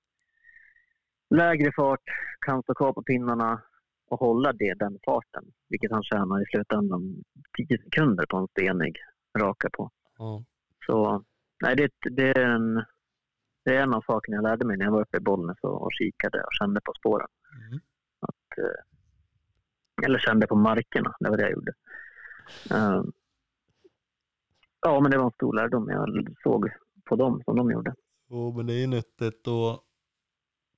lägre 1.30 1.72
fart, 1.76 2.04
kan 2.46 2.62
stå 2.62 2.74
kvar 2.74 2.92
på 2.92 3.02
pinnarna, 3.02 3.62
och 4.08 4.20
hålla 4.20 4.52
det, 4.52 4.74
den 4.74 4.98
farten. 5.04 5.44
Vilket 5.68 5.92
han 5.92 6.02
tjänar 6.02 6.42
i 6.42 6.46
slutändan 6.46 7.22
10 7.68 7.78
sekunder 7.78 8.26
på 8.26 8.36
en 8.36 8.48
stenig 8.48 8.96
raka 9.38 9.68
på. 9.72 9.90
Mm. 10.20 10.44
Så 10.86 11.24
nej, 11.62 11.76
det, 11.76 11.90
det, 12.10 12.28
är 12.28 12.44
en, 12.44 12.74
det 13.64 13.76
är 13.76 13.82
en 13.82 13.94
av 13.94 14.02
sakerna 14.06 14.36
jag 14.36 14.42
lärde 14.42 14.66
mig 14.66 14.76
när 14.76 14.84
jag 14.84 14.92
var 14.92 15.02
uppe 15.02 15.16
i 15.16 15.20
Bollnäs 15.20 15.58
och, 15.62 15.82
och 15.82 15.92
kikade 15.92 16.38
och 16.38 16.54
kände 16.60 16.80
på 16.84 16.92
spåren. 16.98 17.28
Mm. 17.68 17.80
Att, 18.20 18.58
eh, 18.58 20.06
eller 20.06 20.18
kände 20.18 20.46
på 20.46 20.56
markerna, 20.56 21.14
det 21.20 21.30
var 21.30 21.36
det 21.36 21.42
jag 21.42 21.52
gjorde. 21.52 21.72
Uh, 22.72 23.04
ja, 24.80 25.00
men 25.00 25.10
det 25.10 25.18
var 25.18 25.24
en 25.24 25.30
stor 25.30 25.54
lärdom 25.54 25.88
jag 25.88 26.34
såg 26.42 26.70
på 27.04 27.16
dem 27.16 27.42
som 27.44 27.56
de 27.56 27.70
gjorde. 27.70 27.94
Jo, 28.30 28.52
men 28.56 28.66
det 28.66 28.82
är 28.82 28.86
nyttigt 28.86 29.46
och 29.46 29.84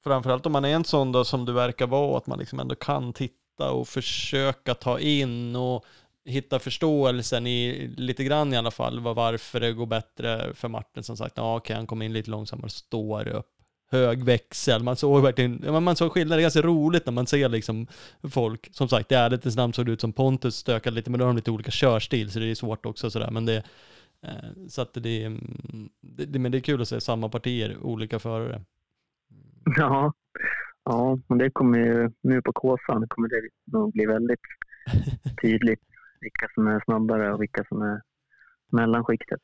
framförallt 0.06 0.46
om 0.46 0.52
man 0.52 0.64
är 0.64 0.68
en 0.74 0.84
sån 0.84 1.12
då 1.12 1.24
som 1.24 1.44
du 1.44 1.52
verkar 1.52 1.86
vara, 1.86 2.18
att 2.18 2.26
man 2.26 2.38
liksom 2.38 2.60
ändå 2.60 2.74
kan 2.74 3.12
titta 3.12 3.70
och 3.70 3.88
försöka 3.88 4.74
ta 4.74 4.98
in 4.98 5.56
och 5.56 5.84
hitta 6.24 6.58
förståelsen 6.58 7.46
i 7.46 7.88
lite 7.96 8.24
grann 8.24 8.52
i 8.52 8.56
alla 8.56 8.70
fall 8.70 9.00
varför 9.00 9.60
det 9.60 9.72
går 9.72 9.86
bättre 9.86 10.54
för 10.54 10.68
Martin 10.68 11.02
som 11.02 11.16
sagt. 11.16 11.36
Ja, 11.36 11.56
okej, 11.56 11.76
han 11.76 11.86
kom 11.86 12.02
in 12.02 12.12
lite 12.12 12.30
långsammare, 12.30 12.70
står 12.70 13.28
upp, 13.28 13.50
hög 13.90 14.24
växel. 14.24 14.82
Man 14.82 14.96
såg 14.96 15.22
verkligen, 15.22 15.84
man 15.84 15.96
såg 15.96 16.12
skillnad. 16.12 16.38
Det 16.38 16.40
är 16.40 16.42
ganska 16.42 16.62
roligt 16.62 17.06
när 17.06 17.12
man 17.12 17.26
ser 17.26 17.48
liksom 17.48 17.86
folk. 18.30 18.68
Som 18.72 18.88
sagt, 18.88 19.12
i 19.12 19.14
ärlighetens 19.14 19.56
namn 19.56 19.72
såg 19.72 19.86
det 19.86 19.92
ut 19.92 20.00
som 20.00 20.12
Pontus 20.12 20.56
stökade 20.56 20.94
lite, 20.94 21.10
men 21.10 21.18
då 21.18 21.24
har 21.24 21.30
de 21.30 21.36
lite 21.36 21.50
olika 21.50 21.70
körstil, 21.70 22.30
så 22.30 22.38
det 22.38 22.50
är 22.50 22.54
svårt 22.54 22.86
också 22.86 23.10
sådär. 23.10 23.30
Men 23.30 23.46
det, 23.46 23.62
eh, 24.22 24.68
så 24.68 24.82
att 24.82 24.96
mm, 24.96 25.40
det, 26.00 26.24
det, 26.24 26.38
men 26.38 26.52
det 26.52 26.58
är 26.58 26.60
kul 26.60 26.82
att 26.82 26.88
se 26.88 27.00
samma 27.00 27.28
partier, 27.28 27.76
olika 27.82 28.18
förare. 28.18 28.62
Ja, 29.76 30.12
ja 30.84 31.18
men 31.28 31.38
det 31.38 31.50
kommer 31.50 31.78
ju 31.78 32.10
nu 32.22 32.42
på 32.42 32.52
Kåsan 32.52 33.08
kommer 33.08 33.28
det 33.28 33.48
nog 33.72 33.92
bli 33.92 34.06
väldigt 34.06 34.40
tydligt 35.42 35.80
vilka 36.20 36.48
som 36.54 36.66
är 36.66 36.80
snabbare 36.84 37.32
och 37.34 37.42
vilka 37.42 37.64
som 37.64 37.82
är 37.82 38.02
mellanskiktet. 38.72 39.40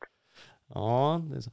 Ja, 0.67 1.21
det 1.29 1.35
är. 1.35 1.43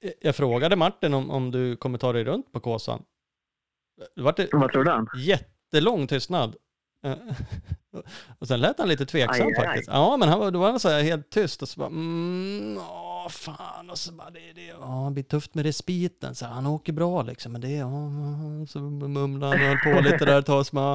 Jag, 0.00 0.12
jag 0.20 0.36
frågade 0.36 0.76
Martin 0.76 1.14
om, 1.14 1.30
om 1.30 1.50
du 1.50 1.76
kommer 1.76 1.98
ta 1.98 2.12
dig 2.12 2.24
runt 2.24 2.52
på 2.52 2.60
Kåsan. 2.60 3.02
Vart 4.16 4.36
det 4.36 4.48
Vad 4.52 4.72
tror 4.72 4.84
du? 4.84 4.90
han? 4.90 5.08
jättelång 5.16 6.06
tystnad. 6.06 6.56
Och 8.38 8.48
sen 8.48 8.60
lät 8.60 8.78
han 8.78 8.88
lite 8.88 9.06
tveksam 9.06 9.46
Aj, 9.46 9.52
aj, 9.52 9.60
aj. 9.60 9.66
faktiskt. 9.66 9.88
Ja, 9.88 10.16
men 10.16 10.28
han, 10.28 10.38
var- 10.38 10.50
då 10.50 10.58
var 10.58 10.70
han 10.70 10.80
så 10.80 10.88
här 10.88 11.02
helt 11.02 11.30
tyst 11.30 11.62
och 11.62 11.68
så 11.68 11.80
bara, 11.80 11.88
mm, 11.88 12.78
åh 13.26 13.30
fan, 13.30 13.90
och 13.90 13.98
så 13.98 14.12
bara, 14.12 14.30
det, 14.30 14.52
det, 14.54 14.66
ja, 14.66 15.04
det 15.08 15.14
blir 15.14 15.24
tufft 15.24 15.54
med 15.54 15.64
respiten, 15.64 16.34
så 16.34 16.44
här, 16.46 16.52
han 16.52 16.66
åker 16.66 16.92
bra 16.92 17.22
liksom, 17.22 17.52
men 17.52 17.60
det, 17.60 17.70
ja, 17.72 17.88
så 18.68 18.80
mumlade 18.80 19.56
han 19.56 19.62
och 19.62 19.68
höll 19.68 19.94
på 19.94 20.00
lite 20.00 20.24
där 20.24 20.38
ett 20.38 20.46
tag, 20.46 20.66
så 20.66 20.76
bara, 20.76 20.92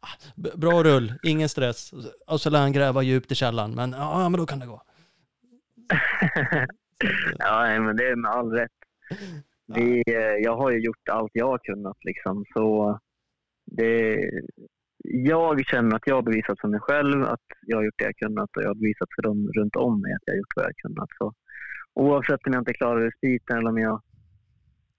ah, 0.00 0.16
bra 0.56 0.82
rull, 0.82 1.12
ingen 1.22 1.48
stress. 1.48 1.92
Och 2.26 2.40
så- 2.40 2.50
lär 2.50 2.60
han 2.60 2.72
gräva 2.72 3.02
djupt 3.02 3.32
i 3.32 3.34
källaren, 3.34 3.74
men 3.74 3.92
ja, 3.92 4.28
men 4.28 4.40
då 4.40 4.46
kan 4.46 4.58
det 4.58 4.66
gå. 4.66 4.82
Ja, 7.38 7.80
men 7.80 7.96
det 7.96 8.08
är 8.08 8.16
med 8.16 8.30
all 8.30 8.50
rätt. 8.52 8.70
Vi, 9.74 10.02
jag 10.44 10.56
har 10.56 10.70
ju 10.70 10.78
gjort 10.78 11.08
allt 11.10 11.30
jag 11.34 11.46
har 11.46 11.58
kunnat 11.58 11.96
liksom, 12.04 12.44
så 12.54 12.98
det, 13.66 14.18
jag 15.04 15.66
känner 15.66 15.96
att 15.96 16.02
jag 16.06 16.14
har 16.14 16.22
bevisat 16.22 16.60
för 16.60 16.68
mig 16.68 16.80
själv 16.80 17.24
att 17.24 17.46
jag 17.66 17.76
har 17.76 17.84
gjort 17.84 17.98
det 17.98 18.04
jag 18.04 18.16
kunnat 18.16 18.56
och 18.56 18.62
jag 18.62 18.68
har 18.68 18.74
bevisat 18.74 19.08
för 19.16 19.22
dem 19.22 19.48
runt 19.56 19.76
om 19.76 20.00
mig 20.00 20.12
att 20.12 20.22
jag 20.24 20.32
har 20.34 20.38
gjort 20.38 20.56
vad 20.56 20.64
jag 20.64 20.68
har 20.68 20.88
kunnat. 20.88 21.08
Så, 21.18 21.34
oavsett 21.98 22.46
om 22.46 22.52
jag 22.52 22.60
inte 22.60 22.72
klarar 22.72 23.00
respiten 23.00 23.58
eller 23.58 23.70
om 23.70 23.78
jag 23.78 24.02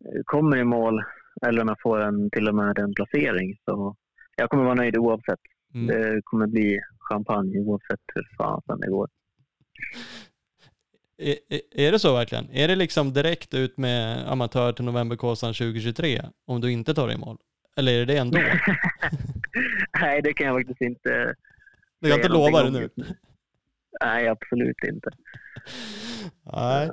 eh, 0.06 0.22
kommer 0.26 0.58
i 0.58 0.64
mål 0.64 1.04
eller 1.48 1.62
om 1.62 1.68
jag 1.68 1.82
får 1.82 2.00
en, 2.02 2.30
till 2.30 2.48
och 2.48 2.56
med 2.56 2.78
en 2.80 2.94
placering 2.94 3.58
så 3.66 3.96
jag 4.36 4.50
kommer 4.50 4.64
vara 4.64 4.76
nöjd 4.76 4.98
oavsett. 4.98 5.40
Mm. 5.74 5.88
Det 5.88 6.22
kommer 6.24 6.48
bli 6.48 6.80
champagne 7.00 7.60
oavsett 7.60 8.00
hur 8.14 8.28
fan 8.38 8.62
det 8.80 8.88
går. 8.90 9.08
Är, 11.18 11.36
är- 11.76 11.92
det 11.92 12.00
så 12.00 12.14
verkligen? 12.14 12.50
Är 12.52 12.68
det 12.68 12.76
liksom 12.76 13.14
direkt 13.14 13.54
ut 13.54 13.78
med 13.78 14.32
amatör 14.32 14.74
till 14.74 14.86
Novemberkåsan 14.86 15.54
2023 15.54 16.22
om 16.46 16.62
du 16.62 16.72
inte 16.72 16.94
tar 16.94 17.08
dig 17.08 17.16
i 17.16 17.20
mål? 17.20 17.38
Eller 17.78 17.92
är 17.94 17.98
det 18.06 18.14
det 18.14 18.18
ändå? 18.20 18.38
Nej, 20.02 20.22
det 20.22 20.34
kan 20.34 20.48
jag 20.48 20.56
faktiskt 20.56 20.82
inte 20.82 21.36
Du 22.00 22.10
kan 22.10 22.20
inte 22.20 22.30
lova 22.30 22.64
det 22.64 22.70
nu. 22.72 22.90
Nej, 24.02 24.28
absolut 24.28 24.84
inte. 24.84 25.10
Nej, 26.54 26.90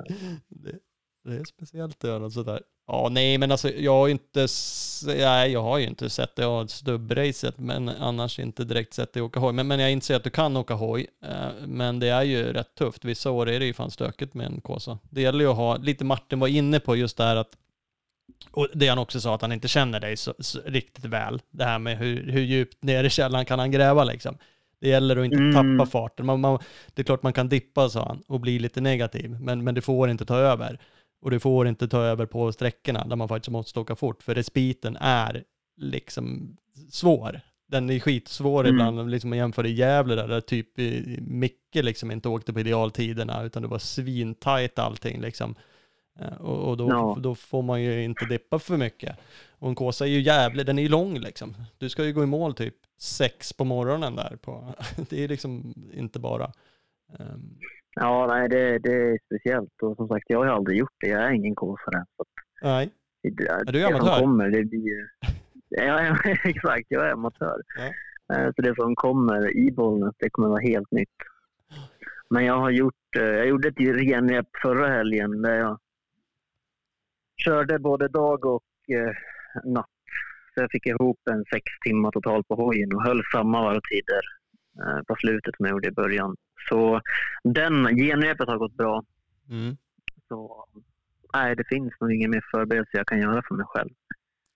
det, 0.49 0.79
det 1.23 1.35
är 1.35 1.43
speciellt 1.45 2.03
att 2.03 2.09
göra 2.09 2.19
något 2.19 2.33
sådär. 2.33 2.61
Ja, 2.87 3.09
nej, 3.11 3.37
men 3.37 3.51
alltså 3.51 3.69
jag 3.69 3.91
har 3.91 4.07
inte, 4.07 4.47
nej, 5.05 5.51
jag 5.51 5.63
har 5.63 5.77
ju 5.77 5.87
inte 5.87 6.09
sett 6.09 6.35
det. 6.35 6.41
Jag 6.41 6.49
har 6.49 6.67
stubbracet, 6.67 7.59
men 7.59 7.89
annars 7.89 8.39
inte 8.39 8.63
direkt 8.63 8.93
sett 8.93 9.13
dig 9.13 9.21
åka 9.21 9.39
hoj. 9.39 9.53
Men, 9.53 9.67
men 9.67 9.79
jag 9.79 9.91
inser 9.91 10.15
att 10.15 10.23
du 10.23 10.29
kan 10.29 10.57
åka 10.57 10.73
hoj. 10.73 11.07
Eh, 11.23 11.67
men 11.67 11.99
det 11.99 12.07
är 12.07 12.23
ju 12.23 12.53
rätt 12.53 12.75
tufft. 12.75 13.05
Vissa 13.05 13.31
år 13.31 13.49
är 13.49 13.59
det 13.59 13.65
ju 13.65 13.73
fan 13.73 13.91
stökigt 13.91 14.33
med 14.33 14.45
en 14.45 14.61
Kåsa. 14.61 14.99
Det 15.09 15.21
gäller 15.21 15.39
ju 15.39 15.51
att 15.51 15.57
ha, 15.57 15.77
lite 15.77 16.05
Martin 16.05 16.39
var 16.39 16.47
inne 16.47 16.79
på 16.79 16.95
just 16.95 17.17
det 17.17 17.23
här 17.23 17.35
att 17.35 17.57
och 18.51 18.67
det 18.73 18.87
han 18.87 18.97
också 18.97 19.21
sa 19.21 19.35
att 19.35 19.41
han 19.41 19.51
inte 19.51 19.67
känner 19.67 19.99
dig 19.99 20.17
så, 20.17 20.33
så 20.39 20.59
riktigt 20.65 21.05
väl. 21.05 21.41
Det 21.49 21.63
här 21.63 21.79
med 21.79 21.97
hur, 21.97 22.31
hur 22.31 22.41
djupt 22.41 22.83
ner 22.83 23.03
i 23.03 23.09
källaren 23.09 23.45
kan 23.45 23.59
han 23.59 23.71
gräva 23.71 24.03
liksom. 24.03 24.37
Det 24.81 24.87
gäller 24.89 25.17
att 25.17 25.25
inte 25.25 25.37
Mm. 25.37 25.77
tappa 25.77 25.91
farten. 25.91 26.25
Man, 26.25 26.39
man, 26.39 26.59
det 26.93 27.01
är 27.01 27.03
klart 27.03 27.23
man 27.23 27.33
kan 27.33 27.49
dippa, 27.49 27.89
sa 27.89 28.05
han, 28.07 28.23
och 28.27 28.39
bli 28.39 28.59
lite 28.59 28.81
negativ. 28.81 29.37
Men, 29.41 29.63
men 29.63 29.75
det 29.75 29.81
får 29.81 30.09
inte 30.09 30.25
ta 30.25 30.35
över. 30.37 30.79
Och 31.21 31.31
det 31.31 31.39
får 31.39 31.67
inte 31.67 31.87
ta 31.87 32.01
över 32.01 32.25
på 32.25 32.51
sträckorna 32.51 33.05
där 33.05 33.15
man 33.15 33.27
faktiskt 33.27 33.51
måste 33.51 33.79
åka 33.79 33.95
fort. 33.95 34.23
För 34.23 34.35
respiten 34.35 34.97
är 35.01 35.43
liksom 35.77 36.57
svår. 36.91 37.41
Den 37.67 37.89
är 37.89 37.99
skitsvår 37.99 38.63
Mm. 38.67 38.75
ibland, 38.75 39.11
liksom 39.11 39.29
man 39.29 39.37
jämför 39.37 39.65
i 39.65 39.71
Gävle 39.73 40.15
där, 40.15 40.27
där 40.27 40.41
typ 40.41 40.79
i- 40.79 41.19
Micke 41.21 41.55
liksom 41.75 42.11
inte 42.11 42.29
åkte 42.29 42.53
på 42.53 42.59
idealtiderna, 42.59 43.43
utan 43.43 43.61
det 43.61 43.67
var 43.67 43.79
svintajt 43.79 44.79
allting 44.79 45.21
liksom. 45.21 45.55
Eh, 46.19 46.41
Och, 46.41 46.69
och 46.69 46.77
då, 46.77 46.89
Ja. 46.89 47.17
då 47.19 47.35
får 47.35 47.61
man 47.61 47.81
ju 47.81 48.03
inte 48.03 48.25
dippa 48.25 48.59
för 48.59 48.77
mycket. 48.77 49.17
Och 49.59 49.69
en 49.69 49.75
Kåsa 49.75 50.05
är 50.05 50.09
ju 50.09 50.21
jävlig, 50.21 50.65
den 50.65 50.79
är 50.79 50.83
ju 50.83 50.89
lång 50.89 51.19
liksom. 51.19 51.55
Du 51.77 51.89
ska 51.89 52.05
ju 52.05 52.13
gå 52.13 52.23
i 52.23 52.25
mål 52.25 52.53
typ 52.53 52.75
sex 52.97 53.53
på 53.53 53.63
morgonen 53.65 54.15
där. 54.15 54.37
På, 54.41 54.75
det 55.09 55.23
är 55.23 55.27
liksom 55.27 55.73
inte 55.93 56.19
bara... 56.19 56.51
ehm, 57.19 57.57
Ja, 57.99 58.27
nej, 58.27 58.49
det, 58.49 58.79
det 58.79 58.93
är 58.93 59.19
speciellt. 59.25 59.81
Och 59.81 59.95
som 59.95 60.07
sagt, 60.07 60.25
jag 60.27 60.39
har 60.39 60.45
aldrig 60.45 60.77
gjort 60.77 60.95
det. 60.99 61.07
Jag 61.07 61.23
är 61.23 61.31
ingen 61.31 61.55
att 62.17 62.27
nej, 62.61 62.89
det, 63.23 63.63
du 63.65 63.71
det 63.71 63.85
amatör? 63.87 64.05
som 64.15 64.19
kommer, 64.23 64.49
det 64.49 64.63
blir 64.63 65.09
ja, 65.69 66.17
exakt. 66.43 66.85
Jag 66.89 67.07
är 67.07 67.11
amatör. 67.11 67.61
Ja. 67.77 67.93
Eh, 68.35 68.51
Så 68.55 68.61
det 68.61 68.75
som 68.75 68.95
kommer 68.95 69.57
i 69.57 69.71
Bollnäs, 69.71 70.15
det 70.19 70.29
kommer 70.29 70.47
vara 70.47 70.61
helt 70.61 70.91
nytt. 70.91 71.09
Men 72.29 72.45
jag 72.45 72.59
har 72.59 72.69
gjort, 72.69 73.15
eh, 73.19 73.23
jag 73.23 73.47
gjorde 73.47 73.67
ett 73.67 73.79
renrep 73.79 74.47
förra 74.61 74.87
helgen 74.89 75.41
där 75.41 75.55
jag 75.55 75.79
körde 77.37 77.79
både 77.79 78.07
dag 78.07 78.45
och 78.45 78.63
eh, 78.89 79.13
natt. 79.63 79.89
Så 80.57 80.61
jag 80.63 80.71
fick 80.71 80.85
ihop 80.85 81.19
en 81.31 81.45
sex 81.53 81.63
timmar 81.85 82.11
totalt 82.11 82.47
på 82.47 82.55
hojen 82.55 82.95
och 82.95 83.03
höll 83.03 83.21
samma 83.31 83.61
varvtider 83.61 84.21
eh, 84.81 85.01
på 85.07 85.15
slutet 85.15 85.55
som 85.55 85.65
jag 85.65 85.73
gjorde 85.73 85.87
i 85.87 85.91
början. 85.91 86.35
Så 86.69 87.01
den 87.43 87.97
genrepet 87.97 88.47
har 88.47 88.57
gått 88.57 88.77
bra. 88.77 89.03
mm. 89.49 89.77
Så 90.27 90.65
nej, 91.33 91.55
det 91.55 91.63
finns 91.69 91.93
nog 91.99 92.13
ingen 92.13 92.31
mer 92.31 92.45
förberedelse 92.51 92.97
jag 92.97 93.07
kan 93.07 93.19
göra 93.19 93.41
för 93.47 93.55
mig 93.55 93.65
själv. 93.69 93.89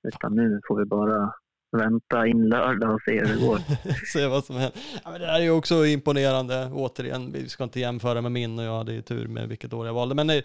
Utan 0.07 0.35
nu 0.35 0.61
får 0.67 0.79
vi 0.79 0.85
bara 0.85 1.33
vänta 1.71 2.27
in 2.27 2.49
lördag 2.49 2.93
och 2.93 3.01
se 3.01 3.19
hur 3.19 3.27
det 3.27 3.45
går. 3.45 3.59
Se 4.13 4.27
vad 4.27 4.45
som 4.45 4.55
händer. 4.55 4.79
Ja, 5.03 5.17
det 5.17 5.25
här 5.25 5.39
är 5.39 5.43
ju 5.43 5.51
också 5.51 5.85
imponerande. 5.85 6.71
Återigen, 6.73 7.31
vi 7.31 7.49
ska 7.49 7.63
inte 7.63 7.79
jämföra 7.79 8.21
med 8.21 8.31
min 8.31 8.59
och 8.59 8.65
jag 8.65 8.77
hade 8.77 8.93
ju 8.93 9.01
tur 9.01 9.27
med 9.27 9.49
vilket 9.49 9.73
år 9.73 9.87
jag 9.87 9.93
valde. 9.93 10.15
Men 10.15 10.27
det, 10.27 10.43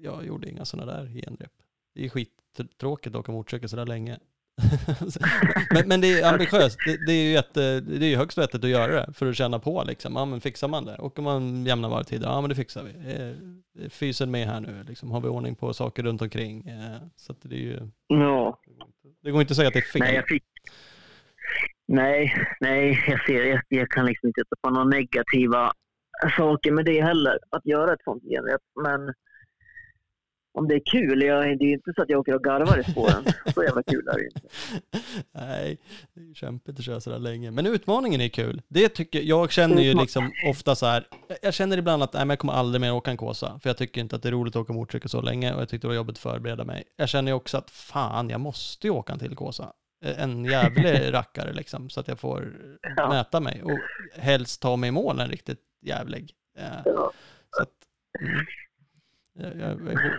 jag 0.00 0.26
gjorde 0.26 0.48
inga 0.48 0.64
sådana 0.64 0.92
där 0.92 1.06
genrep. 1.06 1.52
Det 1.94 2.04
är 2.04 2.08
skittråkigt 2.08 3.14
att 3.14 3.20
åka 3.20 3.32
motorcykel 3.32 3.68
sådär 3.68 3.86
länge. 3.86 4.18
men, 5.74 5.88
men 5.88 6.00
det 6.00 6.20
är 6.20 6.32
ambitiöst. 6.32 6.78
Det, 6.86 7.06
det 7.06 7.12
är 7.12 7.22
ju 7.24 7.30
jätte, 7.32 7.80
det 7.80 8.06
är 8.06 8.10
ju 8.10 8.16
högst 8.16 8.38
vettigt 8.38 8.64
att 8.64 8.70
göra 8.70 8.92
det 9.06 9.12
för 9.12 9.26
att 9.26 9.36
känna 9.36 9.58
på 9.58 9.84
liksom. 9.86 10.16
Ja 10.16 10.24
men 10.24 10.40
fixar 10.40 10.68
man 10.68 10.84
det? 10.84 10.96
Åker 10.98 11.22
man 11.22 11.66
jämna 11.66 11.88
varvtider? 11.88 12.26
Ja 12.28 12.40
men 12.40 12.50
det 12.50 12.56
fixar 12.56 12.82
vi. 12.82 13.12
Är- 13.12 13.36
är 13.84 13.88
Fysen 13.88 14.30
med 14.30 14.46
här 14.48 14.60
nu 14.60 14.84
liksom. 14.88 15.10
Har 15.10 15.20
vi 15.20 15.28
ordning 15.28 15.54
på 15.54 15.74
saker 15.74 16.02
runt 16.02 16.22
omkring? 16.22 16.68
Eh, 16.68 16.96
Så 17.16 17.34
det 17.42 17.54
är 17.54 17.58
ju, 17.60 17.78
Ja, 18.06 18.58
det 19.22 19.30
går 19.30 19.40
inte 19.40 19.52
att 19.52 19.56
säga 19.56 19.68
att 19.68 19.74
det 19.74 19.80
är 19.80 19.92
fel. 19.92 20.00
nej, 20.02 20.14
jag 20.14 20.28
fick... 20.28 20.44
Nej, 21.88 22.46
nej, 22.60 23.04
jag 23.08 23.26
ser, 23.26 23.44
jag, 23.44 23.60
jag 23.68 23.88
kan 23.90 24.06
liksom 24.06 24.26
inte 24.26 24.40
ta 24.40 24.68
på 24.68 24.74
några 24.74 24.88
negativa 24.88 25.72
saker 26.36 26.72
med 26.72 26.84
det 26.84 27.02
heller, 27.02 27.38
att 27.50 27.66
göra 27.66 27.92
ett 27.92 28.02
sånt 28.04 28.22
genrep. 28.22 28.60
Men 28.84 29.14
om 30.54 30.68
det 30.68 30.74
är 30.74 30.82
kul, 30.92 31.22
jag, 31.22 31.58
det 31.58 31.64
är 31.64 31.72
inte 31.72 31.92
så 31.96 32.02
att 32.02 32.08
jag 32.10 32.20
åker 32.20 32.34
och 32.34 32.44
garvar 32.44 32.78
i 32.80 32.84
spåren. 32.90 33.24
Så 33.54 33.62
jävla 33.64 33.82
kul 33.82 34.08
är 34.08 34.18
det 34.18 34.24
inte. 34.24 34.40
Nej, 35.32 35.78
det 36.14 36.20
är 36.20 36.24
ju 36.24 36.34
kämpigt 36.34 36.78
att 36.78 36.84
köra 36.84 37.00
sådär 37.00 37.18
länge. 37.18 37.50
Men 37.50 37.66
utmaningen 37.66 38.20
är 38.20 38.28
kul. 38.28 38.62
Det 38.68 38.88
tycker 38.88 39.20
jag 39.20 39.50
känner 39.52 39.82
ju 39.82 39.94
liksom 39.94 40.32
ofta 40.50 40.74
så 40.74 40.86
här. 40.86 41.06
Jag 41.42 41.54
känner 41.54 41.78
ibland 41.78 42.02
att 42.02 42.12
nej, 42.12 42.20
men 42.20 42.30
jag 42.30 42.38
kommer 42.38 42.52
aldrig 42.52 42.80
mer 42.80 42.92
åka 42.92 43.10
en 43.10 43.16
Kåsa. 43.16 43.58
För 43.62 43.68
jag 43.70 43.76
tycker 43.76 44.00
inte 44.00 44.16
att 44.16 44.22
det 44.22 44.28
är 44.28 44.32
roligt 44.32 44.56
att 44.56 44.60
åka 44.62 44.72
motorcykel 44.72 45.10
så 45.10 45.20
länge 45.20 45.54
och 45.54 45.60
jag 45.60 45.68
tyckte 45.68 45.86
det 45.86 45.88
var 45.88 45.94
jobbigt 45.96 46.16
att 46.16 46.18
förbereda 46.22 46.64
mig. 46.64 46.84
Jag 46.96 47.08
känner 47.08 47.30
ju 47.30 47.36
också 47.36 47.56
att 47.58 47.70
fan, 47.70 48.30
jag 48.30 48.40
måste 48.40 48.86
ju 48.86 48.90
åka 48.90 49.12
en 49.12 49.18
till 49.18 49.36
Kåsa. 49.36 49.72
En 50.04 50.44
jävlig 50.44 51.12
rackare 51.14 51.52
liksom, 51.52 51.90
så 51.90 52.00
att 52.00 52.08
jag 52.08 52.18
får 52.18 52.52
Ja. 52.96 53.08
mäta 53.08 53.40
mig. 53.40 53.62
Och 53.62 53.78
helst 54.22 54.62
ta 54.62 54.76
mig 54.76 54.88
i 54.88 54.90
mål 54.90 55.20
en 55.20 55.28
riktigt 55.28 55.60
jävlig. 55.82 56.32
Eh, 56.58 56.64
Ja. 56.84 57.12
Så 57.56 57.62
att, 57.62 57.70
mm. 58.20 58.46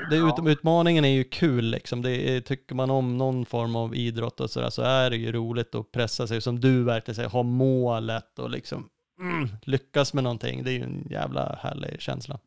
Det 0.10 0.16
ut, 0.16 0.48
utmaningen 0.48 1.06
är 1.06 1.10
ju 1.10 1.24
kul 1.24 1.66
liksom. 1.66 2.02
Det 2.02 2.12
är, 2.12 2.42
tycker 2.42 2.76
man 2.76 2.90
om 2.90 3.18
någon 3.18 3.46
form 3.46 3.76
av 3.76 3.96
idrott 3.96 4.40
och 4.40 4.50
sådär 4.50 4.70
så 4.70 4.82
är 4.82 5.10
det 5.10 5.18
ju 5.18 5.32
roligt 5.32 5.76
att 5.76 5.92
pressa 5.92 6.28
sig 6.28 6.42
som 6.42 6.60
du 6.60 6.84
verkligen 6.84 7.16
säger, 7.16 7.30
ha 7.30 7.44
målet 7.44 8.40
och 8.40 8.50
liksom 8.50 8.90
mm, 9.20 9.48
lyckas 9.62 10.14
med 10.14 10.24
någonting. 10.24 10.64
Det 10.64 10.72
är 10.72 10.74
ju 10.74 10.84
en 10.84 11.08
jävla 11.10 11.60
härlig 11.62 12.02
känsla. 12.02 12.40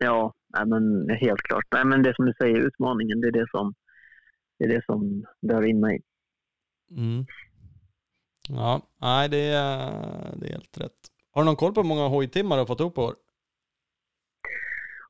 Ja, 0.00 0.34
nej, 0.48 0.66
men 0.66 1.10
helt 1.10 1.40
klart. 1.40 1.64
Nej, 1.72 1.84
men 1.84 2.02
det 2.02 2.14
som 2.16 2.26
du 2.26 2.32
säger, 2.32 2.56
utmaningen, 2.56 3.20
det 3.20 3.28
är 3.28 3.32
det 3.32 3.46
som, 3.50 3.74
det 4.58 4.64
är 4.64 4.68
det 4.68 4.84
som 4.84 5.24
drar 5.48 5.62
in 5.62 5.80
mig. 5.80 6.02
Mm. 6.90 7.26
Ja, 8.48 8.82
nej 9.00 9.28
det 9.28 9.46
är, 9.46 9.90
det 10.36 10.46
är 10.46 10.52
helt 10.52 10.78
rätt. 10.78 10.98
Har 11.30 11.42
du 11.42 11.46
någon 11.46 11.56
koll 11.56 11.74
på 11.74 11.80
hur 11.80 11.88
många 11.88 12.08
hojtimmar 12.08 12.56
du 12.56 12.60
har 12.60 12.66
fått 12.66 12.80
ihop 12.80 12.94
på 12.94 13.02
år? 13.02 13.14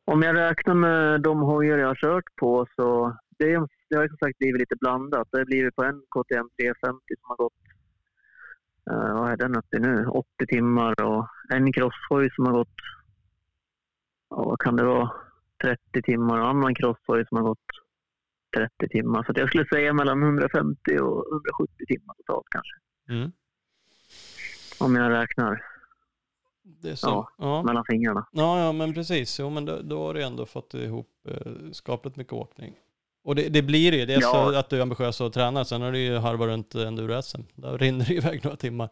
Om 0.05 0.23
jag 0.23 0.37
räknar 0.37 0.75
med 0.75 1.21
de 1.23 1.41
hojar 1.41 1.79
jag 1.79 1.87
har 1.87 1.95
kört 1.95 2.37
på 2.41 2.67
så 2.77 3.17
det, 3.39 3.53
är, 3.53 3.69
det 3.91 3.97
har 3.97 4.09
som 4.09 4.17
sagt 4.17 4.39
blivit 4.39 4.61
lite 4.61 4.77
blandat. 4.77 5.29
Det 5.33 5.39
har 5.39 5.45
blivit 5.45 5.77
på 5.77 5.85
en 5.85 6.01
KTM 6.01 6.49
350 6.61 7.01
som 7.21 7.29
har 7.29 7.37
gått, 7.37 7.63
uh, 8.91 9.15
vad 9.15 9.33
är 9.33 9.37
den 9.37 9.57
uppe 9.57 9.77
i 9.77 9.81
nu, 9.81 10.07
80 10.07 10.27
timmar 10.49 11.03
och 11.03 11.27
en 11.49 11.73
crosshoj 11.73 12.31
som 12.35 12.47
har 12.47 12.53
gått, 12.53 12.79
ja, 14.31 14.45
vad 14.45 14.61
kan 14.61 14.77
det 14.77 14.85
vara, 14.85 15.11
30 15.63 16.03
timmar 16.03 16.39
och 16.39 16.45
en 16.45 16.57
annan 16.57 16.75
crosshoj 16.75 17.27
som 17.29 17.37
har 17.37 17.45
gått 17.45 17.71
30 18.57 18.89
timmar. 18.89 19.23
Så 19.23 19.33
jag 19.35 19.49
skulle 19.49 19.67
säga 19.67 19.93
mellan 19.93 20.23
150 20.23 20.99
och 20.99 21.27
170 21.33 21.87
timmar 21.87 22.15
totalt 22.15 22.47
kanske. 22.51 22.77
Mm. 23.09 23.33
Om 24.81 24.97
jag 24.97 25.11
räknar 25.13 25.72
Det 26.65 26.97
så. 26.97 27.07
Ja. 27.09 27.29
Ja. 27.39 27.63
mellan 27.63 27.85
fingrarna. 27.85 28.27
Ja, 28.33 28.61
ja, 28.65 28.73
men 28.73 28.95
precis. 28.95 29.41
Jo, 29.41 29.51
men 29.51 29.65
då, 29.65 29.79
då 29.83 30.07
har 30.07 30.15
du 30.15 30.23
ändå 30.23 30.47
fått 30.47 30.75
ihop 30.75 31.09
eh, 31.29 31.53
skapligt 31.73 32.17
mycket 32.17 32.33
åkning. 32.33 32.75
Och 33.25 33.35
det, 33.35 33.49
det 33.49 33.63
blir 33.63 33.91
det 33.91 33.97
ju. 33.97 34.03
Är 34.13 34.21
Ja. 34.21 34.59
att 34.59 34.69
du 34.71 34.79
är 34.79 34.83
ambitiös 34.83 35.21
och 35.21 35.33
tränar. 35.33 35.65
Sen 35.65 35.83
har 35.83 35.93
du 35.93 35.99
ju 35.99 36.17
harvat 36.17 36.47
runt 36.49 36.75
enduro-SM. 36.75 37.41
Där 37.55 37.79
rinner 37.79 38.05
det 38.05 38.15
iväg 38.15 38.45
några 38.45 38.57
timmar. 38.57 38.89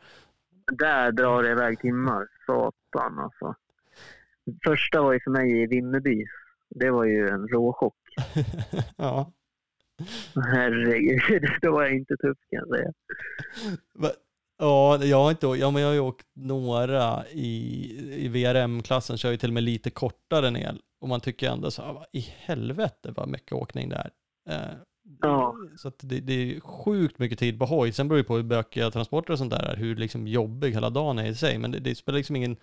Där 0.72 1.12
drar 1.12 1.42
det 1.42 1.50
iväg 1.50 1.80
timmar. 1.80 2.26
Satan 2.46 3.18
alltså. 3.18 3.54
Första 4.64 5.02
var 5.02 5.12
ju 5.12 5.20
för 5.24 5.30
mig 5.30 5.62
i 5.62 5.66
Vimmerby. 5.66 6.24
Det 6.70 6.90
var 6.90 7.04
ju 7.04 7.28
en 7.28 7.48
råchock. 7.48 7.96
ja. 8.96 9.32
Herregud, 10.52 11.42
då 11.62 11.72
var 11.72 11.82
jag 11.82 11.92
inte 11.94 12.16
tuff 12.16 12.38
kan 12.50 12.58
jag 12.58 12.68
säga. 12.68 12.92
Ja, 14.60 15.04
jag 15.04 15.16
har 15.16 15.30
inte 15.30 15.46
ja, 15.46 15.70
men 15.70 15.82
jag 15.82 15.88
har 15.88 15.94
ju 15.94 16.00
åkt 16.00 16.26
några 16.34 17.28
i, 17.28 18.24
i 18.24 18.28
VRM-klassen, 18.28 19.18
kör 19.18 19.30
ju 19.30 19.36
till 19.36 19.50
och 19.50 19.54
med 19.54 19.62
lite 19.62 19.90
kortare 19.90 20.50
ner. 20.50 20.78
Och 21.00 21.08
man 21.08 21.20
tycker 21.20 21.50
ändå 21.50 21.70
så 21.70 21.82
här, 21.82 21.92
vad 21.92 22.06
i 22.12 22.20
helvete 22.20 23.12
vad 23.16 23.28
mycket 23.28 23.52
åkning 23.52 23.88
det 23.88 23.96
är. 23.96 24.10
Eh, 24.50 24.76
Ja. 25.20 25.54
Så 25.76 25.92
det, 26.00 26.20
det 26.20 26.32
är 26.32 26.60
sjukt 26.60 27.18
mycket 27.18 27.38
tid 27.38 27.58
på 27.58 27.64
hoj. 27.64 27.92
Sen 27.92 28.08
beror 28.08 28.18
det 28.18 28.24
på 28.24 28.36
hur 28.36 28.42
bökiga 28.42 28.90
transporter 28.90 29.32
och 29.32 29.38
sånt 29.38 29.50
där 29.50 29.62
är, 29.62 29.76
hur 29.76 29.96
liksom 29.96 30.26
jobbig 30.26 30.72
hela 30.72 30.90
dagen 30.90 31.18
är 31.18 31.26
i 31.26 31.34
sig. 31.34 31.58
Men 31.58 31.70
det, 31.70 31.78
det 31.78 31.94
spelar 31.94 32.16
liksom 32.16 32.36
ingen, 32.36 32.56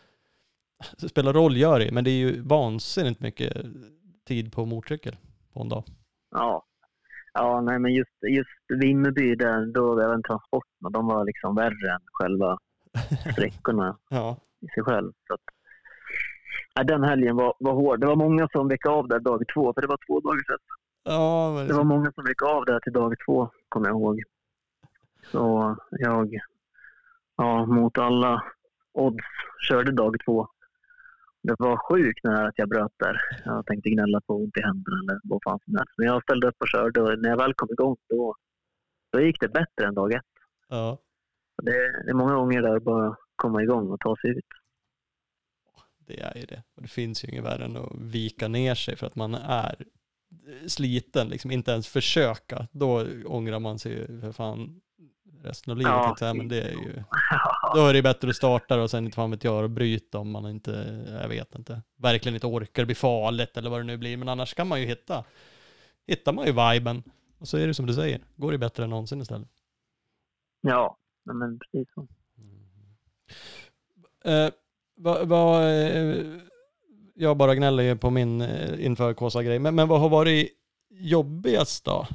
det 0.98 1.10
spelar 1.10 1.34
roll 1.34 1.58
gör 1.58 1.80
det, 1.80 1.92
men 1.92 2.04
det 2.04 2.10
är 2.10 2.18
ju 2.18 2.42
vansinnigt 2.42 3.20
mycket 3.20 3.66
tid 4.28 4.52
på 4.52 4.66
motorcykel 4.66 5.16
på 5.54 5.62
en 5.62 5.70
dag. 5.70 5.84
Ja. 6.32 6.66
Ja, 7.40 7.62
nej 7.62 7.80
men 7.80 7.94
just, 7.94 8.18
just 8.30 8.82
Vimmerby 8.82 9.36
där, 9.36 9.66
då 9.66 10.00
även 10.00 10.24
transporterna, 10.24 10.90
de 10.90 11.08
var 11.08 11.26
liksom 11.26 11.56
värre 11.56 11.94
än 11.94 12.02
själva 12.14 12.58
sträckorna 13.34 13.98
Ja, 14.10 14.38
i 14.62 14.68
sig 14.68 14.84
själv. 14.84 15.12
Så 15.28 15.34
att, 15.34 15.42
nej, 16.76 16.86
den 16.86 17.04
helgen 17.04 17.36
var, 17.36 17.54
var 17.60 17.74
hård. 17.74 18.00
Det 18.00 18.08
var 18.08 18.16
många 18.16 18.48
som 18.52 18.68
vek 18.68 18.86
av 18.86 19.08
där 19.08 19.20
dag 19.20 19.44
två, 19.54 19.74
för 19.74 19.82
det 19.82 19.88
var 19.88 20.00
två 20.08 20.20
dagar 20.20 20.42
sedan. 20.48 20.58
ja 21.04 21.54
men 21.54 21.68
Det 21.68 21.74
var 21.74 21.84
många 21.84 22.12
som 22.12 22.24
vek 22.24 22.42
av 22.42 22.66
där 22.66 22.80
till 22.80 22.94
dag 22.94 23.16
två, 23.26 23.50
kommer 23.70 23.88
jag 23.88 23.96
ihåg. 23.96 24.24
Så 25.32 25.76
jag, 25.92 26.40
ja, 27.38 27.66
mot 27.66 27.98
alla 27.98 28.44
odds, 28.94 29.26
körde 29.68 29.92
dag 29.92 30.16
två. 30.26 30.48
Det 31.48 31.56
var 31.60 31.78
sjukt 31.90 32.24
nära 32.24 32.48
att 32.48 32.58
jag 32.58 32.70
bröt 32.70 32.92
där. 33.00 33.20
Jag 33.46 33.66
tänkte 33.66 33.90
gnälla 33.90 34.22
på 34.22 34.36
ont 34.36 34.58
i 34.58 34.62
händerna 34.62 34.98
eller 35.00 35.20
vad 35.24 35.40
fan 35.44 35.60
som 35.66 35.76
helst. 35.76 35.94
Men 35.98 36.08
jag 36.08 36.24
ställde 36.24 36.48
upp 36.48 36.56
och 36.60 36.68
körde 36.68 37.02
och 37.02 37.20
när 37.20 37.30
jag 37.30 37.38
väl 37.38 37.54
kom 37.54 37.70
igång 37.72 37.96
då, 38.10 38.36
då 39.12 39.22
gick 39.22 39.40
det 39.40 39.48
bättre 39.48 39.88
än 39.88 39.96
dag 39.96 40.14
ett. 40.14 40.22
ja. 40.70 40.98
Det, 41.64 41.72
det 42.06 42.10
är 42.10 42.14
många 42.14 42.34
gånger 42.34 42.62
där 42.62 42.80
bara 42.80 43.16
komma 43.36 43.64
igång 43.64 43.92
och 43.92 44.00
ta 44.00 44.16
sig 44.22 44.30
ut. 44.30 44.46
Det 46.00 46.22
är 46.22 46.38
ju 46.38 46.46
det. 46.46 46.64
Och 46.76 46.82
det 46.82 46.88
finns 46.88 47.24
ju 47.24 47.28
inget 47.28 47.44
värre 47.44 47.66
än 47.66 47.78
att 47.78 47.92
vika 48.02 48.48
ner 48.48 48.76
sig 48.76 48.96
för 48.96 49.08
att 49.08 49.16
man 49.16 49.36
är 49.36 49.76
sliten, 50.68 51.30
liksom 51.30 51.52
inte 51.52 51.72
ens 51.72 51.88
försöka. 51.88 52.68
Då 52.72 53.06
ångrar 53.26 53.60
man 53.60 53.80
sig 53.80 54.22
för 54.22 54.32
fan 54.32 54.82
resten 55.44 55.72
av 55.72 55.78
livet. 55.78 56.22
Ja. 56.22 56.34
Men 56.34 56.48
det 56.48 56.62
är 56.62 56.72
ju, 56.72 56.94
då 57.76 57.88
är 57.88 57.94
det 57.94 58.02
bättre 58.02 58.30
att 58.30 58.36
starta 58.36 58.82
och 58.82 58.92
sen 58.92 59.06
inte 59.06 59.16
fan 59.16 59.32
vet 59.32 59.44
jag 59.44 59.64
och 59.64 59.70
bryta 59.70 60.20
om 60.20 60.32
man 60.32 60.50
inte, 60.50 61.04
jag 61.22 61.30
vet 61.30 61.56
inte, 61.56 61.82
verkligen 61.98 62.36
inte 62.36 62.48
orkar, 62.48 62.86
blir 62.86 62.96
farligt 62.96 63.58
eller 63.58 63.70
vad 63.70 63.80
det 63.80 63.84
nu 63.84 63.98
blir. 63.98 64.18
Men 64.18 64.30
annars 64.30 64.54
kan 64.54 64.68
man 64.68 64.82
ju 64.82 64.88
hitta, 64.88 65.24
hittar 66.08 66.34
man 66.34 66.46
ju 66.46 66.52
viben. 66.52 67.04
Och 67.40 67.48
så 67.48 67.58
är 67.58 67.68
det 67.68 67.74
som 67.74 67.86
du 67.86 67.94
säger, 67.94 68.22
går 68.36 68.52
det 68.52 68.58
bättre 68.58 68.84
än 68.84 68.90
någonsin 68.90 69.22
istället. 69.22 69.50
Ja, 70.62 70.98
men 71.24 71.60
precis 71.60 71.88
så. 71.94 72.08
Eh, 74.30 74.50
vad, 74.96 75.28
vad, 75.28 75.64
eh, 75.64 76.26
jag 77.14 77.38
bara 77.38 77.56
gnäller 77.56 77.84
ju 77.84 77.98
på 77.98 78.10
min 78.10 78.42
eh, 78.42 78.86
inför 78.86 79.14
Kåsa-grej, 79.14 79.60
men, 79.60 79.76
men 79.76 79.88
vad 79.88 80.00
har 80.00 80.10
varit 80.10 80.50
jobbigast 80.90 81.86
då? 81.86 82.08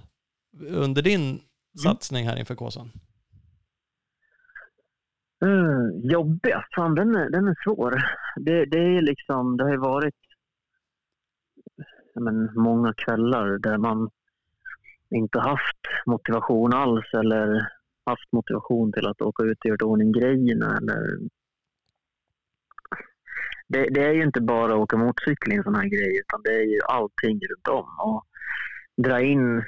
Under 0.61 1.03
din 1.03 1.41
satsning 1.83 2.27
här 2.27 2.37
inför 2.37 2.55
Kåsan? 2.55 2.93
Mm, 5.43 6.01
jobbigast? 6.11 6.75
Fan, 6.75 6.95
den 6.95 7.15
är, 7.15 7.31
den 7.31 7.49
är 7.49 7.57
svår. 7.65 7.95
Det, 8.37 8.65
det 8.65 8.79
är 8.79 9.03
liksom, 9.03 9.57
det 9.57 9.65
har 9.65 9.71
ju 9.71 9.77
varit 9.77 10.15
men, 12.15 12.51
många 12.55 12.95
kvällar 12.95 13.59
där 13.59 13.79
man 13.79 14.11
inte 15.11 15.39
haft 15.39 15.81
motivation 16.07 16.75
alls 16.75 17.15
eller 17.15 17.69
haft 18.07 18.33
motivation 18.33 18.93
till 18.93 19.07
att 19.07 19.23
åka 19.23 19.43
ut 19.45 19.59
och 19.59 19.67
göra 19.67 19.77
i 19.81 19.85
ordning 19.85 20.13
grejerna. 20.13 20.77
Eller... 20.77 21.19
Det, 23.69 23.89
det 23.91 24.05
är 24.05 24.13
ju 24.13 24.23
inte 24.23 24.41
bara 24.41 24.73
att 24.73 24.79
åka 24.79 24.97
motorcykel 24.97 25.53
i 25.53 25.57
en 25.57 25.63
sån 25.63 25.75
här 25.75 25.89
grej 25.89 26.21
utan 26.21 26.43
det 26.43 26.51
är 26.51 26.67
ju 26.75 26.81
allting 26.89 27.41
runt 27.51 27.69
om. 27.69 27.89
Och 27.99 28.25
dra 28.97 29.21
in 29.21 29.59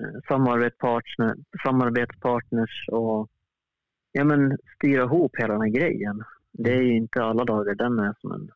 eh, 0.00 0.20
samarbetspartner, 0.28 1.34
samarbetspartners 1.64 2.88
och 2.88 3.30
ja, 4.12 4.24
men, 4.24 4.58
styra 4.74 5.02
ihop 5.02 5.36
hela 5.38 5.52
den 5.52 5.62
här 5.62 5.68
grejen. 5.68 6.24
Det 6.52 6.72
är 6.72 6.82
ju 6.82 6.96
inte 6.96 7.22
alla 7.22 7.44
dagar 7.44 7.74
den 7.74 7.98
är 7.98 8.14
som 8.20 8.32
en 8.32 8.50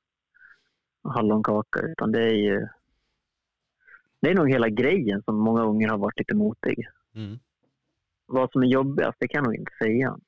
hallonkaka 1.13 1.81
utan 1.81 2.13
det 2.13 2.23
är 2.23 2.35
ju 2.35 2.69
det 4.21 4.31
är 4.31 4.35
nog 4.35 4.51
hela 4.51 4.69
grejen 4.69 5.23
som 5.23 5.37
många 5.37 5.65
gånger 5.65 5.89
har 5.89 5.99
varit 5.99 6.19
lite 6.19 6.35
motig. 6.35 6.87
Mm. 7.15 7.39
Vad 8.27 8.53
som 8.53 8.63
är 8.63 8.67
jobbigast, 8.67 9.17
det 9.21 9.29
kan 9.29 9.39
jag 9.39 9.45
nog 9.45 9.55
inte 9.55 9.73
säga. 9.83 10.19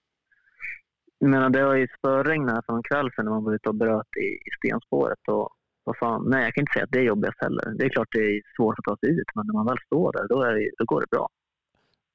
Menar, 1.21 1.51
det 1.51 1.61
har 1.61 1.75
ju 1.75 1.89
spöregnat 1.99 2.65
en 2.69 2.83
kväll 2.83 3.11
sedan 3.13 3.25
när 3.25 3.33
man 3.33 3.45
var 3.45 3.55
ute 3.55 3.69
och 3.69 3.75
bröt 3.75 4.17
i, 4.17 4.27
i 4.27 4.51
stenspåret. 4.59 5.29
Och, 5.29 5.49
vad 5.85 5.99
fan, 5.99 6.31
nej, 6.31 6.45
jag 6.45 6.55
kan 6.55 6.63
inte 6.63 6.73
säga 6.73 6.85
att 6.85 6.93
det 6.93 6.99
är 6.99 7.03
jobbigast 7.03 7.41
heller. 7.41 7.75
Det 7.79 7.85
är 7.85 7.89
klart 7.89 8.09
det 8.13 8.19
är 8.19 8.41
svårt 8.57 8.79
att 8.79 8.85
ta 8.85 8.97
sig 8.97 9.11
ut, 9.11 9.29
men 9.35 9.47
när 9.47 9.55
man 9.55 9.67
väl 9.67 9.79
står 9.87 10.13
där, 10.13 10.29
då, 10.29 10.43
är 10.43 10.55
det, 10.55 10.71
då 10.79 10.85
går 10.85 11.01
det 11.01 11.07
bra. 11.11 11.29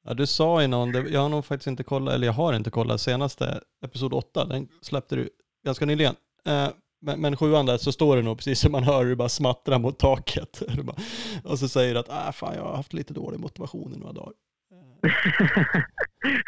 Ja, 0.10 0.16
du 0.16 0.28
sa 0.28 0.64
i 0.64 0.68
någon, 0.68 1.12
jag 1.12 1.20
har 1.20 1.30
nog 1.30 1.46
faktiskt 1.46 1.68
inte 1.68 1.84
kollat, 1.84 2.14
eller 2.14 2.28
jag 2.28 2.34
har 2.34 2.54
inte 2.54 2.70
kollat 2.70 3.02
senaste 3.02 3.62
episod 3.86 4.14
8, 4.14 4.46
den 4.46 4.68
släppte 4.82 5.16
du 5.16 5.30
ganska 5.66 5.86
nyligen. 5.86 6.16
Eh, 6.46 6.70
men, 7.02 7.22
men 7.22 7.38
sjuan 7.38 7.66
där 7.66 7.78
så 7.78 7.92
står 7.92 8.16
det 8.16 8.22
nog 8.22 8.38
precis 8.38 8.60
som 8.60 8.72
man 8.72 8.84
hör 8.84 9.04
hur 9.04 9.10
det 9.10 9.16
bara 9.16 9.30
smattrar 9.30 9.80
mot 9.80 10.00
taket. 10.00 10.62
Och 11.44 11.60
så 11.60 11.68
säger 11.68 11.94
du 11.94 12.00
att 12.00 12.10
äh, 12.10 12.32
fan, 12.32 12.56
jag 12.56 12.64
har 12.64 12.76
haft 12.76 12.94
lite 12.94 13.14
dålig 13.14 13.40
motivation 13.40 13.94
i 13.94 14.00
några 14.00 14.14
dagar. 14.14 14.34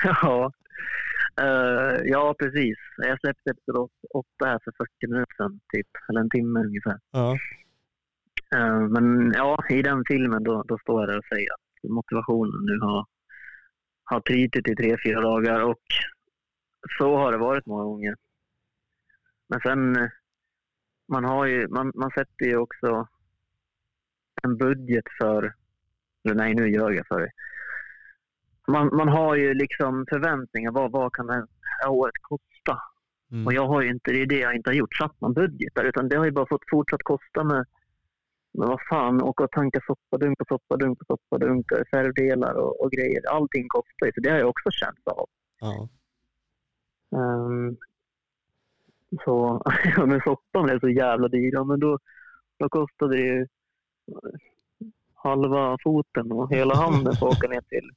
ja. 0.22 0.52
Eh, 1.42 2.02
ja, 2.06 2.36
precis. 2.40 2.78
Jag 2.98 3.20
släppte 3.20 3.50
episod 3.50 3.90
8 4.14 4.28
här 4.46 4.60
för 4.64 4.72
40 4.78 5.08
minuter 5.08 5.36
sedan, 5.38 5.60
typ. 5.74 5.88
Eller 6.10 6.20
en 6.20 6.30
timme 6.30 6.60
ungefär. 6.60 7.00
Ja, 7.12 7.38
Eh, 8.56 8.80
men 8.80 9.32
ja, 9.36 9.64
i 9.70 9.82
den 9.82 10.04
filmen 10.08 10.44
då, 10.44 10.64
då 10.68 10.78
står 10.78 11.02
jag 11.02 11.10
där 11.10 11.18
och 11.18 11.26
säger 11.34 11.50
att 11.54 11.92
motivationen 11.92 12.66
nu 12.66 12.80
har, 12.80 13.06
har 14.04 14.22
trytit 14.22 14.68
i 14.68 14.76
tre, 14.76 14.98
fyra 15.06 15.22
dagar 15.22 15.62
och 15.62 15.82
så 16.98 17.18
har 17.18 17.32
det 17.32 17.38
varit 17.38 17.66
många 17.66 17.84
gånger. 17.84 18.16
Men 19.50 19.60
sen, 19.60 19.96
eh, 19.96 20.10
man 21.08 21.24
har 21.24 21.46
ju, 21.46 21.68
man, 21.68 21.92
man 21.96 22.12
sätter 22.12 22.46
ju 22.46 22.58
också 22.58 23.08
en 24.44 24.58
budget 24.58 25.06
för, 25.22 25.54
eller 26.24 26.36
nej 26.36 26.56
nu 26.56 26.70
gör 26.70 26.92
jag 26.92 27.08
för 27.08 27.20
det. 27.20 27.32
Man, 28.68 28.96
man 28.96 29.08
har 29.08 29.36
ju 29.36 29.54
liksom 29.54 30.06
förväntningar, 30.10 30.72
vad, 30.72 30.92
vad 30.92 31.14
kan 31.14 31.28
det 31.28 31.34
här 31.34 31.90
året 31.90 32.16
kosta? 32.22 32.82
mm. 33.32 33.48
Och 33.48 33.54
jag 33.54 33.68
har 33.68 33.82
ju 33.82 33.90
inte, 33.90 34.12
det 34.12 34.22
är 34.22 34.26
det 34.26 34.40
jag 34.40 34.56
inte 34.56 34.70
har 34.70 34.76
gjort, 34.76 34.96
satt 34.96 35.22
någon 35.22 35.34
budget 35.34 35.76
där, 35.76 35.84
utan 35.84 36.10
det 36.10 36.16
har 36.16 36.26
ju 36.26 36.32
bara 36.32 36.48
fått 36.48 36.70
fortsatt 36.70 37.04
kosta 37.04 37.44
med, 37.44 37.66
med 38.54 38.68
vad 38.68 38.80
fan, 38.90 39.22
åka 39.22 39.44
och 39.44 39.52
tanka 39.52 39.80
soppadunk 39.88 40.38
på 40.38 40.46
soppadunk 40.48 41.00
på 41.00 41.06
soppadunk, 41.06 41.72
reservdelar 41.72 42.54
och, 42.54 42.82
och 42.82 42.92
grejer. 42.92 43.30
Allting 43.30 43.66
kostar 43.68 44.06
ju, 44.06 44.12
så 44.16 44.22
det 44.22 44.30
har 44.30 44.38
jag 44.38 44.50
också 44.50 44.72
känt 44.72 45.08
av. 45.08 45.28
ja. 45.60 45.88
Um, 47.16 47.78
så, 49.26 49.62
men 50.06 50.22
soppan 50.22 50.64
blev 50.64 50.80
så 50.80 50.90
jävla 50.90 51.28
dyr, 51.28 51.54
ja, 51.54 51.64
men 51.64 51.80
då, 51.80 52.00
då 52.60 52.70
kostade 52.70 53.16
det 53.16 53.22
ju 53.22 53.48
halva 55.14 55.78
foten 55.84 56.32
och 56.32 56.52
hela 56.52 56.76
handen 56.76 57.16
för 57.16 57.28
att 57.28 57.38
åka 57.38 57.48
ner 57.48 57.62
till, 57.62 57.92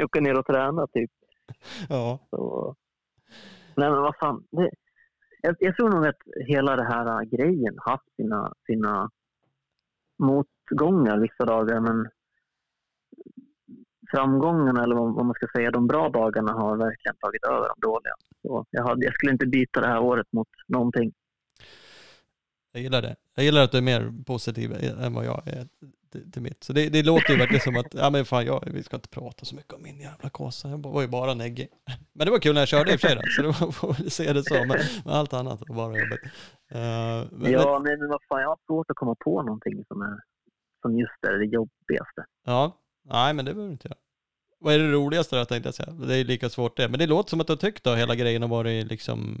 åka 0.04 0.20
ner 0.20 0.38
och 0.38 0.46
träna 0.46 0.86
typ. 0.86 1.10
ja. 1.88 2.18
Så, 2.30 2.74
nej 3.76 3.90
men 3.90 4.02
vad 4.02 4.16
fan. 4.16 4.44
Det, 4.50 4.70
jag, 5.42 5.56
jag 5.58 5.76
tror 5.76 5.90
nog 5.90 6.06
att 6.06 6.18
hela 6.46 6.76
den 6.76 6.86
här 6.86 7.06
äh, 7.06 7.28
grejen 7.28 7.78
haft 7.78 8.16
sina, 8.16 8.52
sina 8.66 9.10
motgångar 10.20 11.18
vissa 11.18 11.44
dagar 11.44 11.80
men 11.80 12.08
framgångarna 14.10 14.82
eller 14.82 14.94
vad, 14.94 15.26
man 15.26 15.34
ska 15.34 15.46
säga, 15.56 15.70
de 15.70 15.86
bra 15.86 16.08
dagarna 16.08 16.52
har 16.52 16.76
verkligen 16.76 17.16
tagit 17.16 17.44
över 17.44 17.68
de 17.68 17.80
dåliga. 17.80 18.12
Så 18.42 18.66
jag, 18.70 18.84
hade, 18.84 19.04
jag 19.04 19.14
skulle 19.14 19.32
inte 19.32 19.46
byta 19.46 19.80
det 19.80 19.86
här 19.86 20.00
året 20.00 20.26
mot 20.32 20.48
någonting. 20.68 21.12
Jag 22.72 22.82
gillar 22.82 23.02
det. 23.02 23.16
Jag 23.34 23.44
gillar 23.44 23.64
att 23.64 23.72
du 23.72 23.78
är 23.78 23.82
mer 23.82 24.12
positiv 24.26 24.72
än 25.00 25.14
vad 25.14 25.24
jag 25.24 25.48
är 25.48 25.68
till, 26.10 26.32
till 26.32 26.42
mitt. 26.42 26.64
Så 26.64 26.72
det, 26.72 26.88
det 26.88 27.02
låter 27.02 27.32
ju 27.32 27.38
verkligen 27.38 27.60
som 27.60 27.76
att, 27.76 27.94
ja 27.94 28.10
men 28.10 28.24
fan, 28.24 28.46
jag, 28.46 28.64
vi 28.66 28.82
ska 28.82 28.96
inte 28.96 29.08
prata 29.08 29.44
så 29.44 29.56
mycket 29.56 29.72
om 29.72 29.82
min 29.82 30.00
jävla 30.00 30.30
kåsa. 30.30 30.68
Jag 30.68 30.82
var 30.82 31.02
ju 31.02 31.08
bara 31.08 31.34
neggig. 31.34 31.68
Men 32.12 32.24
det 32.24 32.30
var 32.30 32.38
kul 32.38 32.54
när 32.54 32.60
jag 32.60 32.68
körde 32.68 32.92
i 32.92 32.96
och 32.96 33.00
för 33.00 33.08
sig 33.08 33.16
då, 33.16 33.22
så 33.22 33.42
det 33.42 33.72
får 33.72 33.94
väl 33.94 34.10
se 34.10 34.32
det 34.32 34.44
så. 34.44 34.54
Men, 34.54 34.78
men 35.04 35.14
allt 35.14 35.32
annat 35.32 35.62
var 35.68 35.76
bara 35.76 35.98
jobbigt. 35.98 36.24
Uh, 36.24 37.38
men, 37.40 37.52
ja, 37.52 37.78
men, 37.78 37.98
men 37.98 38.08
vad 38.08 38.20
fan, 38.28 38.40
jag 38.40 38.48
har 38.48 38.58
svårt 38.66 38.90
att 38.90 38.96
komma 38.96 39.14
på 39.24 39.42
någonting 39.42 39.84
som 39.88 40.02
är 40.02 40.20
som 40.82 40.98
just 40.98 41.24
är 41.28 41.38
det 41.38 41.44
jobbigaste. 41.44 42.24
Ja, 42.46 42.76
nej 43.04 43.34
men 43.34 43.44
det 43.44 43.54
behöver 43.54 43.72
inte 43.72 43.88
jag. 43.88 43.96
Vad 44.60 44.74
är 44.74 44.78
det 44.78 44.92
roligaste 44.92 45.38
då 45.38 45.44
tänkte 45.44 45.66
jag 45.66 45.74
säga? 45.74 45.90
Det 45.90 46.16
är 46.16 46.24
lika 46.24 46.48
svårt 46.48 46.76
det. 46.76 46.88
Men 46.88 46.98
det 46.98 47.06
låter 47.06 47.30
som 47.30 47.40
att 47.40 47.46
du 47.46 47.52
har 47.52 47.58
tyckt 47.58 47.84
då 47.84 47.94
hela 47.94 48.14
grejen 48.14 48.42
har 48.42 48.48
varit 48.48 48.86
liksom 48.86 49.40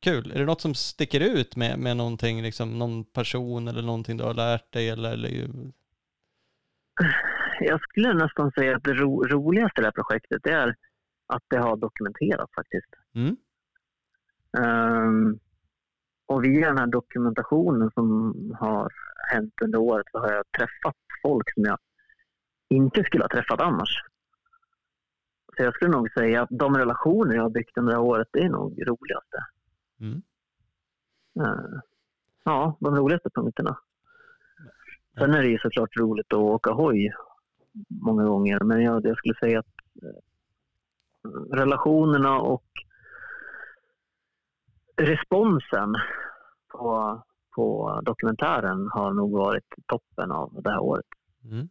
kul. 0.00 0.32
Är 0.32 0.38
det 0.38 0.44
något 0.44 0.60
som 0.60 0.74
sticker 0.74 1.20
ut 1.20 1.56
med, 1.56 1.78
med 1.78 1.96
någonting, 1.96 2.42
liksom 2.42 2.78
någon 2.78 3.04
person 3.04 3.68
eller 3.68 3.82
någonting 3.82 4.16
du 4.16 4.24
har 4.24 4.34
lärt 4.34 4.72
dig 4.72 4.88
eller, 4.88 5.12
eller 5.12 5.50
Jag 7.60 7.80
skulle 7.80 8.14
nästan 8.14 8.52
säga 8.52 8.76
att 8.76 8.84
det 8.84 8.94
ro, 8.94 9.24
roligaste 9.24 9.80
i 9.80 9.82
det 9.82 9.86
här 9.86 9.92
projektet 9.92 10.46
är 10.46 10.76
att 11.26 11.42
det 11.48 11.58
har 11.58 11.76
dokumenterats 11.76 12.54
faktiskt. 12.54 12.94
Mm. 13.14 13.36
Ehm, 14.58 15.38
och 16.26 16.44
via 16.44 16.68
den 16.68 16.78
här 16.78 16.86
dokumentationen 16.86 17.90
som 17.94 18.34
har 18.60 18.92
hänt 19.32 19.54
under 19.62 19.78
året 19.78 20.06
så 20.12 20.18
har 20.18 20.32
jag 20.32 20.44
träffat 20.58 20.96
folk 21.22 21.54
som 21.54 21.64
jag 21.64 21.78
inte 22.68 23.04
skulle 23.04 23.24
ha 23.24 23.28
träffat 23.28 23.60
annars. 23.60 24.02
Så 25.56 25.62
jag 25.62 25.74
skulle 25.74 25.90
nog 25.90 26.10
säga 26.10 26.42
att 26.42 26.48
de 26.50 26.76
relationer 26.76 27.34
jag 27.34 27.42
har 27.42 27.50
byggt 27.50 27.78
under 27.78 27.92
det 27.92 27.98
här 27.98 28.04
året, 28.04 28.28
det 28.32 28.44
är 28.44 28.48
nog 28.48 28.88
roligaste. 28.88 29.46
Mm. 30.00 30.22
Ehm, 31.40 31.80
ja, 32.44 32.76
de 32.80 32.96
roligaste 32.96 33.30
punkterna. 33.34 33.78
Sen 35.18 35.34
är 35.34 35.42
det 35.42 35.48
ju 35.48 35.58
såklart 35.58 35.96
roligt 35.96 36.32
att 36.32 36.38
åka 36.38 36.70
hoj 36.70 37.12
många 37.88 38.24
gånger, 38.24 38.60
men 38.60 38.82
jag, 38.82 39.06
jag 39.06 39.16
skulle 39.16 39.34
säga 39.34 39.58
att 39.58 39.66
eh, 40.02 41.56
relationerna 41.56 42.40
och 42.40 42.64
responsen 44.96 45.94
på, 46.68 47.22
på 47.56 48.00
dokumentären 48.04 48.88
har 48.92 49.12
nog 49.12 49.32
varit 49.32 49.74
toppen 49.86 50.30
av 50.32 50.62
det 50.62 50.70
här 50.70 50.80
året. 50.80 51.06
Mm. 51.44 51.68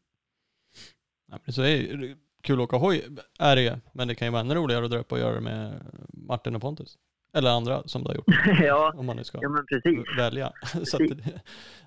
Ja, 1.28 1.40
men 1.46 1.54
så 1.54 1.62
är 1.62 1.98
det 1.98 2.18
kul 2.42 2.60
att 2.60 2.64
åka 2.64 2.78
hoj, 2.78 3.08
är 3.40 3.56
det 3.56 3.62
ju. 3.62 3.72
Men 3.94 4.08
det 4.08 4.16
kan 4.16 4.28
ju 4.28 4.32
vara 4.32 4.42
ännu 4.42 4.56
roligare 4.56 4.86
att 4.86 4.92
dra 4.92 5.00
upp 5.00 5.12
och 5.12 5.20
göra 5.20 5.36
det 5.36 5.42
med 5.42 5.82
Martin 6.14 6.56
och 6.56 6.62
Pontus. 6.62 6.98
Eller 7.34 7.50
andra 7.50 7.84
som 7.86 8.04
du 8.04 8.08
har 8.08 8.16
gjort. 8.16 8.26
ja, 8.62 8.94
Om 8.98 9.06
man 9.06 9.16
nu 9.18 9.24
ska 9.24 9.40
ja, 9.42 9.50
men 9.50 9.66
precis. 9.66 10.00
välja. 10.18 10.52
Så 10.84 10.98
att 11.04 11.10
det, 11.10 11.42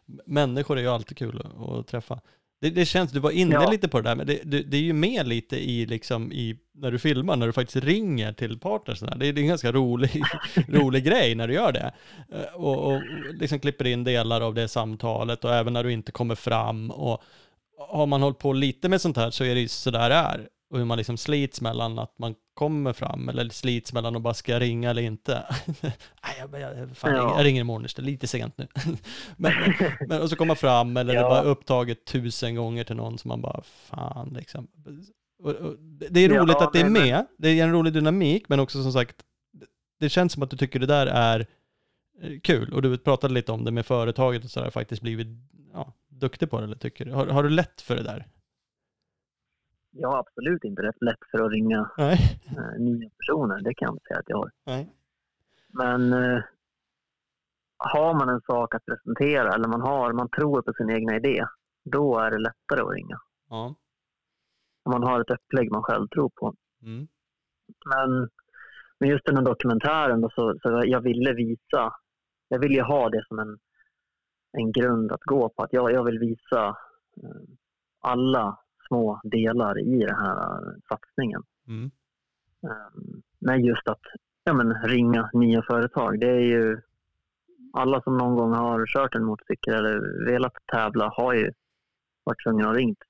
människor 0.26 0.78
är 0.78 0.82
ju 0.82 0.88
alltid 0.88 1.16
kul 1.16 1.42
att, 1.80 1.86
träffa. 1.86 2.20
Det, 2.60 2.70
det 2.70 2.84
känns, 2.84 3.12
du 3.12 3.18
var 3.20 3.30
inne 3.30 3.54
Ja. 3.54 3.70
lite 3.70 3.88
på 3.88 4.00
det 4.00 4.08
där, 4.08 4.16
men 4.16 4.26
det, 4.26 4.40
det, 4.44 4.62
det 4.62 4.76
är 4.76 4.80
ju 4.80 4.92
med 4.92 5.28
lite 5.28 5.70
i, 5.70 5.86
liksom, 5.86 6.32
i, 6.32 6.58
när 6.74 6.90
du 6.90 6.98
filmar, 6.98 7.36
när 7.36 7.46
du 7.46 7.52
faktiskt 7.52 7.84
ringer 7.84 8.32
till 8.32 8.58
partners. 8.58 9.00
Det, 9.00 9.26
är- 9.28 9.38
en 9.38 9.46
ganska 9.46 9.72
rolig, 9.72 10.22
rolig 10.68 11.04
grej 11.04 11.34
när 11.34 11.48
du 11.48 11.54
gör 11.54 11.72
det. 11.72 11.92
Eh, 12.32 12.54
Och, 12.54 12.92
och 12.94 13.02
liksom 13.40 13.58
klipper 13.60 13.86
in 13.86 14.04
delar 14.04 14.40
av 14.40 14.54
det 14.54 14.68
samtalet 14.68 15.44
och 15.44 15.54
även 15.54 15.72
när 15.72 15.84
du 15.84 15.92
inte 15.92 16.12
kommer 16.12 16.34
fram. 16.34 16.90
Och 16.90 17.22
har 17.88 18.06
man 18.06 18.22
hållit 18.22 18.38
på 18.38 18.52
lite 18.52 18.88
med 18.88 19.00
sånt 19.00 19.16
här 19.16 19.30
så 19.30 19.44
är 19.44 19.54
det 19.54 19.60
ju 19.60 19.68
sådär 19.68 20.08
det 20.08 20.14
är. 20.14 20.48
Och 20.70 20.78
hur 20.78 20.84
man 20.84 20.98
liksom 20.98 21.16
slits 21.16 21.60
mellan 21.60 21.98
att 21.98 22.18
man 22.18 22.34
kommer 22.54 22.92
fram 22.92 23.28
eller 23.28 23.48
slits 23.48 23.92
mellan 23.92 24.16
att 24.16 24.22
bara 24.22 24.34
ska 24.34 24.52
jag 24.52 24.62
ringa 24.62 24.90
eller 24.90 25.02
inte. 25.02 25.44
Nej, 25.82 25.92
jag, 26.38 26.60
jag, 26.60 26.96
fan, 26.96 27.12
Ja. 27.14 27.34
jag 27.36 27.44
ringer 27.44 27.60
imorgon 27.60 27.84
istället, 27.84 28.10
lite 28.10 28.26
sent 28.26 28.58
nu. 28.58 28.66
men, 29.36 29.52
men, 30.08 30.22
och 30.22 30.30
så 30.30 30.36
komma 30.36 30.54
fram 30.54 30.96
eller 30.96 31.12
det 31.12 31.18
är 31.18 31.22
Ja. 31.22 31.28
bara 31.28 31.42
upptaget 31.42 32.04
tusen 32.04 32.54
gånger 32.54 32.84
till 32.84 32.96
någon 32.96 33.18
som 33.18 33.28
man 33.28 33.40
bara, 33.40 33.62
fan 33.62 34.28
liksom. 34.28 34.68
Och, 35.42 35.50
och, 35.50 35.76
det 36.10 36.20
är 36.20 36.28
Ja, 36.30 36.40
roligt 36.42 36.56
att 36.56 36.72
det 36.72 36.80
är 36.80 36.88
med, 36.88 37.26
det 37.38 37.48
är 37.60 37.64
en 37.64 37.72
rolig 37.72 37.92
dynamik, 37.92 38.48
men 38.48 38.60
också 38.60 38.82
som 38.82 38.92
sagt, 38.92 39.16
det 40.00 40.08
känns 40.08 40.32
som 40.32 40.42
att 40.42 40.50
du 40.50 40.56
tycker 40.56 40.78
det 40.78 40.86
där 40.86 41.06
är 41.06 41.46
eh, 42.22 42.40
kul. 42.42 42.72
Och 42.72 42.82
du 42.82 42.98
pratade 42.98 43.34
lite 43.34 43.52
om 43.52 43.64
det 43.64 43.70
med 43.70 43.86
företaget 43.86 44.44
och 44.44 44.50
sådär, 44.50 44.70
faktiskt 44.70 45.02
blivit 45.02 45.26
ja, 45.72 45.92
duktig 46.08 46.50
på 46.50 46.58
det, 46.58 46.64
eller 46.64 46.76
tycker 46.76 47.04
du? 47.04 47.12
Har, 47.12 47.26
har 47.26 47.42
du 47.42 47.48
lätt 47.50 47.80
för 47.80 47.96
det 47.96 48.02
där? 48.02 48.26
Jag 49.96 50.08
har 50.08 50.18
absolut 50.18 50.64
inte 50.64 50.82
rätt 50.82 51.02
lätt 51.02 51.30
för 51.30 51.44
att 51.44 51.52
ringa 51.52 51.90
Nej. 51.98 52.40
eh, 52.46 52.80
nya 52.80 53.10
personer, 53.18 53.60
det 53.60 53.74
kan 53.74 53.86
jag 53.86 53.94
inte 53.94 54.04
säga 54.08 54.20
att 54.20 54.28
jag 54.28 54.36
har. 54.36 54.50
Nej. 54.66 54.92
Men 55.68 56.12
eh, 56.12 56.42
har 57.76 58.14
man 58.14 58.28
en 58.28 58.40
sak 58.40 58.74
att 58.74 58.86
presentera 58.86 59.54
eller 59.54 59.68
man, 59.68 59.80
har, 59.80 60.12
man 60.12 60.28
tror 60.28 60.62
på 60.62 60.72
sin 60.72 60.90
egna 60.90 61.16
idé, 61.16 61.44
då 61.84 62.18
är 62.18 62.30
det 62.30 62.38
lättare 62.38 62.80
att 62.80 62.94
ringa. 62.94 63.20
Ja. 63.50 63.74
Om 64.84 64.92
man 64.92 65.02
har 65.02 65.20
ett 65.20 65.30
upplägg 65.30 65.70
man 65.72 65.82
själv 65.82 66.08
tror 66.08 66.30
på. 66.34 66.54
Mm. 66.82 67.08
Men, 67.86 68.28
men 68.98 69.08
just 69.08 69.24
den 69.24 69.36
här 69.36 69.44
dokumentären, 69.44 70.20
då, 70.20 70.30
så, 70.30 70.54
så 70.62 70.82
jag 70.84 71.00
ville 71.00 71.32
visa, 71.32 71.94
jag 72.48 72.58
ville 72.58 72.74
ju 72.74 72.82
ha 72.82 73.08
det 73.08 73.24
som 73.28 73.38
en, 73.38 73.58
en 74.52 74.72
grund 74.72 75.12
att 75.12 75.22
gå 75.22 75.48
på. 75.48 75.62
Att 75.62 75.72
jag, 75.72 75.92
jag 75.92 76.04
vill 76.04 76.18
visa 76.18 76.68
eh, 77.22 77.42
alla 78.00 78.63
små 78.88 79.20
delar 79.24 79.78
i 79.78 79.98
den 79.98 80.16
här 80.16 80.74
satsningen. 80.88 81.42
Mm. 81.68 81.90
Um, 82.60 83.22
men 83.38 83.64
just 83.64 83.88
att 83.88 84.02
ja, 84.44 84.52
men, 84.52 84.74
ringa 84.74 85.30
nya 85.32 85.62
företag, 85.62 86.20
det 86.20 86.30
är 86.30 86.40
ju 86.40 86.80
alla 87.72 88.02
som 88.02 88.16
någon 88.16 88.36
gång 88.36 88.52
har 88.52 88.86
kört 88.86 89.14
en 89.14 89.24
motorcykel 89.24 89.74
eller 89.74 90.24
velat 90.24 90.52
tävla 90.66 91.08
har 91.08 91.34
ju 91.34 91.52
varit 92.24 92.42
tvungna 92.44 92.70
att 92.70 92.76
ringt 92.76 93.02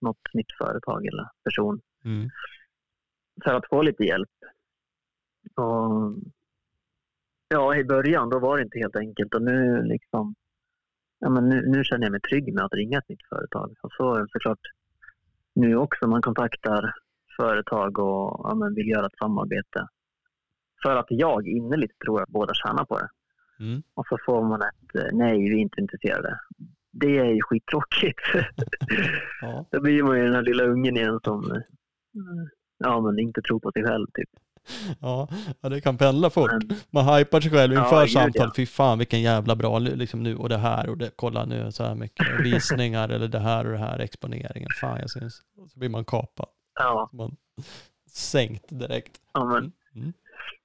något 0.00 0.34
nytt 0.34 0.52
företag 0.58 1.06
eller 1.06 1.28
person 1.44 1.80
Mm. 2.04 2.28
för 3.44 3.54
att 3.54 3.68
få 3.68 3.82
lite 3.82 4.04
hjälp. 4.04 4.30
Och, 5.54 6.14
ja, 7.48 7.76
i 7.76 7.84
början 7.84 8.30
då 8.30 8.38
var 8.38 8.56
det 8.56 8.62
inte 8.62 8.78
helt 8.78 8.96
enkelt 8.96 9.34
och 9.34 9.42
nu 9.42 9.82
liksom 9.82 10.34
ja, 11.18 11.30
men 11.30 11.48
nu, 11.48 11.66
nu 11.66 11.84
känner 11.84 12.04
jag 12.04 12.10
mig 12.10 12.20
trygg 12.20 12.54
med 12.54 12.64
att 12.64 12.74
ringa 12.74 12.98
ett 12.98 13.08
nytt 13.08 13.28
företag. 13.28 13.74
Och 13.80 13.92
så 13.92 14.26
såklart 14.32 14.58
nu 15.54 15.76
också. 15.76 16.06
Man 16.06 16.22
kontaktar 16.22 16.94
företag 17.36 17.98
och 17.98 18.40
ja, 18.44 18.54
men 18.54 18.74
vill 18.74 18.88
göra 18.88 19.06
ett 19.06 19.18
samarbete. 19.18 19.88
För 20.82 20.96
att 20.96 21.06
jag 21.08 21.48
innerligt 21.48 21.98
tror 21.98 22.22
att 22.22 22.28
båda 22.28 22.54
tjänar 22.54 22.84
på 22.84 22.98
det. 22.98 23.08
Mm. 23.60 23.82
Och 23.94 24.06
så 24.08 24.18
får 24.26 24.44
man 24.48 24.62
ett 24.62 24.94
eh, 24.94 25.08
nej, 25.12 25.38
vi 25.38 25.54
är 25.54 25.58
inte 25.58 25.80
intresserade. 25.80 26.38
Det 26.92 27.18
är 27.18 27.32
ju 27.32 27.40
skittråkigt. 27.42 28.20
Ja. 29.40 29.66
Då 29.70 29.80
blir 29.80 30.02
man 30.02 30.18
ju 30.18 30.24
den 30.24 30.34
här 30.34 30.42
lilla 30.42 30.64
ungen 30.64 30.96
igen 30.96 31.20
som 31.24 31.50
eh, 31.52 31.60
ja, 32.78 33.00
men 33.00 33.18
inte 33.18 33.42
tror 33.42 33.60
på 33.60 33.72
sig 33.72 33.84
själv. 33.84 34.06
Typ. 34.14 34.28
Ja, 35.00 35.28
det 35.60 35.80
kan 35.80 35.98
pendla 35.98 36.30
fort. 36.30 36.50
Man 36.90 37.14
hypar 37.18 37.40
sig 37.40 37.50
själv 37.50 37.72
inför 37.72 38.00
Ja, 38.00 38.08
samtal. 38.08 38.50
Fy 38.56 38.66
fan 38.66 38.98
vilken 38.98 39.22
jävla 39.22 39.56
bra 39.56 39.78
liksom 39.78 40.22
nu 40.22 40.36
och 40.36 40.48
det 40.48 40.56
här 40.58 40.88
och 40.88 40.98
det, 40.98 41.10
kolla 41.16 41.44
nu 41.44 41.72
så 41.72 41.84
här 41.84 41.94
mycket 41.94 42.26
visningar 42.44 43.08
eller 43.08 43.28
det 43.28 43.38
här 43.38 43.64
och 43.66 43.72
det 43.72 43.78
här 43.78 43.98
exponeringen. 43.98 44.68
Fan 44.80 44.98
jag 45.00 45.10
syns. 45.10 45.42
Och 45.58 45.70
så 45.70 45.78
blir 45.78 45.88
man 45.88 46.04
kapad. 46.04 46.46
ja, 46.74 47.10
man 47.12 47.36
sänkt 48.10 48.64
direkt. 48.68 49.20
ja, 49.32 49.44
men, 49.44 49.72
Mm. 49.96 50.02
Mm. 50.06 50.12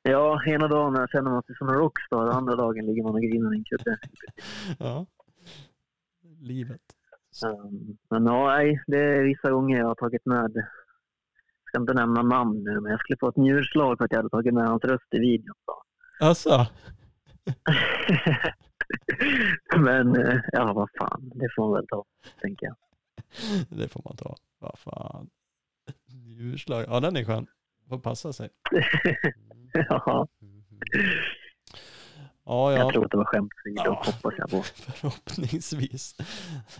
ja, 0.01 0.43
ena 0.45 0.67
dagen 0.67 1.07
känner 1.11 1.31
man 1.31 1.43
sig 1.43 1.55
som 1.55 1.69
en 1.69 1.76
rockstar 1.76 2.17
och 2.17 2.35
andra 2.35 2.55
dagen 2.55 2.85
ligger 2.85 3.03
man 3.03 3.13
och 3.13 3.21
griner 3.21 3.53
i 3.53 3.57
en 3.57 3.63
kudde. 3.63 3.97
Ja. 4.80 5.05
Livet. 6.41 6.81
Um, 7.45 7.97
men 8.09 8.26
ja, 8.26 8.47
nej, 8.47 8.84
det 8.88 8.97
är 8.99 9.23
vissa 9.23 9.51
gånger 9.51 9.77
jag 9.77 9.85
har 9.88 9.95
tagit 9.95 10.26
med, 10.26 10.51
ska 11.70 11.80
inte 11.82 11.94
nämna 11.94 12.22
namn 12.22 12.64
nu, 12.64 12.80
men 12.80 12.91
jag 12.91 13.00
skulle 13.00 13.18
få 13.20 13.30
ett 13.30 13.38
njurslag 13.38 13.98
för 13.98 14.06
att 14.06 14.12
jag 14.12 14.18
hade 14.20 14.30
tagit 14.30 14.54
med 14.54 14.68
hans 14.68 14.84
röst 14.84 15.14
i 15.14 15.20
videon. 15.20 15.56
Så. 15.66 15.82
Alltså, 16.26 16.68
men 19.80 20.16
eh, 20.26 20.40
ja, 20.52 20.74
vad 20.74 20.90
fan, 21.00 21.32
det 21.36 21.48
får 21.56 21.64
man 21.64 21.74
väl 21.74 21.88
ta, 21.88 22.06
tänker 22.41 22.66
jag. 22.66 22.76
det 23.70 23.88
får 23.88 24.02
man 24.06 24.16
ta. 24.18 24.36
Vad 24.60 24.80
fan. 24.80 25.30
Djurslag. 26.08 26.86
Ja 26.88 27.00
den 27.00 27.18
är 27.18 27.24
skön. 27.24 27.48
Får 27.90 28.00
passa 28.00 28.34
sig. 28.34 28.50
ja, 29.74 30.28
Ja, 32.46 32.72
jag 32.72 32.80
ja. 32.82 32.91
tror 32.91 33.06
att 33.06 33.12
det 33.12 33.18
var 33.18 33.26
skämtvideo, 33.26 33.84
Ja. 33.86 34.04
hoppas 34.06 34.34
jag 34.38 34.50
på. 34.50 34.64
Förhoppningsvis. 34.94 36.16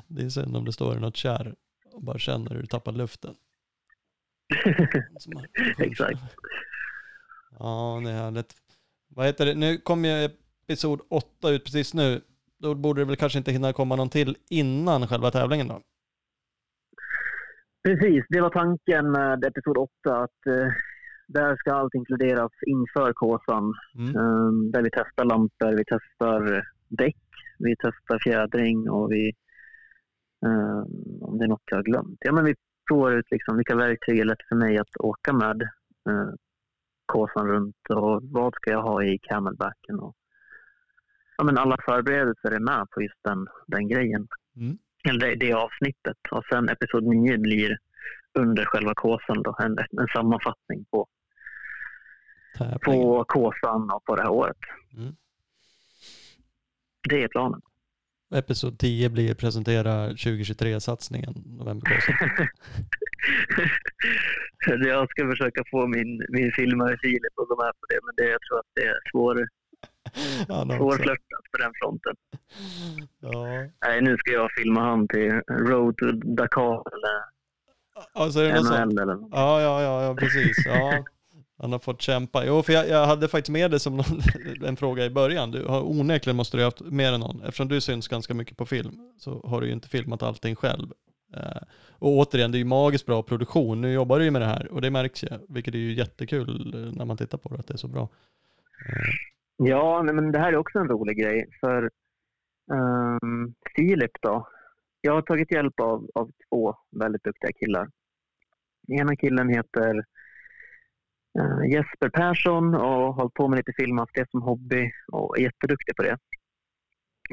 Det 0.08 0.22
är 0.26 0.30
synd 0.30 0.58
om 0.58 0.66
det 0.66 0.72
står 0.74 0.98
i 0.98 1.00
något 1.00 1.16
kärr 1.16 1.56
och 1.94 2.04
bara 2.04 2.18
känner 2.18 2.50
hur 2.50 2.62
du 2.62 2.66
tappar 2.68 2.92
luften. 2.92 3.36
Exakt. 5.78 6.20
Ja, 7.60 8.02
det 8.04 8.12
är 8.12 8.16
härligt. 8.16 8.54
Vad 9.16 9.26
heter 9.26 9.46
det? 9.46 9.56
Nu 9.56 9.78
kommer 9.78 10.10
ju 10.10 10.30
episod 10.66 11.02
8 11.10 11.50
ut 11.50 11.64
precis 11.64 11.94
nu. 11.94 12.22
Då 12.60 12.76
borde 12.76 13.02
det 13.02 13.06
väl 13.06 13.16
kanske 13.16 13.38
inte 13.40 13.52
hinna 13.52 13.74
komma 13.74 13.96
någon 13.96 14.10
till 14.10 14.38
innan 14.50 15.08
själva 15.08 15.32
tävlingen 15.32 15.68
då? 15.68 15.82
Precis, 17.84 18.26
det 18.30 18.42
var 18.42 18.50
tanken 18.50 19.12
med 19.12 19.46
episod 19.46 19.78
8 19.78 19.90
att 20.06 20.46
eh, 20.48 20.72
där 21.28 21.56
ska 21.56 21.74
allt 21.74 21.96
inkluderas 21.96 22.52
inför 22.68 23.14
Kåsan. 23.14 23.74
Mm. 23.96 24.16
Um, 24.16 24.72
där 24.72 24.82
vi 24.82 24.90
testar 24.92 25.26
lampor, 25.26 25.78
vi 25.78 25.84
testar 25.88 26.68
däck, 26.88 27.18
vi 27.60 27.76
testar 27.76 28.20
fjädring 28.24 28.90
och 28.90 29.12
vi... 29.12 29.34
Um, 30.46 31.22
om 31.22 31.38
det 31.38 31.46
är 31.46 31.48
något 31.48 31.62
jag 31.66 31.78
har 31.78 31.84
glömt. 31.84 32.18
Ja, 32.20 32.32
men 32.32 32.46
vi 32.46 32.56
provar 32.90 33.12
ut 33.12 33.32
liksom 33.32 33.58
vilka 33.58 33.76
verktyg 33.76 34.20
är 34.20 34.26
lätt 34.26 34.48
för 34.50 34.56
mig 34.56 34.78
att 34.78 34.98
åka 35.00 35.34
med 35.34 35.62
uh, 36.10 36.34
Kåsan 37.06 37.48
runt 37.48 37.90
och 37.90 38.22
vad 38.24 38.54
ska 38.56 38.72
jag 38.72 38.82
ha 38.82 39.04
i 39.04 39.20
camelbacken. 39.22 40.00
Och, 40.00 40.16
ja, 41.38 41.44
men 41.44 41.58
alla 41.58 41.78
förberedelser 41.86 42.52
är 42.52 42.60
med 42.60 42.88
på 42.90 43.02
just 43.02 43.24
den, 43.24 43.48
den 43.68 43.88
grejen. 43.88 44.28
Mm. 44.56 44.78
Eller 45.10 45.20
det, 45.20 45.36
det 45.36 45.54
avsnittet. 45.54 46.18
Och 46.32 46.46
sen 46.46 46.70
episod 46.70 47.04
9 47.04 47.38
blir 47.38 47.78
under 48.34 48.66
själva 48.66 48.94
kåsan 48.94 49.44
då 49.44 49.56
en, 49.60 49.78
en 50.02 50.08
sammanfattning 50.16 50.86
på, 50.92 51.08
på 52.86 53.24
kåsan 53.28 53.92
och 53.92 54.06
på 54.06 54.16
det 54.16 54.22
här 54.22 54.32
året. 54.32 54.58
Mm. 54.98 55.16
Det 57.10 57.24
är 57.24 57.28
planen. 57.28 57.62
Episod 58.36 58.80
10 58.80 59.10
blir 59.10 59.34
presentera 59.34 60.10
2023-satsningen, 60.10 61.34
novemberkåsan. 61.46 62.16
jag 64.88 65.10
ska 65.10 65.30
försöka 65.30 65.64
få 65.72 65.88
min, 65.88 66.26
min 66.30 66.52
filmare 66.52 66.98
Filip 67.02 67.40
att 67.42 67.48
gå 67.48 67.56
med 67.64 67.74
på 67.80 67.86
det, 67.90 68.00
men 68.04 68.14
det, 68.18 68.32
jag 68.32 68.42
tror 68.42 68.60
att 68.60 68.72
det 68.76 68.86
är 68.86 68.98
svår, 69.12 69.48
också. 70.48 70.78
svårflörtat 70.78 71.44
på 71.52 71.58
den 71.58 71.72
fronten. 71.82 72.16
Ja. 73.20 73.46
Nej, 73.86 74.02
nu 74.02 74.18
ska 74.18 74.32
jag 74.32 74.52
filma 74.52 74.82
han 74.82 75.08
till 75.08 75.32
Road 75.48 75.98
to 75.98 76.12
Dakar 76.12 76.84
eller 76.94 77.40
Alltså, 78.14 78.40
är 78.40 78.54
det? 78.54 78.62
NHL 78.62 79.00
eller 79.00 79.16
något. 79.16 79.30
Ja, 79.32 79.62
ja, 79.62 79.82
ja, 79.82 80.04
ja 80.04 80.16
precis. 80.16 80.66
Ja. 80.66 81.04
Han 81.60 81.72
har 81.72 81.80
fått 81.80 82.02
kämpa. 82.02 82.46
Jo, 82.46 82.64
för 82.64 82.74
jag, 82.74 82.90
jag 82.90 83.06
hade 83.06 83.28
faktiskt 83.28 83.50
med 83.50 83.72
det 83.72 83.80
som 83.80 83.98
någon, 83.98 84.22
en 84.66 84.76
fråga 84.76 85.06
i 85.06 85.10
början. 85.10 85.52
Du 85.52 85.66
har 85.66 85.90
onekligen 85.90 86.38
måste 86.38 86.58
du 86.58 86.64
ha 86.64 86.68
haft 86.68 86.82
mer 86.82 87.14
än 87.14 87.20
någon. 87.20 87.42
Eftersom 87.42 87.68
du 87.68 87.82
syns 87.82 88.08
ganska 88.08 88.34
mycket 88.34 88.58
på 88.58 88.66
film 88.66 88.92
så 89.18 89.42
har 89.46 89.62
du 89.62 89.68
ju 89.68 89.74
inte 89.74 89.90
filmat 89.90 90.24
allting 90.24 90.56
själv. 90.56 90.92
Eh, 91.36 91.62
och 91.92 92.18
återigen, 92.18 92.52
det 92.52 92.58
är 92.58 92.60
ju 92.60 92.66
magiskt 92.66 93.06
bra 93.06 93.24
produktion. 93.24 93.82
Nu 93.82 93.94
jobbar 93.94 94.20
du 94.20 94.26
ju 94.26 94.32
med 94.32 94.42
det 94.42 94.46
här 94.46 94.72
och 94.72 94.82
det 94.82 94.92
märks 94.92 95.24
ju, 95.24 95.28
vilket 95.50 95.74
är 95.74 95.80
ju 95.80 95.94
jättekul 95.94 96.74
eh, 96.76 96.98
när 96.98 97.06
man 97.06 97.18
tittar 97.18 97.38
på 97.38 97.50
det, 97.50 97.60
att 97.60 97.68
det 97.68 97.74
är 97.74 97.78
så 97.78 97.88
bra. 97.88 98.02
Eh. 98.02 99.30
Ja, 99.58 100.02
nej, 100.04 100.16
men 100.16 100.32
det 100.32 100.40
här 100.40 100.54
är 100.54 100.58
också 100.58 100.80
en 100.80 100.88
rolig 100.88 101.18
grej. 101.18 101.50
För 101.60 101.90
um, 102.72 103.54
Filip 103.76 104.12
då. 104.22 104.48
Jag 105.02 105.14
har 105.14 105.22
tagit 105.22 105.52
hjälp 105.52 105.80
av, 105.80 106.10
av 106.14 106.32
två 106.50 106.76
väldigt 106.92 107.24
duktiga 107.24 107.52
killar. 107.52 107.90
Ena 108.88 109.16
killen 109.16 109.50
heter 109.50 110.04
eh, 111.40 111.72
Jesper 111.72 112.10
Persson 112.10 112.76
och 112.76 112.82
har 112.82 113.14
hållit 113.14 113.34
på 113.34 113.48
med 113.48 113.58
lite 113.58 113.74
film, 113.78 113.98
haft 113.98 114.16
det 114.16 114.30
som 114.32 114.42
hobby 114.42 114.92
och 115.12 115.38
är 115.38 115.42
jätteduktig 115.42 115.96
på 115.96 116.04
det. 116.04 116.18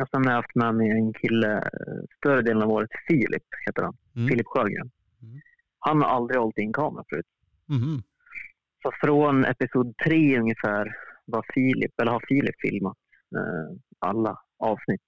Och 0.02 0.08
sen 0.08 0.24
har 0.24 0.32
jag 0.32 0.42
haft 0.42 0.54
med 0.54 0.74
mig 0.74 0.90
en 0.90 1.12
kille 1.12 1.56
eh, 1.56 2.02
större 2.16 2.42
delen 2.42 2.62
av 2.62 2.70
året, 2.70 2.90
Filip 3.08 3.46
heter 3.66 3.82
han. 3.82 3.96
Mm. 4.16 4.28
Filip 4.28 4.46
Sjögren. 4.46 4.90
Mm. 5.22 5.40
Han 5.78 6.02
har 6.02 6.08
aldrig 6.08 6.40
hållit 6.40 6.58
i 6.58 6.62
en 6.62 6.72
kamera 6.72 7.04
förut. 7.10 7.26
Mhm. 7.68 8.02
Så 8.82 8.92
från 9.00 9.44
episod 9.44 9.94
tre 10.04 10.38
ungefär 10.38 10.96
var 11.24 11.44
Filip, 11.54 12.00
eller 12.00 12.12
har 12.12 12.24
Filip 12.28 12.54
filmat 12.60 12.98
eh, 13.36 13.78
alla 13.98 14.38
avsnitt. 14.58 15.02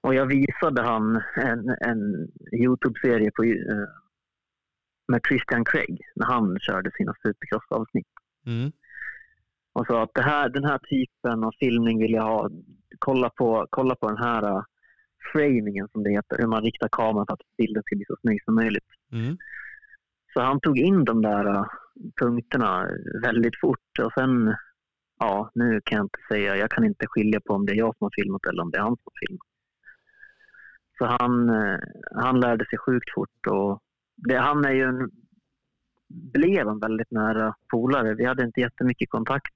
Och 0.00 0.14
jag 0.14 0.26
visade 0.26 0.82
han 0.82 1.22
en, 1.36 1.68
en 1.80 2.28
Youtube-serie 2.52 3.30
på, 3.36 3.44
eh, 3.44 3.88
med 5.08 5.20
Christian 5.28 5.64
Craig 5.64 6.00
när 6.14 6.26
han 6.26 6.58
körde 6.60 6.90
sina 6.90 7.14
supercross-avsnitt. 7.22 8.06
Mm. 8.46 8.72
Och 9.72 9.86
sa 9.86 10.02
att 10.02 10.14
det 10.14 10.22
här, 10.22 10.48
den 10.48 10.64
här 10.64 10.78
typen 10.78 11.44
av 11.44 11.52
filmning 11.60 11.98
vill 11.98 12.12
jag 12.12 12.22
ha. 12.22 12.50
Kolla 12.98 13.30
på, 13.30 13.66
kolla 13.70 13.94
på 13.94 14.08
den 14.08 14.18
här 14.18 14.56
uh, 14.56 14.62
framingen 15.32 15.88
som 15.88 16.02
det 16.02 16.10
heter, 16.10 16.38
hur 16.38 16.46
man 16.46 16.62
riktar 16.62 16.88
kameran 16.88 17.26
för 17.26 17.34
att 17.34 17.56
bilden 17.58 17.82
ska 17.82 17.96
bli 17.96 18.04
så 18.08 18.16
snygg 18.20 18.44
som 18.44 18.54
möjligt. 18.54 18.86
Mm. 19.12 19.36
Så 20.34 20.40
han 20.40 20.60
tog 20.60 20.78
in 20.78 21.04
de 21.04 21.22
där 21.22 21.48
uh, 21.48 21.66
punkterna 22.20 22.88
väldigt 23.22 23.60
fort 23.60 23.98
och 24.02 24.12
sen, 24.12 24.54
ja, 25.18 25.50
nu 25.54 25.80
kan 25.84 25.96
jag 25.96 26.04
inte 26.04 26.18
säga, 26.28 26.56
jag 26.56 26.70
kan 26.70 26.84
inte 26.84 27.06
skilja 27.06 27.40
på 27.40 27.54
om 27.54 27.66
det 27.66 27.72
är 27.72 27.76
jag 27.76 27.96
som 27.96 28.04
har 28.04 28.22
filmat 28.22 28.46
eller 28.46 28.62
om 28.62 28.70
det 28.70 28.78
är 28.78 28.82
han 28.82 28.96
som 28.96 29.04
har 29.04 29.26
filmat. 29.26 29.48
Så 30.98 31.04
han, 31.04 31.50
uh, 31.50 31.78
han 32.14 32.40
lärde 32.40 32.66
sig 32.66 32.78
sjukt 32.78 33.14
fort 33.14 33.46
och 33.46 33.82
det, 34.28 34.36
han 34.38 34.64
är 34.64 34.72
ju 34.72 34.82
en, 34.82 35.10
blev 36.08 36.68
en 36.68 36.78
väldigt 36.78 37.10
nära 37.10 37.54
polare. 37.70 38.14
Vi 38.14 38.24
hade 38.24 38.44
inte 38.44 38.60
jättemycket 38.60 39.10
kontakt 39.10 39.54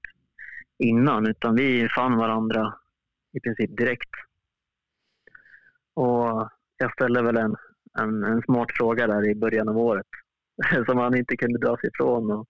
innan 0.83 1.27
utan 1.27 1.55
vi 1.55 1.87
fann 1.95 2.17
varandra 2.17 2.73
i 3.33 3.39
princip 3.39 3.77
direkt. 3.77 4.09
Och 5.93 6.49
jag 6.77 6.93
ställde 6.93 7.21
väl 7.21 7.37
en, 7.37 7.55
en, 7.99 8.23
en 8.23 8.41
smart 8.41 8.67
fråga 8.73 9.07
där 9.07 9.29
i 9.29 9.35
början 9.35 9.69
av 9.69 9.77
året 9.77 10.05
som 10.85 10.97
han 10.97 11.15
inte 11.17 11.37
kunde 11.37 11.59
dra 11.59 11.77
sig 11.77 11.89
ifrån. 11.93 12.31
Och, 12.31 12.47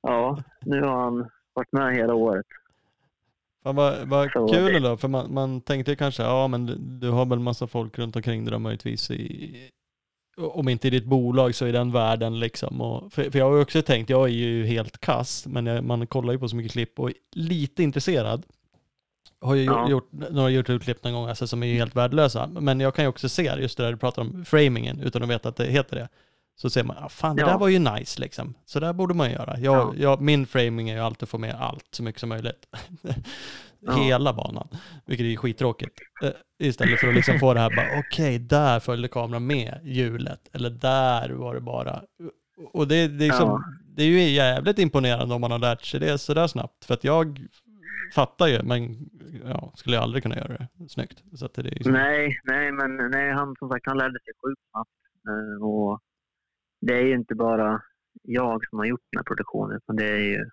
ja, 0.00 0.42
nu 0.64 0.82
har 0.82 1.02
han 1.04 1.28
varit 1.52 1.72
med 1.72 1.94
hela 1.94 2.14
året. 2.14 2.46
Fan 3.62 3.76
vad, 3.76 4.08
vad 4.08 4.32
Så 4.32 4.48
kul 4.48 4.72
det- 4.72 4.88
då, 4.88 4.96
för 4.96 5.08
man, 5.08 5.34
man 5.34 5.60
tänkte 5.60 5.90
ju 5.90 5.96
kanske, 5.96 6.22
ja 6.22 6.48
men 6.48 6.66
du, 6.66 6.74
du 6.78 7.10
har 7.10 7.26
väl 7.26 7.38
massa 7.38 7.66
folk 7.66 7.98
runt 7.98 8.16
omkring 8.16 8.44
dig 8.44 8.58
möjligtvis 8.58 9.10
i, 9.10 9.70
om 10.36 10.68
inte 10.68 10.86
i 10.88 10.90
ditt 10.90 11.04
bolag 11.04 11.54
så 11.54 11.66
i 11.66 11.72
den 11.72 11.92
världen 11.92 12.38
liksom. 12.40 12.80
Och, 12.80 13.12
för, 13.12 13.30
för 13.30 13.38
jag 13.38 13.46
har 13.48 13.56
ju 13.56 13.62
också 13.62 13.82
tänkt, 13.82 14.10
jag 14.10 14.24
är 14.24 14.32
ju 14.32 14.66
helt 14.66 14.98
kass, 15.00 15.46
men 15.46 15.66
jag, 15.66 15.84
man 15.84 16.06
kollar 16.06 16.32
ju 16.32 16.38
på 16.38 16.48
så 16.48 16.56
mycket 16.56 16.72
klipp 16.72 16.98
och 17.00 17.08
är 17.08 17.14
lite 17.32 17.82
intresserad. 17.82 18.46
Har 19.40 19.54
ju 19.54 19.64
Ja. 19.64 19.90
gjort 19.90 20.08
några 20.12 20.50
YouTube-klipp 20.50 21.04
någon 21.04 21.12
gång 21.12 21.28
alltså, 21.28 21.46
som 21.46 21.62
är 21.62 21.66
ju 21.66 21.74
helt 21.74 21.96
värdelösa. 21.96 22.46
Men 22.46 22.80
jag 22.80 22.94
kan 22.94 23.04
ju 23.04 23.08
också 23.08 23.28
se, 23.28 23.42
just 23.58 23.76
det 23.76 23.82
där 23.84 23.90
du 23.92 23.98
pratar 23.98 24.22
om 24.22 24.44
framingen, 24.44 25.00
utan 25.00 25.22
att 25.22 25.28
veta 25.28 25.48
att 25.48 25.56
det 25.56 25.64
heter 25.66 25.96
det. 25.96 26.08
Så 26.58 26.70
ser 26.70 26.84
man, 26.84 26.96
ah, 27.00 27.08
fan 27.08 27.36
det 27.36 27.42
Ja. 27.42 27.48
där 27.48 27.58
var 27.58 27.68
ju 27.68 27.78
nice 27.78 28.20
liksom. 28.20 28.54
Så 28.66 28.80
där 28.80 28.92
borde 28.92 29.14
man 29.14 29.30
göra. 29.30 29.58
Jag, 29.58 29.74
Ja. 29.76 29.94
jag, 29.98 30.20
min 30.20 30.46
framing 30.46 30.90
är 30.90 30.94
ju 30.94 31.00
alltid 31.00 31.22
att 31.22 31.28
få 31.28 31.38
med 31.38 31.54
allt 31.54 31.84
så 31.90 32.02
mycket 32.02 32.20
som 32.20 32.28
möjligt. 32.28 32.66
Ja. 33.80 33.92
Hela 33.92 34.32
banan. 34.32 34.68
Vilket 35.06 35.24
är 35.26 35.36
skittråkigt. 35.36 36.00
Eh, 36.24 36.30
istället 36.58 37.00
för 37.00 37.08
att 37.08 37.14
liksom 37.14 37.38
få 37.38 37.54
det 37.54 37.60
här 37.60 37.76
bara, 37.76 37.98
okej, 37.98 38.38
där 38.38 38.80
följde 38.80 39.08
kameran 39.08 39.46
med 39.46 39.80
hjulet. 39.82 40.40
Eller 40.52 40.70
där 40.70 41.30
var 41.30 41.54
det 41.54 41.60
bara. 41.60 42.02
Och 42.72 42.88
det, 42.88 43.08
det, 43.08 43.24
är 43.24 43.28
liksom, 43.28 43.48
Ja. 43.48 43.62
det 43.96 44.02
är 44.02 44.06
ju 44.06 44.20
jävligt 44.20 44.78
imponerande 44.78 45.34
om 45.34 45.40
man 45.40 45.50
har 45.50 45.58
lärt 45.58 45.82
sig 45.84 46.00
det 46.00 46.18
sådär 46.18 46.46
snabbt. 46.46 46.84
För 46.84 46.94
att 46.94 47.04
jag 47.04 47.46
fattar 48.14 48.46
ju, 48.46 48.62
men 48.62 48.96
ja, 49.44 49.72
skulle 49.76 49.96
jag 49.96 50.02
aldrig 50.02 50.22
kunna 50.22 50.36
göra 50.36 50.48
det 50.48 50.88
snyggt. 50.88 51.22
Så 51.34 51.46
att 51.46 51.54
det 51.54 51.60
är 51.60 51.64
liksom, 51.64 51.92
Nej, 51.92 52.40
nej, 52.44 52.72
men 52.72 52.96
nej, 53.10 53.32
han 53.32 53.54
som 53.58 53.68
sagt 53.68 53.86
han 53.86 53.98
lärde 53.98 54.18
sig 54.24 54.32
sjukt 54.44 54.60
snabbt. 54.70 54.90
Eh, 55.28 55.64
Och 55.66 56.00
det 56.80 56.94
är 56.94 57.02
ju 57.02 57.14
inte 57.14 57.34
bara 57.34 57.82
jag 58.22 58.60
som 58.68 58.78
har 58.78 58.86
gjort 58.86 59.00
den 59.12 59.18
här 59.18 59.24
produktionen 59.24 59.76
utan 59.76 59.96
det 59.96 60.04
är 60.04 60.18
ju 60.18 60.50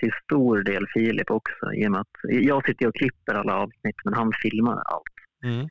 till 0.00 0.10
stor 0.24 0.62
del 0.62 0.86
Filip 0.94 1.30
också. 1.30 1.72
I 1.74 1.86
att 1.86 2.08
jag 2.22 2.66
sitter 2.66 2.86
och 2.88 2.94
klipper 2.94 3.34
alla 3.34 3.56
avsnitt 3.56 3.96
men 4.04 4.14
han 4.14 4.32
filmar 4.42 4.82
allt. 4.84 5.04
mm, 5.44 5.68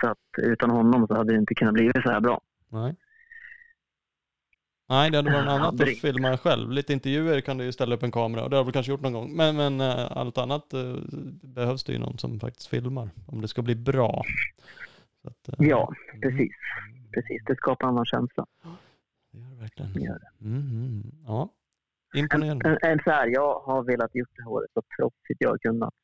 Så 0.00 0.06
att 0.08 0.18
utan 0.38 0.70
honom 0.70 1.06
så 1.06 1.14
hade 1.14 1.32
det 1.32 1.38
inte 1.38 1.54
kunnat 1.54 1.74
bli 1.74 1.90
så 1.94 2.10
här 2.10 2.20
bra. 2.20 2.40
nej. 2.68 2.96
Nej, 4.88 5.10
det 5.10 5.16
hade 5.18 5.30
varit 5.30 5.44
något 5.44 5.52
annat 5.52 5.66
att 5.74 5.80
Aldrig. 5.80 6.00
filma 6.00 6.38
själv. 6.38 6.70
Lite 6.70 6.92
intervjuer 6.92 7.40
kan 7.40 7.58
du 7.58 7.64
ju 7.64 7.72
ställa 7.72 7.94
upp 7.94 8.02
en 8.02 8.12
kamera 8.12 8.42
och 8.44 8.50
det 8.50 8.56
har 8.56 8.64
du 8.64 8.72
kanske 8.72 8.92
gjort 8.92 9.00
någon 9.00 9.12
gång. 9.12 9.36
Men, 9.36 9.56
men 9.56 9.80
eh, 9.80 10.06
allt 10.16 10.38
annat 10.38 10.72
eh, 10.72 10.94
behövs 11.42 11.84
det 11.84 11.92
ju 11.92 11.98
någon 11.98 12.18
som 12.18 12.40
faktiskt 12.40 12.68
filmar 12.68 13.10
om 13.26 13.40
det 13.40 13.48
ska 13.48 13.62
bli 13.62 13.74
bra. 13.74 14.24
Att, 15.24 15.48
eh, 15.48 15.68
Ja, 15.68 15.92
precis. 16.22 16.52
Precis, 17.14 17.42
det 17.46 17.56
skapar 17.56 17.86
en 17.86 17.92
annan 17.94 18.04
känsla. 18.06 18.46
Det 19.32 19.38
gör 19.38 19.50
det 19.50 19.56
verkligen. 19.60 19.92
Det 19.92 20.00
gör 20.00 20.18
det. 20.18 20.44
Mm, 20.46 20.60
mm, 20.60 21.02
ja, 21.26 21.48
imponerande. 22.14 22.68
en, 22.68 22.90
en 22.90 23.00
så 23.04 23.10
här, 23.10 23.26
jag 23.26 23.60
har 23.60 23.82
velat 23.82 24.14
gjort 24.14 24.36
det 24.36 24.42
här 24.42 24.50
året 24.50 24.70
så 24.74 24.82
proffsigt 24.96 25.40
jag 25.40 25.50
har 25.50 25.58
kunnat. 25.58 25.94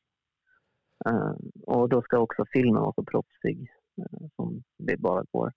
Eh, 1.05 1.33
och 1.67 1.89
då 1.89 2.01
ska 2.01 2.19
också 2.19 2.45
filmen 2.51 2.81
vara 2.81 2.93
så 2.93 3.03
proffsig 3.03 3.67
eh, 3.97 4.27
som 4.35 4.63
det 4.77 4.97
bara 4.97 5.23
går. 5.31 5.53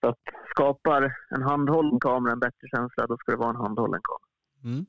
Så 0.00 0.08
att 0.08 0.18
skapar 0.50 1.12
en 1.30 1.42
handhållen 1.42 2.00
kamera 2.00 2.32
en 2.32 2.40
bättre 2.40 2.68
känsla, 2.76 3.06
då 3.06 3.16
ska 3.16 3.32
det 3.32 3.38
vara 3.38 3.50
en 3.50 3.56
handhållen 3.56 4.00
kamera. 4.02 4.74
Mm. 4.74 4.86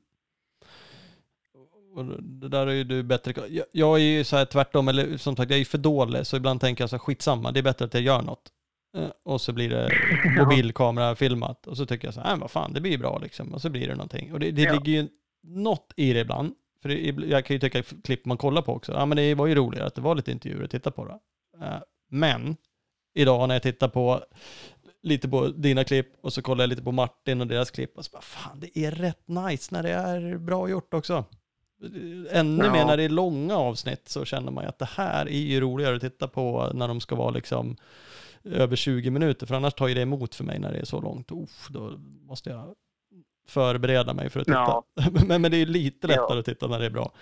Och 1.94 2.22
det 2.22 2.48
där 2.48 2.66
är 2.66 2.72
ju 2.72 2.84
du 2.84 3.02
bättre. 3.02 3.48
Jag, 3.48 3.66
jag 3.72 3.98
är 3.98 4.02
ju 4.02 4.24
så 4.24 4.36
här 4.36 4.44
tvärtom, 4.44 4.88
eller 4.88 5.16
som 5.16 5.36
sagt 5.36 5.50
jag 5.50 5.56
är 5.56 5.58
ju 5.58 5.64
för 5.64 5.78
dålig, 5.78 6.26
så 6.26 6.36
ibland 6.36 6.60
tänker 6.60 6.82
jag 6.82 6.90
så 6.90 6.96
här, 6.96 7.00
skitsamma, 7.00 7.52
det 7.52 7.60
är 7.60 7.64
bättre 7.64 7.84
att 7.84 7.94
jag 7.94 8.02
gör 8.02 8.22
något. 8.22 8.52
Eh, 8.96 9.08
Och 9.24 9.40
så 9.40 9.52
blir 9.52 9.68
det 9.70 9.90
mobilkamera 10.44 11.14
filmat 11.16 11.66
och 11.66 11.76
så 11.76 11.86
tycker 11.86 12.06
jag 12.06 12.14
så 12.14 12.20
här, 12.20 12.36
vad 12.36 12.50
fan, 12.50 12.72
det 12.72 12.80
blir 12.80 12.98
bra 12.98 13.18
liksom. 13.18 13.54
Och 13.54 13.62
så 13.62 13.70
blir 13.70 13.88
det 13.88 13.94
någonting. 13.94 14.32
Och 14.32 14.40
det, 14.40 14.50
det 14.50 14.62
Ja. 14.62 14.72
ligger 14.72 14.92
ju 14.92 15.08
något 15.42 15.92
i 15.96 16.12
det 16.12 16.20
ibland. 16.20 16.54
För 16.82 16.88
det, 16.88 17.26
jag 17.26 17.44
kan 17.44 17.54
ju 17.54 17.60
tycka 17.60 17.82
klipp 17.82 18.24
man 18.24 18.36
kollar 18.36 18.62
på 18.62 18.72
också, 18.72 18.92
ja 18.92 19.06
men 19.06 19.16
det 19.16 19.34
var 19.34 19.46
ju 19.46 19.54
roligare 19.54 19.86
att 19.86 19.94
det 19.94 20.00
var 20.00 20.14
lite 20.14 20.32
intervjuer 20.32 20.64
att 20.64 20.70
titta 20.70 20.90
på 20.90 21.04
det. 21.04 21.18
Eh, 21.66 21.78
Men 22.10 22.56
idag 23.14 23.48
när 23.48 23.54
jag 23.54 23.62
tittar 23.62 23.88
på 23.88 24.20
lite 25.02 25.28
på 25.28 25.46
dina 25.48 25.84
klipp 25.84 26.12
och 26.22 26.32
så 26.32 26.42
kollar 26.42 26.62
jag 26.62 26.68
lite 26.68 26.82
på 26.82 26.92
Martin 26.92 27.40
och 27.40 27.46
deras 27.46 27.70
klipp 27.70 27.96
och 27.98 28.04
så 28.04 28.10
bara 28.12 28.22
fan 28.22 28.60
det 28.60 28.78
är 28.78 28.90
rätt 28.90 29.28
nice 29.28 29.74
när 29.74 29.82
det 29.82 29.90
är 29.90 30.38
bra 30.38 30.68
gjort 30.68 30.94
också. 30.94 31.24
Ännu 32.30 32.64
Ja. 32.64 32.72
mer 32.72 32.84
när 32.84 32.96
det 32.96 33.02
är 33.02 33.08
långa 33.08 33.56
avsnitt 33.56 34.08
så 34.08 34.24
känner 34.24 34.52
man 34.52 34.64
ju 34.64 34.68
att 34.68 34.78
det 34.78 34.88
här 34.96 35.26
är 35.28 35.38
ju 35.40 35.60
roligare 35.60 35.94
att 35.96 36.00
titta 36.02 36.28
på 36.28 36.70
när 36.74 36.88
de 36.88 37.00
ska 37.00 37.14
vara 37.14 37.30
liksom 37.30 37.76
över 38.44 38.76
20 38.76 39.10
minuter 39.10 39.46
för 39.46 39.54
annars 39.54 39.74
tar 39.74 39.88
ju 39.88 39.94
det 39.94 40.02
emot 40.02 40.34
för 40.34 40.44
mig 40.44 40.58
när 40.58 40.72
det 40.72 40.78
är 40.78 40.84
så 40.84 41.00
långt. 41.00 41.32
Uff, 41.32 41.68
då 41.70 41.98
måste 42.22 42.50
jag 42.50 42.74
förbereda 43.46 44.14
mig 44.14 44.30
för 44.30 44.40
att 44.40 44.46
titta. 44.46 44.58
Ja. 44.58 44.84
men, 45.26 45.42
men 45.42 45.50
det 45.50 45.56
är 45.56 45.66
lite 45.66 46.06
lättare 46.06 46.34
Ja. 46.34 46.38
att 46.38 46.44
titta 46.44 46.66
när 46.68 46.78
det 46.78 46.86
är 46.86 46.90
bra. 46.90 47.12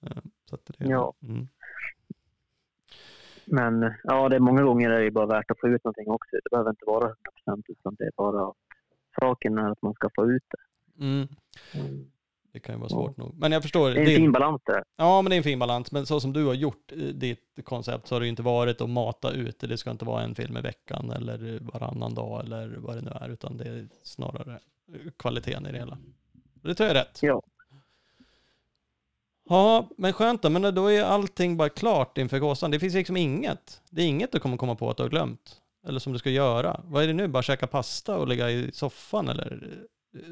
Eh, 0.00 0.16
det 0.50 0.84
är, 0.84 0.90
Ja. 0.90 1.14
Mm. 1.22 1.48
Men 3.44 3.94
ja, 4.04 4.28
det 4.28 4.36
är 4.36 4.40
många 4.40 4.62
gånger 4.62 4.90
är 4.90 5.00
det 5.00 5.10
bara 5.10 5.26
värt 5.26 5.50
att 5.50 5.60
få 5.60 5.68
ut 5.68 5.84
någonting 5.84 6.08
också. 6.08 6.36
Det 6.44 6.50
behöver 6.50 6.70
inte 6.70 6.84
vara 6.84 7.14
100% 7.46 7.62
utan 7.68 7.94
det 7.94 8.04
är 8.04 8.12
bara 8.16 8.52
saken 9.20 9.58
är 9.58 9.70
att 9.70 9.82
man 9.82 9.94
ska 9.94 10.08
få 10.14 10.30
ut 10.30 10.44
det. 10.48 11.04
Mm. 11.04 11.28
Det 12.52 12.60
kan 12.60 12.74
ju 12.74 12.78
vara 12.78 12.88
svårt 12.88 13.16
nog. 13.16 13.34
Men 13.38 13.52
jag 13.52 13.62
förstår. 13.62 13.90
Det 13.90 14.00
är 14.00 14.00
en 14.00 14.06
fin 14.06 14.32
balans 14.32 14.62
där. 14.64 14.82
Ja, 14.96 15.22
men 15.22 15.30
det 15.30 15.36
är 15.36 15.38
en 15.38 15.42
fin 15.42 15.58
balans. 15.58 15.92
Men 15.92 16.06
så 16.06 16.20
som 16.20 16.32
du 16.32 16.44
har 16.44 16.54
gjort 16.54 16.92
ditt 17.14 17.58
koncept 17.64 18.08
så 18.08 18.14
har 18.14 18.20
det 18.20 18.26
ju 18.26 18.30
inte 18.30 18.42
varit 18.42 18.80
att 18.80 18.90
mata 18.90 19.32
ut 19.32 19.60
det. 19.60 19.66
Det 19.66 19.76
ska 19.76 19.90
inte 19.90 20.04
vara 20.04 20.22
en 20.22 20.34
film 20.34 20.56
i 20.56 20.60
veckan 20.60 21.10
eller 21.10 21.58
varannan 21.60 22.14
dag 22.14 22.44
eller 22.44 22.76
vad 22.78 22.96
det 22.96 23.02
nu 23.02 23.10
är, 23.10 23.28
utan 23.28 23.56
det 23.56 23.64
är 23.64 23.88
snarare 24.02 24.58
kvaliteten 25.18 25.66
i 25.66 25.72
det 25.72 25.78
hela. 25.78 25.98
Det 26.62 26.74
tror 26.74 26.88
jag 26.88 26.96
är 26.96 27.00
rätt. 27.00 27.18
Ja. 27.22 27.42
Ja, 29.48 29.88
men 29.96 30.12
skönt 30.12 30.42
då. 30.42 30.50
Men 30.50 30.74
då 30.74 30.92
är 30.92 31.02
allting 31.02 31.56
bara 31.56 31.68
klart 31.68 32.18
inför 32.18 32.40
Kåsan. 32.40 32.70
Det 32.70 32.78
finns 32.78 32.94
liksom 32.94 33.16
inget. 33.16 33.82
Det 33.90 34.02
är 34.02 34.06
inget 34.06 34.32
du 34.32 34.38
kommer 34.38 34.56
komma 34.56 34.74
på 34.74 34.90
att 34.90 34.96
du 34.96 35.02
har 35.02 35.10
glömt. 35.10 35.60
Eller 35.86 36.00
som 36.00 36.12
du 36.12 36.18
ska 36.18 36.30
göra. 36.30 36.80
Vad 36.84 37.02
är 37.02 37.06
det 37.06 37.12
nu? 37.12 37.28
Bara 37.28 37.42
käka 37.42 37.66
pasta 37.66 38.16
och 38.18 38.28
ligga 38.28 38.50
i 38.50 38.70
soffan 38.72 39.28
eller 39.28 39.68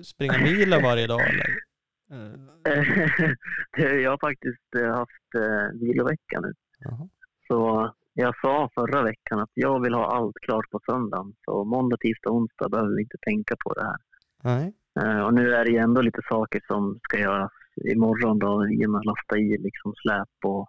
springa 0.04 0.38
milen 0.38 0.82
varje 0.82 1.06
dag 1.06 1.20
eller? 1.20 1.46
Eh, 3.78 3.94
jag 3.94 4.10
har 4.10 4.18
faktiskt 4.28 4.74
eh, 4.78 4.94
haft 4.94 5.34
eh, 5.36 5.80
vilovecka 5.80 6.40
nu. 6.40 6.52
Jaha. 6.78 7.08
Så 7.48 7.90
jag 8.14 8.34
sa 8.40 8.70
förra 8.74 9.02
veckan 9.02 9.38
att 9.40 9.50
jag 9.54 9.82
vill 9.82 9.94
ha 9.94 10.06
allt 10.16 10.36
klart 10.42 10.70
på 10.70 10.80
söndagen. 10.86 11.34
Så 11.44 11.64
måndag, 11.64 11.96
tisdag, 12.00 12.30
onsdag 12.30 12.68
behöver 12.68 12.96
vi 12.96 13.02
inte 13.02 13.16
tänka 13.20 13.54
på 13.64 13.72
det 13.74 13.84
här. 13.84 13.96
Nej. 14.42 14.74
Eh, 15.00 15.20
Och 15.26 15.34
nu 15.34 15.54
är 15.54 15.64
det 15.64 15.70
ju 15.70 15.78
ändå 15.78 16.00
lite 16.00 16.20
saker 16.28 16.60
som 16.66 16.98
ska 17.02 17.18
göras 17.18 17.52
imorgon 17.94 18.38
då, 18.38 18.68
genom 18.68 18.94
att 18.94 19.04
lasta 19.04 19.38
i 19.38 19.58
liksom 19.58 19.94
släp 19.94 20.28
och, 20.44 20.68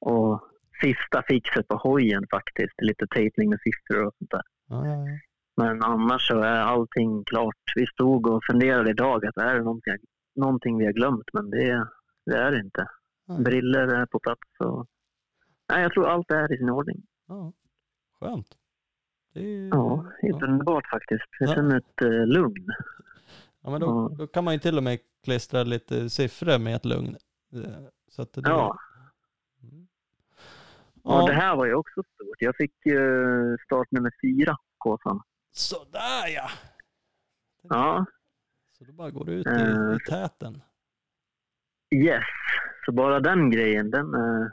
och 0.00 0.40
sista 0.82 1.22
fixet 1.28 1.68
på 1.68 1.76
hojen 1.76 2.24
faktiskt. 2.30 2.74
Lite 2.82 3.06
tejpning 3.06 3.50
med 3.50 3.58
siffror 3.62 4.06
och 4.06 4.14
sånt 4.18 4.30
där. 4.30 4.42
Ja, 4.68 4.86
ja, 4.86 4.92
ja. 5.08 5.18
Men 5.56 5.82
annars 5.82 6.28
så 6.28 6.38
är 6.40 6.60
allting 6.60 7.24
klart. 7.24 7.64
Vi 7.76 7.86
stod 7.86 8.26
och 8.26 8.44
funderade 8.50 8.90
idag 8.90 9.26
att 9.26 9.36
är 9.36 9.54
det 9.54 9.62
någonting, 9.62 9.94
någonting 10.36 10.78
vi 10.78 10.84
har 10.84 10.92
glömt, 10.92 11.28
men 11.32 11.50
det, 11.50 11.88
det 12.26 12.36
är 12.36 12.50
det 12.52 12.60
inte. 12.60 12.88
Nej. 13.26 13.42
Briller 13.42 13.88
är 13.88 14.06
på 14.06 14.18
plats 14.18 14.42
och... 14.58 14.86
Nej, 15.68 15.82
jag 15.82 15.92
tror 15.92 16.06
allt 16.08 16.30
är 16.30 16.52
i 16.54 16.56
sin 16.58 16.70
ordning. 16.70 17.02
ja. 17.28 17.52
Skönt. 18.20 18.46
Är, 19.34 19.68
Ja, 19.68 20.06
helt 20.22 20.36
ja. 20.40 20.46
underbart 20.46 20.86
faktiskt. 20.90 21.24
Jag 21.38 21.48
Ja. 21.48 21.54
känner 21.54 21.76
ett 21.76 22.02
eh, 22.02 22.26
lugn. 22.26 22.66
Ja, 23.62 23.70
men 23.70 23.80
då, 23.80 24.08
då 24.08 24.26
kan 24.26 24.44
man 24.44 24.54
ju 24.54 24.60
till 24.60 24.76
och 24.76 24.82
med 24.82 24.98
klistra 25.24 25.62
lite 25.62 26.10
siffror 26.10 26.58
med 26.58 26.76
ett 26.76 26.84
lugn. 26.84 27.16
Eh, 27.52 27.60
Så 28.08 28.22
att 28.22 28.32
det, 28.32 28.40
Ja. 28.44 28.78
Mm. 29.62 29.86
Ja, 31.04 31.20
Ja, 31.20 31.26
det 31.26 31.32
här 31.32 31.56
var 31.56 31.66
ju 31.66 31.74
också 31.74 32.02
stort. 32.14 32.36
Jag 32.42 32.56
fick 32.56 32.86
uh, 32.86 33.56
startnummer 33.64 34.12
fyra, 34.22 34.56
Kåsan. 34.78 35.22
sådär 35.52 36.28
ja. 36.34 36.48
Ja, 37.62 38.04
Så 38.80 38.84
då 38.86 38.92
bara 38.92 39.10
går 39.10 39.24
du 39.24 39.32
ut 39.32 39.46
i, 39.46 39.50
Eh, 39.50 39.96
i 39.96 39.98
täten. 40.10 40.62
yes. 41.94 42.24
Så 42.86 42.92
bara 42.92 43.20
den 43.20 43.50
grejen, 43.50 43.90
den... 43.90 44.14
Uh, 44.14 44.48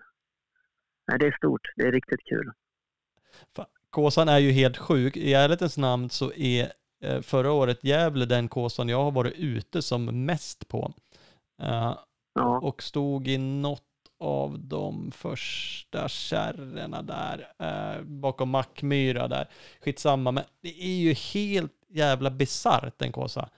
nej, 1.07 1.19
det 1.19 1.27
är 1.27 1.31
stort. 1.37 1.61
Det 1.75 1.83
är 1.83 1.91
riktigt 1.91 2.23
kul. 2.25 2.51
Kåsan 3.89 4.29
är 4.29 4.37
ju 4.39 4.51
helt 4.51 4.77
sjuk. 4.77 5.17
I 5.17 5.33
ärlighetens 5.33 5.77
namn 5.77 6.09
så 6.09 6.33
är 6.33 6.71
eh, 7.03 7.21
förra 7.21 7.51
året 7.51 7.83
Gävle 7.83 8.25
den 8.25 8.47
Kåsan 8.47 8.89
jag 8.89 9.03
har 9.03 9.11
varit 9.11 9.33
ute 9.37 9.81
som 9.81 10.25
mest 10.25 10.67
på. 10.67 10.93
Eh, 11.61 11.97
Ja, 12.33 12.59
och 12.59 12.83
stod 12.83 13.27
i 13.27 13.37
något 13.37 13.83
av 14.19 14.59
de 14.59 15.11
första 15.11 16.07
kärrorna 16.09 17.01
där, 17.01 17.47
eh, 17.59 18.01
bakom 18.03 18.49
Mackmyra 18.49 19.27
där. 19.27 19.49
Skitsamma, 19.81 20.31
men 20.31 20.43
det 20.61 20.83
är 20.83 20.97
ju 20.97 21.13
helt 21.13 21.73
jävla 21.87 22.31
bisarrt 22.31 22.99
den 22.99 23.11
Kåsa. 23.11 23.49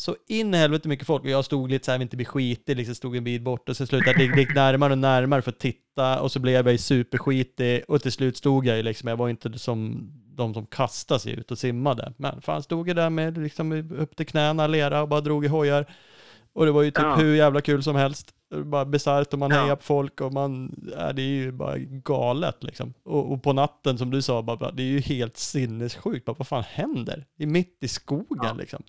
Så 0.00 0.16
in 0.28 0.54
i 0.54 0.56
helvete 0.56 0.88
mycket 0.88 1.06
folk 1.06 1.24
och 1.24 1.30
jag 1.30 1.44
stod 1.44 1.70
lite 1.70 1.84
så 1.84 1.90
här, 1.90 1.98
vill 1.98 2.02
inte 2.06 2.16
bli 2.16 2.24
skitig, 2.26 2.76
liksom 2.76 2.94
stod 2.94 3.16
en 3.16 3.24
bit 3.24 3.42
bort 3.42 3.68
och 3.68 3.76
sen 3.76 3.86
slutade 3.86 4.24
jag 4.24 4.38
gick 4.38 4.54
närmare 4.54 4.92
och 4.92 4.98
närmare 4.98 5.42
för 5.42 5.50
att 5.50 5.58
titta 5.58 6.20
och 6.20 6.32
så 6.32 6.38
blev 6.38 6.54
jag 6.66 6.72
ju 6.72 6.78
superskitig 6.78 7.82
och 7.88 8.02
till 8.02 8.12
slut 8.12 8.36
stod 8.36 8.66
jag 8.66 8.76
ju 8.76 8.82
liksom, 8.82 9.08
jag 9.08 9.16
var 9.16 9.28
inte 9.28 9.58
som 9.58 10.10
de 10.36 10.54
som 10.54 10.66
kastade 10.66 11.20
sig 11.20 11.32
ut 11.32 11.50
och 11.50 11.58
simmade. 11.58 12.12
Men 12.16 12.40
fan 12.42 12.62
stod 12.62 12.88
jag 12.88 12.96
där 12.96 13.10
med 13.10 13.38
liksom 13.38 13.72
upp 13.98 14.16
till 14.16 14.26
knäna 14.26 14.66
lera 14.66 15.02
och 15.02 15.08
bara 15.08 15.20
drog 15.20 15.44
i 15.44 15.48
hojar. 15.48 15.86
Och 16.52 16.64
det 16.66 16.72
var 16.72 16.82
ju 16.82 16.90
typ 16.90 17.02
Ja. 17.04 17.14
hur 17.16 17.34
jävla 17.34 17.60
kul 17.60 17.82
som 17.82 17.96
helst. 17.96 18.34
Bara 18.64 18.84
bisarrt 18.84 19.32
och 19.32 19.38
man 19.38 19.50
Ja. 19.50 19.60
hejar 19.62 19.76
på 19.76 19.82
folk 19.82 20.20
och 20.20 20.32
man, 20.32 20.80
ja, 20.98 21.12
det 21.12 21.22
är 21.22 21.26
ju 21.26 21.52
bara 21.52 21.78
galet 21.78 22.64
liksom. 22.64 22.94
Och, 23.04 23.32
och 23.32 23.42
på 23.42 23.52
natten 23.52 23.98
som 23.98 24.10
du 24.10 24.22
sa, 24.22 24.42
bara, 24.42 24.70
det 24.70 24.82
är 24.82 24.86
ju 24.86 25.00
helt 25.00 25.36
sinnessjukt. 25.36 26.24
Bara, 26.24 26.36
vad 26.38 26.46
fan 26.46 26.64
händer? 26.68 27.26
Är 27.38 27.46
mitt 27.46 27.78
i 27.80 27.88
skogen 27.88 28.38
Ja. 28.42 28.52
liksom. 28.52 28.82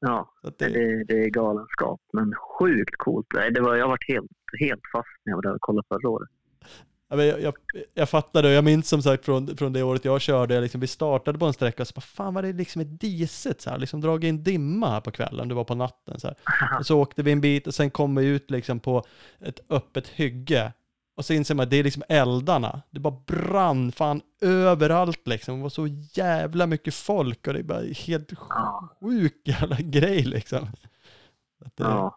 Ja. 0.00 0.32
Det, 0.58 0.68
det, 0.68 1.04
det 1.04 1.24
är 1.24 1.30
galenskap, 1.30 2.00
men 2.12 2.34
sjukt 2.58 2.96
coolt. 2.96 3.26
Det 3.54 3.60
var, 3.60 3.76
jag 3.76 3.88
varit 3.88 4.08
helt, 4.08 4.30
helt 4.60 4.82
fast 4.92 5.08
när 5.24 5.30
jag 5.30 5.36
var 5.36 5.42
där 5.42 5.54
och 5.54 5.60
kollade 5.60 5.86
förra 5.88 6.08
året. 6.08 6.28
jag, 7.08 7.42
jag, 7.42 7.54
jag 7.94 8.08
fattar 8.08 8.42
det, 8.42 8.52
jag 8.52 8.64
minns 8.64 8.88
som 8.88 9.02
sagt 9.02 9.24
från, 9.24 9.56
från 9.56 9.72
det 9.72 9.82
året 9.82 10.04
jag 10.04 10.20
körde, 10.20 10.60
liksom, 10.60 10.80
vi 10.80 10.86
startade 10.86 11.38
på 11.38 11.46
en 11.46 11.52
sträcka 11.52 11.82
och 11.82 11.86
så 11.86 11.92
bara, 11.94 12.00
fan 12.00 12.34
var 12.34 12.42
det 12.42 12.52
liksom 12.52 12.80
ett 12.80 13.00
diset 13.00 13.60
så 13.60 13.70
här, 13.70 13.78
liksom 13.78 14.00
dragit 14.00 14.28
in 14.28 14.42
dimma 14.42 14.90
här 14.90 15.00
på 15.00 15.10
kvällen, 15.10 15.48
det 15.48 15.54
var 15.54 15.64
på 15.64 15.74
natten 15.74 16.20
så 16.20 16.26
här. 16.26 16.36
Och 16.78 16.86
så 16.86 17.00
åkte 17.00 17.22
vi 17.22 17.32
en 17.32 17.40
bit 17.40 17.66
och 17.66 17.74
sen 17.74 17.90
kom 17.90 18.14
vi 18.14 18.26
ut 18.26 18.50
liksom 18.50 18.80
på 18.80 19.04
ett 19.40 19.60
öppet 19.68 20.08
hygge. 20.08 20.72
Och 21.16 21.24
så 21.24 21.32
inser 21.32 21.54
man 21.54 21.62
att 21.64 21.70
det 21.70 21.76
är 21.76 21.84
liksom 21.84 22.02
eldarna. 22.08 22.82
Det 22.90 23.00
bara 23.00 23.16
brann 23.26 23.92
fan 23.92 24.20
överallt 24.40 25.26
liksom. 25.26 25.56
Det 25.56 25.62
var 25.62 25.68
så 25.70 25.86
jävla 26.14 26.66
mycket 26.66 26.94
folk 26.94 27.46
och 27.46 27.52
det 27.52 27.58
är 27.58 27.62
bara 27.62 27.80
helt 28.06 28.32
Ja. 28.48 28.88
sjuk 29.00 29.40
jävla 29.44 29.76
grej 29.80 30.22
liksom. 30.22 30.68
Det, 31.58 31.70
Ja. 31.84 32.16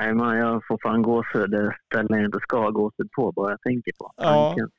Nej, 0.00 0.14
man, 0.14 0.36
jag 0.36 0.66
får 0.68 0.78
fan 0.82 1.02
gåshud. 1.02 1.50
Det 1.50 1.76
ställen 1.86 2.18
jag 2.18 2.24
inte 2.24 2.38
ska 2.42 2.56
ha 2.60 2.70
gåshud 2.70 3.10
på, 3.12 3.32
bara 3.32 3.50
jag 3.50 3.60
tänker 3.60 3.92
på 3.98 4.12
Ja. 4.16 4.22
tanken. 4.22 4.70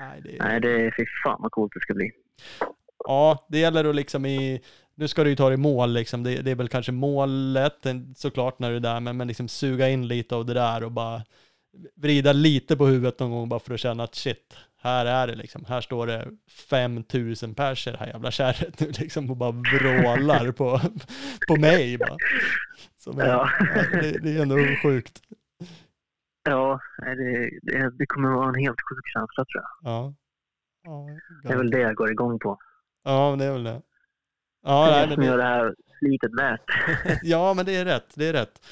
nej, 0.00 0.20
det, 0.24 0.44
Nej, 0.44 0.60
det 0.60 0.70
är 0.86 0.94
fy 0.98 1.04
fan 1.24 1.38
vad 1.42 1.50
coolt 1.52 1.72
det 1.74 1.80
ska 1.80 1.94
bli. 1.94 2.10
ja, 3.04 3.46
det 3.48 3.58
gäller 3.58 3.84
att 3.84 3.94
liksom 3.94 4.26
i, 4.26 4.60
nu 4.94 5.08
ska 5.08 5.24
du 5.24 5.30
ju 5.30 5.36
ta 5.36 5.52
i 5.52 5.56
mål 5.56 5.92
liksom. 5.92 6.22
Det, 6.22 6.42
det 6.42 6.50
är 6.50 6.54
väl 6.54 6.68
kanske 6.68 6.92
målet 6.92 7.86
såklart 8.16 8.58
när 8.58 8.70
du 8.70 8.76
är 8.76 8.80
där, 8.80 9.00
men, 9.00 9.16
men 9.16 9.28
liksom 9.28 9.48
suga 9.48 9.88
in 9.88 10.08
lite 10.08 10.34
av 10.34 10.46
det 10.46 10.54
där 10.54 10.84
och 10.84 10.92
bara 10.92 11.22
vrida 11.96 12.32
lite 12.32 12.76
på 12.76 12.86
huvudet 12.86 13.18
någon 13.20 13.30
gång 13.30 13.48
bara 13.48 13.60
för 13.60 13.74
att 13.74 13.80
känna 13.80 14.02
att 14.04 14.14
shit, 14.14 14.56
här 14.82 15.06
är 15.06 15.26
det 15.26 15.34
liksom. 15.34 15.64
Här 15.68 15.80
står 15.80 16.06
det 16.06 16.28
5000 16.70 17.54
pers 17.54 17.86
i 17.86 17.90
det 17.90 17.96
här 17.96 18.06
jävla 18.06 18.30
kärret 18.30 18.80
nu 18.80 18.90
liksom 18.98 19.30
och 19.30 19.36
bara 19.36 19.50
vrålar 19.50 20.52
på, 20.52 20.80
på 21.48 21.56
mig 21.56 21.98
bara. 21.98 22.16
Som 22.96 23.18
är, 23.20 23.26
Ja. 23.26 23.50
det, 23.92 24.18
det 24.22 24.36
är 24.36 24.42
ändå 24.42 24.56
sjukt. 24.82 25.20
Ja, 26.48 26.80
det, 26.98 27.50
det, 27.62 27.90
det 27.98 28.06
kommer 28.06 28.28
vara 28.30 28.48
en 28.48 28.54
helt 28.54 28.80
sjuk 28.90 29.04
känsla 29.14 29.44
tror 29.44 29.62
jag. 29.62 29.92
Ja. 29.92 30.14
Ja, 30.84 31.06
Det 31.42 31.52
är 31.52 31.56
väl 31.58 31.70
det 31.70 31.78
jag 31.80 31.94
går 31.94 32.10
igång 32.10 32.38
på. 32.38 32.58
ja, 33.04 33.30
men 33.30 33.38
det 33.38 33.44
är 33.44 33.52
väl 33.52 33.64
det. 33.64 33.82
Ja, 34.66 34.86
det 34.86 34.92
är 34.96 35.06
det 35.06 35.14
som 35.14 35.20
det, 35.22 35.26
gör 35.28 35.36
det 35.38 35.44
här 35.44 35.74
slitet 35.98 36.30
värt. 36.38 36.60
ja, 37.22 37.54
men 37.54 37.66
det 37.66 37.76
är 37.76 37.84
rätt. 37.84 38.06
Det 38.14 38.26
är 38.28 38.32
rätt. 38.32 38.66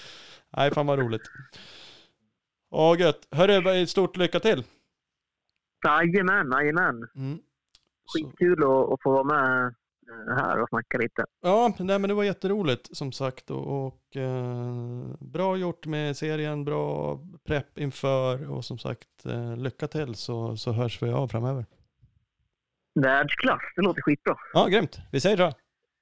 Nej, 0.56 0.70
fan 0.70 0.86
vad 0.86 0.98
roligt. 0.98 1.22
Ja, 2.72 2.96
gött. 2.96 3.28
Hörru, 3.30 3.86
stort 3.86 4.16
lycka 4.16 4.40
till. 4.40 4.64
Jajamän, 5.84 6.52
jajamän. 6.52 7.08
Mm. 7.14 7.38
Skitkul 8.12 8.62
att, 8.62 8.92
att 8.92 9.02
få 9.02 9.12
vara 9.12 9.24
med 9.24 9.66
eh, 9.66 10.36
här 10.36 10.62
och 10.62 10.68
snacka 10.68 10.98
lite. 10.98 11.24
Ja, 11.42 11.74
nej, 11.78 11.98
men 11.98 12.08
det 12.08 12.14
var 12.14 12.24
jätteroligt 12.24 12.96
som 12.96 13.12
sagt 13.12 13.50
och, 13.50 13.86
och 13.86 14.16
eh, 14.16 15.04
bra 15.20 15.56
gjort 15.56 15.86
med 15.86 16.16
serien, 16.16 16.64
bra 16.64 17.18
prepp 17.44 17.78
inför 17.78 18.50
och 18.50 18.64
som 18.64 18.78
sagt 18.78 19.26
eh, 19.26 19.56
lycka 19.56 19.88
till 19.88 20.14
så, 20.14 20.56
så 20.56 20.72
hörs 20.72 21.02
vi 21.02 21.10
av 21.10 21.28
framöver. 21.28 21.66
Världsklass, 22.94 23.62
det 23.76 23.82
låter 23.82 24.02
skitbra. 24.02 24.36
Ja, 24.52 24.66
grymt. 24.66 24.98
Vi 25.12 25.20
säger 25.20 25.36
så. 25.36 25.52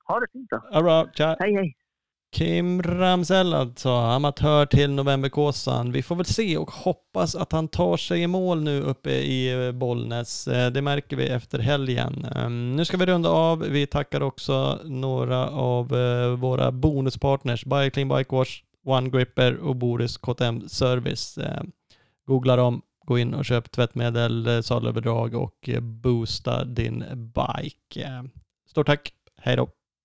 Ha 0.05 0.21
det 0.21 0.27
fint 0.33 0.51
då. 0.51 0.69
Ja, 0.73 0.83
bra. 0.83 1.11
Tja. 1.13 1.37
Hej 1.39 1.55
hej. 1.55 1.77
Kim 2.33 2.83
Ramsell 2.83 3.55
alltså, 3.55 3.91
amatör 3.91 4.67
till 4.67 4.91
Novemberkåsan. 4.91 5.93
Vi 5.93 6.03
får 6.03 6.17
väl 6.17 6.25
se 6.25 6.57
och 6.57 6.71
hoppas 6.71 7.35
att 7.35 7.53
han 7.53 7.69
tar 7.69 7.97
sig 7.97 8.23
i 8.23 8.27
mål 8.27 8.63
nu 8.63 8.81
uppe 8.81 9.11
i 9.11 9.67
eh, 9.67 9.73
Bollnäs. 9.73 10.49
Eh, 10.49 10.71
det 10.71 10.83
märker 10.83 11.17
vi 11.17 11.29
efter 11.29 11.59
helgen. 11.59 12.27
Ehm, 12.37 12.77
nu 12.77 12.85
ska 12.85 12.97
vi 12.97 13.07
runda 13.07 13.29
av. 13.29 13.59
Vi 13.59 13.87
tackar 13.87 14.21
också 14.21 14.79
några 14.85 15.49
av 15.49 15.97
eh, 15.97 16.29
våra 16.29 16.73
bonuspartners, 16.73 17.65
Bioclean 17.65 18.09
Bike 18.09 18.37
Wash, 18.37 18.51
One 18.85 19.11
Gripper 19.11 19.57
och 19.57 19.77
Boris 19.77 20.17
KTM 20.17 20.69
Service. 20.69 21.39
Ehm, 21.39 21.71
googla 22.27 22.57
dem, 22.57 22.83
gå 23.07 23.19
in 23.19 23.35
och 23.35 23.45
köp 23.45 23.71
tvättmedel, 23.71 24.47
eh, 24.47 24.61
sadelöverdrag 24.61 25.35
och 25.35 25.71
boosta 25.81 26.65
din 26.65 27.05
bike. 27.11 28.05
Ehm, 28.07 28.31
stort 28.71 28.87
tack, 28.87 29.13
hej 29.37 29.57
då! 29.57 29.69